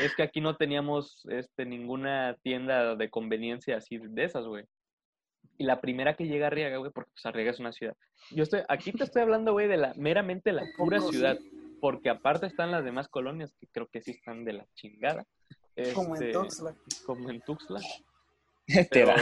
es 0.00 0.14
que 0.14 0.22
aquí 0.22 0.40
no 0.40 0.56
teníamos 0.56 1.26
este, 1.28 1.66
ninguna 1.66 2.36
tienda 2.42 2.94
de 2.94 3.10
conveniencia 3.10 3.76
así 3.78 3.98
de 3.98 4.24
esas, 4.24 4.44
güey. 4.46 4.64
Y 5.58 5.64
la 5.64 5.80
primera 5.80 6.14
que 6.14 6.26
llega 6.26 6.46
a 6.46 6.48
Arriaga, 6.48 6.76
güey, 6.78 6.92
porque 6.92 7.10
pues 7.10 7.26
Arriaga 7.26 7.50
es 7.50 7.58
una 7.58 7.72
ciudad. 7.72 7.96
Yo 8.30 8.44
estoy, 8.44 8.60
aquí 8.68 8.92
te 8.92 9.04
estoy 9.04 9.22
hablando, 9.22 9.52
güey, 9.52 9.66
de 9.66 9.76
la 9.76 9.92
meramente 9.94 10.52
la 10.52 10.64
pura 10.76 11.00
ciudad. 11.00 11.36
Porque 11.80 12.10
aparte 12.10 12.46
están 12.46 12.72
las 12.72 12.84
demás 12.84 13.08
colonias 13.08 13.54
que 13.60 13.68
creo 13.68 13.86
que 13.86 14.00
sí 14.00 14.10
están 14.12 14.44
de 14.44 14.52
la 14.54 14.66
chingada. 14.74 15.24
Como 15.94 16.16
en 16.16 16.22
Este, 16.22 16.32
Tuxtla. 16.32 16.74
Como 17.06 17.30
en 17.30 17.40
Tuxtla. 17.42 17.80
Te 18.66 18.84
Pero, 18.90 19.14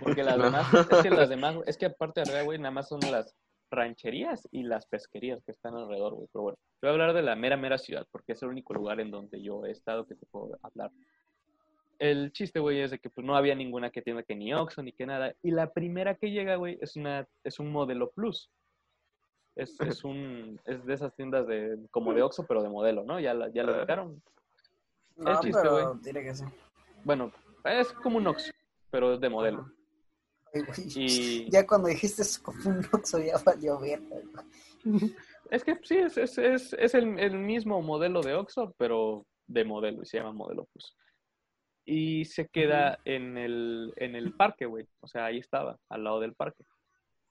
porque 0.00 0.22
las 0.22 0.38
No. 0.38 0.44
demás, 0.44 0.66
es 0.72 1.02
que 1.02 1.10
las 1.10 1.28
demás, 1.28 1.56
es 1.66 1.76
que 1.76 1.86
aparte 1.86 2.20
de 2.20 2.22
Arriaga, 2.22 2.44
güey, 2.44 2.58
nada 2.58 2.70
más 2.70 2.88
son 2.88 3.00
las 3.00 3.34
rancherías 3.70 4.46
y 4.52 4.62
las 4.64 4.86
pesquerías 4.86 5.42
que 5.44 5.50
están 5.50 5.74
alrededor, 5.74 6.14
güey. 6.14 6.28
Pero 6.32 6.42
bueno, 6.42 6.58
te 6.80 6.86
voy 6.86 6.90
a 6.90 6.92
hablar 6.92 7.14
de 7.14 7.22
la 7.22 7.34
mera, 7.36 7.56
mera 7.56 7.78
ciudad, 7.78 8.06
porque 8.12 8.32
es 8.32 8.42
el 8.42 8.48
único 8.50 8.74
lugar 8.74 9.00
en 9.00 9.10
donde 9.10 9.42
yo 9.42 9.64
he 9.66 9.70
estado 9.70 10.06
que 10.06 10.14
te 10.14 10.26
puedo 10.26 10.58
hablar. 10.62 10.90
El 11.98 12.32
chiste, 12.32 12.58
güey, 12.58 12.80
es 12.80 12.90
de 12.90 12.98
que 12.98 13.10
pues 13.10 13.24
no 13.26 13.36
había 13.36 13.54
ninguna 13.54 13.90
que 13.90 14.02
tienda 14.02 14.22
que 14.22 14.34
ni 14.34 14.52
Oxxo 14.52 14.82
ni 14.82 14.92
que 14.92 15.06
nada. 15.06 15.34
Y 15.42 15.50
la 15.50 15.72
primera 15.72 16.14
que 16.14 16.30
llega, 16.30 16.56
güey, 16.56 16.78
es 16.80 16.96
una, 16.96 17.26
es 17.44 17.58
un 17.58 17.70
modelo 17.70 18.10
plus. 18.10 18.50
Es, 19.54 19.78
es 20.00 20.04
un, 20.04 20.60
es 20.64 20.84
de 20.84 20.94
esas 20.94 21.14
tiendas 21.14 21.46
de, 21.46 21.78
como 21.90 22.12
de 22.12 22.22
Oxxo, 22.22 22.46
pero 22.46 22.62
de 22.62 22.68
modelo, 22.68 23.04
¿no? 23.04 23.20
Ya 23.20 23.34
la, 23.34 23.48
ya 23.52 23.62
la 23.62 23.78
ubicaron. 23.78 24.22
No, 25.16 25.40
chiste, 25.40 25.60
pero 25.62 26.00
que. 26.02 26.32
Bueno, 27.04 27.32
es 27.64 27.92
como 27.92 28.18
un 28.18 28.26
Oxxo, 28.26 28.52
pero 28.90 29.14
es 29.14 29.20
de 29.20 29.28
modelo. 29.28 29.70
Ay, 30.54 30.62
güey. 30.62 30.88
Y 30.94 31.50
Ya 31.50 31.66
cuando 31.66 31.88
dijiste 31.88 32.22
es 32.22 32.38
como 32.38 32.58
un 32.68 32.84
Oxxo 32.92 33.18
ya 33.18 33.38
valió 33.44 33.78
güey. 33.78 33.96
es 35.50 35.64
que 35.64 35.78
sí, 35.82 35.96
es, 35.98 36.16
es, 36.16 36.38
es, 36.38 36.72
es 36.72 36.94
el, 36.94 37.18
el 37.18 37.38
mismo 37.38 37.80
modelo 37.82 38.22
de 38.22 38.34
Oxxo, 38.34 38.74
pero 38.78 39.26
de 39.46 39.64
modelo, 39.64 40.02
y 40.02 40.06
se 40.06 40.18
llama 40.18 40.32
modelo 40.32 40.64
plus. 40.72 40.96
Y 41.84 42.24
se 42.26 42.48
queda 42.48 43.00
en 43.04 43.36
el, 43.36 43.92
en 43.96 44.14
el 44.14 44.34
parque, 44.34 44.66
güey. 44.66 44.86
O 45.00 45.08
sea, 45.08 45.26
ahí 45.26 45.38
estaba, 45.38 45.78
al 45.88 46.04
lado 46.04 46.20
del 46.20 46.34
parque. 46.34 46.64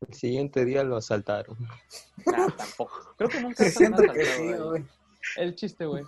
El 0.07 0.13
siguiente 0.13 0.65
día 0.65 0.83
lo 0.83 0.97
asaltaron. 0.97 1.57
Nah, 2.25 2.49
tampoco. 2.49 3.15
Creo 3.17 3.29
que 3.29 3.41
nunca 3.41 3.55
se 3.63 3.85
han 3.85 3.95
Siento 3.95 4.13
que 4.13 4.21
asaltado 4.21 4.75
sí. 4.75 4.83
El 5.37 5.55
chiste, 5.55 5.85
güey, 5.85 6.03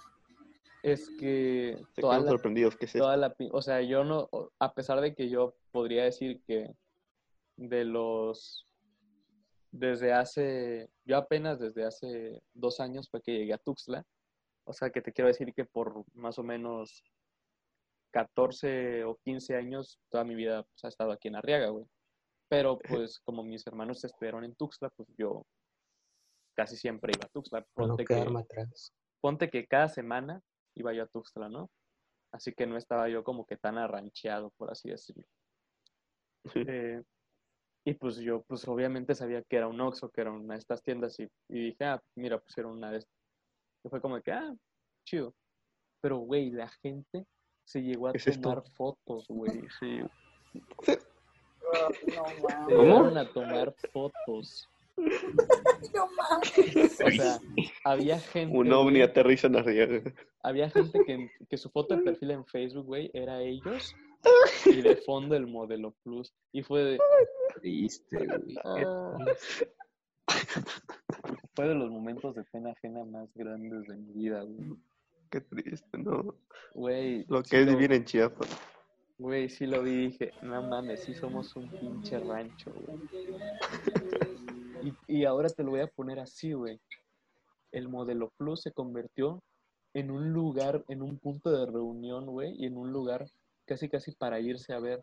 es 0.82 1.10
que 1.20 1.82
Se 1.94 2.02
toda 2.02 2.20
la, 2.20 2.30
sorprendidos. 2.30 2.76
¿Qué 2.76 2.86
es 2.86 2.94
toda 2.94 3.16
la, 3.16 3.36
o 3.52 3.62
sea, 3.62 3.82
yo 3.82 4.04
no, 4.04 4.30
a 4.60 4.74
pesar 4.74 5.00
de 5.02 5.14
que 5.14 5.30
yo 5.30 5.56
podría 5.72 6.04
decir 6.04 6.42
que 6.46 6.74
de 7.56 7.86
los, 7.86 8.68
desde 9.72 10.12
hace, 10.12 10.90
yo 11.06 11.18
apenas 11.18 11.60
desde 11.60 11.86
hace 11.86 12.42
dos 12.54 12.80
años 12.80 13.10
fue 13.10 13.22
que 13.22 13.32
llegué 13.32 13.54
a 13.54 13.60
Tuxtla, 13.60 14.04
o 14.66 14.74
sea, 14.74 14.90
que 14.90 15.02
te 15.02 15.14
quiero 15.14 15.28
decir 15.28 15.54
que 15.54 15.66
por 15.66 16.04
más 16.14 16.40
o 16.40 16.44
menos 16.44 17.04
14 18.14 19.04
o 19.06 19.18
15 19.24 19.56
años, 19.56 20.00
toda 20.10 20.24
mi 20.24 20.36
vida 20.36 20.64
pues, 20.64 20.84
ha 20.86 20.88
estado 20.88 21.12
aquí 21.12 21.28
en 21.28 21.36
Arriaga, 21.36 21.70
güey. 21.70 21.86
Pero 22.50 22.78
pues 22.78 23.20
como 23.22 23.44
mis 23.44 23.66
hermanos 23.66 24.00
se 24.02 24.08
estudiaron 24.08 24.44
en 24.44 24.56
Tuxtla, 24.56 24.90
pues 24.92 25.10
yo 25.18 25.46
casi 26.56 26.78
siempre 26.78 27.12
iba 27.16 27.26
a 27.26 27.30
Tuxtla. 27.30 27.60
No 27.62 27.66
Ponte 27.74 28.06
que- 28.06 28.14
quedarme 28.14 28.42
atrás. 28.42 28.94
ponte 29.22 29.50
que 29.50 29.66
cada 29.66 29.90
semana 29.90 30.42
iba 30.76 30.94
yo 30.94 31.04
a 31.04 31.08
Tuxtla, 31.08 31.50
¿no? 31.50 31.70
Así 32.32 32.54
que 32.54 32.66
no 32.68 32.78
estaba 32.78 33.10
yo 33.10 33.24
como 33.24 33.46
que 33.46 33.58
tan 33.58 33.78
arrancheado, 33.78 34.52
por 34.58 34.72
así 34.72 34.90
decirlo. 34.90 35.24
Eh, 36.56 37.02
y 37.86 37.94
pues 37.96 38.18
yo, 38.18 38.44
pues 38.44 38.68
obviamente 38.68 39.16
sabía 39.16 39.44
que 39.44 39.58
era 39.58 39.68
un 39.68 39.80
Oxxo, 39.82 40.10
que 40.10 40.22
era 40.22 40.32
una 40.32 40.54
de 40.56 40.60
estas 40.60 40.82
tiendas 40.84 41.20
y, 41.20 41.24
y 41.50 41.66
dije, 41.70 41.84
ah, 41.86 42.02
mira, 42.16 42.40
pues 42.40 42.58
era 42.58 42.68
una 42.68 42.92
de 42.92 43.00
estas. 43.00 43.14
Y 43.86 43.90
fue 43.90 44.02
como 44.02 44.22
que, 44.22 44.32
ah, 44.32 44.54
chido. 45.08 45.34
Pero, 46.02 46.18
güey, 46.20 46.50
la 46.52 46.70
gente 46.82 47.26
se 47.66 47.82
llegó 47.82 48.08
a 48.08 48.14
tomar 48.14 48.64
fotos, 48.76 49.26
güey. 49.28 49.62
Sí, 49.80 50.00
no, 52.70 53.10
se 53.12 53.20
a 53.20 53.34
tomar 53.34 53.74
fotos. 53.92 54.70
No 54.96 56.08
mames. 56.16 57.02
O 57.02 57.12
sea, 57.12 57.40
había 57.84 58.20
gente. 58.20 58.56
Un 58.56 58.72
ovni 58.72 58.92
güey, 58.92 59.02
aterriza 59.02 59.48
en 59.48 59.56
Arriaga. 59.56 60.02
Había 60.44 60.70
gente 60.70 61.04
que, 61.06 61.32
que 61.50 61.58
su 61.58 61.70
foto 61.70 61.96
de 61.96 62.04
perfil 62.04 62.32
en 62.32 62.46
Facebook, 62.46 62.86
güey, 62.86 63.10
era 63.14 63.42
ellos. 63.42 63.96
Y 64.66 64.82
de 64.82 64.96
fondo 64.98 65.36
el 65.36 65.48
modelo 65.48 65.96
Plus. 66.04 66.34
Y 66.52 66.62
fue 66.62 66.84
de, 66.84 67.00
Triste, 67.56 68.26
güey. 68.26 68.56
ah, 68.64 69.18
fue 71.56 71.68
de 71.68 71.76
los 71.76 71.90
momentos 71.92 72.36
de 72.36 72.44
pena 72.44 72.72
ajena 72.72 73.04
más 73.04 73.30
grandes 73.34 73.88
de 73.88 73.96
mi 73.96 74.14
vida, 74.14 74.44
güey. 74.44 74.78
Qué 75.34 75.42
triste, 75.42 75.98
¿no? 75.98 76.36
Güey. 76.76 77.26
Lo 77.28 77.44
sí 77.44 77.50
que 77.50 77.62
es 77.62 77.66
lo- 77.66 77.72
vivir 77.72 77.92
en 77.94 78.06
Chiapas. 78.06 78.48
Güey, 79.18 79.50
sí 79.50 79.66
lo 79.66 79.82
vi 79.82 79.92
y 79.92 80.08
dije, 80.10 80.32
no 80.44 80.62
mames, 80.62 81.04
sí 81.06 81.16
somos 81.16 81.56
un 81.56 81.68
pinche 81.72 82.20
rancho, 82.20 82.72
güey. 82.72 83.00
Y, 84.84 84.94
y 85.08 85.24
ahora 85.26 85.48
te 85.50 85.64
lo 85.64 85.72
voy 85.72 85.80
a 85.80 85.88
poner 85.88 86.20
así, 86.20 86.52
güey. 86.52 86.78
El 87.72 87.88
modelo 87.88 88.32
Plus 88.38 88.62
se 88.62 88.72
convirtió 88.74 89.42
en 89.94 90.12
un 90.12 90.34
lugar, 90.34 90.84
en 90.90 91.02
un 91.02 91.18
punto 91.18 91.50
de 91.52 91.66
reunión, 91.66 92.26
güey, 92.26 92.54
y 92.58 92.66
en 92.66 92.76
un 92.78 92.92
lugar 92.92 93.26
casi 93.66 93.88
casi 93.90 94.12
para 94.12 94.40
irse 94.42 94.74
a 94.74 94.80
ver. 94.80 95.02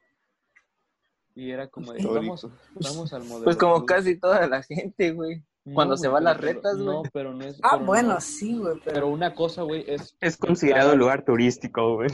Y 1.35 1.51
era 1.51 1.66
como 1.68 1.93
de, 1.95 2.05
vamos, 2.07 2.47
vamos 2.74 3.12
al 3.14 3.24
modelo 3.24 3.45
Pues 3.45 3.57
como 3.57 3.76
Plus. 3.76 3.87
casi 3.87 4.16
toda 4.20 4.47
la 4.47 4.62
gente, 4.62 5.12
güey. 5.12 5.43
Cuando 5.75 5.97
se 5.97 6.09
güey, 6.09 6.13
va 6.25 6.31
a 6.31 6.33
las 6.35 6.41
retas, 6.41 6.77
güey. 6.77 6.87
No, 6.87 7.03
pero 7.13 7.35
no 7.35 7.45
es... 7.45 7.59
Ah, 7.63 7.77
no- 7.79 7.87
bueno, 7.87 8.21
sí, 8.21 8.57
güey, 8.57 8.75
Pero 8.85 8.95
pero... 8.95 9.09
una 9.09 9.35
cosa, 9.35 9.63
güey, 9.63 9.85
es 9.87 10.17
Es 10.21 10.37
considerado 10.37 10.97
lugar 10.97 11.25
turístico, 11.25 11.97
güey. 11.97 12.11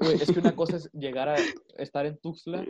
Güey, 0.00 0.14
es 0.22 0.30
que 0.32 0.38
una 0.40 0.54
cosa 0.56 0.76
es 0.76 0.90
llegar 0.92 1.28
a 1.28 1.36
estar 1.76 2.06
en 2.06 2.18
Tuxtla 2.18 2.64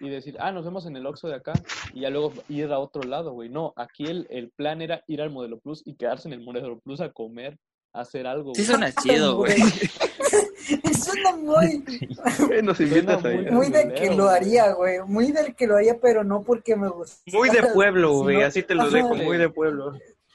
y 0.00 0.08
decir, 0.10 0.36
ah, 0.40 0.52
nos 0.52 0.64
vemos 0.64 0.84
en 0.86 0.96
el 0.96 1.06
Oxxo 1.06 1.28
de 1.28 1.36
acá 1.36 1.52
y 1.94 2.00
ya 2.00 2.10
luego 2.10 2.32
ir 2.48 2.70
a 2.72 2.78
otro 2.78 3.02
lado, 3.02 3.32
güey. 3.32 3.48
No, 3.48 3.72
aquí 3.76 4.04
el, 4.04 4.26
el 4.30 4.50
plan 4.50 4.82
era 4.82 5.02
ir 5.06 5.22
al 5.22 5.30
Modelo 5.30 5.58
Plus 5.58 5.82
y 5.86 5.94
quedarse 5.96 6.28
en 6.28 6.34
el 6.34 6.44
Modelo 6.44 6.78
Plus 6.80 7.00
a 7.00 7.12
comer, 7.12 7.58
a 7.94 8.00
hacer 8.00 8.26
algo, 8.26 8.52
Sí 8.54 8.62
güey. 8.62 8.66
suena 8.66 8.92
chido, 9.02 9.36
güey. 9.36 9.54
Suena 11.04 11.36
muy, 11.36 11.84
Nos 12.62 12.80
invitas 12.80 13.20
Suena 13.20 13.48
ahí. 13.48 13.50
muy 13.50 13.70
del 13.70 13.92
que 13.94 14.14
lo 14.14 14.28
haría, 14.28 14.72
güey. 14.72 15.00
Muy 15.06 15.32
del 15.32 15.54
que 15.54 15.66
lo 15.66 15.76
haría, 15.76 15.98
pero 16.00 16.24
no 16.24 16.42
porque 16.42 16.76
me 16.76 16.88
gusta. 16.88 17.22
Muy 17.32 17.50
de 17.50 17.62
pueblo, 17.72 18.12
güey. 18.22 18.42
Así 18.42 18.62
te 18.62 18.74
lo 18.74 18.90
dejo, 18.90 19.14
muy 19.14 19.38
de 19.38 19.48
pueblo. 19.48 19.92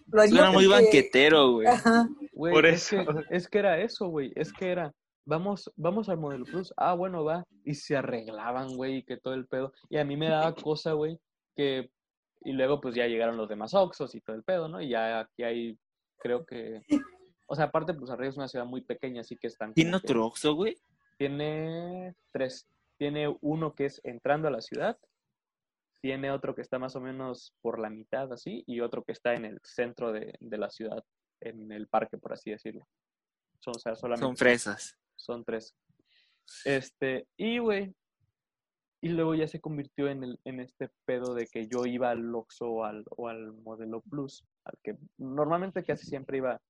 Lo 0.08 0.22
haría 0.22 0.36
Suena 0.36 0.52
muy 0.52 0.68
banquetero, 0.68 1.54
güey. 1.54 1.68
Ajá. 1.68 2.08
Güey, 2.34 2.54
Por 2.54 2.66
es 2.66 2.92
eso. 2.92 3.06
Que, 3.06 3.36
es 3.36 3.48
que 3.48 3.60
era 3.60 3.80
eso, 3.80 4.08
güey. 4.08 4.32
Es 4.36 4.52
que 4.52 4.72
era, 4.72 4.94
vamos, 5.26 5.72
vamos 5.76 6.10
al 6.10 6.18
Modelo 6.18 6.46
Plus. 6.46 6.74
Ah, 6.78 6.94
bueno, 6.94 7.24
va. 7.24 7.46
Y 7.64 7.76
se 7.76 7.96
arreglaban, 7.96 8.76
güey, 8.76 8.98
y 8.98 9.04
que 9.04 9.18
todo 9.18 9.34
el 9.34 9.48
pedo. 9.48 9.74
Y 9.90 9.98
a 9.98 10.06
mí 10.06 10.18
me 10.18 10.30
daba 10.30 10.54
cosa, 10.56 10.94
güey, 10.94 11.18
que... 11.56 11.90
Y 12.44 12.54
luego, 12.54 12.82
pues, 12.82 12.96
ya 12.96 13.06
llegaron 13.06 13.38
los 13.38 13.48
demás 13.48 13.76
Oxxos 13.76 14.16
y 14.16 14.22
todo 14.22 14.36
el 14.36 14.44
pedo, 14.44 14.68
¿no? 14.68 14.82
Y 14.82 14.90
ya 14.90 15.20
aquí 15.20 15.44
hay, 15.44 15.78
creo 16.18 16.46
que... 16.46 16.82
O 17.52 17.56
sea, 17.56 17.66
aparte, 17.66 17.94
pues, 17.94 18.10
Arriba 18.10 18.30
es 18.30 18.38
una 18.38 18.48
ciudad 18.48 18.66
muy 18.66 18.80
pequeña, 18.80 19.20
así 19.20 19.36
que 19.36 19.48
están... 19.48 19.74
¿Tiene 19.74 19.98
otro 19.98 20.26
Oxxo, 20.26 20.56
güey? 20.56 20.78
Tiene 21.18 22.16
tres. 22.32 22.66
Tiene 22.98 23.36
uno 23.42 23.76
que 23.76 23.88
es 23.88 24.00
entrando 24.06 24.48
a 24.48 24.52
la 24.52 24.62
ciudad. 24.62 24.98
Tiene 26.00 26.32
otro 26.32 26.56
que 26.56 26.62
está 26.62 26.80
más 26.80 26.96
o 26.96 27.02
menos 27.02 27.54
por 27.60 27.78
la 27.78 27.90
mitad, 27.90 28.32
así. 28.32 28.64
Y 28.68 28.80
otro 28.80 29.04
que 29.04 29.12
está 29.12 29.34
en 29.34 29.44
el 29.44 29.60
centro 29.66 30.14
de, 30.14 30.34
de 30.40 30.58
la 30.58 30.70
ciudad, 30.70 31.04
en 31.42 31.74
el 31.74 31.90
parque, 31.90 32.18
por 32.18 32.32
así 32.32 32.52
decirlo. 32.52 32.88
Son, 33.60 33.74
o 33.76 33.80
sea, 33.80 33.98
solamente 33.98 34.26
Son 34.28 34.38
fresas. 34.38 34.98
son 35.18 35.44
tres. 35.44 35.76
Este, 36.64 37.28
y 37.36 37.58
güey. 37.58 37.94
Y 39.02 39.10
luego 39.10 39.36
ya 39.36 39.50
se 39.50 39.60
convirtió 39.60 40.08
en, 40.08 40.24
el, 40.24 40.40
en 40.46 40.62
este 40.62 40.90
pedo 41.04 41.34
de 41.34 41.48
que 41.48 41.68
yo 41.68 41.86
iba 41.86 42.12
al 42.12 42.34
Oxxo 42.34 42.70
o 42.70 42.86
al, 42.86 43.04
o 43.10 43.28
al 43.28 43.52
Modelo 43.52 44.00
Plus, 44.00 44.46
al 44.64 44.78
que 44.82 44.96
normalmente 45.18 45.84
casi 45.84 46.06
siempre 46.06 46.38
iba 46.38 46.62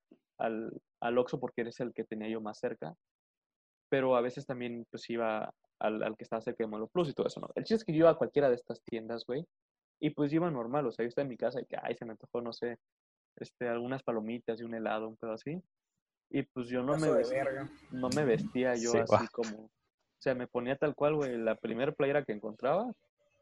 al, 0.42 0.72
al 1.02 1.18
Oxxo 1.18 1.40
porque 1.40 1.62
eres 1.62 1.80
el 1.80 1.94
que 1.94 2.04
tenía 2.04 2.28
yo 2.30 2.42
más 2.42 2.60
cerca, 2.60 2.96
pero 3.90 4.16
a 4.16 4.22
veces 4.22 4.46
también 4.46 4.86
pues 4.90 5.10
iba 5.10 5.54
al, 5.80 6.04
al 6.04 6.16
que 6.16 6.24
estaba 6.24 6.42
cerca 6.42 6.64
de 6.64 6.70
Modelo 6.70 6.88
Plus 6.88 7.10
y 7.10 7.14
todo 7.14 7.28
eso, 7.28 7.40
¿no? 7.40 7.50
El 7.56 7.64
chiste 7.64 7.76
es 7.76 7.84
que 7.86 7.94
yo 7.94 8.00
iba 8.00 8.10
a 8.12 8.16
cualquiera 8.16 8.50
de 8.50 8.56
estas 8.56 8.82
tiendas, 8.84 9.26
güey, 9.26 9.46
y 10.00 10.10
pues 10.12 10.32
yo 10.32 10.38
iba 10.38 10.50
normal, 10.52 10.88
o 10.88 10.92
sea, 10.92 11.04
yo 11.04 11.10
estaba 11.10 11.24
en 11.24 11.30
mi 11.30 11.38
casa 11.38 11.62
y 11.62 11.66
que, 11.66 11.78
ay, 11.82 11.96
se 11.96 12.06
me 12.06 12.12
antojó, 12.12 12.42
no 12.42 12.54
sé, 12.54 12.78
este, 13.38 13.68
algunas 13.68 14.04
palomitas 14.04 14.60
y 14.60 14.64
un 14.64 14.74
helado, 14.76 15.08
un 15.08 15.18
pedo 15.18 15.34
así, 15.34 15.62
y 16.30 16.44
pues 16.44 16.68
yo 16.68 16.82
no 16.82 16.94
me 16.94 17.08
Paso 17.08 17.14
vestía 17.18 17.44
verga. 17.44 17.70
no 17.92 18.10
me 18.10 18.26
vestía 18.26 18.76
yo 18.76 18.92
Sí, 18.92 18.98
así 19.00 19.28
como, 19.28 19.66
o 19.66 20.22
sea, 20.22 20.34
me 20.36 20.48
ponía 20.48 20.76
tal 20.76 20.96
cual, 20.96 21.16
güey, 21.16 21.38
la 21.38 21.56
primera 21.56 21.92
playera 21.92 22.24
que 22.24 22.32
encontraba, 22.32 22.92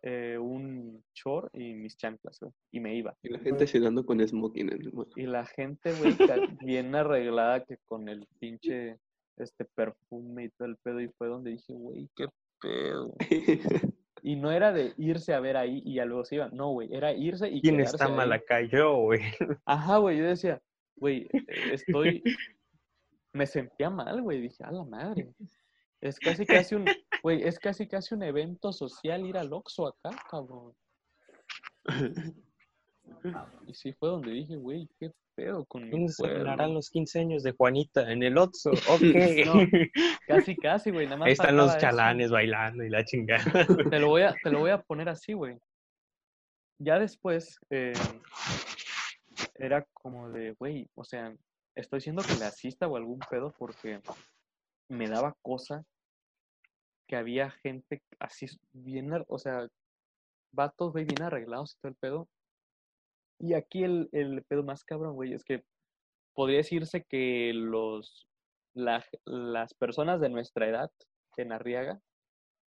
eh, 0.02 0.38
un 0.38 1.04
short 1.14 1.54
y 1.54 1.74
mis 1.74 1.97
chanclas, 1.97 2.39
güey, 2.39 2.54
y 2.72 2.80
me 2.80 2.95
iba. 2.95 3.16
Y 3.22 3.30
la 3.30 3.39
gente 3.39 3.68
cenando 3.68 4.06
con 4.06 4.26
smoking 4.26 4.72
en 4.72 4.82
el 4.82 4.93
moto. 4.93 5.12
Y 5.16 5.26
la 5.26 5.45
gente, 5.45 5.93
güey, 5.93 6.16
bien 6.66 6.95
arreglada 6.95 7.64
que 7.66 7.78
con 7.86 8.08
el 8.08 8.26
pinche, 8.39 8.97
este, 9.38 9.66
perfume 9.66 10.45
y 10.45 10.50
todo 10.50 10.68
el 10.68 10.78
pedo, 10.78 11.02
y 11.02 11.10
fue 11.10 11.28
donde 11.28 11.52
dije, 11.52 11.74
güey, 11.74 12.10
qué 12.16 12.28
pedo. 12.62 13.16
Y 14.22 14.36
no 14.36 14.52
era 14.52 14.74
de 14.74 14.93
irse 14.97 15.34
a 15.34 15.39
ver 15.39 15.56
ahí 15.56 15.82
y 15.86 15.95
ya 15.95 16.06
luego 16.06 16.26
se 16.26 16.36
iban, 16.36 16.54
no, 16.54 16.72
güey, 16.72 16.93
era 16.93 17.14
irse 17.14 17.50
y 17.50 17.62
¿Quién 17.62 17.80
está 17.80 18.06
ahí. 18.06 18.12
mal 18.12 18.32
acá? 18.34 18.62
Yo, 18.62 18.97
güey. 18.97 19.22
Ajá, 19.66 19.97
güey, 19.97 20.18
yo 20.18 20.26
decía, 20.26 20.62
güey, 20.95 21.28
eh, 21.32 21.45
estoy... 21.72 22.22
Me 23.32 23.45
sentía 23.45 23.89
mal, 23.89 24.22
güey, 24.22 24.41
dije, 24.41 24.64
a 24.64 24.72
la 24.72 24.84
madre. 24.84 25.30
Es 26.02 26.20
casi 26.20 26.45
casi 26.45 26.76
un, 26.76 26.86
güey, 27.24 27.43
es 27.43 27.59
casi 27.59 27.88
casi 27.88 28.15
un 28.15 28.24
evento 28.24 28.72
social 28.74 29.26
ir 29.26 29.38
al 29.38 29.51
Oxxo 29.53 29.88
acá, 29.88 30.15
cabrón. 30.30 30.74
Y 33.65 33.74
sí 33.74 33.91
fue 33.93 34.09
donde 34.09 34.32
dije, 34.32 34.55
güey, 34.55 34.88
qué 34.99 35.11
pedo 35.36 35.65
con 35.65 35.84
mi 35.84 35.89
¿Dónde 35.89 36.13
pueblo. 36.15 36.36
celebrarán 36.36 36.74
los 36.76 36.89
15 36.89 37.20
años 37.20 37.43
de 37.43 37.53
Juanita? 37.53 38.11
En 38.11 38.22
el 38.24 38.38
Otso. 38.38 38.70
Ok. 38.89 39.01
No, 39.45 39.53
Casi, 40.28 40.55
casi, 40.55 40.91
güey, 40.91 41.05
nada 41.05 41.17
más 41.17 41.26
Ahí 41.28 41.34
están 41.34 41.57
los 41.57 41.72
eso. 41.72 41.80
chalanes 41.80 42.30
bailando 42.30 42.84
y 42.84 42.89
la 42.89 43.03
chingada. 43.03 43.65
Te 43.89 43.99
lo 43.99 44.09
voy 44.09 44.22
a, 44.22 44.36
te 44.43 44.51
lo 44.51 44.59
voy 44.59 44.70
a 44.72 44.82
poner 44.82 45.09
así, 45.09 45.34
güey. 45.34 45.57
Ya 46.78 46.99
después, 46.99 47.59
eh, 47.72 47.93
era 49.55 49.86
como 49.93 50.30
de, 50.30 50.51
güey, 50.53 50.88
o 50.95 51.03
sea, 51.03 51.34
estoy 51.76 52.01
siendo 52.01 52.22
clasista 52.22 52.88
o 52.88 52.95
algún 52.95 53.20
pedo 53.30 53.51
porque 53.57 53.99
me 54.88 55.07
daba 55.09 55.36
cosa 55.41 55.84
que 57.10 57.16
había 57.16 57.49
gente 57.49 58.03
así 58.20 58.45
bien, 58.72 59.10
o 59.28 59.39
sea, 59.39 59.68
vatos, 60.53 60.91
güey, 60.91 61.05
bien 61.05 61.24
arreglados 61.24 61.74
y 61.74 61.80
todo 61.82 61.89
el 61.89 61.95
pedo. 61.95 62.30
Y 63.39 63.55
aquí 63.55 63.84
el, 63.84 64.10
el 64.12 64.43
pedo 64.43 64.64
más 64.64 64.84
cabrón, 64.84 65.16
güey, 65.16 65.34
es 65.34 65.43
que 65.43 65.64
podría 66.36 66.57
decirse 66.57 67.03
que 67.03 67.51
los, 67.53 68.30
la- 68.76 69.03
las 69.26 69.74
personas 69.74 70.22
de 70.22 70.30
nuestra 70.30 70.70
edad 70.70 70.91
en 71.38 71.51
Arriaga, 71.51 71.99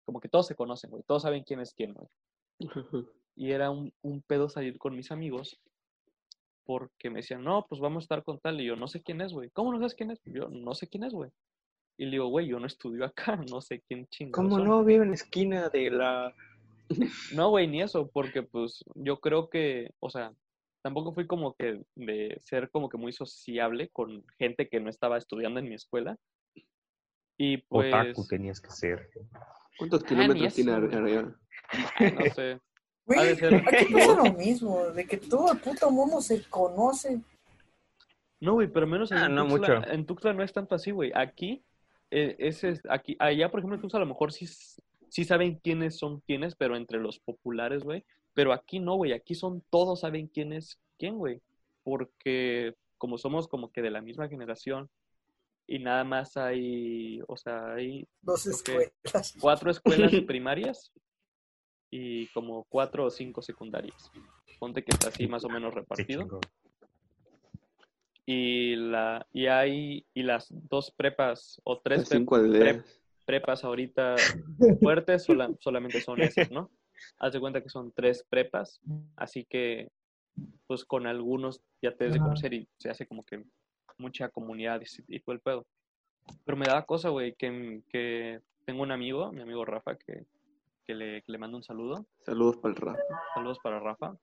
como 0.05 0.19
que 0.19 0.27
todos 0.29 0.47
se 0.47 0.55
conocen, 0.55 0.89
güey, 0.89 1.03
todos 1.03 1.21
saben 1.21 1.43
quién 1.43 1.59
es 1.59 1.73
quién, 1.75 1.93
güey. 1.93 2.09
Y 3.33 3.51
era 3.51 3.69
un, 3.71 3.93
un 4.01 4.21
pedo 4.23 4.49
salir 4.49 4.77
con 4.77 4.93
mis 4.95 5.09
amigos 5.11 5.61
porque 6.65 7.09
me 7.09 7.19
decían, 7.19 7.43
no, 7.43 7.65
pues 7.67 7.79
vamos 7.79 8.01
a 8.01 8.05
estar 8.05 8.23
con 8.23 8.39
tal. 8.39 8.59
Y 8.59 8.65
yo, 8.65 8.75
no 8.75 8.87
sé 8.87 9.01
quién 9.01 9.21
es, 9.21 9.31
güey. 9.33 9.49
¿Cómo 9.51 9.71
no 9.71 9.77
sabes 9.77 9.95
quién 9.95 10.11
es? 10.11 10.19
Yo, 10.25 10.49
no 10.49 10.73
sé 10.73 10.87
quién 10.87 11.05
es, 11.05 11.13
güey. 11.13 11.31
Y 12.01 12.05
le 12.05 12.11
digo, 12.13 12.29
güey, 12.29 12.47
yo 12.47 12.59
no 12.59 12.65
estudio 12.65 13.05
acá, 13.05 13.35
no 13.47 13.61
sé 13.61 13.83
quién 13.87 14.07
chingados 14.07 14.33
¿Cómo 14.35 14.57
son". 14.57 14.67
no? 14.67 14.83
Vive 14.83 15.03
en 15.03 15.09
la 15.09 15.15
esquina 15.15 15.69
de 15.69 15.91
la... 15.91 16.33
No, 17.35 17.49
güey, 17.51 17.67
ni 17.67 17.79
eso, 17.83 18.09
porque 18.11 18.41
pues 18.41 18.83
yo 18.95 19.19
creo 19.19 19.51
que, 19.51 19.91
o 19.99 20.09
sea, 20.09 20.33
tampoco 20.81 21.13
fui 21.13 21.27
como 21.27 21.53
que 21.53 21.83
de 21.93 22.35
ser 22.43 22.71
como 22.71 22.89
que 22.89 22.97
muy 22.97 23.13
sociable 23.13 23.89
con 23.93 24.25
gente 24.39 24.67
que 24.67 24.79
no 24.79 24.89
estaba 24.89 25.19
estudiando 25.19 25.59
en 25.59 25.69
mi 25.69 25.75
escuela. 25.75 26.17
Y 27.37 27.57
pues, 27.57 27.93
Otaku 27.93 28.25
tenías 28.27 28.59
que 28.59 28.71
ser. 28.71 29.07
¿Cuántos 29.77 30.03
Ah, 30.03 30.07
kilómetros 30.07 30.53
tiene 30.55 30.71
eso, 30.71 30.85
Ar- 30.85 30.95
Arriaga? 30.95 31.35
ay, 31.99 32.11
no 32.13 32.25
sé. 32.33 32.59
Güey, 33.05 33.19
Ha 33.19 33.23
de 33.25 33.35
ser- 33.35 33.63
aquí 33.67 33.85
pasa 33.93 34.15
lo 34.15 34.31
mismo, 34.33 34.85
de 34.87 35.05
que 35.05 35.17
todo 35.17 35.51
el 35.51 35.59
puto 35.59 35.89
mundo 35.91 36.19
se 36.19 36.43
conoce. 36.49 37.19
No, 38.39 38.53
güey, 38.53 38.67
pero 38.67 38.87
menos 38.87 39.11
allá 39.11 39.23
Ah, 39.23 39.25
en 39.27 39.35
no 39.35 39.45
mucho. 39.45 39.73
en 39.87 40.05
Tuxtla 40.07 40.33
no 40.33 40.43
es 40.43 40.51
tanto 40.51 40.73
así, 40.75 40.89
güey. 40.91 41.11
Aquí, 41.15 41.63
eh, 42.11 42.35
ese 42.39 42.69
es, 42.69 42.81
aquí, 42.89 43.15
allá, 43.19 43.49
por 43.49 43.59
ejemplo, 43.59 43.79
Tuxtla 43.79 43.99
a 43.99 44.01
lo 44.01 44.07
mejor 44.09 44.31
sí, 44.31 44.45
sí 45.09 45.23
saben 45.25 45.55
quiénes 45.63 45.97
son 45.97 46.19
quiénes, 46.21 46.55
pero 46.55 46.75
entre 46.75 46.99
los 46.99 47.19
populares, 47.19 47.83
güey. 47.83 48.03
Pero 48.33 48.53
aquí 48.53 48.79
no, 48.79 48.95
güey, 48.95 49.13
aquí 49.13 49.35
son 49.35 49.63
todos 49.69 50.01
saben 50.01 50.27
quién 50.27 50.53
es 50.53 50.79
quién, 50.97 51.17
güey. 51.17 51.41
Porque 51.83 52.75
como 52.97 53.17
somos 53.17 53.47
como 53.47 53.71
que 53.71 53.81
de 53.81 53.89
la 53.89 54.01
misma 54.01 54.29
generación 54.29 54.89
y 55.67 55.79
nada 55.79 56.03
más 56.03 56.37
hay, 56.37 57.21
o 57.27 57.35
sea, 57.37 57.73
hay 57.73 58.07
Dos 58.21 58.45
escuelas. 58.45 59.35
cuatro 59.39 59.71
escuelas 59.71 60.11
primarias 60.27 60.91
y 61.89 62.27
como 62.27 62.65
cuatro 62.65 63.05
o 63.05 63.09
cinco 63.09 63.41
secundarias. 63.41 64.11
Ponte 64.59 64.83
que 64.83 64.91
está 64.91 65.09
así 65.09 65.27
más 65.27 65.43
o 65.43 65.49
menos 65.49 65.73
Sí, 65.73 65.79
repartido. 65.79 66.39
Y 68.25 68.75
la 68.75 69.25
y 69.33 69.47
hay 69.47 70.05
y 70.13 70.23
las 70.23 70.47
dos 70.69 70.91
prepas 70.91 71.59
o 71.63 71.79
tres 71.79 72.01
pre- 72.59 72.83
prepas 73.25 73.63
ahorita 73.63 74.15
fuertes 74.81 75.23
sola- 75.23 75.51
solamente 75.59 75.99
son 76.01 76.21
esas, 76.21 76.51
¿no? 76.51 76.69
Haz 77.17 77.33
de 77.33 77.39
cuenta 77.39 77.61
que 77.61 77.69
son 77.69 77.91
tres 77.91 78.23
prepas, 78.29 78.79
así 79.15 79.45
que 79.45 79.89
pues 80.67 80.85
con 80.85 81.07
algunos 81.07 81.61
ya 81.81 81.91
te 81.91 82.05
debes 82.05 82.13
de 82.13 82.19
conocer 82.23 82.53
y 82.53 82.67
se 82.77 82.89
hace 82.89 83.05
como 83.07 83.23
que 83.25 83.43
mucha 83.97 84.29
comunidad 84.29 84.81
y, 84.81 85.15
y 85.15 85.19
todo 85.19 85.33
el 85.33 85.41
pedo. 85.41 85.65
Pero 86.45 86.57
me 86.57 86.65
daba 86.65 86.85
cosa, 86.85 87.09
güey, 87.09 87.33
que, 87.33 87.81
que 87.89 88.39
tengo 88.65 88.83
un 88.83 88.91
amigo, 88.91 89.31
mi 89.31 89.41
amigo 89.41 89.65
Rafa, 89.65 89.95
que, 89.97 90.25
que, 90.85 90.93
le, 90.95 91.21
que 91.23 91.31
le 91.31 91.37
mando 91.37 91.57
un 91.57 91.63
saludo. 91.63 92.05
Saludos 92.25 92.57
para 92.57 92.73
el 92.73 92.79
rap. 92.79 92.97
Saludos 93.33 93.59
para 93.63 93.79
Rafa. 93.79 94.15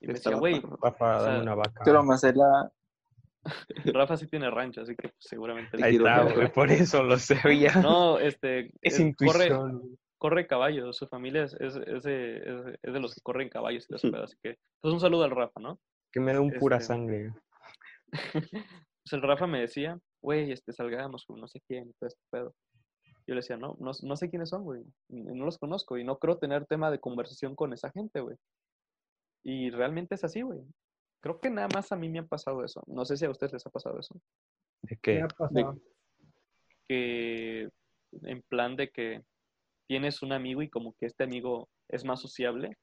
Y 0.00 0.06
me 0.08 0.14
decía, 0.14 0.32
güey, 0.40 0.60
Rafa, 0.82 1.16
O 1.16 1.20
sea, 1.20 1.28
dame 1.28 1.42
una 1.42 1.54
vaca. 1.54 1.82
Quiero 1.84 2.00
hacerla. 2.12 2.72
Rafa 3.94 4.16
sí 4.16 4.26
tiene 4.26 4.50
rancho, 4.50 4.82
así 4.82 4.94
que 4.94 5.08
pues, 5.08 5.16
seguramente... 5.20 5.76
Te 5.76 5.84
Ahí 5.84 5.96
está, 5.96 6.22
güey, 6.32 6.52
por 6.52 6.70
eso 6.70 7.02
lo 7.02 7.18
sabía. 7.18 7.74
No, 7.82 8.18
este... 8.18 8.72
es 8.82 8.98
eh, 9.00 9.14
corre, 9.16 9.50
corre 10.18 10.46
caballos, 10.46 10.96
su 10.96 11.06
familia 11.08 11.44
es, 11.44 11.54
es, 11.54 11.76
es 11.76 12.02
de, 12.04 12.36
es- 12.38 12.78
es 12.82 12.92
los 13.00 13.14
que 13.14 13.20
corren 13.22 13.48
caballos 13.48 13.86
y 13.88 13.92
las 13.92 14.02
pedo, 14.02 14.22
así 14.22 14.36
que... 14.42 14.56
Pues 14.80 14.94
un 14.94 15.00
saludo 15.00 15.24
al 15.24 15.30
Rafa, 15.32 15.60
¿no? 15.60 15.80
Que 16.12 16.20
me 16.20 16.32
da 16.32 16.40
un 16.40 16.52
pura 16.52 16.76
Este- 16.76 16.86
sangre. 16.88 17.32
Pues 19.04 19.14
el 19.14 19.22
Rafa 19.22 19.48
me 19.48 19.60
decía, 19.60 19.98
güey, 20.22 20.52
este, 20.52 20.72
salgamos 20.72 21.24
con 21.26 21.40
no 21.40 21.48
sé 21.48 21.60
quién 21.66 21.88
y 21.88 21.92
todo 21.94 22.06
este 22.06 22.22
pedo. 22.30 22.54
Yo 23.26 23.34
le 23.34 23.40
decía, 23.40 23.56
no, 23.56 23.76
no, 23.80 23.90
no 24.00 24.16
sé 24.16 24.30
quiénes 24.30 24.50
son, 24.50 24.62
güey. 24.62 24.84
No 25.08 25.44
los 25.44 25.58
conozco 25.58 25.98
y 25.98 26.04
no 26.04 26.18
creo 26.18 26.38
tener 26.38 26.66
tema 26.66 26.88
de 26.88 27.00
conversación 27.00 27.56
con 27.56 27.72
esa 27.72 27.90
gente, 27.90 28.20
güey. 28.20 28.36
Y 29.44 29.70
realmente 29.70 30.14
es 30.14 30.22
así, 30.22 30.42
güey. 30.42 30.60
Creo 31.22 31.38
que 31.40 31.48
nada 31.50 31.68
más 31.72 31.90
a 31.92 31.96
mí 31.96 32.08
me 32.10 32.18
ha 32.18 32.24
pasado 32.26 32.64
eso. 32.64 32.82
No 32.86 33.04
sé 33.04 33.16
si 33.16 33.24
a 33.24 33.30
ustedes 33.30 33.52
les 33.52 33.64
ha 33.66 33.70
pasado 33.70 33.98
eso. 33.98 34.14
¿De 34.82 34.96
Me 34.96 35.00
qué? 35.00 35.20
ha 35.22 35.28
pasado. 35.28 35.78
Que 36.88 37.68
en 38.22 38.42
plan 38.42 38.76
de 38.76 38.90
que 38.90 39.22
tienes 39.86 40.20
un 40.22 40.32
amigo 40.32 40.62
y 40.62 40.68
como 40.68 40.94
que 40.94 41.06
este 41.06 41.24
amigo 41.24 41.68
es 41.88 42.04
más 42.04 42.20
sociable 42.20 42.76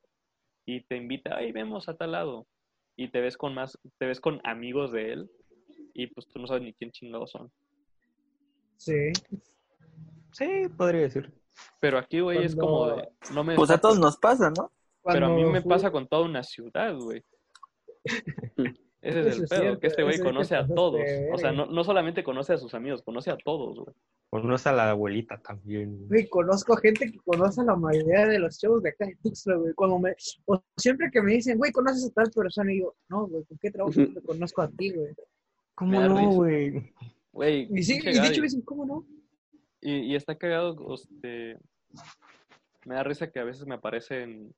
y 0.65 0.81
te 0.85 0.95
invita, 0.95 1.35
ay, 1.35 1.51
vemos 1.51 1.89
a 1.89 1.95
tal 1.95 2.13
lado. 2.13 2.47
Y 2.95 3.09
te 3.11 3.19
ves 3.21 3.37
con 3.37 3.53
más, 3.53 3.77
te 3.97 4.05
ves 4.05 4.19
con 4.21 4.41
amigos 4.45 4.91
de 4.91 5.13
él 5.13 5.31
y 5.93 6.07
pues 6.07 6.27
tú 6.27 6.39
no 6.39 6.47
sabes 6.47 6.63
ni 6.63 6.73
quién 6.73 6.91
chingados 6.91 7.31
son. 7.31 7.51
Sí. 8.77 9.11
Sí, 10.31 10.69
podría 10.77 11.01
decir. 11.01 11.33
Pero 11.81 11.97
aquí, 11.97 12.21
güey, 12.21 12.43
es 12.45 12.55
como 12.55 12.87
de, 12.87 13.09
no 13.33 13.43
me 13.43 13.55
Pues 13.55 13.69
a 13.69 13.79
todos 13.81 13.99
nos 13.99 14.17
pasa, 14.17 14.49
¿no? 14.49 14.71
Pero 15.03 15.25
a 15.25 15.29
mí 15.29 15.43
me 15.43 15.61
fui- 15.61 15.69
pasa 15.69 15.91
con 15.91 16.07
toda 16.07 16.23
una 16.23 16.43
ciudad, 16.43 16.95
güey. 16.95 17.21
Ese 19.01 19.21
es 19.21 19.27
Eso 19.27 19.37
el 19.37 19.43
es 19.43 19.49
pedo, 19.49 19.61
cierto, 19.61 19.79
que 19.79 19.87
este 19.87 20.03
güey 20.03 20.19
conoce 20.19 20.55
a 20.55 20.67
todos. 20.67 21.01
O 21.33 21.37
sea, 21.37 21.51
verga. 21.51 21.65
no, 21.65 21.71
no 21.71 21.83
solamente 21.83 22.23
conoce 22.23 22.53
a 22.53 22.57
sus 22.57 22.73
amigos, 22.73 23.01
conoce 23.01 23.31
a 23.31 23.37
todos, 23.37 23.77
güey. 23.77 23.95
Conoce 24.29 24.69
a 24.69 24.73
la 24.73 24.89
abuelita 24.91 25.39
también. 25.39 26.07
Güey, 26.07 26.27
conozco 26.27 26.75
gente 26.75 27.09
que 27.09 27.17
conoce 27.19 27.61
a 27.61 27.63
la 27.63 27.75
mayoría 27.75 28.27
de 28.27 28.39
los 28.39 28.59
chavos 28.59 28.83
de 28.83 28.89
acá 28.89 29.05
de 29.05 29.15
Tuxtla, 29.23 29.55
güey. 29.55 29.73
Cuando 29.73 29.99
me, 29.99 30.15
o 30.45 30.61
siempre 30.75 31.09
que 31.11 31.21
me 31.21 31.33
dicen, 31.33 31.57
güey, 31.57 31.71
¿conoces 31.71 32.11
a 32.11 32.13
tal 32.13 32.29
persona? 32.29 32.73
Y 32.73 32.81
yo, 32.81 32.95
no, 33.07 33.27
güey, 33.27 33.43
¿con 33.45 33.57
qué 33.57 33.71
trabajo 33.71 33.93
te 33.95 34.21
conozco 34.21 34.61
a 34.61 34.69
ti, 34.69 34.91
güey? 34.91 35.15
¿Cómo 35.75 35.99
no, 36.01 36.31
güey? 36.33 36.93
Güey, 37.31 37.69
Y 37.73 37.83
sí, 37.83 37.99
y 38.03 38.19
de 38.19 38.27
hecho 38.27 38.41
me 38.41 38.47
dicen, 38.47 38.61
¿cómo 38.61 38.85
no? 38.85 39.05
Y, 39.81 40.11
y 40.11 40.15
está 40.15 40.35
cagado, 40.35 40.75
este... 40.93 41.57
Me 42.85 42.95
da 42.95 43.03
risa 43.03 43.31
que 43.31 43.39
a 43.39 43.43
veces 43.43 43.65
me 43.65 43.75
aparecen 43.75 44.53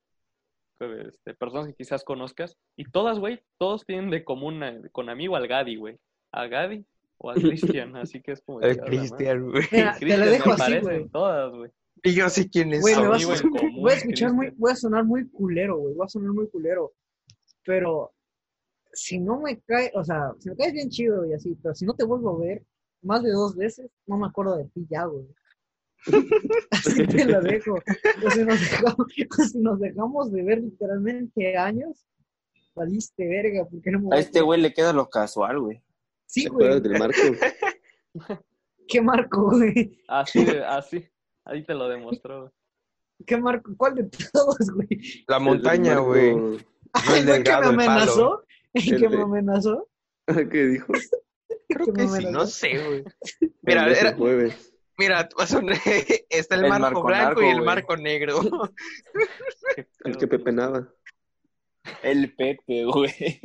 este, 1.07 1.33
personas 1.33 1.67
que 1.67 1.73
quizás 1.73 2.03
conozcas 2.03 2.57
y 2.75 2.85
todas, 2.85 3.19
güey, 3.19 3.41
todos 3.57 3.85
tienen 3.85 4.09
de 4.09 4.23
común 4.23 4.61
con 4.91 5.09
amigo 5.09 5.35
al 5.35 5.47
Gadi, 5.47 5.75
güey. 5.75 5.97
A 6.31 6.47
Gadi 6.47 6.85
o 7.17 7.31
a 7.31 7.35
Cristian, 7.35 7.95
así 7.97 8.21
que 8.21 8.33
es 8.33 8.41
como... 8.41 8.61
El 8.61 8.71
"A 8.71 8.73
la 8.73 8.81
madre". 8.81 8.97
Cristian, 8.97 9.51
güey. 9.51 9.67
Te 9.69 10.05
me 10.05 10.17
dejo 10.17 10.51
así, 10.51 10.79
güey. 10.79 11.09
todas, 11.09 11.53
güey. 11.53 11.71
Y 12.03 12.13
yo 12.15 12.29
sé 12.29 12.49
quién 12.49 12.73
es. 12.73 12.81
Güey, 12.81 12.95
me 12.95 13.05
Amigo 13.05 13.29
vas 13.29 13.41
a, 13.41 13.43
en 13.43 13.51
común, 13.51 13.81
voy 13.81 13.91
a 13.91 13.95
escuchar 13.95 14.33
muy, 14.33 14.49
voy 14.57 14.71
a 14.71 14.75
sonar 14.75 15.05
muy 15.05 15.29
culero, 15.29 15.77
güey, 15.77 15.93
voy 15.93 16.05
a 16.05 16.09
sonar 16.09 16.31
muy 16.31 16.47
culero. 16.49 16.93
Pero 17.63 18.11
si 18.91 19.19
no 19.19 19.39
me 19.39 19.59
cae, 19.61 19.91
o 19.93 20.03
sea, 20.03 20.33
si 20.39 20.49
me 20.49 20.55
caes 20.55 20.73
bien 20.73 20.89
chido 20.89 21.25
y 21.25 21.33
así, 21.33 21.55
pero 21.61 21.75
si 21.75 21.85
no 21.85 21.93
te 21.93 22.03
vuelvo 22.03 22.35
a 22.35 22.39
ver 22.39 22.63
más 23.03 23.23
de 23.23 23.31
dos 23.31 23.55
veces, 23.55 23.89
no 24.07 24.17
me 24.17 24.27
acuerdo 24.27 24.57
de 24.57 24.65
ti 24.65 24.87
ya, 24.89 25.05
güey. 25.05 25.27
Así 26.71 27.05
te 27.07 27.25
lo 27.25 27.41
dejo. 27.41 27.75
Si 28.33 28.43
nos 28.43 28.59
dejamos, 28.59 29.07
si 29.51 29.59
nos 29.59 29.79
dejamos 29.79 30.31
de 30.31 30.43
ver 30.43 30.59
literalmente 30.59 31.57
años, 31.57 32.05
valiste 32.75 33.27
verga, 33.27 33.67
porque 33.69 33.91
no 33.91 33.99
me 34.01 34.15
A 34.15 34.19
este 34.19 34.41
güey 34.41 34.61
le 34.61 34.73
queda 34.73 34.93
lo 34.93 35.09
casual, 35.09 35.59
güey. 35.59 35.83
Sí, 36.25 36.43
¿Te 36.43 36.49
güey. 36.49 36.67
acuerdas 36.67 36.83
del 36.83 36.99
Marco? 36.99 38.41
¿Qué 38.87 39.01
marco, 39.01 39.51
güey? 39.51 40.01
Así, 40.07 40.45
así. 40.67 41.05
Ahí 41.45 41.63
te 41.65 41.73
lo 41.73 41.87
demostró, 41.87 42.41
güey. 42.41 42.51
¿Qué 43.25 43.37
marco? 43.37 43.71
¿Cuál 43.77 43.95
de 43.95 44.03
todos, 44.33 44.57
güey? 44.73 45.23
La 45.27 45.39
montaña, 45.39 45.99
güey. 45.99 46.29
¿El 46.29 46.35
el 47.15 47.25
güey 47.25 47.43
que 47.43 47.51
me 47.51 47.67
amenazó? 47.67 48.43
¿El 48.73 48.93
El 48.93 48.99
que 48.99 49.07
de- 49.07 49.17
me 49.17 49.23
amenazó? 49.23 49.87
¿Qué 50.51 50.65
dijo? 50.67 50.93
Creo 51.69 51.85
que 51.87 51.93
que 51.93 52.07
sí, 52.07 52.25
no 52.31 52.45
sé, 52.47 52.83
güey. 52.85 53.03
Mira, 53.61 53.87
era- 53.89 54.13
jueves. 54.15 54.70
Mira, 54.97 55.29
está 56.29 56.55
el, 56.55 56.63
El 56.63 56.69
marco, 56.69 56.81
marco 56.81 57.03
blanco 57.03 57.41
narco, 57.41 57.41
y 57.41 57.49
el 57.49 57.61
marco 57.61 57.97
negro. 57.97 58.39
El 60.03 60.17
que 60.17 60.27
pepenaba. 60.27 60.93
El 62.03 62.33
Pepe, 62.35 62.85
güey. 62.85 63.41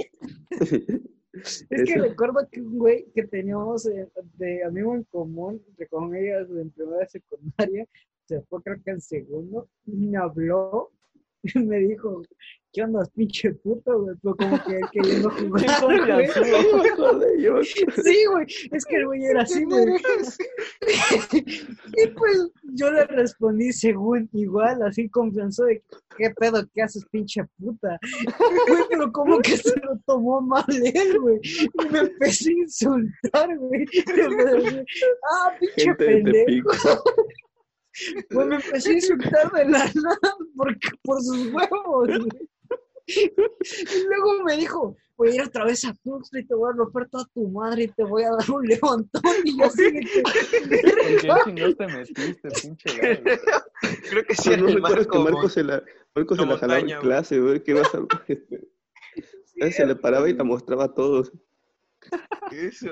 Es 1.36 1.66
que 1.68 1.98
recuerdo 1.98 2.48
que 2.50 2.62
un 2.62 2.78
güey 2.78 3.06
que 3.14 3.24
teníamos 3.24 3.86
eh, 3.86 4.08
de 4.38 4.64
amigo 4.64 4.94
en 4.94 5.04
común, 5.04 5.62
entre 5.68 5.86
comillas, 5.86 6.48
en 6.48 6.70
primera 6.70 7.00
de 7.00 7.08
secundaria, 7.08 7.86
se 8.24 8.40
fue 8.42 8.62
creo 8.62 8.82
que 8.82 8.92
en 8.92 9.02
segundo, 9.02 9.68
y 9.84 9.96
me 9.96 10.16
habló 10.16 10.92
y 11.42 11.58
me 11.58 11.78
dijo, 11.78 12.22
¿qué 12.76 12.82
onda, 12.82 13.02
pinche 13.14 13.52
puto, 13.54 14.02
güey? 14.02 14.16
Pero 14.22 14.36
como 14.36 14.62
que 14.64 14.80
queriendo 14.92 15.30
jugar. 15.30 15.64
Yo 17.38 17.54
me. 17.54 17.64
Sí, 17.64 18.26
güey, 18.30 18.46
es 18.70 18.84
que 18.84 18.96
el 18.96 19.06
güey 19.06 19.24
era 19.24 19.42
así, 19.42 19.64
güey. 19.64 19.96
Y 21.96 22.06
pues 22.08 22.50
yo 22.74 22.90
le 22.90 23.04
respondí 23.06 23.72
según 23.72 24.28
igual, 24.34 24.82
así 24.82 25.08
confianzó 25.08 25.64
de 25.64 25.82
qué 26.18 26.30
pedo, 26.38 26.62
qué 26.74 26.82
haces, 26.82 27.06
pinche 27.10 27.42
puta. 27.58 27.98
Güey, 28.68 28.82
pero 28.90 29.10
como 29.12 29.38
que 29.38 29.56
se 29.56 29.74
lo 29.80 29.98
tomó 30.06 30.40
mal 30.40 30.64
él, 30.68 31.18
güey. 31.18 31.40
Y 31.42 31.88
me 31.90 32.00
empecé 32.00 32.50
a 32.50 32.52
insultar, 32.52 33.56
güey. 33.56 33.86
Ah, 35.30 35.54
pinche 35.58 35.84
Gente 35.84 36.04
de 36.04 36.22
pendejo. 36.22 36.70
Güey, 38.30 38.46
me 38.46 38.56
empecé 38.56 38.90
a 38.90 38.92
insultar 38.92 39.50
de 39.52 39.64
la 39.64 39.78
nada 39.78 40.36
porque, 40.54 40.88
por 41.02 41.18
sus 41.22 41.46
huevos, 41.46 42.08
güey. 42.08 42.48
Y 43.06 44.04
luego 44.08 44.42
me 44.44 44.56
dijo, 44.56 44.96
voy 45.16 45.30
a 45.30 45.34
ir 45.36 45.42
otra 45.42 45.64
vez 45.64 45.84
a 45.84 45.94
Tuxtla 45.94 46.40
y 46.40 46.46
te 46.46 46.54
voy 46.54 46.70
a 46.70 46.76
romper 46.76 47.08
toda 47.08 47.24
tu 47.32 47.48
madre 47.48 47.84
y 47.84 47.88
te 47.88 48.04
voy 48.04 48.24
a 48.24 48.30
dar 48.30 48.50
un 48.50 48.66
levantón. 48.66 49.22
Y 49.44 49.58
yo 49.58 49.66
así 49.66 49.92
que, 49.92 50.22
¿Con 50.22 51.54
quién 51.54 51.74
chingados 51.74 51.76
te 51.76 51.86
metiste, 51.86 52.48
pinche? 52.62 53.22
Creo 54.10 54.24
que 54.24 54.34
sí 54.34 54.50
no 54.56 54.66
que 54.66 54.76
marco. 54.78 55.20
Marco 55.20 55.48
se 55.48 55.62
la, 55.62 55.82
Marco 56.14 56.36
se 56.36 56.46
la 56.46 56.58
jalaba 56.58 56.80
en 56.80 56.98
clase, 57.00 57.38
güey. 57.40 57.62
¿Qué 57.62 57.74
vas 57.74 57.88
a 57.94 57.98
él 59.56 59.72
se 59.72 59.86
le 59.86 59.96
paraba 59.96 60.28
y 60.28 60.34
la 60.34 60.44
mostraba 60.44 60.84
a 60.84 60.94
todos. 60.94 61.32
Eso. 62.52 62.86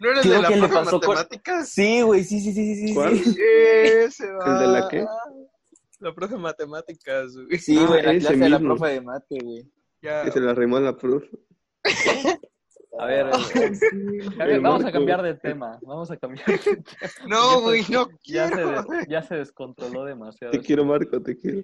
¿No 0.00 0.10
era 0.10 0.20
el 0.22 0.28
de 0.28 0.42
la 0.42 0.48
que 0.48 0.56
le 0.56 0.68
pasó 0.68 1.00
con- 1.00 1.14
matemáticas? 1.14 1.68
Sí, 1.68 2.00
güey, 2.02 2.24
sí, 2.24 2.40
sí, 2.40 2.52
sí, 2.52 2.74
sí, 2.74 2.88
sí. 2.88 2.94
¿Cuál? 2.94 3.18
Sí, 3.18 3.36
Ese, 3.40 4.30
va. 4.32 4.46
¿El 4.46 4.58
de 4.60 4.66
la 4.68 4.88
qué? 4.88 5.06
La 6.00 6.14
profe 6.14 6.34
de 6.34 6.40
matemáticas, 6.40 7.34
güey. 7.36 7.58
Sí, 7.58 7.76
Ah, 7.78 7.86
güey, 7.86 8.02
la 8.02 8.10
clase 8.18 8.36
de 8.36 8.48
la 8.48 8.58
profe 8.58 8.86
de 8.88 9.00
mate, 9.00 9.38
güey. 9.42 9.70
Ya. 10.02 10.24
Que 10.24 10.30
se 10.32 10.40
la 10.40 10.52
arrimó 10.52 10.76
a 10.76 10.80
la 10.80 10.96
profe. 10.96 11.28
A 13.00 13.06
ver, 13.06 13.26
sí, 13.74 14.18
a 14.40 14.44
ver, 14.44 14.56
El 14.56 14.60
vamos 14.60 14.84
a 14.84 14.90
cambiar 14.92 15.22
de 15.22 15.34
tema. 15.34 15.78
Vamos 15.82 16.10
a 16.10 16.16
cambiar 16.16 16.46
de 16.46 16.58
tema. 16.58 16.82
No, 17.28 17.60
güey, 17.60 17.82
no 17.90 18.08
Ya 18.24 18.48
se, 18.48 18.54
quiero. 18.54 18.82
des- 18.82 19.06
ya 19.08 19.22
se 19.22 19.36
descontroló 19.36 20.04
demasiado. 20.04 20.50
Te 20.50 20.56
esto. 20.58 20.66
quiero, 20.66 20.84
Marco, 20.84 21.22
te 21.22 21.36
quiero. 21.38 21.62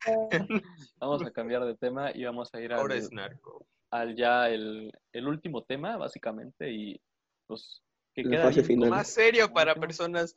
Vamos 1.00 1.22
a 1.24 1.30
cambiar 1.30 1.64
de 1.64 1.76
tema 1.76 2.10
y 2.14 2.24
vamos 2.24 2.50
a 2.52 2.60
ir 2.60 2.72
al, 2.72 2.80
Ahora 2.80 2.94
es 2.96 3.10
narco. 3.12 3.66
al 3.90 4.14
ya 4.16 4.48
el, 4.50 4.92
el 5.12 5.28
último 5.28 5.62
tema, 5.64 5.96
básicamente, 5.96 6.70
y 6.70 7.00
pues 7.46 7.82
que 8.14 8.22
La 8.24 8.30
queda 8.30 8.42
fase 8.44 8.64
final. 8.64 8.90
Más 8.90 9.08
serio 9.08 9.52
para 9.52 9.74
personas 9.74 10.34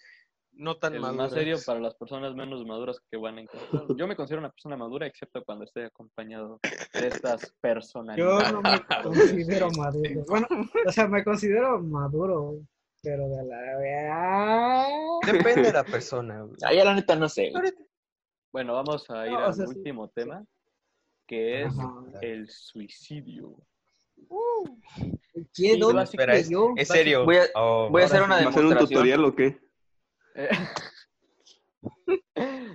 no 0.57 0.77
tan 0.77 0.93
el 0.95 1.01
maduras. 1.01 1.31
más 1.31 1.33
serio 1.33 1.57
para 1.65 1.79
las 1.79 1.95
personas 1.95 2.33
menos 2.35 2.65
maduras 2.65 2.99
que 3.09 3.17
van 3.17 3.37
a 3.37 3.41
encontrar. 3.41 3.85
Yo 3.95 4.07
me 4.07 4.15
considero 4.15 4.39
una 4.41 4.49
persona 4.51 4.75
madura, 4.77 5.05
excepto 5.07 5.43
cuando 5.43 5.65
estoy 5.65 5.83
acompañado 5.83 6.59
de 6.93 7.07
estas 7.07 7.41
Yo 7.41 7.47
personalidades. 7.61 8.53
no 8.53 8.61
me 8.61 8.85
considero 9.03 9.69
maduro. 9.71 10.25
Bueno, 10.27 10.47
o 10.85 10.91
sea, 10.91 11.07
me 11.07 11.23
considero 11.23 11.79
maduro, 11.81 12.55
pero 13.01 13.27
de 13.29 13.43
la 13.45 14.87
Depende 15.31 15.61
de 15.63 15.73
la 15.73 15.83
persona, 15.83 16.41
güey. 16.41 16.55
Ah, 16.65 16.73
ya 16.73 16.83
la 16.83 16.95
neta 16.95 17.15
no 17.15 17.29
sé, 17.29 17.51
güey. 17.51 17.71
Bueno, 18.51 18.73
vamos 18.73 19.09
a 19.09 19.25
ir 19.27 19.33
No, 19.33 19.39
o 19.39 19.45
al 19.45 19.53
sí, 19.53 19.61
último 19.67 20.07
sí. 20.07 20.13
tema, 20.15 20.43
que 21.27 21.63
es 21.63 21.77
Ajá. 21.77 21.93
el 22.21 22.49
suicidio. 22.49 23.55
¿Quién? 25.53 25.75
Sí, 25.75 25.79
¿Dónde 25.79 26.03
Espera, 26.03 26.35
es, 26.35 26.49
yo? 26.49 26.73
es 26.75 26.87
serio. 26.87 27.23
Voy 27.25 27.35
a- 27.37 27.45
Oh, 27.55 27.89
voy 27.91 28.01
a 28.01 28.05
hacer 28.05 28.23
una 28.23 28.35
¿Va 28.37 28.41
a 28.41 28.49
hacer 28.49 28.63
un 28.63 28.69
demostración. 28.69 28.89
tutorial 28.89 29.25
o 29.25 29.35
qué? 29.35 29.59
Eh, 30.37 30.49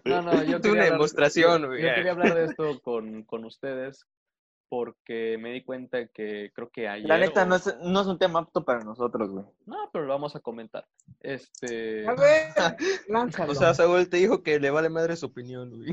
No, 0.04 0.20
no, 0.22 0.32
yo 0.32 0.32
quería 0.60 0.72
una 0.72 0.82
hablar- 0.82 0.92
demostración, 0.92 1.62
yo- 1.62 1.68
güey. 1.68 1.82
Yo 1.82 1.94
quería 1.94 2.12
hablar 2.12 2.34
de 2.34 2.44
esto 2.46 2.80
con, 2.82 3.22
con 3.24 3.44
ustedes 3.44 4.06
porque 4.68 5.36
me 5.38 5.52
di 5.52 5.62
cuenta 5.62 6.06
que 6.08 6.50
creo 6.54 6.70
que 6.70 6.88
ayer... 6.88 7.06
La 7.06 7.18
neta, 7.18 7.42
o- 7.42 7.46
no 7.46 7.56
es, 7.56 7.76
no 7.82 8.00
es 8.00 8.06
un 8.06 8.18
tema 8.18 8.40
apto 8.40 8.64
para 8.64 8.80
nosotros, 8.80 9.30
güey. 9.30 9.44
No, 9.66 9.90
pero 9.92 10.06
lo 10.06 10.12
vamos 10.14 10.34
a 10.34 10.40
comentar. 10.40 10.86
Este... 11.20 12.06
A 12.08 12.14
ver, 12.14 12.52
lánzalo. 13.06 13.52
O 13.52 13.54
sea, 13.54 13.74
Saúl 13.74 14.08
te 14.08 14.16
dijo 14.16 14.42
que 14.42 14.58
le 14.58 14.70
vale 14.70 14.88
madre 14.88 15.14
su 15.16 15.26
opinión, 15.26 15.70
güey. 15.76 15.92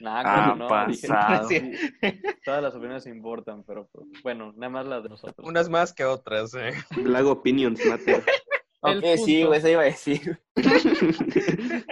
Nah, 0.00 0.22
Ah, 0.24 0.54
no, 0.56 0.68
dije- 0.86 1.08
pasado. 1.08 1.48
sí, 1.48 1.72
todas 2.44 2.62
las 2.62 2.74
opiniones 2.74 3.06
importan, 3.06 3.64
pero 3.64 3.88
pues, 3.92 4.06
bueno, 4.22 4.52
nada 4.56 4.70
más 4.70 4.86
las 4.86 5.02
de 5.02 5.08
nosotros. 5.10 5.46
Unas 5.46 5.68
más 5.68 5.92
que 5.92 6.04
otras, 6.04 6.54
eh. 6.54 6.72
Black 6.96 7.26
Opinions, 7.26 7.84
matter. 7.84 8.24
El 8.82 8.98
Ok, 8.98 9.04
sí, 9.24 9.34
punto- 9.42 9.46
güey, 9.48 9.58
eso 9.58 9.68
iba 9.68 9.80
a 9.82 9.84
decir. 9.84 10.40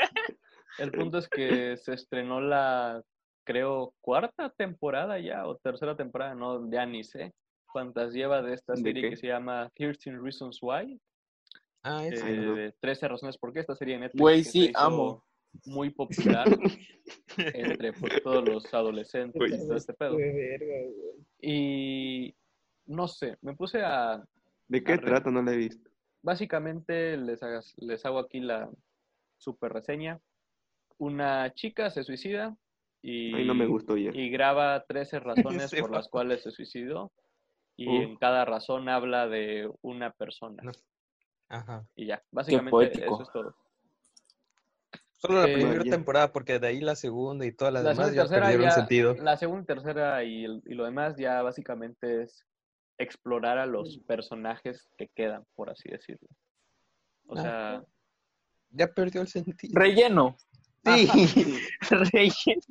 El 0.79 0.93
punto 0.93 1.19
es 1.19 1.29
que 1.29 1.77
se 1.77 1.93
estrenó 1.95 2.41
la, 2.41 3.03
creo, 3.45 3.95
cuarta 4.01 4.51
temporada 4.51 5.19
ya, 5.19 5.47
o 5.47 5.57
tercera 5.57 5.97
temporada, 5.97 6.35
no, 6.35 6.71
ya 6.71 6.87
ni 6.87 7.03
sé 7.03 7.35
cuántas 7.73 8.13
lleva 8.13 8.43
de 8.43 8.55
esta 8.55 8.75
¿De 8.75 8.83
serie 8.83 9.03
qué? 9.03 9.11
que 9.11 9.17
se 9.17 9.27
llama 9.27 9.71
13 9.75 10.13
Reasons 10.19 10.59
Why, 10.63 11.01
Ah, 11.83 12.05
eh, 12.07 12.37
no. 12.37 12.55
de 12.55 12.73
13 12.81 13.09
razones 13.09 13.39
por 13.39 13.53
qué 13.53 13.61
esta 13.61 13.75
serie 13.75 13.95
de 13.95 14.01
Netflix 14.01 14.21
Güey, 14.21 14.45
sí, 14.45 14.73
amo. 14.75 15.25
muy 15.67 15.91
popular 15.91 16.47
entre 17.37 17.93
pues, 17.95 18.23
todos 18.23 18.49
los 18.49 18.73
adolescentes 18.75 19.41
y 19.53 19.59
todo 19.67 19.77
este 19.77 19.95
pedo. 19.95 20.17
De 20.17 20.33
verga, 20.33 20.67
güey. 20.67 21.27
Y 21.41 22.35
no 22.87 23.07
sé, 23.09 23.37
me 23.43 23.55
puse 23.55 23.81
a, 23.83 24.23
¿De 24.69 24.83
qué 24.85 24.93
Arre. 24.93 25.07
trata? 25.07 25.31
No 25.31 25.43
la 25.43 25.53
he 25.55 25.57
visto. 25.57 25.89
Básicamente 26.23 27.17
les, 27.17 27.43
hagas- 27.43 27.75
les 27.79 28.05
hago 28.05 28.19
aquí 28.19 28.41
la 28.41 28.71
super 29.37 29.73
reseña. 29.73 30.21
Una 30.99 31.53
chica 31.55 31.91
se 31.91 32.03
suicida 32.03 32.57
y, 33.03 33.35
Ay, 33.35 33.47
no 33.47 33.55
me 33.55 33.67
gustó 33.67 33.97
ya. 33.97 34.11
y 34.13 34.29
graba 34.31 34.85
13 34.85 35.21
razones 35.21 35.71
por 35.81 35.91
las 35.93 36.09
cuales 36.09 36.43
se 36.43 36.51
suicidó 36.51 37.13
y 37.77 37.87
Uh. 37.89 38.03
en 38.03 38.17
cada 38.17 38.45
razón 38.45 38.89
habla 38.89 39.29
de 39.29 39.71
una 39.83 40.11
persona. 40.11 40.63
No. 40.65 40.73
Ajá. 41.49 41.87
Y 41.95 42.07
ya, 42.07 42.23
básicamente 42.33 43.05
eso 43.07 43.23
es 43.23 43.31
todo. 43.31 43.55
Solo 45.13 45.41
la 45.43 45.49
Eh, 45.49 45.55
primera 45.55 45.85
ya. 45.85 45.91
temporada, 45.93 46.33
porque 46.33 46.59
de 46.59 46.67
ahí 46.67 46.81
la 46.81 46.95
segunda 46.97 47.47
y 47.47 47.53
todas 47.53 47.73
las 47.73 47.85
La 47.85 47.91
demás 47.91 48.13
ya 48.15 48.27
perdieron 48.27 48.67
ya- 48.67 48.71
sentido. 48.73 49.15
La 49.15 49.37
segunda 49.37 49.63
y 49.63 49.67
tercera 49.67 50.25
y, 50.25 50.45
el- 50.45 50.63
y 50.67 50.75
lo 50.75 50.85
demás 50.85 51.17
ya 51.17 51.41
básicamente 51.43 52.23
es 52.23 52.47
explorar 52.99 53.59
a 53.59 53.67
los 53.67 53.99
personajes 54.07 54.89
que 54.99 55.09
quedan, 55.09 55.45
por 55.55 55.71
así 55.71 55.89
decirlo. 55.89 56.29
O 57.27 57.39
Ah. 57.39 57.43
sea, 57.43 57.85
Ya 58.71 58.87
perdió 58.89 59.23
el 59.23 59.29
sentido. 59.29 59.73
Relleno. 59.79 60.37
sí. 60.85 61.09
Relleno. 61.91 62.63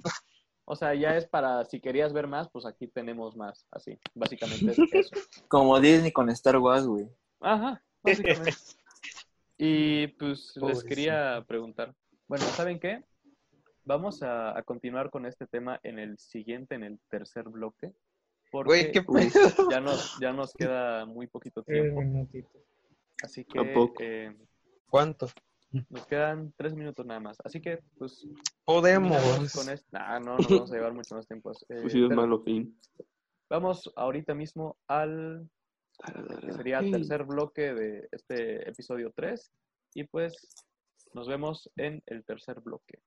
O 0.66 0.76
sea, 0.76 0.94
ya 0.94 1.16
es 1.16 1.26
para, 1.26 1.64
si 1.66 1.80
querías 1.80 2.12
ver 2.14 2.28
más, 2.28 2.50
pues 2.50 2.66
aquí 2.66 2.88
tenemos 2.88 3.36
más, 3.38 3.66
así. 3.72 3.98
Básicamente 4.14 4.72
es 4.72 4.78
eso. 4.94 5.16
Como 5.48 5.80
Disney 5.80 6.12
con 6.12 6.30
Star 6.30 6.58
Wars, 6.58 6.86
güey. 6.86 7.08
Ajá, 7.40 7.82
básicamente. 8.04 8.52
Y 9.60 10.06
pues 10.20 10.54
les 10.58 10.84
quería 10.84 11.44
preguntar. 11.48 11.96
Bueno, 12.28 12.44
¿saben 12.46 12.80
qué? 12.80 13.04
Vamos 13.86 14.22
a, 14.22 14.56
a 14.56 14.62
continuar 14.62 15.10
con 15.10 15.26
este 15.26 15.48
tema 15.48 15.80
en 15.82 15.98
el 15.98 16.20
siguiente, 16.20 16.76
en 16.76 16.84
el 16.84 17.00
tercer 17.10 17.46
bloque. 17.46 17.92
Porque 18.52 19.04
Güey, 19.06 19.30
ya 19.70 19.80
nos, 19.82 20.18
ya 20.20 20.32
nos 20.34 20.54
queda 20.54 21.06
muy 21.06 21.28
poquito 21.28 21.64
Tres 21.64 21.94
tiempo. 21.94 22.42
Así 23.24 23.44
que 23.46 23.60
eh, 24.00 24.36
¿Cuánto? 24.90 25.28
nos 25.90 26.06
quedan 26.08 26.54
tres 26.56 26.74
minutos 26.74 27.06
nada 27.06 27.20
más. 27.20 27.38
Así 27.44 27.60
que, 27.62 27.80
pues, 27.98 28.26
Podemos. 28.64 29.54
con 29.54 29.70
este. 29.70 29.88
Nah, 29.92 30.20
no, 30.20 30.38
nos 30.38 30.48
vamos 30.48 30.72
a 30.72 30.76
llevar 30.76 30.94
mucho 30.94 31.16
más 31.16 31.28
tiempo. 31.28 31.52
Eh, 31.70 31.82
Pues 31.82 31.94
sí, 31.94 32.04
es 32.04 32.10
malo 32.10 32.42
fin. 32.42 32.80
Vamos 33.50 33.92
ahorita 33.96 34.34
mismo 34.34 34.78
al 34.88 35.50
que 36.42 36.54
sería 36.54 36.80
el 36.80 36.92
tercer 36.92 37.24
bloque 37.24 37.74
de 37.74 38.08
este 38.12 38.70
episodio 38.70 39.12
3. 39.16 39.52
Y 39.96 40.04
pues 40.04 40.36
nos 41.14 41.28
vemos 41.28 41.70
en 41.76 42.04
el 42.06 42.24
tercer 42.24 42.60
bloque. 42.62 43.00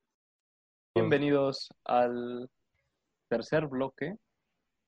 Bienvenidos 0.95 1.73
al 1.85 2.51
tercer 3.29 3.69
bloque, 3.69 4.17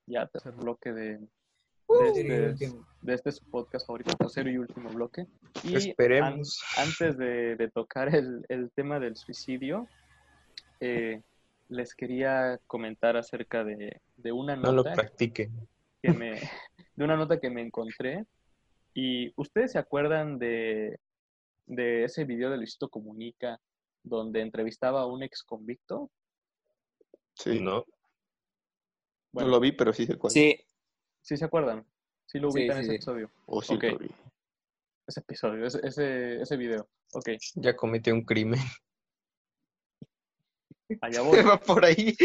ya 0.06 0.26
tercer 0.26 0.52
bloque 0.52 0.92
de, 0.92 1.18
de, 1.18 2.14
Serio, 2.14 2.46
este, 2.50 2.72
de 3.02 3.14
este 3.14 3.32
su 3.32 3.44
podcast 3.50 3.86
favorito, 3.86 4.16
tercero 4.16 4.50
y 4.50 4.56
último 4.58 4.90
bloque. 4.90 5.26
Y 5.62 5.76
Esperemos. 5.76 6.62
an- 6.76 6.84
antes 6.86 7.16
de, 7.18 7.56
de 7.56 7.70
tocar 7.70 8.14
el, 8.14 8.44
el 8.48 8.70
tema 8.72 8.98
del 9.00 9.16
suicidio, 9.16 9.86
eh, 10.80 11.20
les 11.68 11.94
quería 11.94 12.58
comentar 12.66 13.16
acerca 13.16 13.64
de, 13.64 14.00
de 14.16 14.32
una 14.32 14.56
No 14.56 14.72
lo 14.72 14.84
nota 14.84 15.10
que 15.16 15.50
me, 16.12 16.32
de 16.96 17.04
una 17.04 17.16
nota 17.16 17.38
que 17.40 17.50
me 17.50 17.62
encontré. 17.62 18.24
Y 18.94 19.32
ustedes 19.36 19.72
se 19.72 19.78
acuerdan 19.78 20.38
de, 20.38 20.98
de 21.66 22.04
ese 22.04 22.24
video 22.24 22.50
de 22.50 22.58
Luisito 22.58 22.88
Comunica 22.88 23.58
donde 24.02 24.40
entrevistaba 24.40 25.02
a 25.02 25.06
un 25.06 25.22
ex 25.22 25.42
convicto. 25.44 26.10
Sí. 27.34 27.60
No. 27.60 27.84
No 29.32 29.46
lo 29.46 29.60
vi, 29.60 29.72
pero 29.72 29.92
sí 29.92 30.06
sé 30.06 30.16
cuál. 30.16 30.32
Sí, 30.32 30.58
¿Sí 31.22 31.36
se 31.36 31.44
acuerdan? 31.44 31.86
Sí 32.26 32.38
lo 32.38 32.50
Sí, 32.50 32.60
ubican 32.60 32.76
sí, 32.78 32.82
ese 32.82 32.90
sí. 32.90 32.94
episodio. 32.96 33.30
O 33.46 33.62
sí 33.62 33.74
Ok. 33.74 33.84
lo 33.84 33.98
vi. 33.98 34.10
Ese 35.06 35.20
episodio, 35.20 35.66
ese, 35.66 35.80
ese, 35.86 36.42
ese 36.42 36.56
video. 36.56 36.88
Ok, 37.14 37.28
Ya 37.56 37.76
cometió 37.76 38.14
un 38.14 38.24
crimen. 38.24 38.60
allá 41.00 41.20
voy. 41.22 41.42
Va 41.42 41.58
por 41.58 41.84
ahí. 41.84 42.16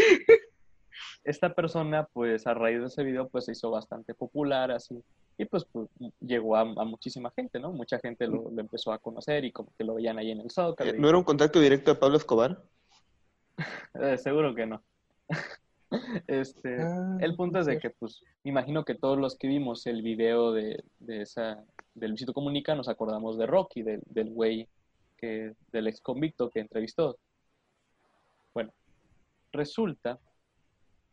Esta 1.24 1.54
persona, 1.54 2.06
pues 2.12 2.46
a 2.46 2.54
raíz 2.54 2.80
de 2.80 2.86
ese 2.86 3.02
video, 3.04 3.28
pues 3.28 3.44
se 3.46 3.52
hizo 3.52 3.70
bastante 3.70 4.14
popular 4.14 4.70
así. 4.70 5.02
Y 5.36 5.44
pues, 5.44 5.64
pues, 5.70 5.88
llegó 6.20 6.56
a, 6.56 6.60
a 6.62 6.84
muchísima 6.84 7.30
gente, 7.30 7.60
¿no? 7.60 7.70
Mucha 7.72 7.98
gente 8.00 8.26
lo, 8.26 8.50
lo 8.50 8.60
empezó 8.60 8.92
a 8.92 8.98
conocer 8.98 9.44
y 9.44 9.52
como 9.52 9.72
que 9.76 9.84
lo 9.84 9.94
veían 9.94 10.18
ahí 10.18 10.32
en 10.32 10.40
el 10.40 10.50
Zócalo. 10.50 10.90
Eh, 10.90 10.94
y- 10.96 11.00
¿No 11.00 11.08
era 11.08 11.18
un 11.18 11.24
contacto 11.24 11.60
directo 11.60 11.92
de 11.94 12.00
Pablo 12.00 12.16
Escobar? 12.16 12.62
Eh, 14.00 14.16
seguro 14.18 14.54
que 14.54 14.66
no. 14.66 14.82
este, 16.26 16.82
Ah, 16.82 17.18
el 17.20 17.34
punto 17.36 17.58
es 17.60 17.66
de 17.66 17.78
que, 17.78 17.90
pues, 17.90 18.22
me 18.44 18.50
imagino 18.50 18.84
que 18.84 18.94
todos 18.94 19.18
los 19.18 19.36
que 19.36 19.48
vimos 19.48 19.86
el 19.86 20.02
video 20.02 20.52
de, 20.52 20.84
de 20.98 21.22
esa, 21.22 21.64
de 21.94 22.08
Luisito 22.08 22.34
Comunica 22.34 22.74
nos 22.74 22.88
acordamos 22.88 23.38
de 23.38 23.46
Rocky, 23.46 23.82
del, 23.82 24.02
del 24.06 24.30
güey, 24.30 24.68
que, 25.16 25.54
del 25.72 25.88
ex 25.88 26.00
convicto 26.00 26.50
que 26.50 26.60
entrevistó. 26.60 27.18
Bueno, 28.54 28.72
resulta 29.52 30.18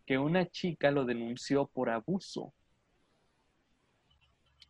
que 0.06 0.18
una 0.18 0.45
chica 0.47 0.91
lo 0.91 1.06
denunció 1.06 1.68
por 1.68 1.89
abuso. 1.89 2.53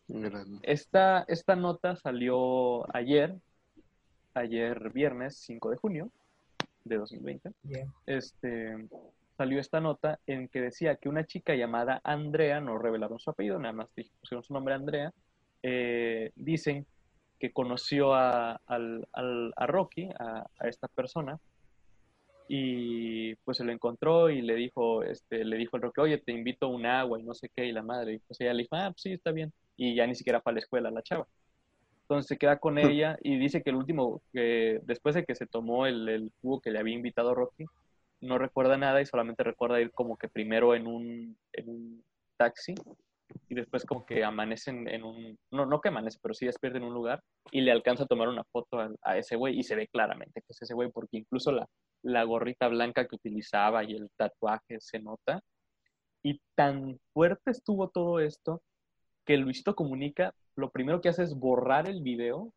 Grande. 0.07 0.59
Esta, 0.61 1.25
esta 1.27 1.55
nota 1.55 1.95
salió 1.95 2.85
ayer, 2.95 3.35
ayer 4.33 4.91
viernes 4.91 5.37
5 5.37 5.71
de 5.71 5.77
junio 5.77 6.11
de 6.83 6.97
2020. 6.97 7.51
Ya. 7.63 7.87
este, 8.05 8.87
salió 9.37 9.59
esta 9.59 9.79
nota 9.81 10.19
en 10.27 10.47
que 10.49 10.61
decía 10.61 10.95
que 10.95 11.09
una 11.09 11.25
chica 11.25 11.55
llamada 11.55 12.01
Andrea, 12.03 12.61
no 12.61 12.77
revelaron 12.77 13.19
su 13.19 13.29
apellido, 13.29 13.59
nada 13.59 13.73
más 13.73 13.89
pusieron 14.21 14.43
su 14.43 14.53
nombre 14.53 14.73
Andrea, 14.75 15.11
eh, 15.63 16.31
dicen 16.35 16.85
que 17.39 17.51
conoció 17.51 18.13
a, 18.13 18.59
al- 18.65 19.07
al- 19.13 19.53
a 19.55 19.67
Rocky, 19.67 20.09
a, 20.19 20.45
a 20.59 20.67
esta 20.67 20.87
persona, 20.87 21.37
y 22.47 23.35
pues 23.37 23.57
se 23.57 23.63
lo 23.63 23.71
encontró 23.71 24.29
y 24.29 24.41
le 24.41 24.55
dijo, 24.55 25.03
este, 25.03 25.43
le 25.43 25.57
dijo 25.57 25.77
el 25.77 25.83
Rocky, 25.83 26.01
oye, 26.01 26.17
te 26.19 26.31
invito 26.31 26.67
a 26.67 26.69
un 26.69 26.85
agua 26.85 27.19
y 27.19 27.23
no 27.23 27.33
sé 27.33 27.49
qué, 27.55 27.65
y 27.65 27.71
la 27.71 27.81
madre, 27.81 28.13
y 28.13 28.19
pues 28.19 28.39
ella 28.39 28.53
le 28.53 28.63
dijo, 28.63 28.75
ah, 28.75 28.89
pues 28.91 29.01
sí, 29.01 29.13
está 29.13 29.31
bien, 29.31 29.51
y 29.75 29.95
ya 29.95 30.05
ni 30.07 30.15
siquiera 30.15 30.41
fue 30.41 30.51
a 30.51 30.53
la 30.53 30.59
escuela 30.59 30.91
la 30.91 31.01
chava. 31.01 31.27
Entonces 32.03 32.27
se 32.27 32.37
queda 32.37 32.59
con 32.59 32.77
ella 32.77 33.17
y 33.23 33.37
dice 33.39 33.63
que 33.63 33.71
el 33.71 33.77
último, 33.77 34.21
que 34.31 34.79
después 34.83 35.15
de 35.15 35.25
que 35.25 35.33
se 35.33 35.47
tomó 35.47 35.87
el, 35.87 36.07
el 36.07 36.31
jugo 36.41 36.61
que 36.61 36.69
le 36.69 36.77
había 36.79 36.93
invitado 36.93 37.33
Rocky, 37.33 37.65
no 38.25 38.37
recuerda 38.37 38.77
nada 38.77 39.01
y 39.01 39.05
solamente 39.05 39.43
recuerda 39.43 39.81
ir 39.81 39.91
como 39.91 40.17
que 40.17 40.29
primero 40.29 40.75
en 40.75 40.87
un, 40.87 41.37
en 41.53 41.69
un 41.69 42.03
taxi 42.37 42.75
y 43.49 43.55
después 43.55 43.85
como 43.85 44.05
que 44.05 44.23
amanecen 44.23 44.87
en 44.87 45.03
un, 45.03 45.37
no, 45.51 45.65
no 45.65 45.81
que 45.81 45.89
amanece, 45.89 46.19
pero 46.21 46.33
sí 46.33 46.45
despierta 46.45 46.77
en 46.77 46.83
un 46.83 46.93
lugar 46.93 47.21
y 47.51 47.61
le 47.61 47.71
alcanza 47.71 48.03
a 48.03 48.07
tomar 48.07 48.27
una 48.27 48.43
foto 48.45 48.79
a, 48.79 48.89
a 49.03 49.17
ese 49.17 49.35
güey 49.35 49.57
y 49.57 49.63
se 49.63 49.75
ve 49.75 49.87
claramente 49.87 50.41
que 50.41 50.51
es 50.51 50.61
ese 50.61 50.73
güey 50.73 50.91
porque 50.91 51.17
incluso 51.17 51.51
la, 51.51 51.67
la 52.03 52.23
gorrita 52.23 52.67
blanca 52.67 53.07
que 53.07 53.15
utilizaba 53.15 53.83
y 53.83 53.95
el 53.95 54.09
tatuaje 54.15 54.79
se 54.79 54.99
nota. 54.99 55.41
Y 56.23 56.39
tan 56.55 56.99
fuerte 57.13 57.51
estuvo 57.51 57.89
todo 57.89 58.19
esto 58.19 58.61
que 59.25 59.37
Luisito 59.37 59.75
Comunica 59.75 60.33
lo 60.55 60.71
primero 60.71 61.01
que 61.01 61.09
hace 61.09 61.23
es 61.23 61.35
borrar 61.35 61.89
el 61.89 62.01
video 62.01 62.53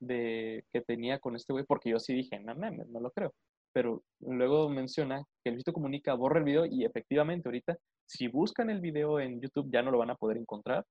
de 0.00 0.64
que 0.72 0.80
tenía 0.80 1.18
con 1.18 1.36
este 1.36 1.52
güey, 1.52 1.64
porque 1.64 1.90
yo 1.90 1.98
sí 1.98 2.14
dije, 2.14 2.38
no 2.40 2.54
mames, 2.54 2.88
no 2.88 3.00
lo 3.00 3.10
creo. 3.10 3.34
Pero 3.76 4.02
luego 4.20 4.70
menciona 4.70 5.22
que 5.44 5.50
Luisito 5.50 5.74
Comunica 5.74 6.14
borra 6.14 6.38
el 6.38 6.46
video 6.46 6.64
y 6.64 6.86
efectivamente 6.86 7.46
ahorita, 7.46 7.76
si 8.06 8.26
buscan 8.26 8.70
el 8.70 8.80
video 8.80 9.20
en 9.20 9.38
YouTube 9.38 9.70
ya 9.70 9.82
no 9.82 9.90
lo 9.90 9.98
van 9.98 10.08
a 10.08 10.14
poder 10.14 10.38
encontrar. 10.38 10.82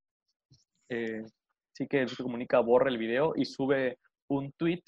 Eh, 0.89 1.23
sí 1.75 1.87
que 1.87 2.01
Luisito 2.01 2.21
Comunica 2.21 2.59
borra 2.59 2.91
el 2.91 2.99
video 2.99 3.33
y 3.35 3.45
sube 3.45 3.97
un 4.29 4.51
tweet 4.51 4.83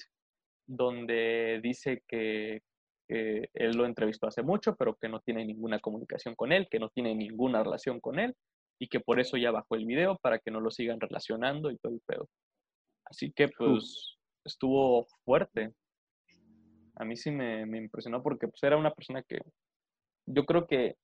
donde 0.64 1.58
dice 1.60 2.04
que, 2.06 2.62
que 3.08 3.50
él 3.52 3.76
lo 3.76 3.84
entrevistó 3.84 4.28
hace 4.28 4.44
mucho, 4.44 4.76
pero 4.76 4.94
que 4.94 5.08
no 5.08 5.18
tiene 5.18 5.44
ninguna 5.44 5.80
comunicación 5.80 6.36
con 6.36 6.52
él, 6.52 6.68
que 6.70 6.78
no 6.78 6.90
tiene 6.90 7.16
ninguna 7.16 7.64
relación 7.64 7.98
con 7.98 8.20
él 8.20 8.32
y 8.78 8.86
que 8.86 9.00
por 9.00 9.18
eso 9.18 9.36
ya 9.36 9.50
bajó 9.50 9.74
el 9.74 9.86
video 9.86 10.18
para 10.22 10.38
que 10.38 10.52
no 10.52 10.60
lo 10.60 10.70
sigan 10.70 11.00
relacionando 11.00 11.72
y 11.72 11.78
todo 11.78 11.94
el 11.94 12.02
pedo. 12.06 12.28
Así 13.06 13.32
que 13.32 13.48
pues 13.48 14.18
estuvo 14.44 15.08
fuerte. 15.24 15.72
A 16.98 17.04
mí 17.04 17.16
sí 17.16 17.30
me, 17.30 17.64
me 17.66 17.78
impresionó 17.78 18.22
porque 18.22 18.48
pues 18.48 18.62
era 18.62 18.76
una 18.76 18.92
persona 18.92 19.22
que 19.22 19.40
yo 20.26 20.44
creo 20.44 20.66
que 20.66 20.96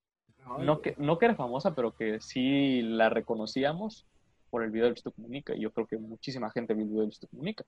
no 0.59 0.81
que, 0.81 0.95
no 0.97 1.17
que 1.17 1.25
era 1.25 1.35
famosa, 1.35 1.73
pero 1.73 1.95
que 1.95 2.21
sí 2.21 2.81
la 2.81 3.09
reconocíamos 3.09 4.05
por 4.49 4.63
el 4.63 4.71
video 4.71 4.85
de 4.85 4.91
Luisito 4.91 5.11
Comunica. 5.11 5.55
Y 5.55 5.61
yo 5.61 5.71
creo 5.71 5.87
que 5.87 5.97
muchísima 5.97 6.51
gente 6.51 6.73
vio 6.73 6.83
el 6.83 6.89
video 6.89 7.01
de 7.01 7.07
Luisito 7.07 7.27
Comunica. 7.27 7.65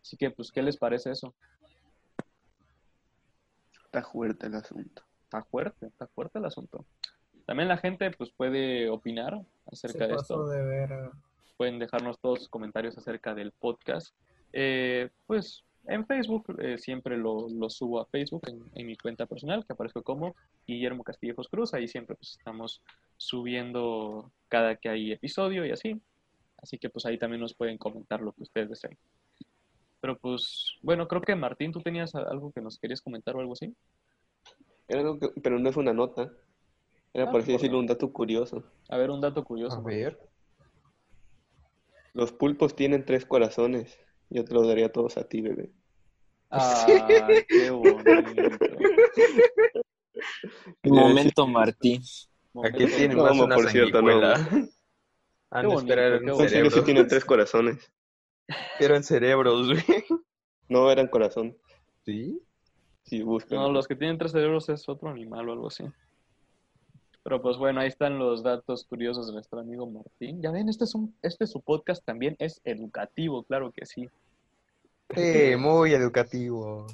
Así 0.00 0.16
que, 0.16 0.30
pues, 0.30 0.52
¿qué 0.52 0.62
les 0.62 0.76
parece 0.76 1.10
eso? 1.10 1.34
Está 3.84 4.02
fuerte 4.02 4.46
el 4.46 4.54
asunto. 4.54 5.02
Está 5.24 5.42
fuerte, 5.44 5.86
está 5.86 6.06
fuerte 6.06 6.38
el 6.38 6.44
asunto. 6.44 6.84
También 7.46 7.68
la 7.68 7.76
gente, 7.76 8.10
pues, 8.12 8.30
puede 8.30 8.88
opinar 8.88 9.40
acerca 9.70 10.06
de 10.06 10.14
esto. 10.14 10.46
De 10.46 10.62
ver, 10.62 11.10
Pueden 11.56 11.78
dejarnos 11.78 12.18
todos 12.18 12.40
sus 12.40 12.48
comentarios 12.48 12.96
acerca 12.98 13.34
del 13.34 13.52
podcast. 13.52 14.14
Eh, 14.52 15.10
pues, 15.26 15.64
en 15.86 16.06
Facebook, 16.06 16.56
eh, 16.60 16.78
siempre 16.78 17.16
lo, 17.16 17.48
lo, 17.48 17.68
subo 17.70 18.00
a 18.00 18.06
Facebook, 18.06 18.42
en, 18.48 18.62
en, 18.74 18.86
mi 18.86 18.96
cuenta 18.96 19.26
personal, 19.26 19.64
que 19.66 19.72
aparezco 19.72 20.02
como 20.02 20.34
Guillermo 20.66 21.04
Castillejos 21.04 21.48
Cruz. 21.48 21.74
Ahí 21.74 21.88
siempre 21.88 22.16
pues, 22.16 22.36
estamos 22.38 22.82
subiendo 23.16 24.30
cada 24.48 24.76
que 24.76 24.88
hay 24.88 25.12
episodio 25.12 25.64
y 25.66 25.70
así. 25.70 26.00
Así 26.62 26.78
que 26.78 26.88
pues 26.88 27.04
ahí 27.04 27.18
también 27.18 27.40
nos 27.40 27.54
pueden 27.54 27.76
comentar 27.76 28.22
lo 28.22 28.32
que 28.32 28.44
ustedes 28.44 28.70
deseen. 28.70 28.96
Pero 30.00 30.18
pues, 30.18 30.76
bueno, 30.82 31.08
creo 31.08 31.20
que 31.20 31.34
Martín, 31.34 31.72
¿tú 31.72 31.80
tenías 31.80 32.14
algo 32.14 32.52
que 32.52 32.60
nos 32.60 32.78
querías 32.78 33.00
comentar 33.00 33.36
o 33.36 33.40
algo 33.40 33.52
así? 33.52 33.74
Era 34.88 35.00
algo 35.00 35.18
que, 35.18 35.28
pero 35.42 35.58
no 35.58 35.68
es 35.68 35.76
una 35.76 35.92
nota. 35.92 36.30
Era, 37.12 37.24
Ah, 37.24 37.30
por 37.30 37.40
así 37.40 37.52
por 37.52 37.60
decirlo, 37.60 37.78
un 37.78 37.86
dato 37.86 38.12
curioso. 38.12 38.64
A 38.88 38.96
ver, 38.96 39.10
un 39.10 39.20
dato 39.20 39.44
curioso. 39.44 39.78
A 39.78 39.82
ver. 39.82 40.18
Los 42.12 42.32
pulpos 42.32 42.74
tienen 42.76 43.04
tres 43.04 43.24
corazones. 43.26 43.98
Yo 44.30 44.44
te 44.44 44.54
los 44.54 44.66
daría 44.66 44.90
todos 44.90 45.16
a 45.16 45.24
ti, 45.24 45.40
bebé. 45.40 45.70
Ah, 46.50 46.86
qué 47.48 47.70
bonito. 47.70 48.58
Momento 50.84 51.46
Martín. 51.46 52.02
Aquí 52.62 52.86
tienen 52.86 53.16
No, 53.16 53.24
más 53.24 53.38
una 53.38 53.54
por 53.56 53.68
cierto, 53.68 54.00
no. 54.00 54.20
Han 55.50 55.62
Qué 55.62 55.68
de 55.68 55.74
esperar 55.74 56.12
En 56.14 56.48
serio, 56.48 56.70
sí 56.70 56.82
tienen 56.82 57.06
tres 57.06 57.24
corazones. 57.24 57.92
Eran 58.80 59.04
cerebros, 59.04 59.68
güey. 59.68 60.04
No 60.68 60.90
eran 60.90 61.06
corazón. 61.06 61.56
¿Sí? 62.04 62.40
Sí, 63.04 63.22
buscan. 63.22 63.58
No, 63.58 63.70
los 63.70 63.86
que 63.86 63.94
tienen 63.94 64.18
tres 64.18 64.32
cerebros 64.32 64.68
es 64.68 64.88
otro 64.88 65.10
animal 65.10 65.48
o 65.48 65.52
algo 65.52 65.68
así. 65.68 65.84
Pero 67.24 67.40
pues 67.42 67.56
bueno, 67.56 67.80
ahí 67.80 67.88
están 67.88 68.18
los 68.18 68.42
datos 68.42 68.84
curiosos 68.84 69.26
de 69.26 69.32
nuestro 69.32 69.58
amigo 69.58 69.86
Martín. 69.90 70.40
Ya 70.42 70.50
ven, 70.50 70.68
este 70.68 70.84
es 70.84 70.94
un, 70.94 71.16
este 71.22 71.46
su 71.46 71.60
podcast 71.62 72.04
también 72.04 72.36
es 72.38 72.60
educativo, 72.64 73.42
claro 73.44 73.72
que 73.72 73.86
sí. 73.86 74.08
Sí, 75.14 75.56
muy 75.58 75.92
educativo. 75.94 76.86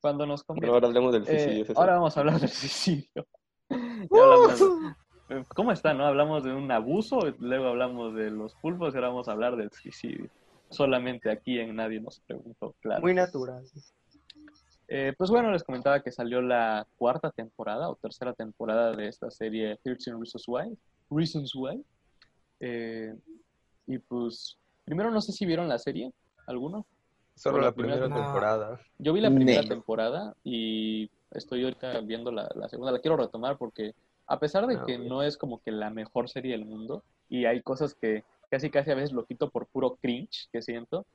Cuando 0.00 0.24
nos 0.24 0.44
conviene. 0.44 0.72
ahora 0.72 0.86
hablemos 0.86 1.12
del 1.12 1.22
Eh, 1.26 1.42
suicidio. 1.44 1.78
Ahora 1.78 1.94
vamos 1.94 2.16
a 2.16 2.20
hablar 2.20 2.38
del 2.40 2.48
suicidio. 2.48 3.26
De- 3.68 4.94
eh, 5.28 5.44
¿Cómo 5.56 5.72
está, 5.72 5.92
no? 5.92 6.06
Hablamos 6.06 6.44
de 6.44 6.52
un 6.54 6.70
abuso, 6.70 7.18
luego 7.40 7.66
hablamos 7.66 8.14
de 8.14 8.30
los 8.30 8.54
pulpos 8.54 8.94
y 8.94 8.96
ahora 8.98 9.08
vamos 9.08 9.26
a 9.28 9.32
hablar 9.32 9.56
del 9.56 9.72
suicidio. 9.72 10.28
Solamente 10.70 11.30
aquí 11.30 11.58
en 11.58 11.74
Nadie 11.74 12.00
nos 12.00 12.20
preguntó, 12.20 12.76
claro. 12.80 13.00
Muy 13.02 13.14
natural. 13.14 13.64
Eh, 14.88 15.14
pues 15.18 15.30
bueno, 15.30 15.50
les 15.50 15.64
comentaba 15.64 16.00
que 16.00 16.12
salió 16.12 16.40
la 16.40 16.86
cuarta 16.96 17.30
temporada 17.30 17.88
o 17.88 17.96
tercera 17.96 18.32
temporada 18.32 18.92
de 18.92 19.08
esta 19.08 19.30
serie 19.30 19.78
13 19.82 20.12
Reasons 20.12 20.44
Why. 20.46 20.78
Reasons 21.10 21.54
Why. 21.54 21.84
Eh, 22.60 23.14
y 23.86 23.98
pues, 23.98 24.58
primero 24.84 25.10
no 25.10 25.20
sé 25.20 25.32
si 25.32 25.44
vieron 25.44 25.68
la 25.68 25.78
serie, 25.78 26.12
¿alguno? 26.46 26.86
Solo 27.34 27.58
la 27.58 27.66
la 27.66 27.72
primera 27.72 27.96
primera 27.96 28.16
no. 28.16 28.24
temporada. 28.24 28.80
Yo 28.98 29.12
vi 29.12 29.20
la 29.20 29.30
primera 29.30 29.62
temporada 29.62 30.34
y 30.42 31.10
estoy 31.32 31.64
ahorita 31.64 32.00
viendo 32.00 32.30
la, 32.30 32.48
la 32.54 32.68
segunda. 32.68 32.92
La 32.92 33.00
quiero 33.00 33.16
retomar 33.16 33.58
porque 33.58 33.94
a 34.26 34.38
pesar 34.38 34.66
de 34.66 34.76
Ah, 34.76 34.84
que 34.86 34.98
no 34.98 35.22
es 35.22 35.36
como 35.36 35.60
que 35.62 35.70
la 35.70 35.90
mejor 35.90 36.28
serie 36.28 36.52
del 36.52 36.64
mundo 36.64 37.02
y 37.28 37.44
hay 37.44 37.60
cosas 37.62 37.94
que 37.94 38.24
casi 38.50 38.70
casi 38.70 38.90
a 38.90 38.94
veces 38.94 39.12
lo 39.12 39.24
quito 39.24 39.50
por 39.50 39.66
puro 39.66 39.96
cringe 39.96 40.48
que 40.52 40.62
siento, 40.62 41.06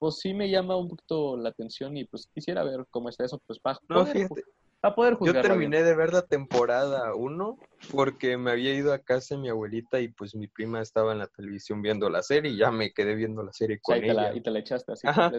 pues 0.00 0.16
sí 0.18 0.32
me 0.34 0.50
llama 0.50 0.76
un 0.76 0.88
poquito 0.88 1.36
la 1.36 1.50
atención 1.50 1.96
y 1.96 2.04
pues 2.06 2.26
quisiera 2.34 2.64
ver 2.64 2.86
cómo 2.90 3.08
está 3.10 3.24
eso, 3.24 3.38
pues 3.46 3.60
para 3.60 3.78
No, 3.88 4.00
poder, 4.00 4.16
fíjate, 4.16 4.42
para 4.80 4.94
poder 4.94 5.12
yo 5.20 5.32
bien. 5.32 5.42
terminé 5.42 5.82
de 5.82 5.94
ver 5.94 6.12
la 6.12 6.22
temporada 6.22 7.14
1 7.14 7.58
porque 7.92 8.36
me 8.38 8.50
había 8.50 8.72
ido 8.74 8.92
a 8.94 8.98
casa 8.98 9.34
de 9.34 9.42
mi 9.42 9.50
abuelita 9.50 10.00
y 10.00 10.08
pues 10.08 10.34
mi 10.34 10.48
prima 10.48 10.80
estaba 10.80 11.12
en 11.12 11.18
la 11.18 11.26
televisión 11.26 11.82
viendo 11.82 12.08
la 12.08 12.22
serie 12.22 12.50
y 12.52 12.56
ya 12.56 12.70
me 12.70 12.92
quedé 12.92 13.14
viendo 13.14 13.42
la 13.42 13.52
serie 13.52 13.76
O 13.76 13.80
sea, 13.84 13.96
con 13.98 14.04
y, 14.04 14.08
te 14.08 14.14
la, 14.14 14.22
ella. 14.28 14.34
y 14.36 14.40
te 14.40 14.50
la 14.50 14.58
echaste 14.58 14.92
así 14.92 15.06
Ajá. 15.06 15.30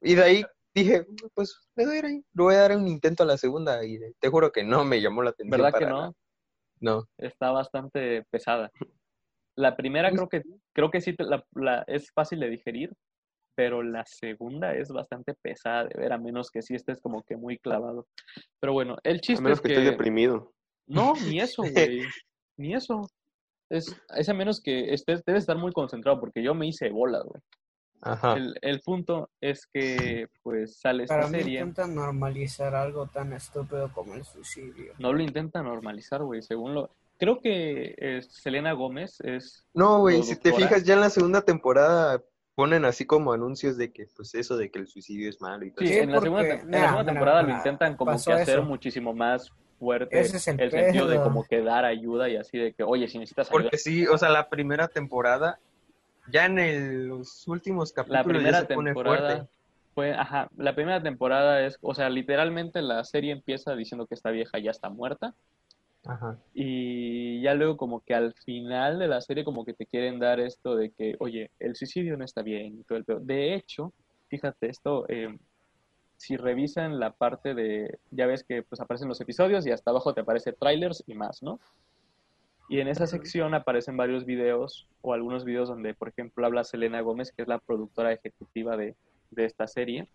Y 0.00 0.14
de 0.16 0.22
ahí 0.22 0.44
dije, 0.74 1.06
pues 1.34 1.56
le 1.76 1.84
doy, 1.84 1.98
ahí- 1.98 2.24
le 2.34 2.42
voy 2.42 2.54
a 2.56 2.58
dar 2.58 2.76
un 2.76 2.88
intento 2.88 3.22
a 3.22 3.26
la 3.26 3.36
segunda 3.38 3.84
y 3.84 3.98
te 4.18 4.28
juro 4.28 4.50
que 4.52 4.64
no 4.64 4.84
me 4.84 5.00
llamó 5.00 5.22
la 5.22 5.30
atención. 5.30 5.50
¿Verdad 5.60 5.78
que 5.78 5.84
para 5.84 5.90
no? 5.90 6.00
nada. 6.00 6.12
No. 6.80 7.08
Está 7.18 7.50
bastante 7.52 8.24
pesada. 8.30 8.70
La 9.56 9.76
primera 9.76 10.10
creo 10.12 10.28
que 10.28 10.42
creo 10.72 10.90
que 10.90 11.00
sí 11.00 11.14
la- 11.18 11.44
la- 11.54 11.84
es 11.88 12.12
fácil 12.12 12.38
de 12.40 12.48
digerir, 12.48 12.92
pero 13.58 13.82
la 13.82 14.06
segunda 14.06 14.72
es 14.72 14.88
bastante 14.88 15.34
pesada 15.34 15.86
de 15.86 16.00
ver, 16.00 16.12
a 16.12 16.16
menos 16.16 16.48
que 16.48 16.62
sí 16.62 16.76
estés 16.76 17.00
como 17.00 17.24
que 17.24 17.36
muy 17.36 17.58
clavado. 17.58 18.06
Pero 18.60 18.72
bueno, 18.72 18.98
el 19.02 19.16
A 19.16 19.20
chiste 19.20 19.42
menos 19.42 19.58
es 19.58 19.62
que 19.62 19.68
que... 19.70 19.74
estés 19.74 19.90
deprimido. 19.90 20.52
No, 20.86 21.14
ni 21.28 21.40
eso, 21.40 21.64
güey. 21.64 22.02
Ni 22.56 22.74
eso. 22.76 23.08
Es, 23.68 24.00
es 24.14 24.28
a 24.28 24.32
menos 24.32 24.60
que 24.60 24.94
estés, 24.94 25.24
debes 25.24 25.42
estar 25.42 25.58
muy 25.58 25.72
concentrado, 25.72 26.20
porque 26.20 26.40
yo 26.40 26.54
me 26.54 26.68
hice 26.68 26.88
bola, 26.90 27.20
güey. 27.24 27.42
Ajá. 28.00 28.34
El, 28.34 28.54
el 28.62 28.78
punto 28.78 29.28
es 29.40 29.66
que, 29.66 30.28
pues, 30.44 30.78
sale 30.78 31.02
esta 31.02 31.16
Para 31.16 31.26
mí 31.26 31.38
serie. 31.38 31.58
intentan 31.58 31.96
normalizar 31.96 32.76
algo 32.76 33.08
tan 33.08 33.32
estúpido 33.32 33.92
como 33.92 34.14
el 34.14 34.24
suicidio. 34.24 34.94
No 35.00 35.12
lo 35.12 35.20
intenta 35.20 35.64
normalizar, 35.64 36.22
güey, 36.22 36.42
según 36.42 36.74
lo... 36.74 36.90
Creo 37.18 37.40
que 37.40 37.96
eh, 37.98 38.22
Selena 38.22 38.72
Gómez 38.74 39.20
es... 39.24 39.66
No, 39.74 39.98
güey, 39.98 40.22
si 40.22 40.36
te 40.36 40.52
fijas, 40.52 40.84
ya 40.84 40.94
en 40.94 41.00
la 41.00 41.10
segunda 41.10 41.42
temporada 41.42 42.22
ponen 42.58 42.84
así 42.84 43.06
como 43.06 43.32
anuncios 43.32 43.76
de 43.78 43.92
que, 43.92 44.08
pues 44.16 44.34
eso 44.34 44.56
de 44.56 44.68
que 44.68 44.80
el 44.80 44.88
suicidio 44.88 45.30
es 45.30 45.40
malo 45.40 45.64
y 45.64 45.70
todo 45.70 45.86
Sí, 45.86 45.92
eso. 45.94 46.02
en 46.02 46.10
la 46.10 46.20
segunda, 46.20 46.42
porque, 46.42 46.62
en 46.64 46.70
la 46.72 46.88
segunda 46.88 47.12
temporada 47.12 47.42
lo 47.42 47.50
intentan 47.52 47.96
como 47.96 48.10
que 48.20 48.32
hacer 48.32 48.58
eso. 48.58 48.62
muchísimo 48.64 49.14
más 49.14 49.48
fuerte 49.78 50.18
Ese 50.18 50.38
es 50.38 50.48
el 50.48 50.72
sentido 50.72 51.06
de 51.06 51.20
como 51.22 51.44
que 51.44 51.62
dar 51.62 51.84
ayuda 51.84 52.28
y 52.28 52.36
así 52.36 52.58
de 52.58 52.72
que, 52.72 52.82
oye, 52.82 53.06
si 53.06 53.16
necesitas 53.18 53.48
ayuda. 53.48 53.62
Porque 53.62 53.78
sí, 53.78 54.08
o 54.08 54.18
sea, 54.18 54.30
la 54.30 54.48
primera 54.48 54.88
temporada, 54.88 55.60
ya 56.32 56.46
en 56.46 56.58
el- 56.58 57.06
los 57.06 57.46
últimos 57.46 57.90
La 57.90 58.02
capítulos 58.02 58.24
primera 58.42 58.50
ya 58.62 58.66
se 58.66 58.74
pone 58.74 58.90
temporada 58.92 59.28
fuerte. 59.36 59.50
fue, 59.94 60.14
ajá, 60.14 60.48
la 60.56 60.74
primera 60.74 61.00
temporada 61.00 61.64
es, 61.64 61.78
o 61.80 61.94
sea, 61.94 62.10
literalmente 62.10 62.82
la 62.82 63.04
serie 63.04 63.30
empieza 63.30 63.76
diciendo 63.76 64.08
que 64.08 64.16
esta 64.16 64.30
vieja 64.32 64.58
ya 64.58 64.72
está 64.72 64.90
muerta 64.90 65.32
Ajá. 66.06 66.38
y 66.54 67.42
ya 67.42 67.54
luego 67.54 67.76
como 67.76 68.00
que 68.00 68.14
al 68.14 68.32
final 68.32 68.98
de 68.98 69.08
la 69.08 69.20
serie 69.20 69.44
como 69.44 69.64
que 69.64 69.74
te 69.74 69.84
quieren 69.84 70.18
dar 70.18 70.40
esto 70.40 70.76
de 70.76 70.90
que, 70.90 71.16
oye, 71.18 71.50
el 71.58 71.76
suicidio 71.76 72.16
no 72.16 72.24
está 72.24 72.42
bien 72.42 72.78
y 72.78 72.84
todo 72.84 72.98
el 72.98 73.04
pedo. 73.04 73.20
De 73.20 73.54
hecho, 73.54 73.92
fíjate 74.28 74.68
esto, 74.68 75.06
eh, 75.08 75.36
si 76.16 76.36
revisan 76.36 76.98
la 76.98 77.12
parte 77.12 77.54
de, 77.54 77.98
ya 78.10 78.26
ves 78.26 78.42
que 78.42 78.62
pues 78.62 78.80
aparecen 78.80 79.08
los 79.08 79.20
episodios 79.20 79.66
y 79.66 79.70
hasta 79.70 79.90
abajo 79.90 80.14
te 80.14 80.20
aparece 80.20 80.52
trailers 80.52 81.02
y 81.06 81.14
más, 81.14 81.42
¿no? 81.42 81.60
Y 82.68 82.80
en 82.80 82.88
esa 82.88 83.06
sección 83.06 83.54
aparecen 83.54 83.96
varios 83.96 84.26
videos 84.26 84.86
o 85.00 85.14
algunos 85.14 85.44
videos 85.44 85.68
donde, 85.68 85.94
por 85.94 86.08
ejemplo, 86.08 86.44
habla 86.44 86.64
Selena 86.64 87.00
Gómez, 87.00 87.32
que 87.32 87.42
es 87.42 87.48
la 87.48 87.58
productora 87.58 88.12
ejecutiva 88.12 88.76
de, 88.76 88.94
de 89.30 89.44
esta 89.46 89.66
serie. 89.66 90.08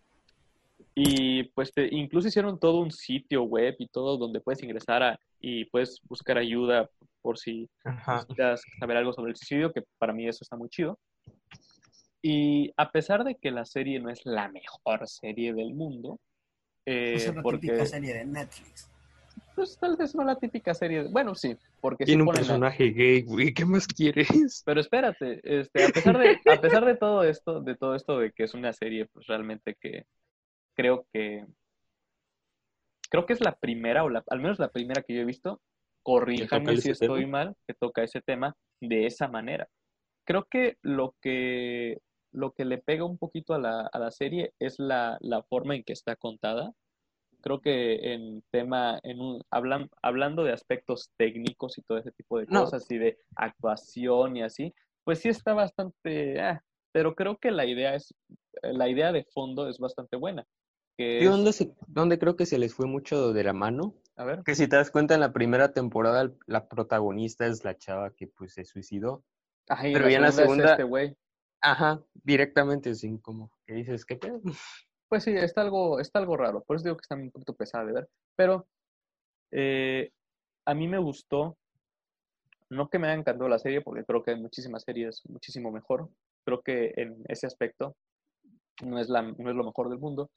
Y 0.94 1.44
pues 1.54 1.72
te, 1.72 1.88
incluso 1.92 2.28
hicieron 2.28 2.60
todo 2.60 2.78
un 2.78 2.92
sitio 2.92 3.42
web 3.42 3.74
y 3.78 3.88
todo 3.88 4.16
donde 4.16 4.40
puedes 4.40 4.62
ingresar 4.62 5.02
a, 5.02 5.18
y 5.46 5.66
puedes 5.66 6.00
buscar 6.08 6.38
ayuda 6.38 6.88
por 7.20 7.38
si 7.38 7.68
Ajá. 7.84 8.14
necesitas 8.14 8.62
saber 8.78 8.96
algo 8.96 9.12
sobre 9.12 9.30
el 9.32 9.36
suicidio, 9.36 9.72
que 9.72 9.82
para 9.98 10.14
mí 10.14 10.26
eso 10.26 10.38
está 10.42 10.56
muy 10.56 10.70
chido. 10.70 10.98
Y 12.22 12.72
a 12.78 12.90
pesar 12.90 13.24
de 13.24 13.34
que 13.36 13.50
la 13.50 13.66
serie 13.66 14.00
no 14.00 14.08
es 14.08 14.24
la 14.24 14.48
mejor 14.48 15.06
serie 15.06 15.52
del 15.52 15.74
mundo, 15.74 16.18
eh, 16.86 17.12
es 17.16 17.28
una 17.28 17.42
porque 17.42 17.58
típica 17.60 17.84
serie 17.84 18.14
de 18.14 18.24
Netflix. 18.24 18.90
pues 19.54 19.76
tal 19.78 19.96
vez 19.98 20.14
no 20.14 20.24
la 20.24 20.36
típica 20.36 20.72
serie, 20.72 21.02
bueno 21.08 21.34
sí, 21.34 21.54
porque 21.80 22.04
sí 22.06 22.12
Tiene 22.12 22.22
un 22.22 22.26
ponen 22.28 22.40
la- 22.40 22.46
personaje 22.46 22.84
gay, 22.92 23.22
güey. 23.22 23.52
¿Qué 23.52 23.66
más 23.66 23.86
quieres? 23.86 24.62
pero 24.64 24.80
espérate, 24.80 25.40
este, 25.44 25.84
a 25.84 25.88
pesar 25.90 26.18
de, 26.18 26.38
a 26.50 26.60
pesar 26.60 26.84
de 26.86 26.96
todo 26.96 27.22
esto, 27.22 27.60
de 27.60 27.74
todo 27.76 27.94
esto 27.94 28.18
de 28.18 28.32
que 28.32 28.44
es 28.44 28.54
una 28.54 28.72
serie, 28.72 29.04
pues 29.12 29.26
realmente 29.26 29.76
que 29.78 30.06
creo 30.74 31.06
que 31.12 31.44
creo 33.14 33.26
que 33.26 33.32
es 33.32 33.40
la 33.40 33.54
primera, 33.54 34.02
o 34.02 34.08
la, 34.08 34.24
al 34.26 34.40
menos 34.40 34.58
la 34.58 34.72
primera 34.72 35.02
que 35.02 35.14
yo 35.14 35.20
he 35.20 35.24
visto, 35.24 35.60
corríjanme 36.02 36.76
si 36.78 36.90
estoy 36.90 37.20
tema? 37.20 37.44
mal, 37.44 37.56
que 37.64 37.74
toca 37.74 38.02
ese 38.02 38.20
tema 38.20 38.56
de 38.80 39.06
esa 39.06 39.28
manera. 39.28 39.68
Creo 40.26 40.48
que 40.50 40.78
lo 40.82 41.14
que 41.22 41.98
lo 42.32 42.54
que 42.54 42.64
le 42.64 42.78
pega 42.78 43.04
un 43.04 43.16
poquito 43.16 43.54
a 43.54 43.60
la, 43.60 43.86
a 43.86 43.98
la 44.00 44.10
serie 44.10 44.52
es 44.58 44.80
la, 44.80 45.16
la 45.20 45.44
forma 45.44 45.76
en 45.76 45.84
que 45.84 45.92
está 45.92 46.16
contada, 46.16 46.72
creo 47.40 47.60
que 47.60 48.14
en 48.14 48.42
tema, 48.50 48.98
en 49.04 49.20
un, 49.20 49.40
hablan, 49.48 49.88
hablando 50.02 50.42
de 50.42 50.52
aspectos 50.52 51.12
técnicos 51.16 51.78
y 51.78 51.82
todo 51.82 51.98
ese 51.98 52.10
tipo 52.10 52.40
de 52.40 52.48
cosas 52.48 52.90
y 52.90 52.98
de 52.98 53.16
actuación 53.36 54.36
y 54.36 54.42
así, 54.42 54.74
pues 55.04 55.20
sí 55.20 55.28
está 55.28 55.54
bastante, 55.54 56.40
ah, 56.40 56.60
pero 56.90 57.14
creo 57.14 57.38
que 57.38 57.52
la 57.52 57.64
idea 57.64 57.94
es, 57.94 58.12
la 58.62 58.88
idea 58.88 59.12
de 59.12 59.22
fondo 59.32 59.68
es 59.68 59.78
bastante 59.78 60.16
buena. 60.16 60.44
Que 60.96 61.20
¿Y 61.20 61.24
dónde, 61.24 61.52
se, 61.52 61.74
dónde 61.86 62.18
creo 62.18 62.36
que 62.36 62.46
se 62.46 62.58
les 62.58 62.74
fue 62.74 62.86
mucho 62.86 63.32
de 63.32 63.44
la 63.44 63.52
mano? 63.52 63.94
A 64.16 64.24
ver. 64.24 64.42
Que 64.44 64.54
si 64.54 64.68
te 64.68 64.76
das 64.76 64.90
cuenta 64.90 65.14
en 65.14 65.20
la 65.20 65.32
primera 65.32 65.72
temporada 65.72 66.32
la 66.46 66.68
protagonista 66.68 67.46
es 67.46 67.64
la 67.64 67.76
chava 67.76 68.14
que 68.14 68.28
pues 68.28 68.54
se 68.54 68.64
suicidó. 68.64 69.24
Ajá, 69.68 69.88
y 69.88 69.92
pero 69.92 70.08
ya 70.08 70.16
en 70.16 70.22
la 70.22 70.32
segunda 70.32 70.64
es 70.64 70.70
este 70.72 70.84
güey. 70.84 71.16
Ajá, 71.60 72.02
directamente 72.22 72.94
sin 72.94 73.18
como 73.18 73.50
que 73.66 73.74
dices, 73.74 74.04
¿qué 74.04 74.16
pedo? 74.16 74.40
Pues 75.06 75.22
sí, 75.22 75.32
está 75.36 75.60
algo, 75.60 76.00
está 76.00 76.18
algo 76.18 76.36
raro. 76.36 76.64
Por 76.64 76.76
eso 76.76 76.84
digo 76.84 76.96
que 76.96 77.02
está 77.02 77.14
un 77.14 77.30
poquito 77.30 77.54
pesada 77.54 77.84
de 77.84 77.92
ver. 77.92 78.08
Pero 78.34 78.66
eh, 79.52 80.10
a 80.64 80.74
mí 80.74 80.88
me 80.88 80.98
gustó. 80.98 81.56
No 82.70 82.88
que 82.88 82.98
me 82.98 83.06
haya 83.06 83.20
encantado 83.20 83.48
la 83.48 83.60
serie, 83.60 83.80
porque 83.80 84.02
creo 84.04 84.24
que 84.24 84.32
hay 84.32 84.40
muchísimas 84.40 84.82
series 84.82 85.22
muchísimo 85.28 85.70
mejor. 85.70 86.08
Creo 86.44 86.62
que 86.62 86.94
en 86.96 87.22
ese 87.28 87.46
aspecto 87.46 87.94
no 88.82 88.98
es, 88.98 89.08
la, 89.08 89.22
no 89.22 89.50
es 89.50 89.54
lo 89.54 89.62
mejor 89.62 89.88
del 89.88 90.00
mundo. 90.00 90.30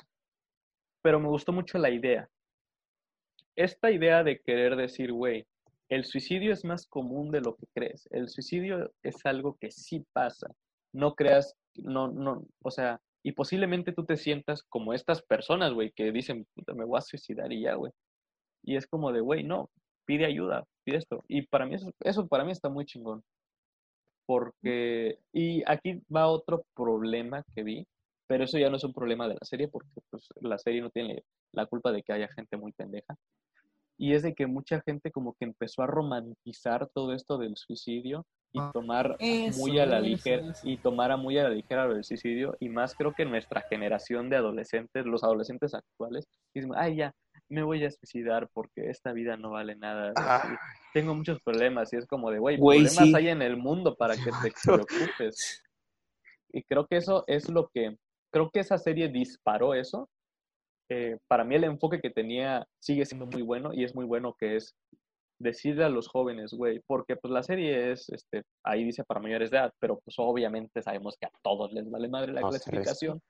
Pero 1.08 1.22
me 1.22 1.30
gustó 1.30 1.54
mucho 1.54 1.78
la 1.78 1.90
idea. 1.90 2.28
Esta 3.56 3.92
idea 3.92 4.26
de 4.26 4.42
querer 4.42 4.76
decir, 4.76 5.14
güey, 5.14 5.48
el 5.88 6.04
suicidio 6.04 6.52
es 6.52 6.66
más 6.66 6.86
común 6.86 7.32
de 7.32 7.40
lo 7.40 7.56
que 7.56 7.66
crees. 7.74 8.10
El 8.12 8.28
suicidio 8.28 8.92
es 9.04 9.26
algo 9.26 9.56
que 9.58 9.72
sí 9.72 10.06
pasa. 10.12 10.48
No 10.92 11.16
creas, 11.16 11.56
no, 11.76 12.10
no, 12.10 12.44
o 12.62 12.72
sea, 12.72 13.00
y 13.24 13.32
posiblemente 13.32 13.94
tú 13.94 14.04
te 14.04 14.18
sientas 14.18 14.64
como 14.64 14.94
estas 14.94 15.22
personas, 15.22 15.72
güey, 15.72 15.94
que 15.94 16.12
dicen, 16.12 16.46
"Puta, 16.54 16.74
me 16.74 16.84
voy 16.84 16.98
a 16.98 17.02
suicidar 17.02 17.54
y 17.54 17.62
ya, 17.62 17.76
güey. 17.76 17.94
Y 18.64 18.76
es 18.76 18.86
como 18.86 19.14
de, 19.14 19.22
güey, 19.22 19.46
no, 19.46 19.70
pide 20.04 20.26
ayuda, 20.26 20.66
pide 20.84 20.98
esto. 20.98 21.24
Y 21.30 21.44
para 21.44 21.66
mí 21.68 21.76
eso, 21.76 21.90
eso 22.02 22.28
para 22.28 22.44
mí 22.44 22.52
está 22.52 22.68
muy 22.68 22.84
chingón. 22.86 23.24
Porque, 24.26 25.20
y 25.32 25.64
aquí 25.68 26.02
va 26.14 26.28
otro 26.28 26.66
problema 26.76 27.46
que 27.56 27.64
vi, 27.64 27.88
pero 28.28 28.44
eso 28.44 28.58
ya 28.58 28.70
no 28.70 28.78
es 28.78 28.84
un 28.84 28.94
problema 28.94 29.28
de 29.28 29.36
la 29.36 29.46
serie, 29.46 29.68
porque 29.68 29.90
pues, 30.10 30.28
la 30.42 30.58
serie 30.58 30.82
no 30.82 30.90
tiene 30.90 31.24
la 31.54 31.66
culpa 31.66 31.92
de 31.92 32.04
que 32.04 32.14
haya 32.14 32.28
gente 32.30 32.58
muy 32.58 32.72
pendeja. 32.74 33.16
Y 33.98 34.14
es 34.14 34.22
de 34.22 34.36
que 34.36 34.46
mucha 34.46 34.82
gente 34.82 35.12
como 35.12 35.34
que 35.34 35.46
empezó 35.46 35.82
a 35.82 35.88
romantizar 35.88 36.88
todo 36.94 37.14
esto 37.14 37.38
del 37.40 37.56
suicidio 37.56 38.26
y 38.54 38.60
tomar 38.72 39.16
Eso, 39.20 39.60
muy 39.60 39.80
a 39.80 39.86
la 39.86 40.00
ligera 40.00 40.52
eso. 40.52 40.62
y 40.64 40.78
tomara 40.78 41.18
muy 41.18 41.38
a 41.40 41.44
la 41.44 41.50
ligera 41.50 41.88
lo 41.88 41.96
del 41.96 42.04
suicidio 42.04 42.56
y 42.60 42.70
más 42.70 42.96
creo 42.96 43.14
que 43.14 43.26
nuestra 43.26 43.62
generación 43.62 44.30
de 44.30 44.36
adolescentes, 44.38 45.06
los 45.06 45.24
adolescentes 45.24 45.74
actuales, 45.74 46.28
dicen, 46.54 46.72
ay 46.76 46.98
ya, 46.98 47.14
me 47.50 47.64
voy 47.64 47.84
a 47.86 47.92
suicidar 47.92 48.50
porque 48.54 48.90
esta 48.90 49.14
vida 49.14 49.38
no 49.38 49.52
vale 49.52 49.76
nada. 49.76 50.14
Ah. 50.16 50.58
Tengo 50.94 51.16
muchos 51.16 51.42
problemas 51.42 51.92
y 51.94 51.98
es 51.98 52.06
como 52.06 52.30
de, 52.32 52.40
güey, 52.40 52.58
Güey, 52.58 52.80
problemas 52.86 53.06
sí. 53.06 53.16
hay 53.16 53.30
en 53.30 53.42
el 53.42 53.58
mundo 53.58 53.96
para 53.96 54.16
que 54.16 54.32
te 54.44 54.54
preocupes. 54.64 55.64
Y 56.52 56.64
creo 56.64 56.88
que 56.88 56.98
eso 56.98 57.24
es 57.28 57.50
lo 57.50 57.68
que, 57.70 57.98
creo 58.32 58.50
que 58.50 58.60
esa 58.60 58.78
serie 58.78 59.10
disparó 59.10 59.74
eso. 59.74 60.10
Eh, 60.90 61.18
para 61.28 61.44
mí 61.44 61.56
el 61.56 61.66
enfoque 61.66 62.00
que 62.00 62.10
tenía 62.10 62.66
sigue 62.80 63.06
siendo 63.06 63.26
muy 63.26 63.42
bueno 63.42 63.74
y 63.74 63.84
es 63.84 63.94
muy 63.94 64.06
bueno 64.06 64.36
que 64.40 64.56
es 64.56 64.74
decirle 65.40 65.84
a 65.84 65.90
los 65.90 66.08
jóvenes, 66.08 66.54
güey, 66.54 66.82
porque 66.88 67.16
pues 67.16 67.32
la 67.32 67.44
serie 67.44 67.92
es, 67.92 68.10
este, 68.10 68.44
ahí 68.64 68.84
dice 68.84 69.04
para 69.04 69.20
mayores 69.20 69.52
de 69.52 69.58
edad, 69.58 69.74
pero 69.80 70.00
pues 70.00 70.16
obviamente 70.18 70.82
sabemos 70.82 71.16
que 71.20 71.28
a 71.28 71.32
todos 71.44 71.74
les 71.74 71.90
vale 71.90 72.08
madre 72.08 72.34
la 72.34 72.42
No 72.42 72.50
clasificación. 72.50 73.22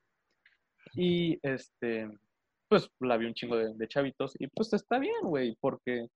Y 0.93 1.37
este, 1.41 2.09
pues 2.69 2.89
la 2.99 3.17
vi 3.17 3.25
un 3.25 3.33
chingo 3.33 3.57
de, 3.57 3.73
de 3.73 3.87
chavitos 3.87 4.33
y 4.39 4.47
pues 4.47 4.71
está 4.73 4.99
bien, 4.99 5.21
güey, 5.23 5.57
porque 5.59 6.07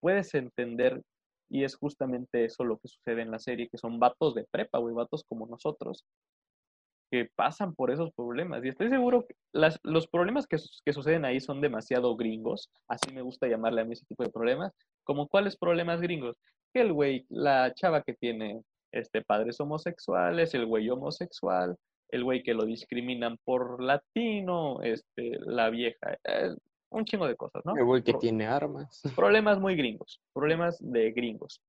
puedes 0.00 0.34
entender 0.34 1.02
y 1.48 1.64
es 1.64 1.76
justamente 1.76 2.44
eso 2.44 2.64
lo 2.64 2.78
que 2.78 2.88
sucede 2.88 3.22
en 3.22 3.30
la 3.30 3.38
serie, 3.38 3.68
que 3.68 3.78
son 3.78 3.98
vatos 3.98 4.34
de 4.34 4.44
prepa, 4.50 4.78
güey, 4.78 4.94
vatos 4.94 5.24
como 5.24 5.46
nosotros, 5.46 6.04
que 7.10 7.28
pasan 7.36 7.74
por 7.74 7.90
esos 7.90 8.12
problemas. 8.12 8.64
Y 8.64 8.68
estoy 8.68 8.88
seguro 8.88 9.24
que 9.26 9.34
las, 9.52 9.78
los 9.82 10.06
problemas 10.08 10.46
que, 10.46 10.58
su- 10.58 10.80
que 10.84 10.92
suceden 10.92 11.24
ahí 11.24 11.40
son 11.40 11.60
demasiado 11.60 12.16
gringos, 12.16 12.70
así 12.88 13.12
me 13.12 13.22
gusta 13.22 13.46
llamarle 13.46 13.82
a 13.82 13.84
mí 13.84 13.92
ese 13.92 14.06
tipo 14.06 14.22
de 14.24 14.30
problemas, 14.30 14.72
como 15.04 15.28
cuáles 15.28 15.56
problemas 15.56 16.00
gringos. 16.00 16.36
Que 16.74 16.80
el 16.80 16.92
güey, 16.92 17.24
la 17.28 17.72
chava 17.74 18.02
que 18.02 18.14
tiene 18.14 18.60
este, 18.92 19.22
padres 19.22 19.60
homosexuales, 19.60 20.52
el 20.54 20.66
güey 20.66 20.90
homosexual, 20.90 21.76
el 22.10 22.24
güey 22.24 22.42
que 22.42 22.54
lo 22.54 22.64
discriminan 22.64 23.36
por 23.44 23.82
latino, 23.82 24.80
este, 24.82 25.38
la 25.40 25.70
vieja, 25.70 26.18
eh, 26.24 26.54
un 26.90 27.04
chingo 27.04 27.26
de 27.26 27.36
cosas, 27.36 27.62
¿no? 27.64 27.76
El 27.76 27.84
güey 27.84 28.02
que 28.02 28.12
Pro- 28.12 28.20
tiene 28.20 28.46
armas. 28.46 29.00
problemas 29.16 29.58
muy 29.60 29.76
gringos, 29.76 30.20
problemas 30.32 30.76
de 30.80 31.12
gringos. 31.12 31.60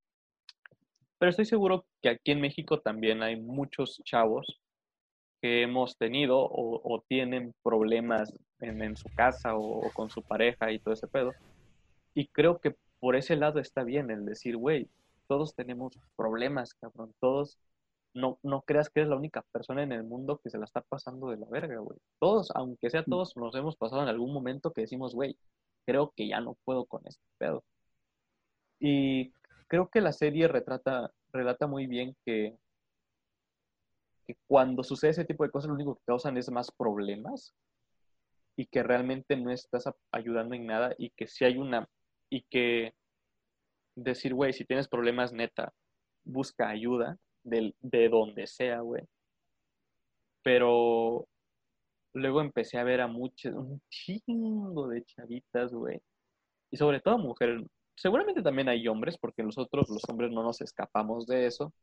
Pero 1.20 1.30
estoy 1.32 1.46
seguro 1.46 1.86
que 2.02 2.10
aquí 2.10 2.32
en 2.32 2.42
México 2.42 2.80
también 2.80 3.24
hay 3.24 3.36
muchos 3.40 4.00
chavos 4.04 4.60
que 5.42 5.62
hemos 5.64 5.98
tenido 5.98 6.40
o, 6.40 6.82
o 6.84 7.04
tienen 7.08 7.54
problemas 7.64 8.34
en, 8.60 8.82
en 8.82 8.96
su 8.96 9.10
casa 9.16 9.56
o, 9.56 9.88
o 9.88 9.92
con 9.92 10.10
su 10.10 10.22
pareja 10.22 10.72
y 10.72 10.80
todo 10.80 10.94
ese 10.94 11.08
pedo. 11.08 11.34
Y 12.14 12.28
creo 12.28 12.60
que 12.60 12.76
por 13.00 13.16
ese 13.16 13.36
lado 13.36 13.60
está 13.60 13.84
bien 13.84 14.10
el 14.12 14.26
decir, 14.26 14.58
güey, 14.58 14.90
todos 15.28 15.54
tenemos 15.56 16.00
problemas, 16.16 16.74
cabrón, 16.74 17.14
todos, 17.20 17.58
no, 18.14 18.40
no 18.44 18.62
creas 18.62 18.90
que 18.90 19.02
eres 19.02 19.10
la 19.10 19.18
única 19.18 19.44
persona 19.52 19.84
en 19.84 19.92
el 19.92 20.04
mundo 20.04 20.40
que 20.44 20.50
se 20.50 20.58
la 20.58 20.66
está 20.66 20.82
pasando 20.82 21.30
de 21.30 21.38
la 21.38 21.48
verga, 21.48 21.78
güey. 21.80 22.00
Todos, 22.20 22.50
aunque 22.56 22.90
sea 22.90 23.04
todos, 23.04 23.36
nos 23.38 23.56
hemos 23.56 23.76
pasado 23.78 24.02
en 24.04 24.10
algún 24.10 24.34
momento 24.34 24.72
que 24.74 24.82
decimos, 24.82 25.14
güey, 25.14 25.38
creo 25.86 26.14
que 26.16 26.28
ya 26.28 26.42
no 26.42 26.58
puedo 26.66 26.86
con 26.86 27.02
este 27.06 27.24
pedo. 27.38 27.64
Y 28.80 29.32
creo 29.68 29.90
que 29.90 30.02
la 30.02 30.14
serie 30.14 30.48
retrata, 30.48 31.12
relata 31.32 31.68
muy 31.68 31.88
bien 31.88 32.16
que, 32.26 32.56
que 34.28 34.36
cuando 34.46 34.84
sucede 34.84 35.12
ese 35.12 35.26
tipo 35.26 35.44
de 35.44 35.52
cosas, 35.52 35.70
lo 35.70 35.76
único 35.76 35.96
que 35.96 36.04
causan 36.06 36.38
es 36.38 36.52
más 36.52 36.70
problemas 36.72 37.56
y 38.58 38.66
que 38.66 38.84
realmente 38.84 39.38
no 39.38 39.52
estás 39.52 39.86
ayudando 40.12 40.56
en 40.56 40.66
nada 40.66 40.94
y 40.98 41.12
que 41.12 41.28
si 41.28 41.46
hay 41.46 41.58
una, 41.58 41.88
y 42.30 42.42
que 42.44 42.94
decir, 43.96 44.34
güey, 44.34 44.54
si 44.54 44.66
tienes 44.66 44.88
problemas, 44.88 45.32
neta, 45.32 45.74
busca 46.24 46.68
ayuda 46.70 47.18
del- 47.44 47.76
de 47.80 48.10
donde 48.10 48.48
sea, 48.48 48.82
güey. 48.82 49.04
Pero 50.44 51.28
luego 52.14 52.42
empecé 52.42 52.78
a 52.78 52.84
ver 52.84 53.02
a 53.02 53.08
muchos, 53.08 53.54
un 53.54 53.82
chingo 53.90 54.88
de 54.88 55.04
chavitas, 55.06 55.74
güey. 55.74 56.00
Y 56.72 56.78
sobre 56.78 57.00
todo 57.00 57.18
mujeres. 57.18 57.64
Seguramente 57.96 58.42
también 58.44 58.70
hay 58.70 58.88
hombres, 58.88 59.18
porque 59.18 59.44
nosotros 59.44 59.90
los 59.90 60.04
hombres 60.10 60.32
no 60.32 60.44
nos 60.44 60.62
escapamos 60.62 61.26
de 61.28 61.48
eso. 61.48 61.74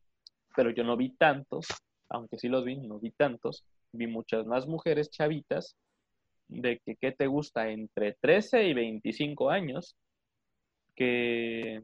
Pero 0.57 0.71
yo 0.71 0.85
no 0.85 0.97
vi 0.97 1.11
tantos, 1.17 1.67
aunque 2.09 2.39
sí 2.39 2.49
los 2.49 2.65
vi, 2.65 2.77
no 2.77 2.99
vi 2.99 3.11
tantos. 3.13 3.65
Vi 3.93 4.07
muchas 4.07 4.47
más 4.47 4.67
mujeres 4.67 5.11
chavitas 5.11 5.77
de 6.49 6.81
que, 6.85 6.97
¿qué 6.97 7.13
te 7.13 7.27
gusta? 7.27 7.71
Entre 7.71 8.15
13 8.21 8.65
y 8.69 8.75
25 8.75 9.51
años, 9.51 9.97
que, 10.95 11.83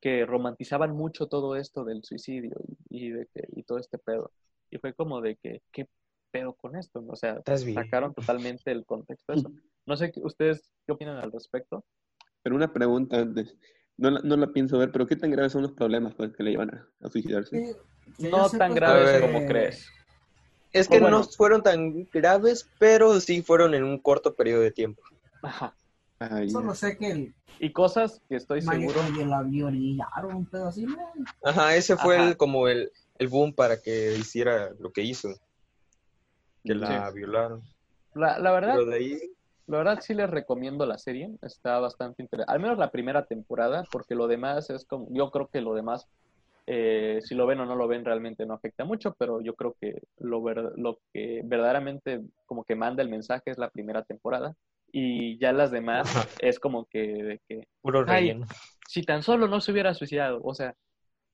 que 0.00 0.26
romantizaban 0.26 0.92
mucho 0.92 1.26
todo 1.28 1.56
esto 1.56 1.84
del 1.84 2.02
suicidio 2.04 2.56
y, 2.90 3.06
y 3.06 3.10
de 3.10 3.26
que, 3.32 3.42
y 3.54 3.62
todo 3.62 3.78
este 3.78 3.98
pedo. 3.98 4.32
Y 4.70 4.78
fue 4.78 4.94
como 4.94 5.20
de 5.20 5.36
que, 5.36 5.62
¿qué 5.70 5.86
pedo 6.30 6.54
con 6.54 6.76
esto? 6.76 7.04
O 7.08 7.16
sea, 7.16 7.40
sacaron 7.74 8.14
totalmente 8.14 8.72
el 8.72 8.84
contexto 8.84 9.32
de 9.32 9.38
eso. 9.38 9.52
No 9.86 9.96
sé, 9.96 10.10
qué- 10.12 10.20
¿ustedes 10.22 10.72
qué 10.86 10.92
opinan 10.92 11.18
al 11.18 11.30
respecto? 11.32 11.84
Pero 12.42 12.56
una 12.56 12.72
pregunta 12.72 13.18
antes. 13.20 13.56
No 14.02 14.10
la, 14.10 14.20
no 14.24 14.36
la 14.36 14.48
pienso 14.48 14.78
ver, 14.78 14.90
pero 14.90 15.06
¿qué 15.06 15.14
tan 15.14 15.30
graves 15.30 15.52
son 15.52 15.62
los 15.62 15.70
problemas 15.72 16.12
pues, 16.14 16.32
que 16.36 16.42
le 16.42 16.50
llevan 16.50 16.70
a, 16.74 16.88
a 17.06 17.08
suicidarse? 17.08 17.50
Que 18.18 18.28
No 18.28 18.50
tan 18.50 18.74
graves 18.74 19.20
como 19.20 19.46
crees. 19.46 19.88
Es 20.72 20.88
que 20.88 20.96
que 20.96 21.00
bueno. 21.02 21.18
no 21.20 21.24
fueron 21.24 21.62
tan 21.62 22.08
graves, 22.10 22.68
pero 22.80 23.20
sí 23.20 23.42
fueron 23.42 23.74
en 23.74 23.84
un 23.84 24.00
corto 24.00 24.34
periodo 24.34 24.62
de 24.62 24.72
tiempo. 24.72 25.00
Ajá. 25.40 25.72
Ay, 26.18 26.50
Solo 26.50 26.74
sé 26.74 26.98
que 26.98 27.12
el 27.12 27.34
Y 27.60 27.70
cosas 27.70 28.20
que 28.28 28.34
estoy 28.34 28.60
seguro. 28.60 29.00
medio 29.04 29.24
la 29.24 29.42
violaron, 29.42 30.34
un 30.34 30.46
pedo 30.46 30.66
así, 30.66 30.84
¿no? 30.84 30.96
Ajá, 31.44 31.76
ese 31.76 31.96
fue 31.96 32.16
Ajá. 32.16 32.30
el, 32.30 32.36
como 32.36 32.66
el, 32.66 32.90
el 33.18 33.28
boom 33.28 33.52
para 33.54 33.80
que 33.80 34.16
hiciera 34.18 34.70
lo 34.80 34.90
que 34.90 35.02
hizo. 35.02 35.28
Que 36.64 36.74
la 36.74 37.08
violaron. 37.12 37.62
La, 38.14 38.38
la 38.40 38.50
verdad, 38.50 38.74
Pero 38.78 38.86
de 38.86 38.96
ahí, 38.96 39.20
La 39.66 39.78
verdad 39.78 40.00
sí 40.00 40.14
les 40.14 40.28
recomiendo 40.28 40.86
la 40.86 40.98
serie, 40.98 41.30
está 41.42 41.78
bastante 41.78 42.22
interesante, 42.22 42.52
al 42.52 42.60
menos 42.60 42.78
la 42.78 42.90
primera 42.90 43.24
temporada, 43.24 43.84
porque 43.90 44.14
lo 44.14 44.26
demás 44.26 44.70
es 44.70 44.84
como, 44.84 45.06
yo 45.10 45.30
creo 45.30 45.48
que 45.48 45.60
lo 45.60 45.74
demás, 45.74 46.06
eh, 46.66 47.20
si 47.22 47.34
lo 47.34 47.46
ven 47.46 47.60
o 47.60 47.66
no 47.66 47.76
lo 47.76 47.88
ven, 47.88 48.04
realmente 48.04 48.46
no 48.46 48.54
afecta 48.54 48.84
mucho, 48.84 49.14
pero 49.18 49.40
yo 49.40 49.54
creo 49.54 49.76
que 49.80 50.02
lo, 50.18 50.42
ver- 50.42 50.72
lo 50.76 50.98
que 51.12 51.42
verdaderamente 51.44 52.20
como 52.46 52.64
que 52.64 52.74
manda 52.76 53.02
el 53.02 53.08
mensaje 53.08 53.50
es 53.50 53.58
la 53.58 53.70
primera 53.70 54.02
temporada, 54.02 54.54
y 54.92 55.38
ya 55.38 55.52
las 55.52 55.70
demás 55.70 56.08
es 56.40 56.58
como 56.60 56.86
que, 56.86 57.00
de 57.00 57.40
que 57.48 57.66
puro 57.80 58.04
Ay, 58.06 58.28
relleno. 58.28 58.46
si 58.88 59.02
tan 59.02 59.22
solo 59.22 59.48
no 59.48 59.60
se 59.60 59.72
hubiera 59.72 59.94
suicidado, 59.94 60.40
o 60.42 60.54
sea, 60.54 60.74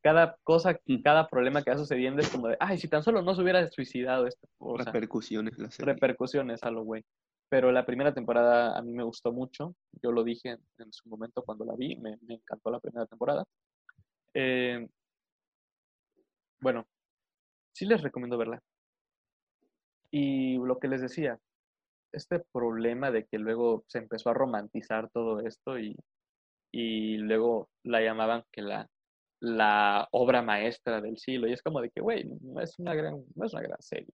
cada 0.03 0.37
cosa, 0.45 0.79
cada 1.05 1.29
problema 1.29 1.63
que 1.63 1.71
va 1.73 1.79
sucediendo 1.79 2.21
es 2.23 2.31
como 2.31 2.49
de, 2.49 2.57
ay, 2.61 2.79
si 2.79 2.89
tan 2.89 3.03
solo 3.03 3.23
no 3.23 3.35
se 3.35 3.43
hubiera 3.43 3.67
suicidado, 3.71 4.27
esto, 4.27 4.49
o 4.59 4.79
sea, 4.79 4.93
repercusiones 4.93 5.59
la 5.59 5.71
serie. 5.71 5.95
repercusiones 5.97 6.63
a 6.63 6.71
lo 6.71 6.85
güey. 6.85 7.05
Pero 7.49 7.73
la 7.73 7.87
primera 7.87 8.13
temporada 8.13 8.77
a 8.77 8.83
mí 8.83 8.93
me 8.93 9.05
gustó 9.05 9.33
mucho. 9.33 9.75
Yo 10.03 10.13
lo 10.13 10.23
dije 10.23 10.59
en, 10.79 10.93
su 10.93 11.09
momento 11.09 11.43
cuando 11.43 11.65
la 11.65 11.75
vi. 11.77 11.97
Me, 11.97 12.19
encantó 12.29 12.71
la 12.71 12.81
primera 12.81 13.07
temporada. 13.07 13.45
Eh, 14.35 14.87
bueno, 16.61 16.87
sí 17.73 17.87
les 17.87 18.03
recomiendo 18.03 18.37
verla. 18.39 18.61
Y 20.11 20.59
lo 20.59 20.79
que 20.79 20.89
les 20.89 21.01
decía, 21.01 21.39
este 22.13 22.41
problema 22.53 23.11
de 23.11 23.27
que 23.27 23.39
luego 23.39 23.85
se 23.89 23.99
empezó 23.99 24.31
a 24.31 24.35
romantizar 24.35 25.11
todo 25.11 25.41
esto 25.41 25.79
y, 25.79 25.97
y 26.73 27.19
luego 27.19 27.71
la 27.83 28.01
llamaban 28.01 28.45
que 28.53 28.63
la, 28.63 28.89
la 29.41 30.09
obra 30.13 30.43
maestra 30.43 31.01
del 31.01 31.19
siglo. 31.19 31.49
Y 31.49 31.53
es 31.53 31.63
como 31.63 31.81
de 31.81 31.91
que, 31.91 32.01
güey, 32.01 32.25
no 32.41 32.61
es 32.61 32.79
una 32.79 32.95
gran, 32.95 33.25
no 33.35 33.47
es 33.47 33.53
una 33.53 33.63
gran 33.63 33.81
serie. 33.83 34.13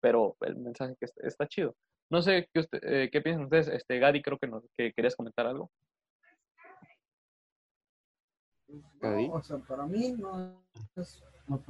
Pero 0.00 0.36
el 0.42 0.56
mensaje 0.56 0.96
que 0.98 1.06
está, 1.06 1.26
está 1.26 1.46
chido. 1.48 1.74
No 2.08 2.22
sé 2.22 2.48
qué, 2.52 2.60
usted, 2.60 2.78
eh, 2.82 3.08
qué 3.10 3.20
piensan 3.20 3.44
ustedes. 3.44 3.68
Este, 3.68 3.98
Gadi, 3.98 4.22
creo 4.22 4.38
que, 4.38 4.46
nos, 4.46 4.62
que 4.76 4.92
querías 4.92 5.16
comentar 5.16 5.46
algo. 5.46 5.70
No, 9.00 9.32
o 9.32 9.42
sea, 9.42 9.58
para 9.58 9.86
mí 9.86 10.12
no 10.12 10.62
es. 10.96 11.22
No. 11.46 11.62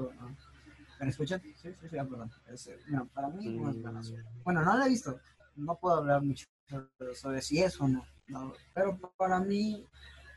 ¿Me 1.00 1.08
escuchan? 1.08 1.40
Sí, 1.42 1.52
sí, 1.54 1.74
sí, 1.82 1.88
perdón. 1.90 2.30
Es, 2.48 2.70
no, 2.88 3.06
para 3.08 3.28
mí 3.28 3.48
no 3.48 3.70
es 3.70 3.80
buena 3.80 4.02
serie. 4.02 4.24
Bueno, 4.44 4.62
no 4.62 4.78
la 4.78 4.86
he 4.86 4.88
visto. 4.88 5.20
No 5.56 5.76
puedo 5.76 5.96
hablar 5.96 6.22
mucho 6.22 6.46
sobre 7.14 7.42
si 7.42 7.62
es 7.62 7.80
o 7.80 7.88
no. 7.88 8.04
no 8.28 8.52
pero 8.74 8.98
para 9.16 9.40
mí, 9.40 9.84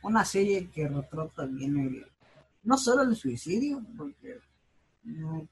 una 0.02 0.24
serie 0.24 0.70
que 0.70 0.88
retrata 0.88 1.46
bien 1.46 1.78
el, 1.78 2.06
no 2.62 2.76
solo 2.76 3.02
el 3.02 3.16
suicidio, 3.16 3.82
porque 3.96 4.38
no, 5.02 5.48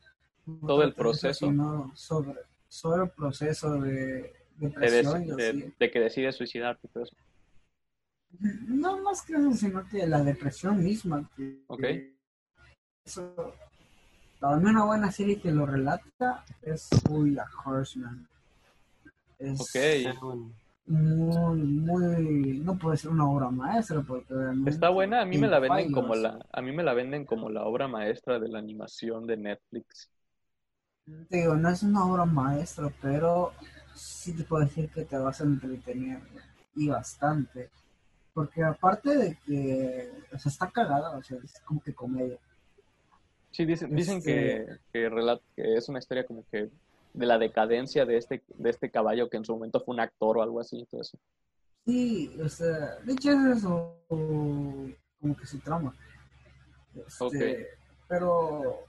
no 0.46 0.66
Todo 0.66 0.82
el 0.82 0.94
proceso. 0.94 1.46
sino 1.46 1.90
sobre, 1.94 2.34
sobre 2.68 3.04
el 3.04 3.10
proceso 3.10 3.80
de 3.80 4.37
De, 4.58 5.90
que 5.90 6.00
decides 6.00 6.36
suicidarte 6.36 6.86
y 6.86 6.90
todo 6.90 7.04
eso. 7.04 7.16
No 8.66 9.00
más 9.02 9.22
que 9.22 9.34
eso, 9.34 9.52
sino 9.54 9.88
que 9.88 10.06
la 10.06 10.22
depresión 10.22 10.82
misma. 10.82 11.28
Que, 11.36 11.62
Ok. 11.66 11.84
eso, 13.04 13.54
una 14.40 14.84
buena 14.84 15.10
serie 15.12 15.40
que 15.40 15.50
lo 15.50 15.66
relata 15.66 16.44
es 16.62 16.88
Bojack 17.08 17.66
Horseman. 17.66 18.28
Es 19.38 19.60
Ok. 19.60 20.46
muy, 20.86 21.58
muy, 21.60 22.58
no 22.60 22.76
puede 22.78 22.96
ser 22.96 23.10
una 23.10 23.28
obra 23.28 23.50
maestra 23.50 24.02
porque 24.02 24.34
Está 24.66 24.88
buena, 24.88 25.20
a 25.20 25.26
mí 25.26 25.38
me 25.38 25.48
la 25.48 25.58
venden 25.58 25.92
como 25.92 26.14
la, 26.14 26.44
a 26.50 26.62
mí 26.62 26.72
me 26.72 26.82
la 26.82 26.94
venden 26.94 27.24
como 27.24 27.50
la 27.50 27.64
obra 27.64 27.88
maestra 27.88 28.38
de 28.38 28.48
la 28.48 28.58
animación 28.58 29.26
de 29.26 29.36
Netflix. 29.36 30.10
Digo, 31.30 31.54
no 31.56 31.70
es 31.70 31.82
una 31.82 32.04
obra 32.04 32.24
maestra, 32.26 32.90
pero 33.00 33.52
sí 33.98 34.32
te 34.34 34.44
puedo 34.44 34.64
decir 34.64 34.88
que 34.90 35.04
te 35.04 35.16
vas 35.18 35.40
a 35.40 35.44
entretener 35.44 36.20
y 36.74 36.88
bastante. 36.88 37.70
Porque 38.32 38.62
aparte 38.62 39.16
de 39.16 39.36
que, 39.44 40.12
o 40.32 40.38
sea, 40.38 40.50
está 40.50 40.70
cagada, 40.70 41.16
o 41.16 41.22
sea, 41.22 41.38
es 41.42 41.60
como 41.64 41.80
que 41.82 41.92
comedia. 41.92 42.38
Sí, 43.50 43.64
dicen, 43.64 43.94
dicen 43.94 44.22
que, 44.22 44.56
Este- 44.58 44.78
que, 44.92 45.10
relat- 45.10 45.42
que 45.56 45.74
es 45.76 45.88
una 45.88 45.98
historia 45.98 46.24
como 46.26 46.44
que 46.50 46.70
de 47.14 47.26
la 47.26 47.38
decadencia 47.38 48.04
de 48.04 48.16
este, 48.18 48.42
de 48.46 48.70
este 48.70 48.90
caballo 48.90 49.28
que 49.28 49.38
en 49.38 49.44
su 49.44 49.52
momento 49.54 49.80
fue 49.80 49.94
un 49.94 50.00
actor 50.00 50.38
o 50.38 50.42
algo 50.42 50.60
así. 50.60 50.86
todo 50.90 51.00
eso. 51.00 51.18
Sí, 51.84 52.38
o 52.44 52.48
sea, 52.48 52.96
de 53.04 53.12
hecho 53.14 53.30
es 53.32 53.56
eso, 53.58 53.96
como 54.08 55.36
que 55.40 55.46
su 55.46 55.58
trama. 55.60 55.94
Este, 56.94 57.24
Ok. 57.24 57.34
Pero 58.08 58.84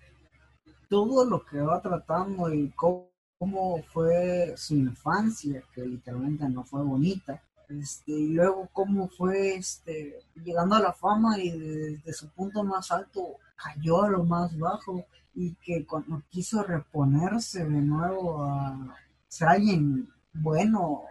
todo 0.89 1.25
lo 1.25 1.43
que 1.45 1.59
va 1.59 1.81
tratando 1.81 2.53
y 2.53 2.69
cómo, 2.71 3.09
cómo 3.39 3.81
fue 3.93 4.53
su 4.57 4.75
infancia, 4.75 5.63
que 5.73 5.85
literalmente 5.85 6.47
no 6.49 6.65
fue 6.65 6.83
bonita, 6.83 7.41
este, 7.69 8.11
y 8.11 8.33
luego 8.33 8.67
cómo 8.73 9.07
fue 9.07 9.55
este, 9.55 10.19
llegando 10.43 10.75
a 10.75 10.81
la 10.81 10.93
fama 10.93 11.39
y 11.39 11.57
desde 11.57 12.13
su 12.13 12.29
punto 12.29 12.63
más 12.63 12.91
alto 12.91 13.37
cayó 13.55 14.03
a 14.03 14.09
lo 14.09 14.23
más 14.25 14.57
bajo 14.57 15.05
y 15.35 15.53
que 15.55 15.85
cuando 15.85 16.21
quiso 16.29 16.63
reponerse 16.63 17.63
de 17.63 17.81
nuevo 17.81 18.43
a 18.43 18.95
ser 19.27 19.47
alguien 19.47 20.09
bueno, 20.33 21.03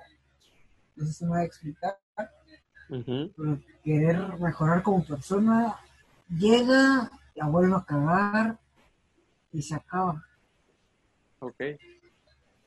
no 0.96 1.06
sé 1.06 1.12
si 1.12 1.24
me 1.24 1.30
voy 1.30 1.40
a 1.40 1.44
explicar, 1.44 1.98
pero 2.88 3.58
querer 3.82 4.38
mejorar 4.38 4.82
como 4.82 5.04
persona, 5.04 5.76
llega, 6.28 7.10
la 7.34 7.46
vuelve 7.46 7.76
a 7.76 7.84
cagar 7.84 8.58
y 9.52 9.62
se 9.62 9.74
acaba. 9.74 10.24
Ok. 11.40 11.62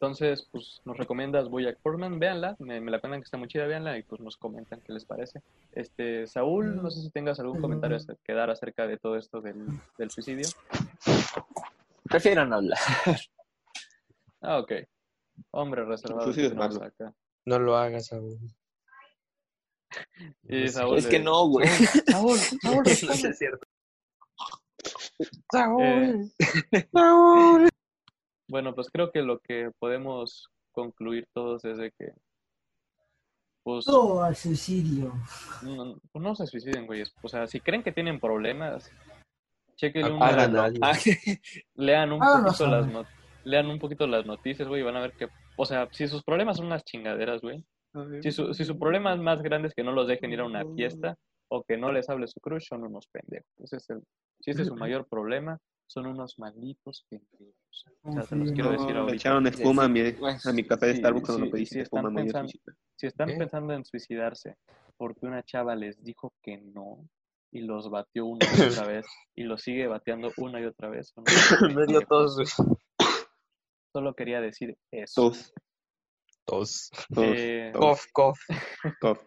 Entonces, 0.06 0.48
pues 0.52 0.82
nos 0.84 0.98
recomiendas 0.98 1.48
Bojack 1.48 1.78
Horseman, 1.84 2.18
véanla, 2.18 2.56
me, 2.58 2.82
me 2.82 2.90
la 2.90 3.00
cuentan 3.00 3.22
que 3.22 3.26
está 3.26 3.38
muy 3.38 3.48
chida, 3.48 3.68
véanla 3.68 4.00
y 4.00 4.02
pues 4.04 4.20
nos 4.20 4.36
comentan 4.36 4.82
qué 4.82 4.94
les 4.94 5.06
parece. 5.06 5.44
Este, 5.74 6.26
Saúl, 6.26 6.76
no 6.82 6.90
sé 6.90 7.02
si 7.04 7.12
tengas 7.12 7.40
algún 7.40 7.62
comentario 7.62 7.98
acer- 7.98 8.18
que 8.24 8.34
dar 8.34 8.50
acerca 8.50 8.88
de 8.88 8.98
todo 8.98 9.16
esto 9.16 9.42
del, 9.42 9.64
del 10.00 10.10
suicidio. 10.10 10.48
Prefiero 12.10 12.48
no 12.48 12.56
hablar. 12.56 12.80
Ah, 14.42 14.58
ok. 14.58 14.72
Hombre 15.52 15.86
reservado. 15.86 16.34
malo. 16.56 16.84
acá. 16.84 17.14
No 17.46 17.60
lo 17.60 17.78
hagas. 17.78 18.10
Y 20.44 20.68
Saúl 20.70 20.98
Es 20.98 21.06
que 21.06 21.20
no, 21.20 21.48
güey. 21.48 21.68
Saúl, 22.08 22.40
Saúl, 22.40 22.58
No 22.78 22.82
responde. 22.84 23.30
es 23.30 23.38
cierto. 23.38 23.68
Eh, 25.80 27.70
Bueno, 28.52 28.76
pues 28.76 28.90
creo 28.92 29.12
que 29.14 29.22
lo 29.22 29.40
que 29.40 29.72
podemos 29.80 30.50
concluir 30.74 31.26
todos 31.34 31.64
es 31.64 31.78
de 31.78 31.90
que, 31.98 32.12
pues, 33.64 33.86
Todo 33.86 34.22
al 34.24 34.36
suicidio. 34.36 35.14
no, 35.64 35.96
pues 36.12 36.22
no 36.22 36.36
se 36.36 36.46
suiciden, 36.48 36.86
güeyes. 36.86 37.14
O 37.22 37.30
sea, 37.30 37.48
si 37.48 37.62
creen 37.62 37.82
que 37.82 37.94
tienen 37.94 38.20
problemas, 38.20 38.92
chequen 39.78 40.18
Ah, 40.20 40.92
lean 41.76 42.12
un 42.12 42.20
poquito 42.20 42.68
las 42.68 42.88
not- 42.92 43.08
lean 43.46 43.68
un 43.68 43.80
poquito 43.80 44.06
las 44.06 44.26
noticias, 44.26 44.68
güey, 44.68 44.82
y 44.82 44.84
van 44.84 44.98
a 44.98 45.02
ver 45.02 45.14
que, 45.14 45.30
o 45.56 45.66
sea, 45.66 45.88
si 45.94 46.10
sus 46.10 46.22
problemas 46.22 46.58
son 46.58 46.66
unas 46.66 46.84
chingaderas, 46.84 47.40
güey. 47.42 47.64
Si 48.22 48.32
su, 48.32 48.54
si 48.54 48.66
su 48.66 48.78
problema 48.78 49.14
es 49.14 49.20
más 49.22 49.42
grande 49.42 49.70
es 49.70 49.74
que 49.74 49.84
no 49.84 49.94
los 49.94 50.08
dejen 50.10 50.32
ir 50.34 50.42
a 50.42 50.46
una 50.46 50.64
fiesta 50.76 51.16
o 51.50 51.64
que 51.64 51.78
no 51.78 51.92
les 51.94 52.10
hable 52.10 52.28
su 52.28 52.40
crush, 52.42 52.68
son 52.68 52.84
unos 52.84 53.08
pendejos. 53.08 53.50
Ese 53.60 53.78
es 53.78 53.90
el, 53.92 54.02
si 54.42 54.52
ese 54.52 54.62
es 54.64 54.68
su 54.68 54.76
mayor 54.76 55.08
problema, 55.08 55.58
son 55.92 56.08
unos 56.08 56.40
malditos 56.40 57.06
pendejos. 57.10 57.86
O 58.04 58.12
sea, 58.14 58.24
te 58.24 58.36
los 58.36 58.52
quiero 58.52 58.72
No, 58.72 58.78
decir 58.80 58.94
Me 58.94 59.00
ahorita. 59.02 59.16
echaron 59.18 59.48
espuma 59.48 59.84
a 59.86 59.88
mi, 59.90 60.12
Pues, 60.14 60.46
a 60.46 60.54
mi 60.54 60.64
café 60.64 60.86
de 60.88 60.94
sí, 60.94 61.00
Starbucks 61.00 61.28
cuando 61.28 61.52
pediste 61.52 61.76
sí, 61.76 61.80
espuma, 61.82 62.10
están 62.10 62.14
me 62.14 62.24
pensando-. 62.24 62.54
Si 62.96 63.08
están 63.08 63.28
¿Qué? 63.30 63.38
pensando 63.38 63.74
en 63.74 63.86
suicidarse 63.86 64.56
porque 64.98 65.26
una 65.26 65.44
chava 65.44 65.76
les 65.76 66.02
dijo 66.04 66.34
que 66.42 66.58
no 66.58 67.08
y 67.52 67.62
los 67.62 67.90
batió 67.90 68.26
una 68.26 68.46
y 68.46 68.62
otra 68.62 68.86
vez 68.88 69.06
y 69.36 69.44
los 69.44 69.62
sigue 69.62 69.88
bateando 69.88 70.32
una 70.38 70.62
y 70.62 70.66
otra 70.66 70.90
vez, 70.90 71.10
son 71.14 71.26
unos 71.28 71.76
Me 71.76 71.86
dio 71.88 72.00
pendejos. 72.00 72.36
tos. 72.38 72.56
Solo 73.92 74.14
quería 74.14 74.40
decir 74.40 74.78
eso. 74.92 75.30
Tos, 75.30 75.54
Tos. 76.46 76.90
tos, 77.14 77.26
Eh, 77.38 77.72
Cough, 77.74 78.00
cough. 78.14 78.38
tos. 79.02 79.18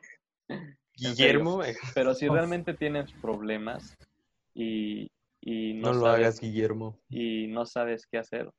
Guillermo, 0.97 1.63
eh, 1.63 1.75
pero 1.95 2.15
si 2.15 2.29
Uf. 2.29 2.35
realmente 2.35 2.73
tienes 2.75 3.13
problemas 3.21 3.95
y, 4.55 5.11
y 5.47 5.75
no, 5.75 5.89
no 5.89 5.93
lo 5.95 6.01
sabes, 6.07 6.21
hagas, 6.21 6.41
Guillermo. 6.41 6.99
y 7.11 7.47
no 7.49 7.67
sabes 7.67 8.07
qué 8.07 8.19
hacer, 8.19 8.51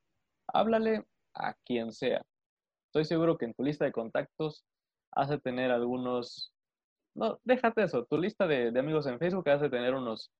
háblale 0.46 1.04
a 1.34 1.54
quien 1.64 1.92
sea. 1.92 2.24
Estoy 2.88 3.04
seguro 3.04 3.36
que 3.36 3.46
en 3.46 3.54
tu 3.54 3.64
lista 3.64 3.84
de 3.84 3.92
contactos 3.92 4.64
has 5.12 5.28
de 5.28 5.38
tener 5.40 5.70
algunos... 5.70 6.52
No, 7.14 7.38
déjate 7.44 7.82
eso. 7.82 8.04
Tu 8.04 8.18
lista 8.18 8.46
de, 8.46 8.70
de 8.70 8.80
amigos 8.80 9.06
en 9.06 9.18
Facebook 9.18 9.48
has 9.48 9.60
de 9.60 9.70
tener 9.70 9.94
unos 9.94 10.30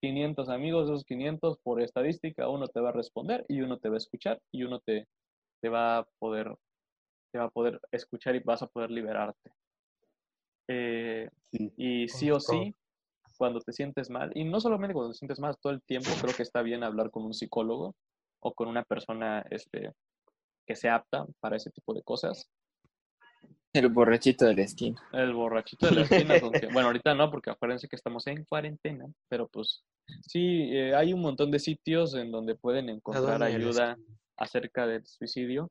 500 0.00 0.48
amigos. 0.48 0.88
Esos 0.88 1.04
500, 1.04 1.58
por 1.62 1.82
estadística, 1.82 2.48
uno 2.48 2.66
te 2.68 2.80
va 2.80 2.88
a 2.88 2.92
responder 2.92 3.44
y 3.48 3.60
uno 3.60 3.78
te 3.78 3.88
va 3.88 3.96
a 3.96 3.98
escuchar 3.98 4.40
y 4.52 4.62
uno 4.64 4.80
te, 4.80 5.06
te 5.60 5.68
va 5.68 5.98
a 5.98 6.08
poder 6.18 6.54
te 7.32 7.38
va 7.38 7.44
a 7.46 7.50
poder 7.50 7.80
escuchar 7.90 8.34
y 8.36 8.40
vas 8.40 8.62
a 8.62 8.66
poder 8.66 8.90
liberarte. 8.90 9.52
Eh, 10.68 11.28
Sí. 11.50 11.72
y 11.76 12.08
sí 12.08 12.30
o 12.30 12.40
sí, 12.40 12.74
cuando 13.36 13.60
te 13.60 13.72
sientes 13.72 14.10
mal, 14.10 14.30
y 14.34 14.44
no 14.44 14.60
solamente 14.60 14.94
cuando 14.94 15.12
te 15.12 15.18
sientes 15.18 15.40
mal, 15.40 15.56
todo 15.60 15.72
el 15.72 15.82
tiempo 15.82 16.10
creo 16.20 16.34
que 16.34 16.42
está 16.42 16.62
bien 16.62 16.84
hablar 16.84 17.10
con 17.10 17.24
un 17.24 17.34
psicólogo 17.34 17.94
o 18.40 18.54
con 18.54 18.68
una 18.68 18.82
persona 18.82 19.44
este, 19.50 19.92
que 20.66 20.76
sea 20.76 20.96
apta 20.96 21.26
para 21.40 21.56
ese 21.56 21.70
tipo 21.70 21.94
de 21.94 22.02
cosas. 22.02 22.48
El 23.72 23.88
borrachito 23.88 24.44
de 24.44 24.54
la 24.54 24.62
esquina. 24.62 25.02
El 25.12 25.32
borrachito 25.32 25.86
de 25.86 25.92
la 25.92 26.02
esquina, 26.02 26.34
bueno, 26.72 26.88
ahorita 26.88 27.14
no, 27.14 27.30
porque 27.30 27.50
acuérdense 27.50 27.88
que 27.88 27.96
estamos 27.96 28.26
en 28.26 28.44
cuarentena, 28.44 29.06
pero 29.28 29.48
pues 29.48 29.82
sí, 30.26 30.68
eh, 30.72 30.94
hay 30.94 31.12
un 31.14 31.22
montón 31.22 31.50
de 31.50 31.58
sitios 31.58 32.14
en 32.14 32.30
donde 32.30 32.54
pueden 32.54 32.90
encontrar 32.90 33.42
ayuda 33.42 33.96
acerca 34.36 34.86
del 34.86 35.06
suicidio. 35.06 35.70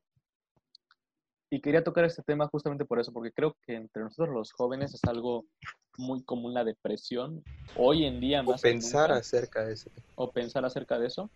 Y 1.50 1.60
quería 1.60 1.84
tocar 1.84 2.04
este 2.06 2.22
tema 2.22 2.48
justamente 2.48 2.86
por 2.86 2.98
eso, 2.98 3.12
porque 3.12 3.30
creo 3.30 3.56
que 3.62 3.74
entre 3.74 4.02
nosotros 4.02 4.34
los 4.34 4.52
jóvenes 4.52 4.94
es 4.94 5.04
algo 5.04 5.44
muy 5.98 6.22
común 6.22 6.54
la 6.54 6.64
depresión, 6.64 7.44
hoy 7.76 8.04
en 8.04 8.20
día 8.20 8.40
O 8.40 8.44
más 8.44 8.62
que 8.62 8.70
pensar 8.70 9.10
nunca, 9.10 9.20
acerca 9.20 9.64
de 9.64 9.74
eso. 9.74 9.90
o 10.14 10.30
pensar 10.30 10.64
acerca 10.64 10.98
de 10.98 11.06
eso. 11.06 11.30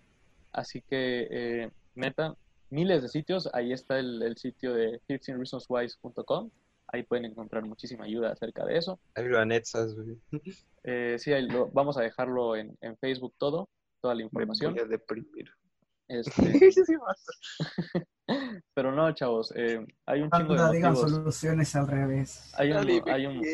Así 0.53 0.81
que, 0.83 1.28
eh, 1.31 1.70
neta, 1.95 2.35
miles 2.70 3.03
de 3.03 3.09
sitios. 3.09 3.49
Ahí 3.53 3.73
está 3.73 3.99
el, 3.99 4.23
el 4.23 4.37
sitio 4.37 4.73
de 4.74 5.01
15reasonswise.com. 5.09 6.51
Ahí 6.89 7.03
pueden 7.03 7.24
encontrar 7.27 7.65
muchísima 7.65 8.05
ayuda 8.05 8.31
acerca 8.33 8.65
de 8.65 8.78
eso. 8.78 8.99
Ahí 9.15 9.27
lo 9.28 9.39
anexas, 9.39 9.95
güey. 9.95 10.16
Eh, 10.85 11.16
sí, 11.19 11.33
ahí 11.33 11.49
lo- 11.49 11.69
vamos 11.73 11.97
a 11.99 12.03
dejarlo 12.03 12.55
en, 12.57 12.77
en 12.81 12.97
Facebook 12.99 13.35
todo, 13.39 13.69
toda 14.01 14.15
la 14.15 14.19
Me 14.20 14.24
información. 14.24 14.73
voy 14.74 14.83
a 14.83 14.87
deprimir. 14.87 15.51
Este, 16.09 16.33
pero 18.74 18.93
no, 18.93 19.12
chavos, 19.15 19.53
eh, 19.57 19.85
hay 20.07 20.20
un 20.23 20.31
chingo 20.31 20.55
de 20.55 20.73
digan 20.77 20.93
motivos. 20.93 21.11
soluciones 21.12 21.74
al 21.77 21.87
revés. 21.89 22.53
Hay 22.57 22.73
un, 22.73 22.87
me 22.87 23.03
hay 23.12 23.27
un, 23.27 23.41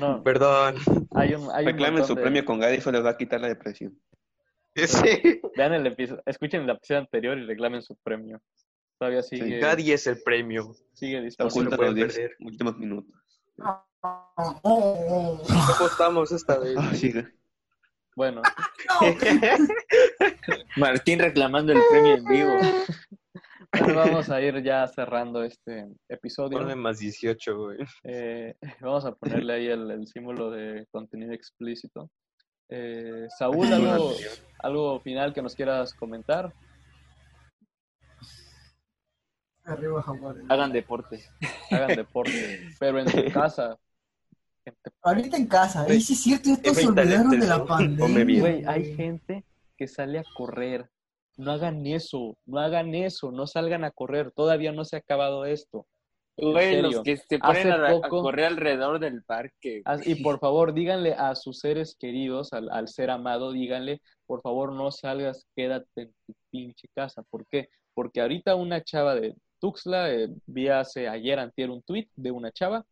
no, 0.00 0.22
Perdón. 0.22 0.76
hay 1.14 1.34
un, 1.34 1.50
hay 1.52 1.64
Reclamen 1.66 2.04
su 2.04 2.14
de- 2.14 2.22
premio 2.22 2.44
con 2.44 2.58
Gadi, 2.60 2.76
eso 2.76 2.92
les 2.92 3.04
va 3.04 3.10
a 3.10 3.16
quitar 3.16 3.40
la 3.40 3.48
depresión. 3.48 3.98
Vean 5.56 5.74
el 5.74 5.86
episodio, 5.86 6.22
escuchen 6.26 6.62
el 6.62 6.70
episodio 6.70 7.00
anterior 7.00 7.38
y 7.38 7.46
reclamen 7.46 7.82
su 7.82 7.96
premio. 7.96 8.40
Todavía 8.98 9.22
sigue, 9.22 9.92
es 9.92 10.06
el 10.06 10.22
premio. 10.22 10.74
sigue 10.94 11.20
disponible. 11.20 11.66
oculta 11.68 11.76
los 11.84 11.94
10 11.94 12.06
perder. 12.14 12.36
últimos 12.40 12.78
minutos. 12.78 13.14
¿Cómo 14.62 15.40
estamos 15.90 16.32
esta 16.32 16.58
vez? 16.58 16.76
Ah, 16.78 16.94
sí. 16.94 17.12
Bueno, 18.16 18.42
Martín 20.76 21.18
reclamando 21.18 21.72
el 21.72 21.80
premio 21.90 22.14
en 22.14 22.24
vivo. 22.24 22.52
bueno, 23.72 23.94
vamos 23.96 24.30
a 24.30 24.40
ir 24.40 24.62
ya 24.62 24.86
cerrando 24.86 25.42
este 25.42 25.88
episodio. 26.08 26.58
Ponle 26.58 26.76
más 26.76 27.00
18, 27.00 27.58
güey. 27.58 27.78
Eh, 28.04 28.54
vamos 28.80 29.04
a 29.04 29.12
ponerle 29.12 29.54
ahí 29.54 29.66
el, 29.66 29.90
el 29.90 30.06
símbolo 30.06 30.50
de 30.50 30.86
contenido 30.92 31.32
explícito. 31.32 32.08
Eh, 32.68 33.26
Saúl, 33.36 33.72
algo, 33.72 34.12
algo 34.60 35.00
final 35.00 35.34
que 35.34 35.42
nos 35.42 35.56
quieras 35.56 35.92
comentar. 35.94 36.52
Arriba. 39.64 40.04
Hagan 40.48 40.72
deporte. 40.72 41.24
Hagan 41.70 41.96
deporte, 41.96 42.60
pero 42.80 42.98
en 43.00 43.08
su 43.08 43.32
casa. 43.32 43.78
Ahorita 45.02 45.36
en 45.36 45.46
casa, 45.46 45.84
ahí 45.88 46.00
sí 46.00 46.14
es 46.14 46.22
cierto, 46.22 46.50
todos 46.62 46.76
se 46.78 46.86
olvidaron 46.86 47.30
de 47.38 47.46
la 47.46 47.64
pandemia. 47.64 48.40
Güey, 48.40 48.64
hay 48.66 48.94
gente 48.94 49.44
que 49.76 49.86
sale 49.86 50.18
a 50.18 50.24
correr. 50.34 50.88
No 51.36 51.50
hagan 51.52 51.84
eso, 51.86 52.38
no 52.46 52.60
hagan 52.60 52.94
eso, 52.94 53.30
no 53.32 53.46
salgan 53.46 53.84
a 53.84 53.90
correr. 53.90 54.30
Todavía 54.30 54.72
no 54.72 54.84
se 54.84 54.96
ha 54.96 54.98
acabado 55.00 55.44
esto. 55.44 55.86
Güey, 56.36 56.80
los 56.80 57.02
que 57.02 57.16
se 57.16 57.38
ponen 57.38 57.56
Hace 57.56 57.70
a, 57.72 57.86
a 57.88 57.90
poco- 57.90 58.22
correr 58.22 58.46
alrededor 58.46 58.98
del 59.00 59.22
parque. 59.22 59.82
Y 60.04 60.22
por 60.22 60.38
favor, 60.40 60.72
díganle 60.74 61.12
a 61.14 61.34
sus 61.34 61.58
seres 61.60 61.96
queridos, 61.98 62.52
al, 62.52 62.70
al 62.70 62.88
ser 62.88 63.10
amado, 63.10 63.52
díganle, 63.52 64.00
por 64.26 64.40
favor, 64.42 64.72
no 64.72 64.90
salgas, 64.90 65.46
quédate 65.54 65.86
en 65.96 66.14
tu 66.26 66.34
pinche 66.50 66.88
casa. 66.94 67.22
¿Por 67.30 67.46
qué? 67.46 67.68
Porque 67.94 68.20
ahorita 68.20 68.54
una 68.56 68.82
chava 68.82 69.14
de 69.14 69.34
Tuxtla, 69.60 70.12
eh, 70.12 70.28
vi 70.46 70.68
hace 70.68 71.08
ayer, 71.08 71.38
antier, 71.38 71.70
un 71.70 71.82
tweet 71.82 72.08
de 72.16 72.30
una 72.30 72.50
chava 72.52 72.84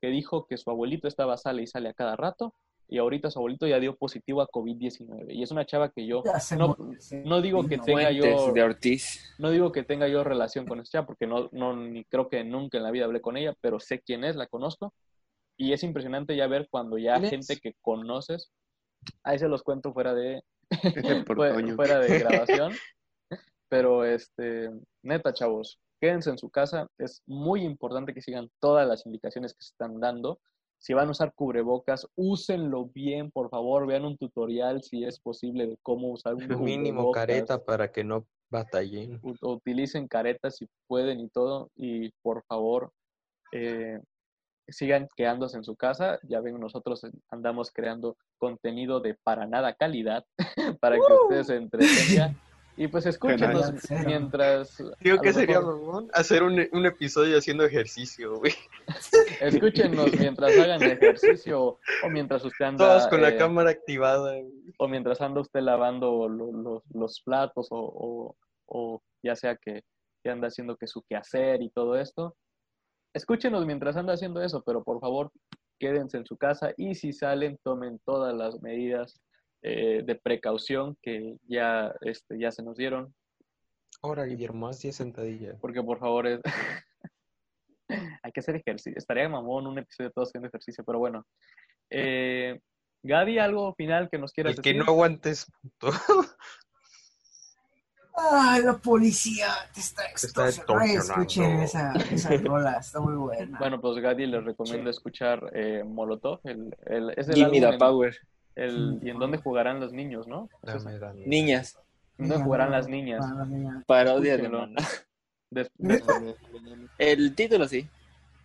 que 0.00 0.08
dijo 0.08 0.46
que 0.46 0.56
su 0.56 0.70
abuelito 0.70 1.08
estaba 1.08 1.36
sale 1.36 1.62
y 1.62 1.66
sale 1.66 1.88
a 1.88 1.94
cada 1.94 2.16
rato, 2.16 2.54
y 2.88 2.98
ahorita 2.98 3.30
su 3.30 3.38
abuelito 3.38 3.66
ya 3.66 3.78
dio 3.80 3.96
positivo 3.96 4.42
a 4.42 4.48
COVID-19. 4.48 5.32
Y 5.34 5.42
es 5.42 5.50
una 5.50 5.64
chava 5.64 5.90
que 5.90 6.06
yo 6.06 6.22
no, 6.58 6.76
no 7.24 7.40
digo 7.40 7.66
que 7.66 7.78
tenga 7.78 8.10
yo 8.10 8.52
de 8.52 8.62
Ortiz. 8.62 9.34
no 9.38 9.50
digo 9.50 9.72
que 9.72 9.82
tenga 9.82 10.06
yo 10.08 10.22
relación 10.22 10.66
con 10.66 10.80
esta 10.80 10.98
chava, 10.98 11.06
porque 11.06 11.26
no, 11.26 11.48
no, 11.52 11.74
ni 11.76 12.04
creo 12.04 12.28
que 12.28 12.44
nunca 12.44 12.76
en 12.76 12.84
la 12.84 12.90
vida 12.90 13.06
hablé 13.06 13.20
con 13.22 13.36
ella, 13.38 13.54
pero 13.60 13.80
sé 13.80 14.00
quién 14.00 14.24
es, 14.24 14.36
la 14.36 14.46
conozco. 14.46 14.92
Y 15.56 15.72
es 15.72 15.82
impresionante 15.82 16.36
ya 16.36 16.46
ver 16.46 16.68
cuando 16.70 16.98
ya 16.98 17.18
¿Quién 17.18 17.30
gente 17.30 17.54
es? 17.54 17.60
que 17.60 17.74
conoces, 17.80 18.50
ahí 19.22 19.38
se 19.38 19.48
los 19.48 19.62
cuento 19.62 19.92
fuera 19.92 20.12
de, 20.12 20.42
Por 21.26 21.36
fue- 21.36 21.52
Toño. 21.54 21.76
fuera 21.76 21.98
de 22.00 22.18
grabación. 22.18 22.72
pero 23.68 24.04
este, 24.04 24.70
neta, 25.02 25.32
chavos, 25.32 25.78
quédense 26.00 26.30
en 26.30 26.38
su 26.38 26.50
casa. 26.50 26.86
Es 26.98 27.22
muy 27.26 27.62
importante 27.62 28.14
que 28.14 28.22
sigan 28.22 28.50
todas 28.60 28.86
las 28.86 29.06
indicaciones 29.06 29.54
que 29.54 29.62
se 29.62 29.70
están 29.70 30.00
dando. 30.00 30.40
Si 30.78 30.92
van 30.92 31.08
a 31.08 31.12
usar 31.12 31.32
cubrebocas, 31.34 32.06
úsenlo 32.14 32.86
bien, 32.86 33.30
por 33.30 33.48
favor. 33.48 33.86
Vean 33.86 34.04
un 34.04 34.18
tutorial 34.18 34.82
si 34.82 35.04
es 35.04 35.18
posible 35.18 35.66
de 35.66 35.78
cómo 35.82 36.10
usar 36.10 36.34
un 36.34 36.46
Mínimo 36.46 37.00
cubrebocas 37.02 37.26
careta 37.26 37.64
para 37.64 37.90
que 37.90 38.04
no 38.04 38.26
batallen. 38.50 39.20
utilicen 39.22 40.06
caretas 40.06 40.56
si 40.56 40.68
pueden 40.86 41.20
y 41.20 41.28
todo 41.28 41.70
y 41.74 42.10
por 42.22 42.44
favor 42.44 42.92
eh, 43.52 43.98
sigan 44.68 45.08
quedándose 45.16 45.56
en 45.56 45.64
su 45.64 45.76
casa 45.76 46.18
ya 46.22 46.40
ven 46.40 46.60
nosotros 46.60 47.02
andamos 47.30 47.70
creando 47.72 48.16
contenido 48.38 49.00
de 49.00 49.14
para 49.14 49.46
nada 49.46 49.74
calidad 49.74 50.24
para 50.80 50.96
que 50.96 51.12
ustedes 51.22 51.48
se 51.48 51.56
entretengan 51.56 52.36
y 52.76 52.88
pues 52.88 53.06
escúchenos 53.06 53.72
mientras 54.06 54.76
Digo 55.00 55.20
que 55.20 55.32
sería 55.32 55.60
mejor- 55.60 56.08
hacer 56.12 56.42
un, 56.42 56.60
un 56.72 56.86
episodio 56.86 57.38
haciendo 57.38 57.64
ejercicio, 57.64 58.36
güey. 58.38 58.52
escúchenos 59.40 60.10
mientras 60.18 60.58
hagan 60.58 60.82
ejercicio 60.82 61.78
o 62.04 62.08
mientras 62.10 62.44
usted 62.44 62.64
anda 62.64 62.84
Todos 62.86 63.06
con 63.08 63.22
la 63.22 63.30
eh, 63.30 63.36
cámara 63.36 63.70
activada. 63.70 64.32
güey. 64.40 64.74
o 64.78 64.88
mientras 64.88 65.20
anda 65.20 65.40
usted 65.40 65.60
lavando 65.60 66.28
lo- 66.28 66.52
lo- 66.52 66.82
los 66.92 67.20
platos 67.22 67.68
o, 67.70 67.78
o- 67.78 68.36
o 68.66 69.02
ya 69.22 69.36
sea 69.36 69.56
que, 69.56 69.82
que 70.22 70.30
anda 70.30 70.48
haciendo 70.48 70.76
que 70.76 70.86
su 70.86 71.02
quehacer 71.08 71.62
y 71.62 71.70
todo 71.70 71.96
esto. 71.96 72.36
Escúchenos 73.14 73.64
mientras 73.66 73.96
anda 73.96 74.14
haciendo 74.14 74.42
eso, 74.42 74.62
pero 74.66 74.82
por 74.82 74.98
favor 75.00 75.30
quédense 75.78 76.16
en 76.16 76.26
su 76.26 76.36
casa 76.36 76.72
y 76.76 76.94
si 76.94 77.12
salen 77.12 77.58
tomen 77.62 78.00
todas 78.04 78.34
las 78.34 78.60
medidas 78.62 79.20
eh, 79.64 80.02
de 80.04 80.14
precaución 80.14 80.96
que 81.02 81.36
ya, 81.48 81.92
este, 82.02 82.38
ya 82.38 82.52
se 82.52 82.62
nos 82.62 82.76
dieron, 82.76 83.14
Ahora, 84.02 84.24
Guillermo, 84.24 84.68
haz 84.68 84.80
10 84.82 84.94
sentadillas. 84.96 85.56
porque 85.62 85.82
por 85.82 85.98
favor 85.98 86.26
es... 86.26 86.40
hay 88.22 88.32
que 88.32 88.40
hacer 88.40 88.56
ejercicio. 88.56 88.98
Estaría 88.98 89.28
mamón 89.30 89.66
un 89.66 89.78
episodio 89.78 90.10
de 90.10 90.12
todos 90.12 90.28
haciendo 90.28 90.48
ejercicio, 90.48 90.84
pero 90.84 90.98
bueno. 90.98 91.26
Eh, 91.88 92.60
Gaby, 93.02 93.38
¿algo 93.38 93.74
final 93.74 94.08
que 94.10 94.18
nos 94.18 94.32
quieras 94.32 94.56
El 94.56 94.62
que 94.62 94.70
decir? 94.70 94.84
no 94.84 94.90
aguantes. 94.92 95.46
Ay, 98.16 98.62
la 98.62 98.74
policía 98.78 99.48
te 99.72 99.80
está 99.80 100.04
está 100.06 100.48
extorsionando. 100.48 100.78
Ay, 100.80 100.96
escuchen 100.96 101.62
esa, 101.62 101.92
esa 102.12 102.36
rola, 102.36 102.76
está 102.78 103.00
muy 103.00 103.14
buena. 103.14 103.58
Bueno, 103.58 103.80
pues 103.80 104.00
Gadi 104.02 104.26
les 104.26 104.44
recomiendo 104.44 104.88
escuchar 104.90 105.50
eh, 105.52 105.82
Molotov. 105.84 106.40
El, 106.44 106.76
el, 106.86 107.10
es 107.16 107.28
el 107.28 107.34
Give 107.34 107.50
me 107.50 107.56
álbum 107.58 107.60
the 107.70 107.74
en- 107.74 107.78
power. 107.78 108.16
El- 108.56 108.98
y 109.02 109.10
en 109.10 109.18
dónde 109.18 109.38
jugarán 109.38 109.80
los 109.80 109.92
niños, 109.92 110.26
¿no? 110.26 110.48
Entonces, 110.62 110.84
Dame, 110.84 110.98
dame. 110.98 111.26
Niñas. 111.26 111.78
¿En 112.18 112.28
dónde 112.28 112.44
jugarán 112.44 112.70
las 112.70 112.86
niñas? 112.88 113.20
Para 113.20 113.34
las 113.40 113.48
niñas. 113.48 113.84
Parodia 113.86 114.36
de 114.36 114.42
Escúchenlo. 114.44 114.60
Maná. 114.66 114.88
Des- 115.50 115.70
¿Neta? 115.78 116.20
des- 116.20 116.36
El 116.98 117.34
título 117.34 117.66
sí. 117.68 117.88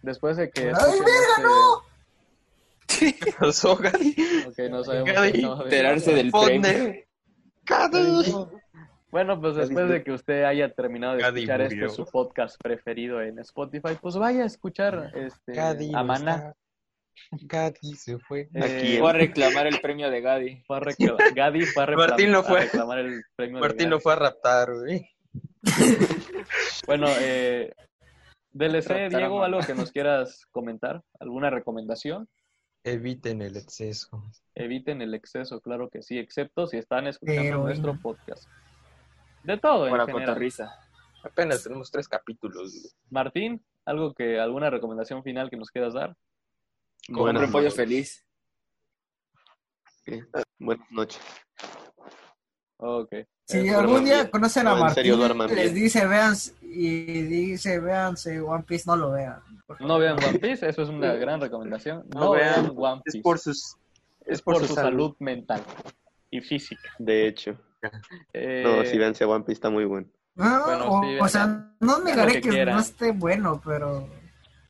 después 0.02 0.38
de 0.38 0.50
que 0.52 0.62
¡Ay, 0.62 1.00
verga, 1.00 1.50
este- 2.88 3.14
¿Qué 3.20 3.32
pasó, 3.40 3.76
Gadi? 3.76 4.16
Ok, 4.48 4.58
no 4.70 4.84
sabemos. 4.84 5.12
Gadi, 5.14 5.44
enterarse 5.44 6.14
del 6.14 6.32
premio. 6.32 6.94
Gadi. 7.66 8.34
Bueno, 9.12 9.40
pues 9.42 9.56
después 9.56 9.90
de 9.90 10.04
que 10.04 10.12
usted 10.12 10.44
haya 10.44 10.72
terminado 10.74 11.14
de 11.16 11.22
Gadi 11.22 11.40
escuchar 11.42 11.62
murió. 11.64 11.86
este 11.88 11.96
su 11.96 12.06
podcast 12.06 12.62
preferido 12.62 13.22
en 13.22 13.40
Spotify, 13.40 13.98
pues 14.00 14.16
vaya 14.18 14.44
a 14.44 14.46
escuchar 14.46 15.12
este, 15.16 15.60
a 15.60 15.74
no 15.74 16.04
Maná. 16.04 16.54
Gadi 17.32 17.94
se 17.96 18.18
fue. 18.20 18.50
Eh, 18.54 18.64
Aquí, 18.64 19.00
Voy 19.00 19.10
a 19.10 19.14
reclamar 19.14 19.68
el 19.68 19.80
premio 19.82 20.10
de 20.10 20.22
Gadi. 20.22 20.64
fue 20.68 20.78
a 20.78 20.80
recla- 20.82 21.18
Gadi 21.36 21.66
fue 21.66 21.84
a, 21.84 21.88
reclam- 21.88 21.98
Martín 22.08 22.32
no 22.32 22.44
fue. 22.44 22.60
a 22.60 22.64
reclamar 22.64 23.00
el 23.00 23.24
premio 23.36 23.56
de 23.58 23.62
Martín 23.62 23.78
Gadi. 23.80 23.90
lo 23.90 24.00
fue 24.00 24.14
a 24.14 24.16
raptar, 24.16 24.74
güey. 24.74 25.10
Bueno, 26.88 27.08
eh, 27.20 27.72
DLC, 28.52 28.88
Raptar 28.88 29.10
Diego, 29.20 29.44
algo 29.44 29.60
que 29.62 29.76
nos 29.76 29.92
quieras 29.92 30.46
comentar, 30.52 31.04
alguna 31.20 31.50
recomendación. 31.50 32.28
Eviten 32.84 33.42
el 33.42 33.58
exceso. 33.58 34.24
Eviten 34.56 35.02
el 35.02 35.14
exceso, 35.14 35.60
claro 35.62 35.90
que 35.90 36.02
sí, 36.02 36.18
excepto 36.18 36.66
si 36.66 36.78
están 36.78 37.08
escuchando 37.08 37.58
nuestro 37.60 37.96
podcast. 38.02 38.48
De 39.44 39.58
todo, 39.58 39.86
en 39.86 39.92
Para 39.92 40.06
general. 40.06 40.28
cotorriza. 40.30 40.72
Apenas 41.24 41.64
tenemos 41.64 41.92
tres 41.92 42.08
capítulos. 42.08 42.72
güey. 42.72 42.92
Martín, 43.10 43.64
algo 43.86 44.14
que, 44.14 44.40
alguna 44.40 44.70
recomendación 44.70 45.24
final 45.24 45.50
que 45.50 45.58
nos 45.58 45.70
quieras 45.70 45.94
dar. 45.94 46.16
Buenas 47.10 47.42
Compre 47.44 47.52
pollo 47.52 47.64
noches. 47.66 47.76
feliz. 47.76 48.26
Buenas 50.58 50.92
noches. 50.92 51.22
Ok. 52.78 53.14
Si 53.46 53.58
Eh, 53.58 53.76
algún 53.76 54.06
día 54.06 54.16
bien. 54.22 54.28
conocen 54.30 54.64
No, 54.66 54.70
a 54.72 54.74
en 54.74 54.80
Martín, 54.80 54.96
serio, 54.96 55.48
les 55.56 55.74
dice 55.74 56.06
vean 56.06 56.34
y 56.62 57.22
dice 57.24 57.80
véanse 57.80 58.40
One 58.42 58.64
Piece, 58.64 58.84
no 58.88 58.96
lo 58.96 59.12
vean. 59.12 59.42
No 59.80 59.98
vean 60.00 60.18
One 60.24 60.40
Piece, 60.40 60.68
eso 60.70 60.84
es 60.84 60.90
una 60.90 61.14
gran 61.16 61.42
recomendación. 61.42 62.06
No, 62.14 62.20
No 62.22 62.32
vean 62.32 62.64
vean, 62.64 62.74
One 62.78 63.02
Piece. 63.04 63.18
Es 63.18 63.24
por 63.24 63.40
sus. 63.40 63.76
Es 64.26 64.42
por 64.42 64.66
su 64.66 64.74
salud 64.74 65.16
mental 65.20 65.64
y 66.30 66.42
física. 66.42 66.90
De 67.00 67.28
hecho. 67.28 67.58
Eh, 68.34 68.62
No, 68.66 68.86
si 68.86 68.98
véanse 68.98 69.26
One 69.26 69.44
Piece 69.46 69.54
está 69.54 69.70
muy 69.70 69.86
bueno. 69.86 70.08
No, 70.36 70.64
Bueno, 70.66 70.86
o, 70.92 71.04
sí, 71.04 71.18
o 71.20 71.28
sea, 71.28 71.74
no 71.80 72.00
negaré 72.00 72.34
que 72.42 72.50
que, 72.50 72.66
no 72.66 72.80
esté 72.80 73.12
bueno, 73.12 73.60
pero 73.66 74.08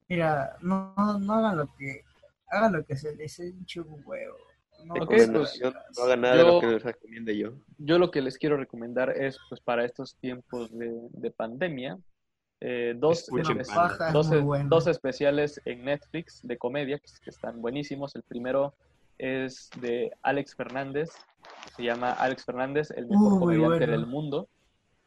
mira, 0.08 0.56
no, 0.62 0.94
no, 0.98 1.20
no 1.20 1.34
hagan 1.34 1.58
lo 1.58 1.76
que 1.76 2.04
hagan 2.52 2.74
lo 2.74 2.86
que 2.86 2.96
se 2.96 3.16
les 3.16 3.40
hinche 3.40 3.82
un 3.82 4.02
huevo. 4.06 4.38
No, 4.86 4.94
Ok, 4.94 5.12
Recomendación, 5.12 5.74
pues, 5.74 5.98
no 5.98 6.04
haga 6.06 6.16
nada 6.16 6.36
de 6.38 6.44
lo 6.44 6.60
que 6.62 6.68
les 6.68 6.84
recomiende 6.84 7.38
yo. 7.38 7.52
Yo 7.78 8.00
lo 8.00 8.12
que 8.12 8.22
les 8.22 8.38
quiero 8.38 8.56
recomendar 8.58 9.10
es, 9.10 9.38
pues 9.50 9.60
para 9.60 9.84
estos 9.84 10.16
tiempos 10.16 10.72
de, 10.78 10.90
de 11.12 11.32
pandemia, 11.32 11.98
eh, 12.62 12.94
dos, 12.98 13.30
espe- 13.30 13.60
es 13.60 14.14
dos, 14.14 14.42
bueno. 14.42 14.70
dos 14.70 14.88
especiales 14.88 15.60
en 15.66 15.84
Netflix 15.84 16.40
de 16.44 16.58
comedia 16.58 16.98
que, 17.00 17.12
que 17.22 17.30
están 17.30 17.62
buenísimos. 17.62 18.16
El 18.16 18.24
primero 18.24 18.74
es 19.18 19.70
de 19.82 20.12
Alex 20.22 20.56
Fernández, 20.56 21.10
se 21.76 21.84
llama 21.84 22.14
Alex 22.14 22.46
Fernández, 22.46 22.90
el 22.92 23.08
mejor 23.08 23.34
Uh, 23.34 23.40
comediante 23.40 23.78
bueno. 23.80 23.92
del 23.92 24.08
mundo. 24.08 24.48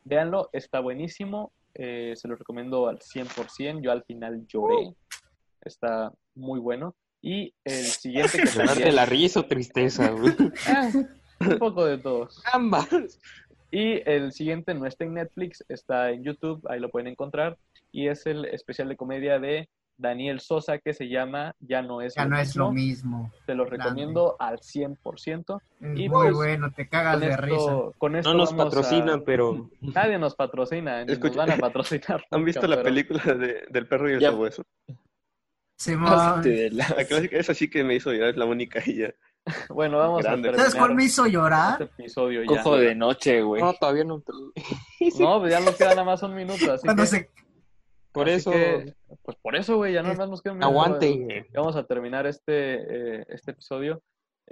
Véanlo, 0.05 0.51
está 0.53 0.81
buenísimo, 0.81 1.51
eh, 1.75 2.13
se 2.17 2.29
lo 2.29 2.37
recomiendo 2.37 2.89
al 2.89 2.99
100%, 2.99 3.81
yo 3.83 3.91
al 3.93 4.03
final 4.05 4.47
lloré, 4.47 4.95
está 5.63 6.13
muy 6.35 6.61
bueno. 6.61 6.95
Y 7.23 7.55
el 7.65 7.73
siguiente 8.03 8.39
que 8.39 8.47
¿Llorar 8.47 8.69
de 8.69 8.75
también... 8.75 8.97
la 8.97 9.07
risa 9.07 9.41
o 9.41 9.47
tristeza, 9.47 10.11
güey? 10.11 10.35
Ah, 10.67 10.91
un 11.41 11.59
poco 11.59 11.85
de 11.87 11.99
todo. 11.99 12.29
Ambas. 12.53 12.89
Y 13.71 14.03
el 14.09 14.33
siguiente 14.33 14.75
no 14.75 14.85
está 14.87 15.05
en 15.05 15.15
Netflix, 15.15 15.65
está 15.69 16.11
en 16.11 16.25
YouTube, 16.25 16.61
ahí 16.69 16.79
lo 16.81 16.91
pueden 16.91 17.07
encontrar. 17.09 17.57
Y 17.91 18.09
es 18.09 18.27
el 18.27 18.45
especial 18.47 18.89
de 18.89 18.97
comedia 18.97 19.39
de 19.39 19.69
Daniel 19.99 20.41
Sosa 20.41 20.79
que 20.79 20.95
se 20.95 21.09
llama 21.09 21.55
Ya 21.61 21.81
no 21.81 22.01
es, 22.03 22.15
Ya 22.17 22.25
lo, 22.25 22.31
no 22.31 22.39
es 22.39 22.49
mismo. 22.49 22.65
lo 22.65 22.73
mismo. 22.73 23.33
Te 23.47 23.55
lo 23.55 23.65
Grande. 23.67 23.85
recomiendo 23.85 24.37
al 24.39 24.59
100%. 24.59 25.61
Es 25.81 25.99
Y 25.99 26.09
muy 26.09 26.09
pues, 26.09 26.35
bueno, 26.35 26.71
te 26.73 26.89
cagas 26.89 27.13
Con 27.19 27.21
de 27.29 27.37
risa. 27.37 27.57
esto, 27.57 27.95
con 27.99 28.17
esto 28.17 28.33
No 28.33 28.39
nos 28.39 28.53
a- 28.53 28.57
patrocinan, 28.57 29.23
pero 29.25 29.71
Nadie 29.81 30.19
nos 30.19 30.35
patrocina, 30.35 31.03
Escucha- 31.03 31.29
nos 31.29 31.37
van 31.37 31.51
a 31.53 31.57
patrocinar. 31.57 32.25
¿Han 32.31 32.41
nunca, 32.41 32.47
visto 32.47 32.67
la 32.67 32.77
pero- 32.77 32.85
película 32.85 33.23
de, 33.35 33.65
del 33.71 33.87
perro 33.87 34.11
y 34.11 34.15
el 34.15 34.21
sabueso? 34.21 34.65
Pásate 36.11 36.49
de 36.51 36.71
la- 36.71 36.89
La 36.97 37.05
clásica, 37.05 37.37
esa 37.39 37.55
sí 37.55 37.69
que 37.71 37.85
me 37.85 37.95
hizo 37.95 38.13
llorar, 38.13 38.31
es 38.31 38.37
la 38.37 38.45
única 38.45 38.81
y 38.87 38.99
ya. 38.99 39.15
Bueno, 39.71 39.99
vamos 39.99 40.23
Grande. 40.23 40.49
a 40.49 40.53
terminar 40.53 40.67
¿Sabes 40.71 40.75
cuál 40.79 40.95
me 40.95 41.05
hizo 41.05 41.27
llorar? 41.27 41.83
este 41.83 42.03
episodio 42.03 42.43
ya. 42.43 42.63
Cojo 42.63 42.77
de 42.77 42.95
noche, 42.95 43.43
güey. 43.43 43.61
no, 43.63 43.73
todavía 43.75 44.05
no. 44.05 44.23
No, 45.19 45.41
pues 45.41 45.51
ya 45.53 45.61
nos 45.61 45.75
queda 45.75 45.91
nada 45.91 46.05
más 46.05 46.23
un 46.23 46.35
minuto, 46.35 46.73
así 46.73 46.85
Cuando 46.87 47.03
que... 47.03 47.07
se... 47.09 47.31
Por 48.13 48.29
así 48.29 48.37
eso, 48.37 48.51
que, 48.51 48.95
pues 49.25 49.37
por 49.41 49.57
eso, 49.57 49.77
güey, 49.79 49.95
ya 49.95 50.03
nada 50.03 50.15
más 50.15 50.29
nos 50.29 50.43
queda 50.43 50.53
un 50.53 50.59
minuto. 50.59 50.71
aguante. 50.81 51.47
Vamos 51.55 51.75
a 51.77 51.85
terminar 51.87 52.27
este, 52.27 53.21
eh, 53.21 53.25
este 53.31 53.53
episodio. 53.53 54.03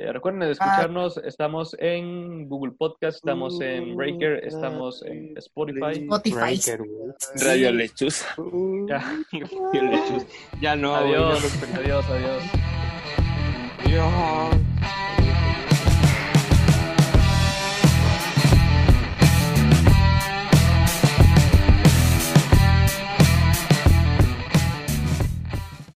Eh, 0.00 0.10
recuerden 0.14 0.40
de 0.40 0.52
escucharnos, 0.52 1.18
estamos 1.18 1.76
en 1.78 2.48
Google 2.48 2.72
Podcast, 2.72 3.16
estamos 3.16 3.60
en 3.60 3.94
Breaker, 3.94 4.42
estamos 4.46 5.02
en 5.04 5.36
Spotify. 5.36 6.00
Spotify. 6.00 6.36
Breaker, 6.36 6.78
güey. 6.78 7.12
Radio 7.34 7.72
Lechuza. 7.72 8.26
Ya. 8.88 9.04
Ya 10.62 10.74
no, 10.74 10.94
ya 10.94 11.00
Adiós, 11.00 11.44
adiós, 11.74 12.04
adiós. 12.08 12.42
Adiós. 13.84 14.69